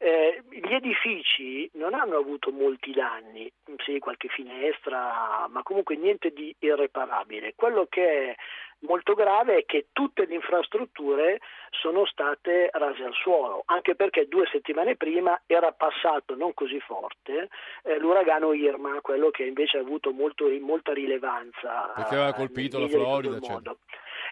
eh, 0.02 0.42
gli 0.48 0.72
edifici 0.72 1.68
non 1.74 1.92
hanno 1.92 2.16
avuto 2.16 2.50
molti 2.50 2.92
danni, 2.92 3.50
sì, 3.84 3.98
qualche 3.98 4.28
finestra, 4.28 5.46
ma 5.48 5.62
comunque 5.62 5.96
niente 5.96 6.30
di 6.30 6.54
irreparabile. 6.58 7.29
Quello 7.54 7.86
che 7.88 8.30
è 8.30 8.34
molto 8.80 9.14
grave 9.14 9.58
è 9.58 9.64
che 9.64 9.88
tutte 9.92 10.26
le 10.26 10.34
infrastrutture 10.34 11.40
sono 11.70 12.06
state 12.06 12.70
rase 12.72 13.04
al 13.04 13.14
suolo, 13.14 13.62
anche 13.66 13.94
perché 13.94 14.26
due 14.26 14.48
settimane 14.50 14.96
prima 14.96 15.40
era 15.46 15.72
passato 15.72 16.34
non 16.34 16.54
così 16.54 16.80
forte 16.80 17.48
eh, 17.82 17.98
l'uragano 17.98 18.52
Irma, 18.52 19.00
quello 19.00 19.30
che 19.30 19.44
invece 19.44 19.78
ha 19.78 19.80
avuto 19.80 20.12
molto, 20.12 20.48
molta 20.60 20.92
rilevanza. 20.92 21.92
Perché 21.94 22.14
aveva 22.14 22.30
eh, 22.30 22.34
colpito 22.34 22.78
la 22.78 22.88
Florida, 22.88 23.38
mondo. 23.40 23.78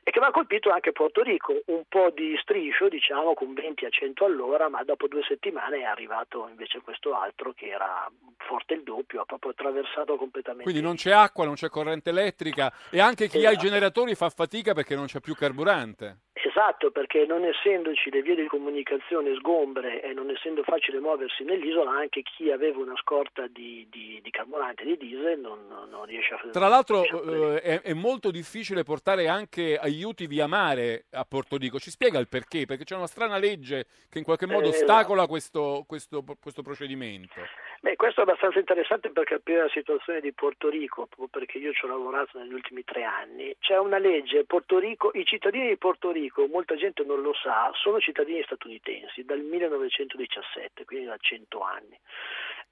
E 0.02 0.10
che 0.10 0.18
aveva 0.18 0.32
colpito 0.32 0.70
anche 0.70 0.92
Porto 0.92 1.22
Rico, 1.22 1.60
un 1.66 1.82
po' 1.88 2.10
di 2.14 2.36
striscio, 2.40 2.88
diciamo, 2.88 3.34
con 3.34 3.52
20 3.52 3.84
a 3.84 3.90
100 3.90 4.24
all'ora, 4.24 4.68
ma 4.68 4.82
dopo 4.84 5.06
due 5.08 5.22
settimane 5.26 5.78
è 5.78 5.84
arrivato 5.84 6.46
invece 6.48 6.80
questo 6.80 7.14
altro 7.14 7.52
che 7.52 7.66
era 7.66 8.10
forte 8.38 8.74
il 8.74 8.82
doppio, 8.82 9.20
ha 9.20 9.24
proprio 9.24 9.50
attraversato 9.50 10.16
completamente. 10.16 10.64
Quindi 10.64 10.80
non 10.82 10.94
c'è 10.94 11.10
acqua, 11.12 11.44
non 11.44 11.54
c'è 11.54 11.68
corrente 11.68 12.10
elettrica 12.10 12.72
e 12.90 13.00
anche 13.00 13.28
chi 13.28 13.38
ha 13.38 13.50
i 13.50 13.52
Esatto. 13.52 13.66
generatori 13.66 14.14
fa 14.14 14.30
fatica 14.30 14.72
perché 14.72 14.94
non 14.94 15.06
c'è 15.06 15.20
più 15.20 15.34
carburante. 15.34 16.18
Esatto, 16.48 16.90
perché 16.90 17.26
non 17.26 17.44
essendoci 17.44 18.10
le 18.10 18.22
vie 18.22 18.34
di 18.34 18.46
comunicazione 18.46 19.34
sgombre 19.34 20.00
e 20.02 20.12
non 20.14 20.30
essendo 20.30 20.62
facile 20.62 20.98
muoversi 20.98 21.44
nell'isola, 21.44 21.90
anche 21.90 22.22
chi 22.22 22.50
aveva 22.50 22.78
una 22.78 22.96
scorta 22.96 23.46
di, 23.48 23.86
di- 23.90 24.18
di 24.22 24.30
carburante, 24.30 24.84
di 24.84 24.96
diesel, 24.96 25.38
non, 25.38 25.66
non- 25.68 26.04
riesce 26.06 26.32
a 26.34 26.40
Tra 26.50 26.68
l'altro 26.68 27.02
eh, 27.04 27.60
è, 27.60 27.80
è 27.82 27.92
molto 27.92 28.30
difficile 28.30 28.82
portare 28.82 29.28
anche 29.28 29.76
aiuti 29.76 30.26
via 30.26 30.46
mare 30.46 31.04
a 31.10 31.24
Porto 31.28 31.56
Rico. 31.56 31.78
Ci 31.78 31.90
spiega 31.90 32.18
il 32.18 32.28
perché? 32.28 32.64
Perché 32.64 32.84
c'è 32.84 32.96
una 32.96 33.06
strana 33.06 33.36
legge 33.36 33.84
che 34.08 34.16
in 34.18 34.24
qualche 34.24 34.46
modo 34.46 34.66
Eh, 34.66 34.70
ostacola 34.70 35.26
questo, 35.26 35.84
questo- 35.86 36.24
questo 36.40 36.62
procedimento. 36.62 37.34
Beh, 37.80 37.94
questo 37.94 38.20
è 38.20 38.22
abbastanza 38.24 38.58
interessante 38.58 39.10
per 39.10 39.22
capire 39.24 39.62
la 39.62 39.68
situazione 39.68 40.20
di 40.20 40.32
Porto 40.32 40.68
Rico, 40.68 41.06
proprio 41.06 41.28
perché 41.28 41.58
io 41.58 41.72
ci 41.72 41.84
ho 41.84 41.88
lavorato 41.88 42.36
negli 42.38 42.52
ultimi 42.52 42.82
tre 42.82 43.04
anni. 43.04 43.54
C'è 43.60 43.78
una 43.78 43.98
legge, 43.98 44.44
Porto 44.44 44.78
Rico, 44.80 45.10
i 45.14 45.24
cittadini 45.24 45.68
di 45.68 45.76
Porto 45.76 46.10
Rico, 46.10 46.47
molta 46.50 46.74
gente 46.76 47.04
non 47.04 47.20
lo 47.20 47.34
sa, 47.34 47.70
sono 47.74 48.00
cittadini 48.00 48.42
statunitensi 48.42 49.24
dal 49.24 49.40
1917, 49.40 50.84
quindi 50.84 51.06
da 51.06 51.16
100 51.18 51.60
anni. 51.60 51.98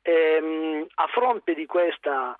Ehm, 0.02 0.86
a 0.94 1.06
fronte 1.08 1.54
di 1.54 1.66
questa 1.66 2.36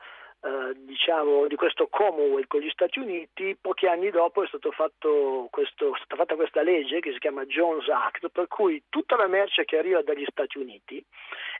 eh, 0.47 0.75
diciamo, 0.77 1.49
di 1.49 1.57
questo 1.57 1.89
Commonwealth 1.89 2.47
con 2.47 2.61
gli 2.61 2.71
Stati 2.71 3.01
Uniti, 3.01 3.57
pochi 3.61 3.87
anni 3.87 4.11
dopo 4.11 4.45
è, 4.45 4.49
questo, 4.49 4.69
è 4.69 5.99
stata 5.99 6.15
fatta 6.15 6.37
questa 6.37 6.63
legge 6.63 7.01
che 7.01 7.13
si 7.13 7.19
chiama 7.19 7.45
Jones 7.47 7.89
Act, 7.89 8.29
per 8.29 8.47
cui 8.47 8.85
tutta 8.89 9.17
la 9.17 9.27
merce 9.27 9.65
che 9.65 9.77
arriva 9.77 10.03
dagli 10.03 10.25
Stati 10.29 10.59
Uniti 10.59 11.05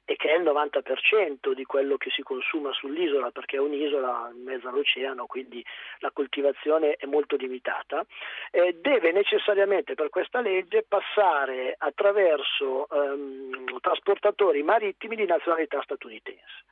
e 0.05 0.15
che 0.15 0.31
è 0.31 0.39
il 0.39 0.45
90% 0.45 1.53
di 1.53 1.65
quello 1.65 1.97
che 1.97 2.11
si 2.11 2.23
consuma 2.23 2.73
sull'isola, 2.73 3.33
perché 3.33 3.57
è 3.57 3.61
un'isola 3.61 4.31
in 4.33 4.45
mezzo 4.45 4.69
all'oceano, 4.69 5.27
quindi 5.27 5.65
la 5.99 6.13
coltivazione 6.13 6.93
è 6.93 7.07
molto 7.07 7.35
limitata, 7.35 8.07
eh, 8.53 8.77
deve 8.81 9.11
necessariamente 9.11 9.95
per 9.95 10.11
questa 10.11 10.41
legge 10.41 10.85
passare 10.87 11.75
attraverso 11.77 12.87
ehm, 12.89 13.81
trasportatori 13.81 14.63
marittimi 14.63 15.17
di 15.17 15.27
nazionalità 15.27 15.83
statunitense. 15.83 16.65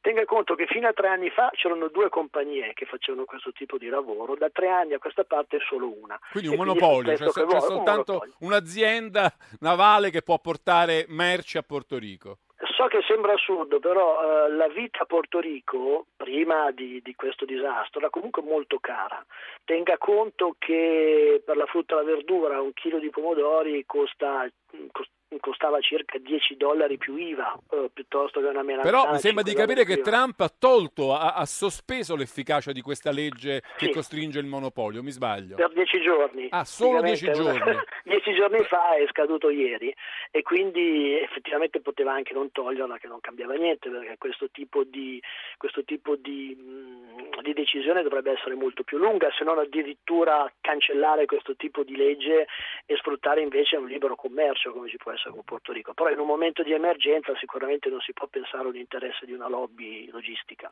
Tenga 0.00 0.24
conto 0.24 0.54
che 0.54 0.66
fino 0.66 0.86
a 0.88 0.92
tre 0.92 1.08
anni 1.08 1.28
fa 1.30 1.50
c'erano 1.52 1.88
due 1.88 2.08
compagnie 2.08 2.72
che 2.72 2.86
facevano 2.86 3.24
questo 3.24 3.52
tipo 3.52 3.78
di 3.78 3.88
lavoro, 3.88 4.36
da 4.36 4.48
tre 4.50 4.68
anni 4.68 4.94
a 4.94 4.98
questa 4.98 5.24
parte 5.24 5.56
è 5.56 5.60
solo 5.68 5.92
una. 6.00 6.18
Quindi 6.30 6.48
un 6.48 6.54
E 6.54 6.56
monopolio, 6.58 7.12
è 7.12 7.16
cioè 7.16 7.28
c'è 7.30 7.42
vuole, 7.42 7.54
un 7.56 7.60
soltanto 7.60 8.12
monopolio. 8.12 8.34
un'azienda 8.40 9.32
navale 9.60 10.10
che 10.10 10.22
può 10.22 10.38
portare 10.38 11.04
merci 11.08 11.58
a 11.58 11.62
Porto 11.62 11.98
Rico. 11.98 12.38
So 12.76 12.86
che 12.86 13.00
sembra 13.06 13.32
assurdo, 13.34 13.78
però 13.80 14.46
eh, 14.46 14.50
la 14.52 14.68
vita 14.68 15.02
a 15.02 15.04
Porto 15.04 15.38
Rico, 15.40 16.06
prima 16.16 16.70
di, 16.72 17.00
di 17.02 17.14
questo 17.14 17.44
disastro, 17.44 18.00
era 18.00 18.10
comunque 18.10 18.42
molto 18.42 18.78
cara. 18.80 19.24
Tenga 19.64 19.96
conto 19.98 20.54
che 20.58 21.42
per 21.44 21.56
la 21.56 21.66
frutta 21.66 21.94
e 21.94 21.96
la 21.98 22.04
verdura 22.04 22.60
un 22.60 22.72
chilo 22.72 22.98
di 22.98 23.10
pomodori 23.10 23.84
costa, 23.86 24.48
cost- 24.90 25.10
costava 25.40 25.78
circa 25.80 26.18
10 26.18 26.56
dollari 26.56 26.96
più 26.96 27.16
IVA, 27.16 27.58
eh, 27.70 27.90
piuttosto 27.92 28.40
che 28.40 28.46
una 28.46 28.62
melanzana. 28.62 28.98
Però 28.98 29.12
mi 29.12 29.18
sembra 29.18 29.42
di 29.42 29.50
5 29.50 29.66
capire 29.66 29.84
che. 29.84 30.00
Trump 30.02 30.40
ha 30.40 30.48
tolto, 30.48 31.14
ha, 31.14 31.34
ha 31.34 31.44
sospeso 31.44 32.16
l'efficacia 32.16 32.72
di 32.72 32.80
questa 32.80 33.10
legge 33.10 33.60
che 33.76 33.86
Sì. 33.86 33.90
costringe 33.92 34.38
il 34.38 34.46
monopolio, 34.46 35.02
mi 35.02 35.10
sbaglio? 35.10 35.56
Per 35.56 35.70
dieci 35.72 36.00
giorni. 36.00 36.46
Ah, 36.50 36.64
solo 36.64 37.02
dieci 37.02 37.26
Praticamente, 37.26 37.64
giorni. 37.64 37.80
dieci 38.04 38.34
giorni 38.34 38.64
fa 38.64 38.96
è 38.96 39.06
scaduto 39.08 39.50
ieri 39.50 39.94
e 40.30 40.42
quindi 40.42 41.18
effettivamente 41.20 41.80
poteva 41.80 42.12
anche 42.12 42.32
non 42.32 42.50
toglierla 42.50 42.96
che 42.96 43.06
non 43.06 43.20
cambiava 43.20 43.54
niente 43.54 43.90
perché 43.90 44.16
questo 44.18 44.48
tipo 44.50 44.84
di, 44.84 45.20
questo 45.58 45.84
tipo 45.84 46.16
di, 46.16 46.54
mh, 46.56 47.42
di 47.42 47.52
decisione 47.52 48.02
dovrebbe 48.02 48.32
essere 48.32 48.54
molto 48.54 48.82
più 48.82 48.96
lunga 48.98 49.28
se 49.36 49.44
non 49.44 49.58
addirittura 49.58 50.50
cancellare 50.60 51.26
questo 51.26 51.54
tipo 51.56 51.82
di 51.82 51.96
legge 51.96 52.46
e 52.86 52.96
sfruttare 52.96 53.42
invece 53.42 53.76
un 53.76 53.86
libero 53.86 54.14
commercio 54.16 54.72
come 54.72 54.88
ci 54.88 54.96
può 54.96 55.10
essere 55.10 55.16
con 55.30 55.42
Porto 55.44 55.72
Rico. 55.72 55.94
Però 55.94 56.10
in 56.10 56.18
un 56.18 56.26
momento 56.26 56.62
di 56.62 56.72
emergenza 56.72 57.32
sicuramente 57.36 57.88
non 57.88 58.00
si 58.00 58.12
può 58.12 58.26
pensare 58.28 58.68
all'interesse 58.68 59.26
di 59.26 59.32
una 59.32 59.48
lobby 59.48 60.08
logistica. 60.10 60.70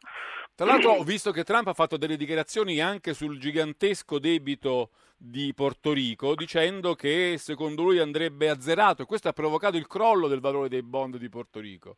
Tra 0.54 0.66
l'altro 0.66 0.92
ho 0.92 1.02
visto 1.02 1.32
che 1.32 1.44
Trump 1.44 1.66
ha 1.66 1.74
fatto 1.74 1.96
delle 1.96 2.16
dichiarazioni 2.16 2.80
anche 2.80 3.14
sul 3.14 3.38
gigantesco 3.38 4.18
debito 4.18 4.90
di 5.18 5.52
Porto 5.54 5.92
Rico 5.92 6.34
dicendo 6.34 6.94
che 6.94 7.36
secondo 7.38 7.82
lui 7.82 7.98
andrebbe 7.98 8.48
azzerato 8.50 9.02
e 9.02 9.06
questo 9.06 9.28
ha 9.28 9.32
provocato 9.32 9.76
il 9.76 9.86
crollo 9.86 10.28
del 10.28 10.40
valore 10.40 10.68
dei 10.68 10.82
bond 10.82 11.16
di 11.16 11.28
Porto 11.28 11.58
Rico. 11.60 11.96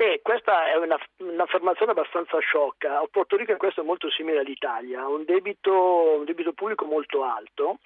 Beh, 0.00 0.20
questa 0.22 0.72
è 0.72 0.76
una, 0.76 0.98
un'affermazione 1.18 1.92
abbastanza 1.92 2.38
sciocca. 2.38 3.02
Porto 3.10 3.36
Rico 3.36 3.54
questo 3.58 3.82
è 3.82 3.84
molto 3.84 4.10
simile 4.10 4.38
all'Italia, 4.38 5.02
ha 5.02 5.08
un 5.08 5.24
debito, 5.26 6.16
un 6.20 6.24
debito 6.24 6.54
pubblico 6.54 6.86
molto 6.86 7.22
alto, 7.22 7.80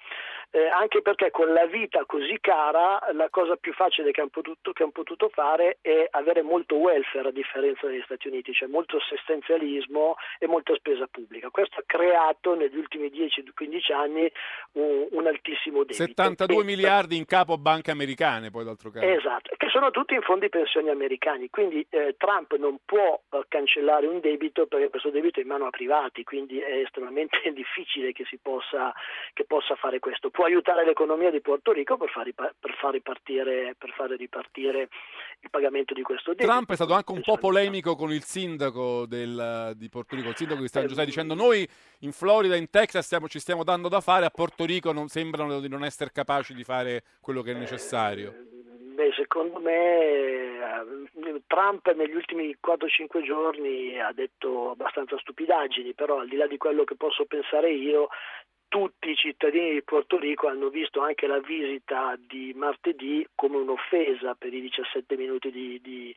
eh, 0.51 0.69
anche 0.69 1.01
perché 1.01 1.29
con 1.29 1.51
la 1.51 1.65
vita 1.65 2.05
così 2.05 2.37
cara 2.39 3.05
la 3.11 3.27
cosa 3.29 3.57
più 3.57 3.73
facile 3.73 4.11
che 4.11 4.21
hanno, 4.21 4.29
potuto, 4.29 4.71
hanno 4.73 4.91
potuto 4.91 5.27
fare 5.27 5.79
è 5.81 6.07
avere 6.11 6.41
molto 6.41 6.75
welfare 6.75 7.27
a 7.27 7.31
differenza 7.31 7.87
degli 7.87 8.01
Stati 8.05 8.29
Uniti, 8.29 8.53
cioè 8.53 8.69
molto 8.69 8.95
assistenzialismo 8.95 10.15
e 10.39 10.47
molta 10.47 10.73
spesa 10.75 11.07
pubblica. 11.11 11.49
Questo 11.49 11.81
ha 11.81 11.83
creato 11.85 12.55
negli 12.55 12.77
ultimi 12.77 13.07
10-15 13.07 13.91
anni 13.93 14.31
un, 14.73 15.07
un 15.11 15.27
altissimo 15.27 15.79
debito. 15.79 16.05
72 16.05 16.61
E- 16.61 16.63
miliardi 16.63 17.17
in 17.17 17.25
capo 17.25 17.51
a 17.51 17.57
banche 17.57 17.91
americane, 17.91 18.51
poi 18.51 18.63
d'altro 18.63 18.89
canto. 18.89 19.05
Esatto, 19.05 19.53
che 19.57 19.67
sono 19.67 19.91
tutti 19.91 20.13
in 20.13 20.21
fondi 20.21 20.47
pensioni 20.47 20.89
americani, 20.89 21.49
quindi 21.49 21.85
eh, 22.07 22.15
Trump 22.17 22.55
non 22.57 22.77
può 22.85 23.21
eh, 23.29 23.45
cancellare 23.47 24.07
un 24.07 24.19
debito 24.19 24.67
perché 24.67 24.89
questo 24.89 25.09
debito 25.09 25.39
è 25.39 25.43
in 25.43 25.49
mano 25.49 25.65
a 25.65 25.69
privati, 25.69 26.23
quindi 26.23 26.59
è 26.59 26.77
estremamente 26.77 27.37
difficile 27.53 28.11
che 28.11 28.25
si 28.29 28.37
possa, 28.41 28.93
che 29.33 29.45
possa 29.45 29.75
fare 29.75 29.99
questo. 29.99 30.29
Può 30.29 30.45
aiutare 30.45 30.85
l'economia 30.85 31.31
di 31.31 31.41
Porto 31.41 31.71
Rico 31.71 31.97
per 31.97 32.09
far, 32.09 32.25
ripa- 32.25 32.53
per 32.59 32.75
far 32.75 32.91
ripartire, 32.93 33.75
per 33.77 33.91
fare 33.91 34.15
ripartire 34.15 34.89
il 35.39 35.49
pagamento 35.49 35.93
di 35.93 36.01
questo 36.01 36.31
debito. 36.31 36.49
Trump 36.49 36.71
è 36.71 36.75
stato 36.75 36.93
anche 36.93 37.11
un 37.11 37.21
po' 37.21 37.37
polemico 37.37 37.95
con 37.95 38.11
il 38.11 38.23
sindaco 38.23 39.05
del- 39.05 39.73
di 39.75 39.89
Porto 39.89 40.15
Rico, 40.15 40.29
il 40.29 40.35
sindaco 40.35 40.61
di 40.61 40.67
San 40.67 40.87
Giuseppe, 40.87 41.05
dicendo 41.05 41.33
noi 41.33 41.67
in 41.99 42.11
Florida, 42.11 42.55
in 42.55 42.69
Texas 42.69 43.05
stiamo- 43.05 43.27
ci 43.27 43.39
stiamo 43.39 43.63
dando 43.63 43.89
da 43.89 44.01
fare, 44.01 44.25
a 44.25 44.29
Porto 44.29 44.65
Rico 44.65 44.91
non 44.91 45.07
sembrano 45.07 45.59
di 45.59 45.67
non 45.69 45.83
essere 45.83 46.11
capaci 46.11 46.53
di 46.53 46.63
fare 46.63 47.03
quello 47.21 47.41
che 47.41 47.51
è 47.51 47.55
necessario. 47.55 48.54
Secondo 49.15 49.59
me 49.59 49.75
eh, 49.75 51.41
Trump 51.47 51.91
negli 51.93 52.15
ultimi 52.15 52.55
4-5 52.61 53.23
giorni 53.23 53.99
ha 53.99 54.11
detto 54.11 54.71
abbastanza 54.71 55.17
stupidaggini, 55.17 55.93
però 55.93 56.19
al 56.19 56.27
di 56.27 56.35
là 56.35 56.47
di 56.47 56.57
quello 56.57 56.83
che 56.83 56.95
posso 56.95 57.25
pensare 57.25 57.71
io, 57.71 58.09
tutti 58.67 59.11
i 59.11 59.15
cittadini 59.15 59.71
di 59.71 59.83
Porto 59.83 60.17
Rico 60.17 60.47
hanno 60.47 60.69
visto 60.69 61.01
anche 61.01 61.27
la 61.27 61.39
visita 61.39 62.17
di 62.19 62.53
martedì 62.55 63.25
come 63.33 63.57
un'offesa 63.57 64.35
per 64.35 64.53
i 64.53 64.61
17 64.61 65.15
minuti 65.15 65.49
di, 65.49 65.79
di- 65.81 66.15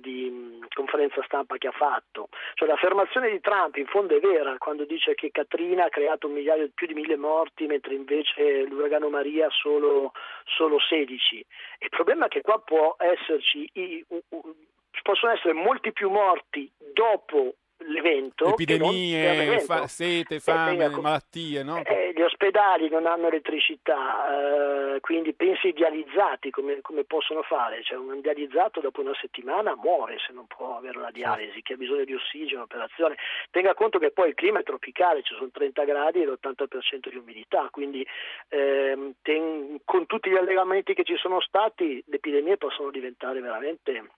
di 0.00 0.30
mh, 0.30 0.66
conferenza 0.74 1.22
stampa 1.24 1.56
che 1.56 1.68
ha 1.68 1.72
fatto. 1.72 2.28
Cioè 2.54 2.68
l'affermazione 2.68 3.30
di 3.30 3.40
Trump 3.40 3.76
in 3.76 3.86
fondo 3.86 4.16
è 4.16 4.20
vera 4.20 4.56
quando 4.58 4.84
dice 4.84 5.14
che 5.14 5.30
Katrina 5.30 5.84
ha 5.84 5.88
creato 5.88 6.28
migliaio, 6.28 6.70
più 6.74 6.86
di 6.86 6.94
mille 6.94 7.16
morti 7.16 7.66
mentre 7.66 7.94
invece 7.94 8.62
l'uragano 8.62 9.08
Maria 9.08 9.48
solo, 9.50 10.12
solo 10.44 10.78
16. 10.80 11.46
Il 11.80 11.88
problema 11.90 12.26
è 12.26 12.28
che 12.28 12.40
qua 12.40 12.58
può 12.60 12.96
esserci, 12.98 13.68
i, 13.74 14.04
u, 14.08 14.20
u, 14.28 14.54
possono 15.02 15.32
essere 15.32 15.52
molti 15.52 15.92
più 15.92 16.10
morti 16.10 16.70
dopo 16.92 17.54
l'evento 17.78 18.46
epidemie, 18.46 19.60
fa- 19.60 19.86
sete, 19.86 20.40
fame, 20.40 20.84
eh, 20.84 20.88
malattie, 20.88 21.62
no? 21.62 21.82
Eh, 21.84 22.12
gli 22.14 22.22
ospedali 22.22 22.88
non 22.88 23.06
hanno 23.06 23.26
elettricità, 23.26 24.94
eh, 24.94 25.00
quindi 25.00 25.34
pensi 25.34 25.72
dializzati 25.72 26.50
come, 26.50 26.80
come, 26.80 27.04
possono 27.04 27.42
fare? 27.42 27.82
Cioè, 27.82 27.98
un 27.98 28.20
dializzato 28.20 28.80
dopo 28.80 29.00
una 29.00 29.14
settimana 29.20 29.74
muore 29.76 30.18
se 30.24 30.32
non 30.32 30.46
può 30.46 30.76
avere 30.76 30.98
una 30.98 31.10
dialisi, 31.10 31.62
che 31.62 31.74
ha 31.74 31.76
bisogno 31.76 32.04
di 32.04 32.14
ossigeno, 32.14 32.62
operazione. 32.62 33.16
Tenga 33.50 33.74
conto 33.74 33.98
che 33.98 34.12
poi 34.12 34.28
il 34.28 34.34
clima 34.34 34.60
è 34.60 34.62
tropicale, 34.62 35.22
ci 35.22 35.34
sono 35.34 35.50
30 35.52 35.84
gradi 35.84 36.22
e 36.22 36.26
l'80% 36.26 37.10
di 37.10 37.16
umidità, 37.16 37.68
quindi 37.70 38.06
ehm, 38.48 39.14
ten- 39.22 39.80
con 39.84 40.06
tutti 40.06 40.30
gli 40.30 40.36
allegamenti 40.36 40.94
che 40.94 41.04
ci 41.04 41.16
sono 41.16 41.40
stati 41.40 42.02
le 42.06 42.16
epidemie 42.16 42.56
possono 42.56 42.90
diventare 42.90 43.40
veramente 43.40 44.10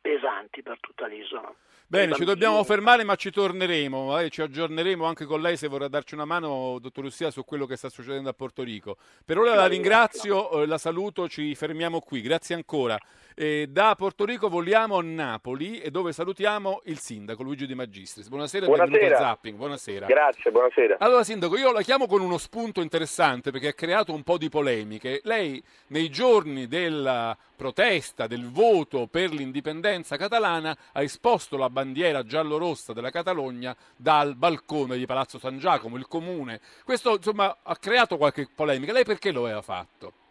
pesanti 0.00 0.62
per 0.62 0.78
tutta 0.80 1.06
l'isola. 1.06 1.54
Bene, 1.88 2.14
ci 2.14 2.24
dobbiamo 2.24 2.64
fermare 2.64 3.04
ma 3.04 3.14
ci 3.14 3.30
torneremo, 3.30 4.18
eh, 4.18 4.28
ci 4.28 4.42
aggiorneremo 4.42 5.04
anche 5.04 5.24
con 5.24 5.40
lei 5.40 5.56
se 5.56 5.68
vorrà 5.68 5.86
darci 5.86 6.14
una 6.14 6.24
mano, 6.24 6.78
dottor 6.80 7.04
Russia, 7.04 7.30
su 7.30 7.44
quello 7.44 7.64
che 7.64 7.76
sta 7.76 7.88
succedendo 7.88 8.28
a 8.28 8.32
Porto 8.32 8.64
Rico. 8.64 8.96
Per 9.24 9.38
ora 9.38 9.54
la 9.54 9.66
ringrazio, 9.66 10.62
eh, 10.62 10.66
la 10.66 10.78
saluto, 10.78 11.28
ci 11.28 11.54
fermiamo 11.54 12.00
qui, 12.00 12.22
grazie 12.22 12.56
ancora. 12.56 12.98
Eh, 13.38 13.66
da 13.68 13.94
Porto 13.98 14.24
Rico 14.24 14.48
voliamo 14.48 14.96
a 14.96 15.02
Napoli 15.02 15.78
e 15.78 15.90
dove 15.90 16.12
salutiamo 16.12 16.80
il 16.84 16.98
sindaco 16.98 17.42
Luigi 17.42 17.66
Di 17.66 17.74
Magistris. 17.74 18.28
Buonasera, 18.28 18.64
e 18.64 18.68
Buonasera. 18.68 18.98
benvenuto 18.98 19.22
a 19.22 19.26
Zapping. 19.26 19.56
Buonasera. 19.58 20.06
Grazie, 20.06 20.50
buonasera. 20.50 20.96
Allora, 21.00 21.22
Sindaco, 21.22 21.58
io 21.58 21.70
la 21.70 21.82
chiamo 21.82 22.06
con 22.06 22.22
uno 22.22 22.38
spunto 22.38 22.80
interessante 22.80 23.50
perché 23.50 23.68
ha 23.68 23.72
creato 23.74 24.14
un 24.14 24.22
po' 24.22 24.38
di 24.38 24.48
polemiche. 24.48 25.20
Lei, 25.24 25.62
nei 25.88 26.08
giorni 26.08 26.66
della 26.66 27.36
protesta, 27.54 28.26
del 28.26 28.50
voto 28.50 29.06
per 29.06 29.30
l'indipendenza 29.32 30.16
catalana, 30.16 30.74
ha 30.92 31.02
esposto 31.02 31.58
la 31.58 31.68
bandiera 31.68 32.24
giallo-rossa 32.24 32.94
della 32.94 33.10
Catalogna 33.10 33.76
dal 33.94 34.34
balcone 34.34 34.96
di 34.96 35.04
Palazzo 35.04 35.38
San 35.38 35.58
Giacomo, 35.58 35.98
il 35.98 36.08
comune. 36.08 36.58
Questo, 36.86 37.16
insomma, 37.16 37.54
ha 37.62 37.76
creato 37.76 38.16
qualche 38.16 38.48
polemica. 38.54 38.94
Lei 38.94 39.04
perché 39.04 39.30
lo 39.30 39.44
aveva 39.44 39.60
fatto? 39.60 40.24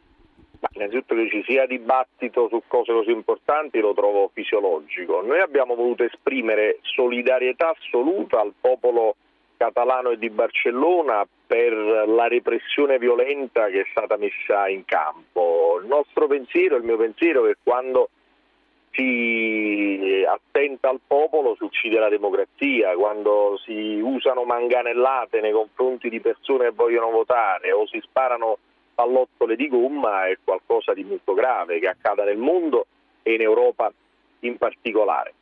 Ma 0.66 0.70
innanzitutto 0.74 1.14
che 1.14 1.30
ci 1.30 1.44
sia 1.46 1.68
dibattito 1.68 2.48
su 2.50 2.64
cose 2.68 2.92
così 2.92 3.12
importanti 3.12 3.80
lo 3.80 3.94
trovo 3.94 4.32
fisiologico. 4.34 5.22
Noi 5.22 5.40
abbiamo 5.40 5.76
voluto 5.76 6.04
esprimere 6.04 6.80
solidarietà 6.82 7.70
assoluta 7.70 8.40
al 8.40 8.54
popolo 8.60 9.16
catalano 9.58 10.10
e 10.10 10.18
di 10.18 10.30
Barcellona 10.32 11.26
per 11.46 11.72
la 11.72 12.28
repressione 12.28 12.98
violenta 12.98 13.68
che 13.68 13.82
è 13.82 13.86
stata 13.92 14.18
messa 14.18 14.68
in 14.68 14.84
campo. 14.86 15.80
Il 15.82 15.88
nostro 15.88 16.26
pensiero, 16.26 16.78
il 16.78 16.84
mio 16.84 16.98
pensiero 16.98 17.46
è 17.46 17.50
che 17.50 17.58
quando 17.62 18.10
si 18.90 20.26
attenta 20.28 20.90
al 20.90 21.02
popolo 21.06 21.56
si 21.58 21.64
uccide 21.64 22.00
la 22.00 22.10
democrazia, 22.10 22.96
quando 22.96 23.60
si 23.64 24.00
usano 24.02 24.44
manganellate 24.46 25.42
nei 25.42 25.52
confronti 25.52 26.10
di 26.10 26.20
persone 26.20 26.66
che 26.66 26.74
vogliono 26.74 27.12
votare 27.12 27.72
o 27.72 27.86
si 27.86 28.00
sparano 28.02 28.58
pallottole 28.95 29.55
di 29.55 29.67
gomma 29.67 30.27
è 30.27 30.38
qualcosa 30.43 30.93
di 30.93 31.03
molto 31.03 31.34
grave 31.34 31.80
che 31.80 31.89
accada 31.89 32.23
nel 32.23 32.38
mondo 32.38 32.88
e 33.22 33.34
in 33.34 33.41
Europa 33.41 33.91
in 34.39 34.57
particolare. 34.57 35.34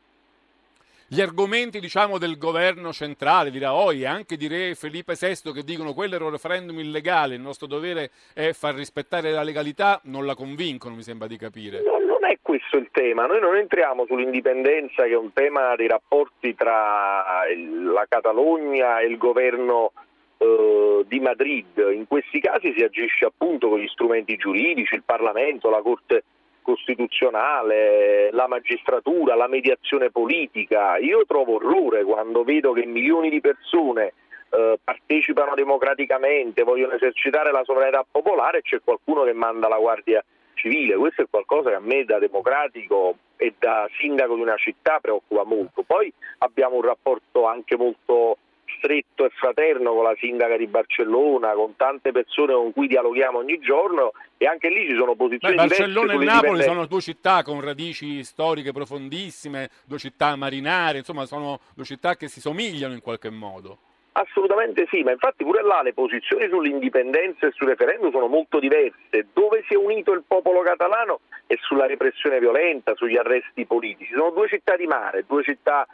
Gli 1.07 1.21
argomenti 1.21 1.79
diciamo, 1.79 2.17
del 2.17 2.39
governo 2.39 2.91
centrale 2.91 3.51
di 3.51 3.59
Raoi 3.59 4.01
e 4.01 4.07
anche 4.07 4.35
di 4.35 4.47
Re 4.47 4.73
Felipe 4.73 5.13
VI 5.19 5.53
che 5.53 5.63
dicono 5.63 5.93
quello 5.93 6.15
era 6.15 6.25
un 6.25 6.31
referendum 6.31 6.79
illegale, 6.79 7.35
il 7.35 7.41
nostro 7.41 7.67
dovere 7.67 8.09
è 8.33 8.51
far 8.53 8.73
rispettare 8.73 9.29
la 9.29 9.43
legalità, 9.43 9.99
non 10.05 10.25
la 10.25 10.33
convincono, 10.33 10.95
mi 10.95 11.03
sembra 11.03 11.27
di 11.27 11.37
capire. 11.37 11.83
No, 11.83 11.99
non 11.99 12.25
è 12.25 12.39
questo 12.41 12.77
il 12.77 12.87
tema, 12.91 13.27
noi 13.27 13.39
non 13.41 13.55
entriamo 13.55 14.07
sull'indipendenza 14.07 15.03
che 15.03 15.11
è 15.11 15.17
un 15.17 15.31
tema 15.33 15.75
dei 15.75 15.87
rapporti 15.87 16.55
tra 16.55 17.43
la 17.45 18.05
Catalogna 18.09 18.99
e 18.99 19.05
il 19.05 19.17
governo 19.17 19.91
eh, 20.37 21.05
di 21.07 21.19
Madrid. 21.19 21.77
In 21.93 22.07
questi 22.07 22.39
casi 22.39 22.73
si 22.75 22.83
agisce 22.83 23.25
appunto 23.25 23.69
con 23.69 23.79
gli 23.79 23.87
strumenti 23.87 24.35
giuridici, 24.35 24.95
il 24.95 25.03
Parlamento, 25.03 25.69
la 25.69 25.81
Corte 25.81 26.23
costituzionale, 26.61 28.31
la 28.31 28.47
magistratura, 28.47 29.35
la 29.35 29.47
mediazione 29.47 30.09
politica. 30.09 30.97
Io 30.97 31.25
trovo 31.27 31.55
orrore 31.55 32.03
quando 32.03 32.43
vedo 32.43 32.71
che 32.71 32.85
milioni 32.85 33.29
di 33.29 33.41
persone 33.41 34.13
eh, 34.49 34.79
partecipano 34.83 35.53
democraticamente, 35.55 36.63
vogliono 36.63 36.93
esercitare 36.93 37.51
la 37.51 37.63
sovranità 37.63 38.05
popolare 38.09 38.59
e 38.59 38.61
c'è 38.61 38.79
qualcuno 38.83 39.23
che 39.23 39.33
manda 39.33 39.67
la 39.67 39.77
Guardia 39.77 40.23
Civile. 40.53 40.95
Questo 40.95 41.23
è 41.23 41.25
qualcosa 41.29 41.69
che 41.69 41.75
a 41.75 41.79
me 41.79 42.05
da 42.05 42.19
democratico 42.19 43.15
e 43.35 43.53
da 43.59 43.87
sindaco 43.99 44.35
di 44.35 44.41
una 44.41 44.55
città 44.55 44.99
preoccupa 45.01 45.43
molto. 45.43 45.83
Poi 45.83 46.11
abbiamo 46.39 46.75
un 46.75 46.83
rapporto 46.83 47.45
anche 47.45 47.75
molto 47.75 48.37
stretto 48.77 49.25
e 49.25 49.29
fraterno 49.29 49.93
con 49.93 50.03
la 50.03 50.15
sindaca 50.19 50.57
di 50.57 50.67
Barcellona, 50.67 51.53
con 51.53 51.75
tante 51.75 52.11
persone 52.11 52.53
con 52.53 52.71
cui 52.73 52.87
dialoghiamo 52.87 53.37
ogni 53.37 53.59
giorno 53.59 54.11
e 54.37 54.45
anche 54.45 54.69
lì 54.69 54.87
ci 54.87 54.95
sono 54.95 55.15
posizioni 55.15 55.55
Beh, 55.55 55.63
diverse. 55.63 55.83
Barcellona 55.83 56.13
e 56.13 56.25
Napoli 56.25 56.61
sono 56.63 56.85
due 56.85 57.01
città 57.01 57.43
con 57.43 57.61
radici 57.61 58.23
storiche 58.23 58.71
profondissime, 58.71 59.69
due 59.85 59.97
città 59.97 60.35
marinare, 60.35 60.99
insomma 60.99 61.25
sono 61.25 61.59
due 61.75 61.85
città 61.85 62.15
che 62.15 62.27
si 62.27 62.39
somigliano 62.39 62.93
in 62.93 63.01
qualche 63.01 63.29
modo. 63.29 63.77
Assolutamente 64.15 64.85
sì, 64.91 65.01
ma 65.01 65.09
infatti 65.09 65.43
pure 65.43 65.63
là 65.63 65.81
le 65.81 65.93
posizioni 65.93 66.47
sull'indipendenza 66.47 67.47
e 67.47 67.51
sul 67.51 67.67
referendum 67.67 68.11
sono 68.11 68.27
molto 68.27 68.59
diverse. 68.59 69.27
Dove 69.33 69.63
si 69.67 69.73
è 69.73 69.77
unito 69.77 70.11
il 70.11 70.23
popolo 70.27 70.61
catalano 70.61 71.21
è 71.47 71.55
sulla 71.59 71.87
repressione 71.87 72.39
violenta, 72.39 72.93
sugli 72.93 73.17
arresti 73.17 73.65
politici. 73.65 74.13
Sono 74.13 74.29
due 74.29 74.47
città 74.47 74.75
di 74.75 74.85
mare, 74.85 75.25
due 75.27 75.41
città 75.41 75.87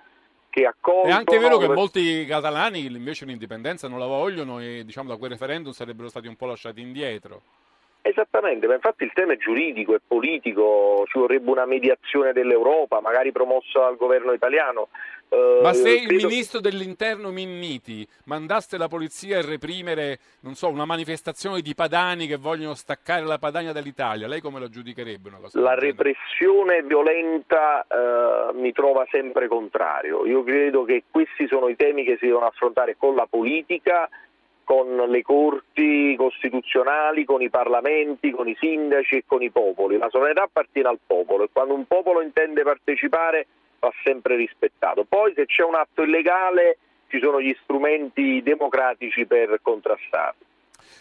che 0.50 0.66
accolgono... 0.66 1.08
È 1.08 1.12
anche 1.12 1.38
vero 1.38 1.58
che 1.58 1.68
molti 1.68 2.26
catalani 2.26 2.86
invece 2.86 3.26
l'indipendenza 3.26 3.88
non 3.88 4.00
la 4.00 4.06
vogliono 4.06 4.60
e 4.60 4.84
diciamo 4.86 5.10
da 5.10 5.18
quel 5.18 5.32
referendum 5.32 5.72
sarebbero 5.72 6.10
stati 6.10 6.28
un 6.28 6.36
po' 6.36 6.48
lasciati 6.48 6.82
indietro. 6.82 7.42
Esattamente, 8.10 8.65
ma 8.65 8.73
infatti 8.73 9.03
il 9.03 9.11
tema 9.14 9.34
è 9.34 9.38
giuridico 9.38 9.94
e 9.94 9.99
politico, 10.06 11.03
ci 11.06 11.19
vorrebbe 11.19 11.52
una 11.52 11.68
mediazione 11.68 12.34
dell'Europa, 12.34 13.02
magari 13.02 13.31
promossa 13.31 13.81
dal 13.81 13.98
governo 13.98 14.31
italiano. 14.31 14.88
Eh, 15.30 15.60
Ma 15.61 15.73
se 15.73 15.91
il 15.91 16.07
credo- 16.07 16.27
ministro 16.27 16.60
dell'interno 16.60 17.30
Minniti 17.30 18.07
mandasse 18.26 18.80
la 18.80 18.88
polizia 18.88 19.38
a 19.38 19.45
reprimere, 19.45 20.18
non 20.40 20.56
so, 20.56 20.69
una 20.69 20.86
manifestazione 20.86 21.61
di 21.61 21.76
padani 21.76 22.26
che 22.26 22.38
vogliono 22.38 22.73
staccare 22.73 23.26
la 23.26 23.38
Padania 23.38 23.73
dall'Italia, 23.73 24.27
lei 24.27 24.41
come 24.41 24.60
la 24.60 24.69
giudicherebbe 24.69 25.30
La 25.52 25.76
repressione 25.76 26.81
violenta 26.81 27.86
eh, 27.88 28.53
mi 28.53 28.72
trova 28.72 29.06
sempre 29.11 29.48
contrario. 29.48 30.26
Io 30.26 30.44
credo 30.44 30.84
che 30.84 31.03
questi 31.11 31.48
sono 31.48 31.68
i 31.68 31.76
temi 31.76 32.03
che 32.03 32.18
si 32.19 32.26
devono 32.26 32.48
affrontare 32.48 32.95
con 32.98 33.14
la 33.14 33.27
politica, 33.30 34.10
con 34.70 34.96
le 35.10 35.24
corti 35.24 36.16
costituzionali, 36.16 37.26
con 37.26 37.41
i 37.41 37.50
parlamenti, 37.50 38.30
con 38.30 38.48
i 38.48 38.56
sindaci 38.60 39.16
e 39.16 39.24
con 39.26 39.41
i 39.41 39.50
popoli. 39.50 39.98
La 39.98 40.10
sovranità 40.12 40.44
appartiene 40.44 40.90
al 40.90 41.00
popolo 41.04 41.46
e 41.46 41.50
quando 41.52 41.74
un 41.74 41.88
popolo 41.88 42.22
intende 42.22 42.62
partecipare 42.62 43.48
va 43.80 43.91
sempre 44.04 44.36
rispettato. 44.36 45.06
Poi 45.10 45.34
se 45.34 45.48
c'è 45.48 45.64
un 45.64 45.74
atto 45.74 46.04
illegale 46.04 46.78
ci 47.08 47.20
sono 47.20 47.41
gli 47.41 47.56
strumenti 47.64 48.44
democratici 48.44 49.26
per 49.26 49.58
contrastarlo. 49.64 50.49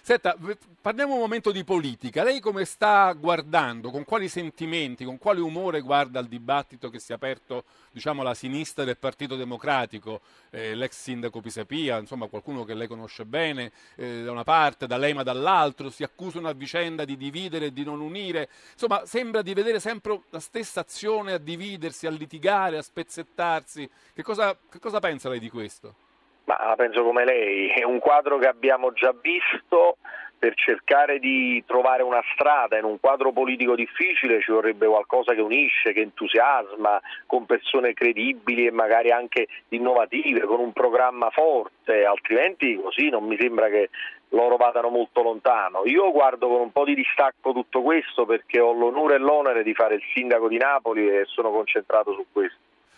Senta, 0.03 0.37
parliamo 0.81 1.15
un 1.15 1.20
momento 1.20 1.51
di 1.51 1.65
politica. 1.65 2.23
Lei 2.23 2.41
come 2.41 2.65
sta 2.65 3.12
guardando, 3.12 3.91
con 3.91 4.05
quali 4.05 4.29
sentimenti, 4.29 5.05
con 5.05 5.19
quale 5.19 5.41
umore 5.41 5.81
guarda 5.81 6.20
il 6.20 6.29
dibattito 6.29 6.89
che 6.89 6.99
si 6.99 7.12
è 7.12 7.15
aperto, 7.15 7.65
diciamo, 7.93 8.23
alla 8.23 8.35
sinistra 8.35 8.85
del 8.85 8.97
Partito 8.97 9.37
Democratico, 9.37 10.20
eh, 10.51 10.75
l'ex 10.75 10.93
sindaco 10.93 11.41
Pisapia, 11.41 11.99
insomma 11.99 12.27
qualcuno 12.27 12.65
che 12.65 12.75
lei 12.75 12.87
conosce 12.87 13.25
bene, 13.25 13.73
eh, 13.97 14.23
da 14.23 14.31
una 14.31 14.45
parte, 14.45 14.87
da 14.87 14.97
lei 14.97 15.12
ma 15.12 15.23
dall'altro, 15.23 15.91
si 15.91 16.03
accusano 16.03 16.49
a 16.49 16.53
vicenda 16.53 17.05
di 17.05 17.16
dividere 17.16 17.66
e 17.66 17.73
di 17.73 17.85
non 17.85 18.01
unire. 18.01 18.49
Insomma, 18.73 19.05
sembra 19.05 19.43
di 19.43 19.53
vedere 19.53 19.81
sempre 19.81 20.23
la 20.31 20.41
stessa 20.41 20.81
azione 20.81 21.33
a 21.33 21.39
dividersi, 21.39 22.07
a 22.07 22.11
litigare, 22.11 22.79
a 22.79 22.83
spezzettarsi. 22.83 23.89
Che 24.15 24.23
cosa, 24.23 24.57
che 24.70 24.79
cosa 24.79 25.01
pensa 25.01 25.29
lei 25.29 25.41
di 25.41 25.51
questo? 25.51 26.07
Ma 26.49 26.73
penso 26.77 27.03
come 27.05 27.27
lei, 27.27 27.69
è 27.69 27.85
un 27.85 27.99
quadro 27.99 28.39
che 28.39 28.47
abbiamo 28.47 28.95
già 28.95 29.15
visto, 29.20 29.99
per 30.39 30.55
cercare 30.55 31.19
di 31.19 31.62
trovare 31.66 32.03
una 32.03 32.23
strada 32.33 32.79
in 32.79 32.85
un 32.85 32.99
quadro 33.01 33.33
politico 33.33 33.75
difficile 33.75 34.41
ci 34.41 34.51
vorrebbe 34.51 34.87
qualcosa 34.87 35.35
che 35.35 35.43
unisce, 35.43 35.93
che 35.93 36.01
entusiasma, 36.01 37.03
con 37.27 37.45
persone 37.45 37.93
credibili 37.93 38.65
e 38.65 38.70
magari 38.70 39.11
anche 39.11 39.47
innovative, 39.70 40.47
con 40.47 40.61
un 40.61 40.73
programma 40.73 41.29
forte, 41.29 42.07
altrimenti 42.07 42.81
così 42.83 43.11
non 43.11 43.25
mi 43.25 43.37
sembra 43.39 43.69
che 43.69 43.91
loro 44.31 44.57
vadano 44.57 44.89
molto 44.89 45.20
lontano. 45.20 45.83
Io 45.85 46.11
guardo 46.12 46.49
con 46.49 46.61
un 46.61 46.73
po' 46.73 46.85
di 46.87 46.95
distacco 46.95 47.53
tutto 47.53 47.83
questo 47.83 48.25
perché 48.25 48.59
ho 48.59 48.73
l'onore 48.73 49.16
e 49.16 49.19
l'onere 49.19 49.62
di 49.62 49.75
fare 49.75 49.97
il 49.97 50.03
sindaco 50.15 50.49
di 50.49 50.57
Napoli 50.57 51.09
e 51.09 51.25
sono 51.27 51.51
concentrato 51.51 52.15
su 52.15 52.25
questo. 52.33 52.57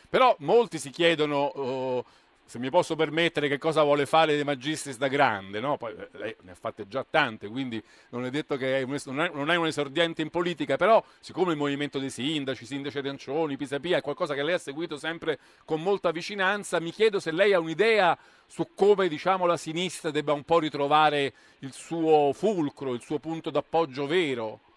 Però 0.08 0.36
molti 0.40 0.78
si 0.78 0.90
chiedono, 0.90 1.50
oh, 1.54 2.04
se 2.50 2.58
mi 2.58 2.68
posso 2.68 2.96
permettere, 2.96 3.46
che 3.46 3.58
cosa 3.58 3.84
vuole 3.84 4.06
fare 4.06 4.34
De 4.34 4.42
Magistris 4.42 4.96
da 4.96 5.06
grande, 5.06 5.60
no? 5.60 5.76
Poi 5.76 5.94
eh, 5.96 6.08
lei 6.18 6.36
ne 6.40 6.50
ha 6.50 6.56
fatte 6.56 6.88
già 6.88 7.06
tante, 7.08 7.46
quindi 7.46 7.80
non 8.08 8.24
è 8.24 8.30
detto 8.30 8.56
che 8.56 8.80
è 8.80 8.82
un, 8.82 8.98
non, 9.04 9.52
è, 9.52 9.54
un 9.54 9.66
esordiente 9.68 10.20
in 10.20 10.30
politica, 10.30 10.76
però 10.76 11.00
siccome 11.20 11.52
il 11.52 11.58
movimento 11.58 12.00
dei 12.00 12.10
sindaci, 12.10 12.66
sindaci 12.66 12.98
arancioni, 12.98 13.56
Pisapia, 13.56 13.98
è 13.98 14.00
qualcosa 14.00 14.34
che 14.34 14.42
lei 14.42 14.54
ha 14.54 14.58
seguito 14.58 14.96
sempre 14.96 15.38
con 15.64 15.80
molta 15.80 16.10
vicinanza, 16.10 16.80
mi 16.80 16.90
chiedo 16.90 17.20
se 17.20 17.30
lei 17.30 17.52
ha 17.52 17.60
un'idea 17.60 18.18
su 18.48 18.66
come 18.74 19.06
diciamo, 19.06 19.46
la 19.46 19.56
sinistra 19.56 20.10
debba 20.10 20.32
un 20.32 20.42
po' 20.42 20.58
ritrovare 20.58 21.32
il 21.60 21.72
suo 21.72 22.32
fulcro, 22.32 22.94
il 22.94 23.00
suo 23.00 23.20
punto 23.20 23.50
d'appoggio 23.50 24.08
vero. 24.08 24.69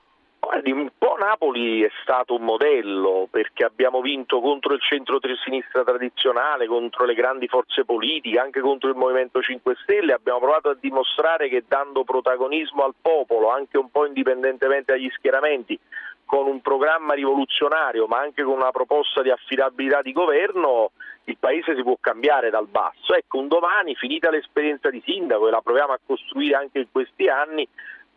Guardi, 0.43 0.71
un 0.71 0.89
po' 0.97 1.15
Napoli 1.17 1.83
è 1.83 1.89
stato 2.01 2.35
un 2.35 2.43
modello 2.43 3.29
perché 3.31 3.63
abbiamo 3.63 4.01
vinto 4.01 4.41
contro 4.41 4.73
il 4.73 4.81
centro-sinistra 4.81 5.85
tradizionale, 5.85 6.67
contro 6.67 7.05
le 7.05 7.13
grandi 7.13 7.47
forze 7.47 7.85
politiche, 7.85 8.39
anche 8.39 8.59
contro 8.59 8.89
il 8.89 8.97
Movimento 8.97 9.41
5 9.41 9.75
Stelle. 9.83 10.11
Abbiamo 10.11 10.39
provato 10.39 10.67
a 10.69 10.77
dimostrare 10.77 11.47
che 11.47 11.63
dando 11.65 12.03
protagonismo 12.03 12.83
al 12.83 12.93
popolo, 13.01 13.51
anche 13.51 13.77
un 13.77 13.89
po' 13.89 14.05
indipendentemente 14.05 14.91
dagli 14.91 15.09
schieramenti, 15.15 15.79
con 16.25 16.47
un 16.47 16.59
programma 16.61 17.13
rivoluzionario 17.13 18.05
ma 18.07 18.19
anche 18.19 18.43
con 18.43 18.55
una 18.55 18.71
proposta 18.71 19.21
di 19.21 19.29
affidabilità 19.29 20.01
di 20.01 20.11
governo, 20.11 20.91
il 21.25 21.37
paese 21.37 21.73
si 21.75 21.83
può 21.83 21.95
cambiare 21.99 22.49
dal 22.49 22.67
basso. 22.67 23.15
Ecco, 23.15 23.39
un 23.39 23.47
domani, 23.47 23.95
finita 23.95 24.29
l'esperienza 24.29 24.89
di 24.89 25.01
sindaco 25.05 25.47
e 25.47 25.51
la 25.51 25.61
proviamo 25.61 25.93
a 25.93 25.99
costruire 26.05 26.55
anche 26.55 26.79
in 26.79 26.87
questi 26.91 27.29
anni, 27.29 27.65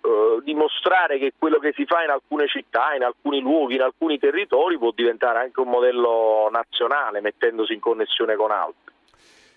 eh, 0.06 0.40
dimostrare 0.44 1.18
che 1.18 1.32
quello 1.36 1.58
che 1.58 1.72
si 1.74 1.84
fa 1.84 2.04
in 2.04 2.10
alcune 2.10 2.46
città, 2.46 2.94
in 2.94 3.02
alcuni 3.02 3.40
luoghi, 3.40 3.74
in 3.74 3.80
alcuni 3.80 4.18
territori 4.18 4.78
può 4.78 4.92
diventare 4.94 5.40
anche 5.40 5.60
un 5.60 5.68
modello 5.68 6.48
nazionale 6.52 7.20
mettendosi 7.20 7.72
in 7.72 7.80
connessione 7.80 8.36
con 8.36 8.52
altri. 8.52 8.94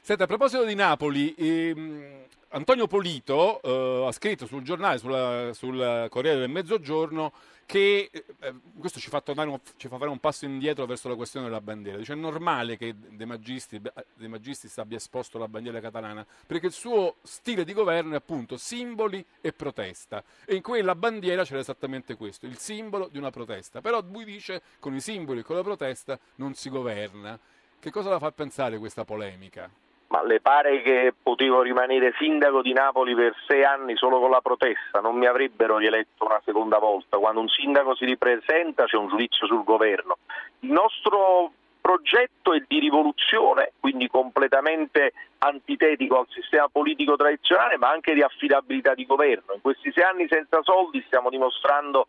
Senta, 0.02 0.24
a 0.24 0.28
proposito 0.28 0.64
di 0.64 0.74
Napoli, 0.74 1.36
ehm, 1.38 2.26
Antonio 2.50 2.88
Polito 2.88 3.62
eh, 3.62 4.06
ha 4.08 4.12
scritto 4.12 4.48
sul 4.48 4.64
giornale, 4.64 4.98
sulla, 4.98 5.54
sul 5.54 6.08
Corriere 6.10 6.40
del 6.40 6.50
Mezzogiorno, 6.50 7.32
che 7.70 8.10
eh, 8.12 8.54
questo 8.80 9.00
ci 9.00 9.10
fa, 9.10 9.22
un, 9.28 9.60
ci 9.78 9.88
fa, 9.88 10.00
fare 10.00 10.10
un 10.10 10.18
passo 10.18 10.46
indietro 10.46 10.88
verso 10.88 11.08
la 11.08 11.14
questione 11.14 11.46
della 11.46 11.62
bandiera. 11.62 12.00
Dice 12.00 12.14
è 12.14 12.16
normale 12.16 12.78
che 12.78 12.96
De 12.98 13.26
Magistris, 13.26 13.80
De 14.16 14.28
Magistris 14.28 14.76
abbia 14.80 14.98
esposto 14.98 15.38
la 15.38 15.48
bandiera 15.48 15.80
catalana 15.80 16.26
perché 16.48 16.66
il 16.66 16.72
suo 16.72 17.18
stile 17.22 17.64
di 17.66 17.74
governo 17.74 18.14
è 18.14 18.16
appunto 18.16 18.58
simboli 18.58 19.24
e 19.40 19.54
protesta 19.54 20.24
e 20.46 20.56
in 20.56 20.64
quella 20.64 20.96
bandiera 20.96 21.44
c'era 21.44 21.60
esattamente 21.60 22.16
questo, 22.16 22.48
il 22.48 22.58
simbolo 22.58 23.08
di 23.08 23.20
una 23.20 23.30
protesta. 23.30 23.82
Però 23.82 24.02
lui 24.02 24.26
dice 24.26 24.64
con 24.80 24.96
i 24.96 25.00
simboli 25.00 25.42
e 25.42 25.44
con 25.44 25.56
la 25.56 25.62
protesta 25.62 26.18
non 26.38 26.56
si 26.56 26.72
governa. 26.72 27.38
Che 27.80 27.92
cosa 27.92 28.10
la 28.10 28.18
fa 28.18 28.32
pensare 28.32 28.80
questa 28.80 29.06
polemica? 29.06 29.70
Ma 30.10 30.24
le 30.24 30.42
pare 30.42 30.82
che 30.82 31.14
potevo 31.22 31.62
rimanere 31.62 32.16
sindaco 32.18 32.64
di 32.64 32.74
Napoli 32.74 33.14
per 33.14 33.36
sei 33.48 33.64
anni 33.64 33.96
solo 33.96 34.20
con 34.20 34.32
la 34.32 34.42
protesta? 34.42 35.02
Non 35.02 35.16
mi 35.16 35.28
avrebbero 35.28 35.78
rieletto 35.78 36.26
una 36.26 36.42
seconda 36.44 36.80
volta. 36.80 37.18
Quando 37.18 37.42
un 37.42 37.48
sindaco 37.48 37.96
si 37.96 38.06
ripresenta 38.06 38.86
c'è 38.86 38.98
un 38.98 39.08
giudizio 39.08 39.46
sul 39.46 39.64
governo. 39.64 40.18
Il 40.62 40.72
nostro 40.72 41.52
progetto 41.80 42.54
è 42.54 42.64
di 42.68 42.80
rivoluzione, 42.80 43.74
quindi 43.80 44.08
completamente 44.08 45.14
antitetico 45.40 46.20
al 46.20 46.28
sistema 46.30 46.68
politico 46.70 47.16
tradizionale, 47.16 47.78
ma 47.78 47.90
anche 47.90 48.16
di 48.16 48.24
affidabilità 48.24 48.96
di 48.96 49.06
governo. 49.06 49.54
In 49.54 49.62
questi 49.62 49.92
sei 49.92 50.04
anni 50.04 50.28
senza 50.28 50.60
soldi 50.64 51.04
stiamo 51.06 51.30
dimostrando 51.30 52.08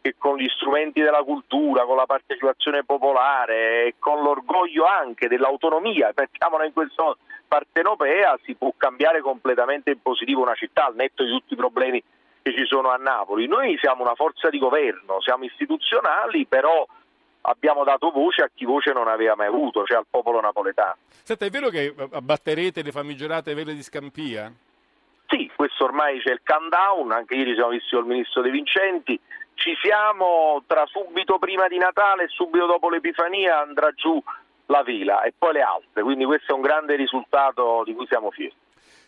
che 0.00 0.14
con 0.18 0.36
gli 0.36 0.48
strumenti 0.48 1.00
della 1.00 1.22
cultura, 1.22 1.84
con 1.84 1.96
la 1.96 2.06
partecipazione 2.06 2.84
popolare 2.84 3.86
e 3.86 3.94
con 3.98 4.22
l'orgoglio 4.22 4.84
anche 4.84 5.28
dell'autonomia, 5.28 6.12
mettiamola 6.14 6.64
in 6.64 6.72
questo 6.72 7.18
partenopea, 7.46 8.38
si 8.44 8.54
può 8.54 8.72
cambiare 8.76 9.20
completamente 9.20 9.90
in 9.90 10.00
positivo 10.00 10.42
una 10.42 10.54
città 10.54 10.86
al 10.86 10.94
netto 10.94 11.24
di 11.24 11.30
tutti 11.30 11.54
i 11.54 11.56
problemi 11.56 12.02
che 12.42 12.54
ci 12.54 12.64
sono 12.66 12.90
a 12.90 12.96
Napoli. 12.96 13.46
Noi 13.46 13.76
siamo 13.78 14.02
una 14.02 14.14
forza 14.14 14.48
di 14.50 14.58
governo, 14.58 15.20
siamo 15.20 15.44
istituzionali, 15.44 16.46
però 16.46 16.86
abbiamo 17.42 17.84
dato 17.84 18.10
voce 18.10 18.42
a 18.42 18.50
chi 18.54 18.64
voce 18.64 18.92
non 18.92 19.08
aveva 19.08 19.34
mai 19.34 19.46
avuto, 19.46 19.84
cioè 19.84 19.98
al 19.98 20.06
popolo 20.08 20.40
napoletano. 20.40 20.96
Senta, 21.22 21.44
è 21.44 21.50
vero 21.50 21.68
che 21.68 21.94
abbatterete 22.12 22.82
le 22.82 22.92
famigerate 22.92 23.54
vele 23.54 23.74
di 23.74 23.82
Scampia? 23.82 24.52
Sì, 25.28 25.50
questo 25.56 25.84
ormai 25.84 26.20
c'è 26.20 26.32
il 26.32 26.40
countdown, 26.44 27.10
anche 27.10 27.34
ieri 27.34 27.54
siamo 27.54 27.70
visti 27.70 27.94
col 27.94 28.06
ministro 28.06 28.42
De 28.42 28.50
Vincenti, 28.50 29.18
ci 29.54 29.76
siamo 29.82 30.62
tra 30.66 30.86
subito 30.86 31.38
prima 31.38 31.66
di 31.66 31.78
Natale 31.78 32.24
e 32.24 32.28
subito 32.28 32.66
dopo 32.66 32.88
l'Epifania 32.90 33.60
andrà 33.60 33.90
giù 33.92 34.22
la 34.66 34.82
vela 34.82 35.22
e 35.22 35.32
poi 35.36 35.54
le 35.54 35.62
altre, 35.62 36.02
quindi 36.02 36.24
questo 36.24 36.52
è 36.52 36.54
un 36.54 36.62
grande 36.62 36.96
risultato 36.96 37.82
di 37.84 37.94
cui 37.94 38.06
siamo 38.06 38.30
fieri. 38.30 38.54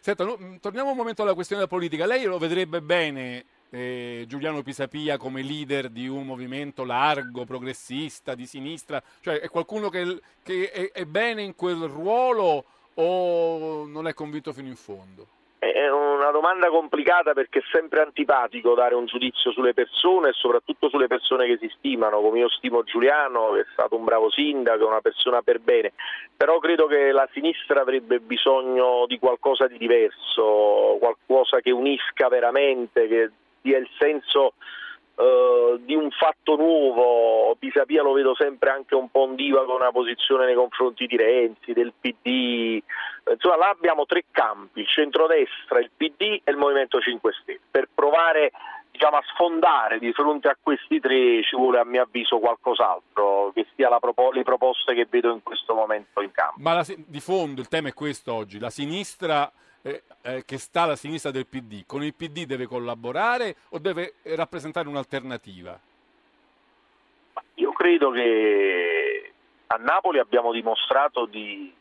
Senta, 0.01 0.25
no, 0.25 0.37
torniamo 0.61 0.91
un 0.91 0.97
momento 0.97 1.23
alla 1.23 1.35
questione 1.35 1.63
della 1.63 1.75
politica. 1.75 2.07
Lei 2.07 2.25
lo 2.25 2.39
vedrebbe 2.39 2.81
bene 2.81 3.45
eh, 3.71 4.25
Giuliano 4.29 4.63
Pisapia 4.63 5.17
come 5.17 5.43
leader 5.43 5.89
di 5.89 6.09
un 6.09 6.25
movimento 6.25 6.85
largo, 6.85 7.45
progressista, 7.45 8.35
di 8.35 8.47
sinistra? 8.47 9.03
Cioè 9.21 9.41
è 9.41 9.49
qualcuno 9.49 9.89
che, 9.89 10.21
che 10.43 10.71
è, 10.71 10.93
è 10.93 11.05
bene 11.05 11.43
in 11.43 11.55
quel 11.55 11.83
ruolo 11.89 12.65
o 12.95 13.87
non 13.87 14.07
è 14.07 14.15
convinto 14.15 14.53
fino 14.53 14.69
in 14.69 14.77
fondo? 14.77 15.27
È 15.61 15.91
una 15.91 16.31
domanda 16.31 16.69
complicata 16.69 17.33
perché 17.33 17.59
è 17.59 17.63
sempre 17.73 18.01
antipatico 18.01 18.75
dare 18.75 18.95
un 18.95 19.07
giudizio 19.07 19.51
sulle 19.51 19.75
persone 19.75 20.29
e 20.29 20.33
soprattutto 20.35 20.89
sulle 20.89 21.09
persone 21.09 21.47
che 21.47 21.59
si 21.59 21.69
stimano, 21.77 22.21
come 22.21 22.39
io 22.39 22.49
stimo 22.49 22.85
Giuliano, 22.85 23.51
che 23.51 23.61
è 23.63 23.67
stato 23.73 23.97
un 23.97 24.05
bravo 24.05 24.31
sindaco, 24.31 24.87
una 24.87 25.01
persona 25.01 25.43
per 25.43 25.59
bene, 25.59 25.95
però 26.37 26.61
credo 26.61 26.87
che 26.87 27.11
la 27.11 27.29
sinistra 27.33 27.81
avrebbe 27.81 28.21
bisogno 28.21 29.05
di 29.09 29.19
qualcosa 29.19 29.67
di 29.67 29.79
diverso, 29.79 30.97
qualcosa 31.01 31.59
che 31.61 31.73
unisca 31.73 32.29
veramente, 32.29 33.09
che 33.09 33.31
dia 33.61 33.79
il 33.79 33.89
senso 33.99 34.53
Uh, 35.19 35.78
di 35.78 35.97
un 35.97 36.12
fatto 36.12 36.55
nuovo, 36.55 37.57
Pisapia 37.59 38.03
lo 38.03 38.12
vedo 38.12 38.36
sempre 38.36 38.70
anche 38.70 38.95
un 38.95 39.11
po' 39.11 39.23
ondiva 39.23 39.65
con 39.65 39.74
una 39.74 39.90
posizione 39.90 40.47
nei 40.47 40.55
confronti 40.55 41.07
di 41.07 41.16
Renzi, 41.16 41.73
del 41.73 41.93
PD, 42.01 42.81
insomma 43.28 43.57
là 43.57 43.69
abbiamo 43.69 44.07
tre 44.07 44.27
campi, 44.31 44.78
il 44.78 44.86
centrodestra, 44.86 45.81
il 45.81 45.90
PD 45.97 46.40
e 46.45 46.51
il 46.53 46.57
Movimento 46.57 47.01
5 47.01 47.32
Stelle, 47.32 47.59
per 47.69 47.89
provare 47.93 48.53
diciamo, 48.93 49.16
a 49.16 49.23
sfondare 49.32 49.99
di 49.99 50.12
fronte 50.12 50.47
a 50.47 50.57
questi 50.61 51.01
tre 51.01 51.43
ci 51.43 51.57
vuole 51.57 51.78
a 51.78 51.85
mio 51.85 52.03
avviso 52.03 52.39
qualcos'altro 52.39 53.53
che 53.55 53.66
sia 53.74 53.89
propo- 53.99 54.31
le 54.31 54.43
proposte 54.43 54.95
che 54.95 55.07
vedo 55.11 55.32
in 55.32 55.43
questo 55.43 55.74
momento 55.74 56.20
in 56.20 56.31
campo. 56.32 56.61
Ma 56.61 56.74
la, 56.74 56.86
di 56.97 57.20
fondo 57.20 57.61
il 57.61 57.69
tema 57.69 57.89
è 57.89 57.93
questo 57.93 58.32
oggi, 58.32 58.59
la 58.59 58.70
sinistra 58.70 59.51
eh, 59.89 60.02
eh, 60.23 60.44
che 60.44 60.59
sta 60.59 60.82
alla 60.82 60.97
sinistra 60.97 61.31
del 61.31 61.47
PD, 61.47 61.85
con 61.86 62.02
il 62.02 62.15
PD 62.15 62.44
deve 62.44 62.66
collaborare 62.66 63.56
o 63.70 63.78
deve 63.78 64.15
rappresentare 64.23 64.89
un'alternativa? 64.89 65.78
Io 67.55 67.73
credo 67.73 68.10
che 68.10 69.32
a 69.69 69.77
Napoli 69.77 70.19
abbiamo 70.19 70.52
dimostrato 70.52 71.24
di 71.24 71.73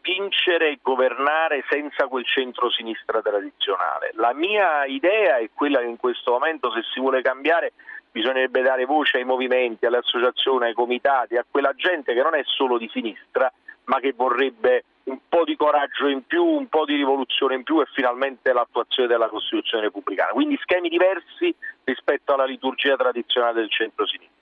vincere 0.00 0.70
e 0.70 0.78
governare 0.80 1.64
senza 1.68 2.06
quel 2.06 2.24
centro-sinistra 2.24 3.20
tradizionale. 3.20 4.12
La 4.14 4.32
mia 4.32 4.84
idea 4.86 5.38
è 5.38 5.50
quella 5.52 5.80
che 5.80 5.86
in 5.86 5.96
questo 5.96 6.32
momento 6.32 6.70
se 6.72 6.82
si 6.92 7.00
vuole 7.00 7.20
cambiare 7.20 7.72
bisognerebbe 8.10 8.62
dare 8.62 8.86
voce 8.86 9.18
ai 9.18 9.24
movimenti, 9.24 9.84
alle 9.84 9.98
associazioni, 9.98 10.66
ai 10.66 10.74
comitati, 10.74 11.36
a 11.36 11.44
quella 11.48 11.74
gente 11.74 12.14
che 12.14 12.22
non 12.22 12.34
è 12.34 12.42
solo 12.44 12.78
di 12.78 12.88
sinistra, 12.90 13.52
ma 13.84 14.00
che 14.00 14.12
vorrebbe 14.16 14.84
un 15.08 15.20
po' 15.28 15.44
di 15.44 15.56
coraggio 15.56 16.06
in 16.06 16.24
più, 16.26 16.44
un 16.44 16.68
po' 16.68 16.84
di 16.84 16.94
rivoluzione 16.94 17.54
in 17.54 17.62
più 17.62 17.80
e 17.80 17.86
finalmente 17.92 18.52
l'attuazione 18.52 19.08
della 19.08 19.28
Costituzione 19.28 19.84
repubblicana. 19.84 20.32
Quindi 20.32 20.58
schemi 20.60 20.88
diversi 20.88 21.54
rispetto 21.84 22.34
alla 22.34 22.44
liturgia 22.44 22.96
tradizionale 22.96 23.60
del 23.60 23.70
centro-sinistra. 23.70 24.36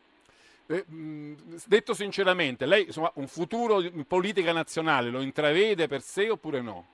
Eh, 0.69 0.85
detto 1.67 1.95
sinceramente, 1.95 2.67
lei 2.67 2.87
insomma, 2.87 3.11
un 3.15 3.29
futuro 3.29 3.81
in 3.81 4.05
politica 4.07 4.53
nazionale 4.53 5.11
lo 5.11 5.21
intravede 5.21 5.87
per 5.87 6.01
sé 6.01 6.29
oppure 6.29 6.61
no? 6.61 6.87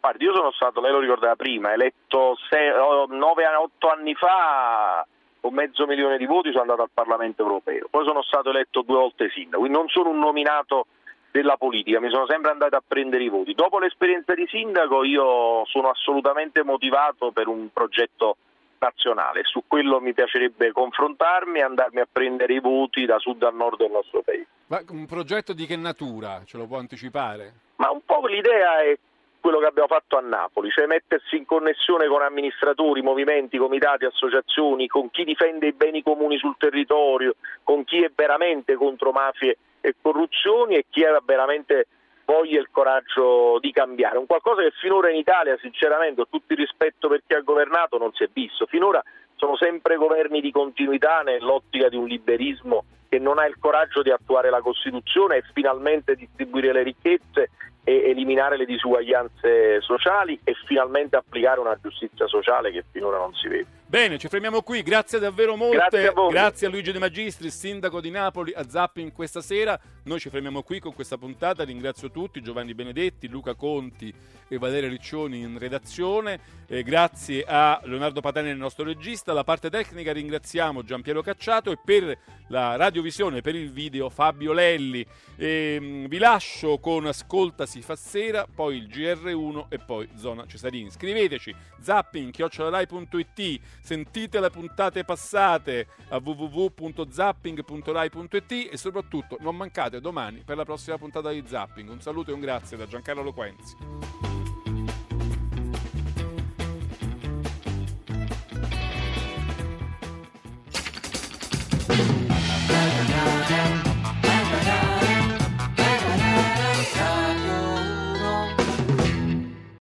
Guardi, 0.00 0.24
io 0.24 0.34
sono 0.34 0.50
stato, 0.50 0.80
lei 0.80 0.90
lo 0.90 0.98
ricordava 0.98 1.36
prima, 1.36 1.72
eletto 1.72 2.36
9-8 2.50 3.68
anni 3.96 4.14
fa 4.14 5.06
con 5.38 5.54
mezzo 5.54 5.86
milione 5.86 6.18
di 6.18 6.26
voti 6.26 6.50
sono 6.50 6.62
andato 6.62 6.82
al 6.82 6.90
Parlamento 6.92 7.42
europeo, 7.42 7.86
poi 7.90 8.04
sono 8.04 8.22
stato 8.22 8.50
eletto 8.50 8.82
due 8.82 8.96
volte 8.96 9.28
sindaco, 9.30 9.58
quindi 9.58 9.76
non 9.76 9.88
sono 9.88 10.10
un 10.10 10.18
nominato 10.18 10.86
della 11.32 11.56
politica, 11.56 11.98
mi 11.98 12.10
sono 12.10 12.26
sempre 12.26 12.50
andato 12.50 12.76
a 12.76 12.82
prendere 12.86 13.24
i 13.24 13.28
voti. 13.28 13.54
Dopo 13.54 13.78
l'esperienza 13.78 14.34
di 14.34 14.46
sindaco 14.48 15.02
io 15.02 15.64
sono 15.64 15.88
assolutamente 15.88 16.62
motivato 16.62 17.32
per 17.32 17.48
un 17.48 17.72
progetto 17.72 18.36
nazionale, 18.78 19.42
su 19.44 19.62
quello 19.66 20.00
mi 20.00 20.12
piacerebbe 20.12 20.72
confrontarmi 20.72 21.58
e 21.58 21.62
andarmi 21.62 22.00
a 22.00 22.08
prendere 22.10 22.54
i 22.54 22.60
voti 22.60 23.06
da 23.06 23.18
sud 23.18 23.42
a 23.42 23.50
nord 23.50 23.78
del 23.78 23.90
nostro 23.90 24.22
paese. 24.22 24.46
Ma 24.66 24.80
un 24.90 25.06
progetto 25.06 25.52
di 25.52 25.66
che 25.66 25.76
natura? 25.76 26.42
Ce 26.44 26.58
lo 26.58 26.66
può 26.66 26.78
anticipare? 26.78 27.52
Ma 27.76 27.90
un 27.90 28.00
po' 28.04 28.26
l'idea 28.26 28.82
è 28.82 28.98
quello 29.40 29.58
che 29.58 29.66
abbiamo 29.66 29.88
fatto 29.88 30.18
a 30.18 30.20
Napoli, 30.20 30.70
cioè 30.70 30.86
mettersi 30.86 31.36
in 31.36 31.46
connessione 31.46 32.06
con 32.06 32.22
amministratori, 32.22 33.02
movimenti, 33.02 33.56
comitati, 33.56 34.04
associazioni, 34.04 34.86
con 34.86 35.10
chi 35.10 35.24
difende 35.24 35.66
i 35.66 35.72
beni 35.72 36.02
comuni 36.02 36.38
sul 36.38 36.56
territorio, 36.58 37.36
con 37.62 37.84
chi 37.84 38.02
è 38.02 38.10
veramente 38.14 38.74
contro 38.74 39.10
mafie 39.10 39.56
e 39.82 39.94
corruzioni 40.00 40.76
e 40.76 40.86
chi 40.88 41.04
ha 41.04 41.20
veramente 41.22 41.88
voglia 42.24 42.56
e 42.56 42.60
il 42.60 42.68
coraggio 42.70 43.58
di 43.60 43.72
cambiare. 43.72 44.16
Un 44.16 44.26
qualcosa 44.26 44.62
che 44.62 44.72
finora 44.80 45.10
in 45.10 45.16
Italia, 45.16 45.58
sinceramente, 45.60 46.22
ho 46.22 46.28
tutto 46.30 46.54
il 46.54 46.60
rispetto 46.60 47.08
per 47.08 47.22
chi 47.26 47.34
ha 47.34 47.40
governato, 47.40 47.98
non 47.98 48.12
si 48.14 48.22
è 48.24 48.30
visto. 48.32 48.64
Finora 48.66 49.02
sono 49.34 49.56
sempre 49.56 49.96
governi 49.96 50.40
di 50.40 50.52
continuità 50.52 51.20
nell'ottica 51.22 51.88
di 51.88 51.96
un 51.96 52.06
liberismo 52.06 52.84
che 53.08 53.18
non 53.18 53.38
ha 53.38 53.44
il 53.44 53.58
coraggio 53.58 54.00
di 54.00 54.10
attuare 54.10 54.48
la 54.48 54.62
Costituzione 54.62 55.36
e 55.36 55.44
finalmente 55.52 56.14
distribuire 56.14 56.72
le 56.72 56.82
ricchezze 56.82 57.50
e 57.84 58.08
eliminare 58.08 58.56
le 58.56 58.64
disuguaglianze 58.64 59.80
sociali 59.80 60.38
e 60.44 60.54
finalmente 60.66 61.16
applicare 61.16 61.60
una 61.60 61.76
giustizia 61.82 62.26
sociale 62.28 62.70
che 62.70 62.84
finora 62.90 63.18
non 63.18 63.34
si 63.34 63.48
vede. 63.48 63.81
Bene, 63.92 64.16
ci 64.16 64.28
fermiamo 64.28 64.62
qui, 64.62 64.82
grazie 64.82 65.18
davvero 65.18 65.54
molte, 65.54 65.76
Grazie 65.76 66.08
a 66.08 66.28
grazie 66.30 66.66
a 66.66 66.70
Luigi 66.70 66.92
De 66.92 66.98
Magistris, 66.98 67.54
sindaco 67.54 68.00
di 68.00 68.08
Napoli, 68.08 68.50
a 68.54 68.66
Zapping 68.66 69.12
questa 69.12 69.42
sera, 69.42 69.78
noi 70.04 70.18
ci 70.18 70.30
fermiamo 70.30 70.62
qui 70.62 70.80
con 70.80 70.94
questa 70.94 71.18
puntata, 71.18 71.62
ringrazio 71.62 72.10
tutti, 72.10 72.40
Giovanni 72.40 72.72
Benedetti, 72.72 73.28
Luca 73.28 73.54
Conti 73.54 74.10
e 74.48 74.56
Valeria 74.56 74.88
Riccioni 74.88 75.40
in 75.40 75.58
redazione, 75.58 76.60
Eh, 76.72 76.82
grazie 76.82 77.44
a 77.46 77.82
Leonardo 77.84 78.22
Patani 78.22 78.48
il 78.48 78.56
nostro 78.56 78.82
regista, 78.82 79.34
la 79.34 79.44
parte 79.44 79.68
tecnica 79.68 80.10
ringraziamo 80.10 80.82
Giampiero 80.82 81.20
Cacciato 81.20 81.70
e 81.70 81.76
per 81.84 82.16
la 82.48 82.76
radiovisione, 82.76 83.42
per 83.42 83.54
il 83.54 83.70
video 83.70 84.08
Fabio 84.08 84.54
Lelli. 84.54 85.04
Ehm, 85.36 86.08
vi 86.08 86.16
lascio 86.16 86.78
con 86.78 87.04
Ascolta 87.04 87.66
si 87.66 87.82
fa 87.82 87.94
sera, 87.94 88.46
poi 88.46 88.78
il 88.78 88.86
GR1 88.86 89.66
e 89.68 89.78
poi 89.80 90.08
Zona 90.14 90.46
Cesarini. 90.46 90.90
Scriveteci 90.90 91.54
zapping.rai.it, 91.78 93.60
sentite 93.82 94.40
le 94.40 94.50
puntate 94.50 95.04
passate 95.04 95.88
a 96.08 96.20
www.zapping.rai.it 96.22 98.68
e 98.70 98.76
soprattutto 98.76 99.36
non 99.40 99.56
mancate 99.56 100.00
domani 100.00 100.42
per 100.44 100.56
la 100.56 100.64
prossima 100.64 100.96
puntata 100.96 101.30
di 101.30 101.42
Zapping. 101.46 101.90
Un 101.90 102.00
saluto 102.00 102.30
e 102.30 102.34
un 102.34 102.40
grazie 102.40 102.76
da 102.76 102.86
Giancarlo 102.86 103.22
Loquenzi. 103.22 104.31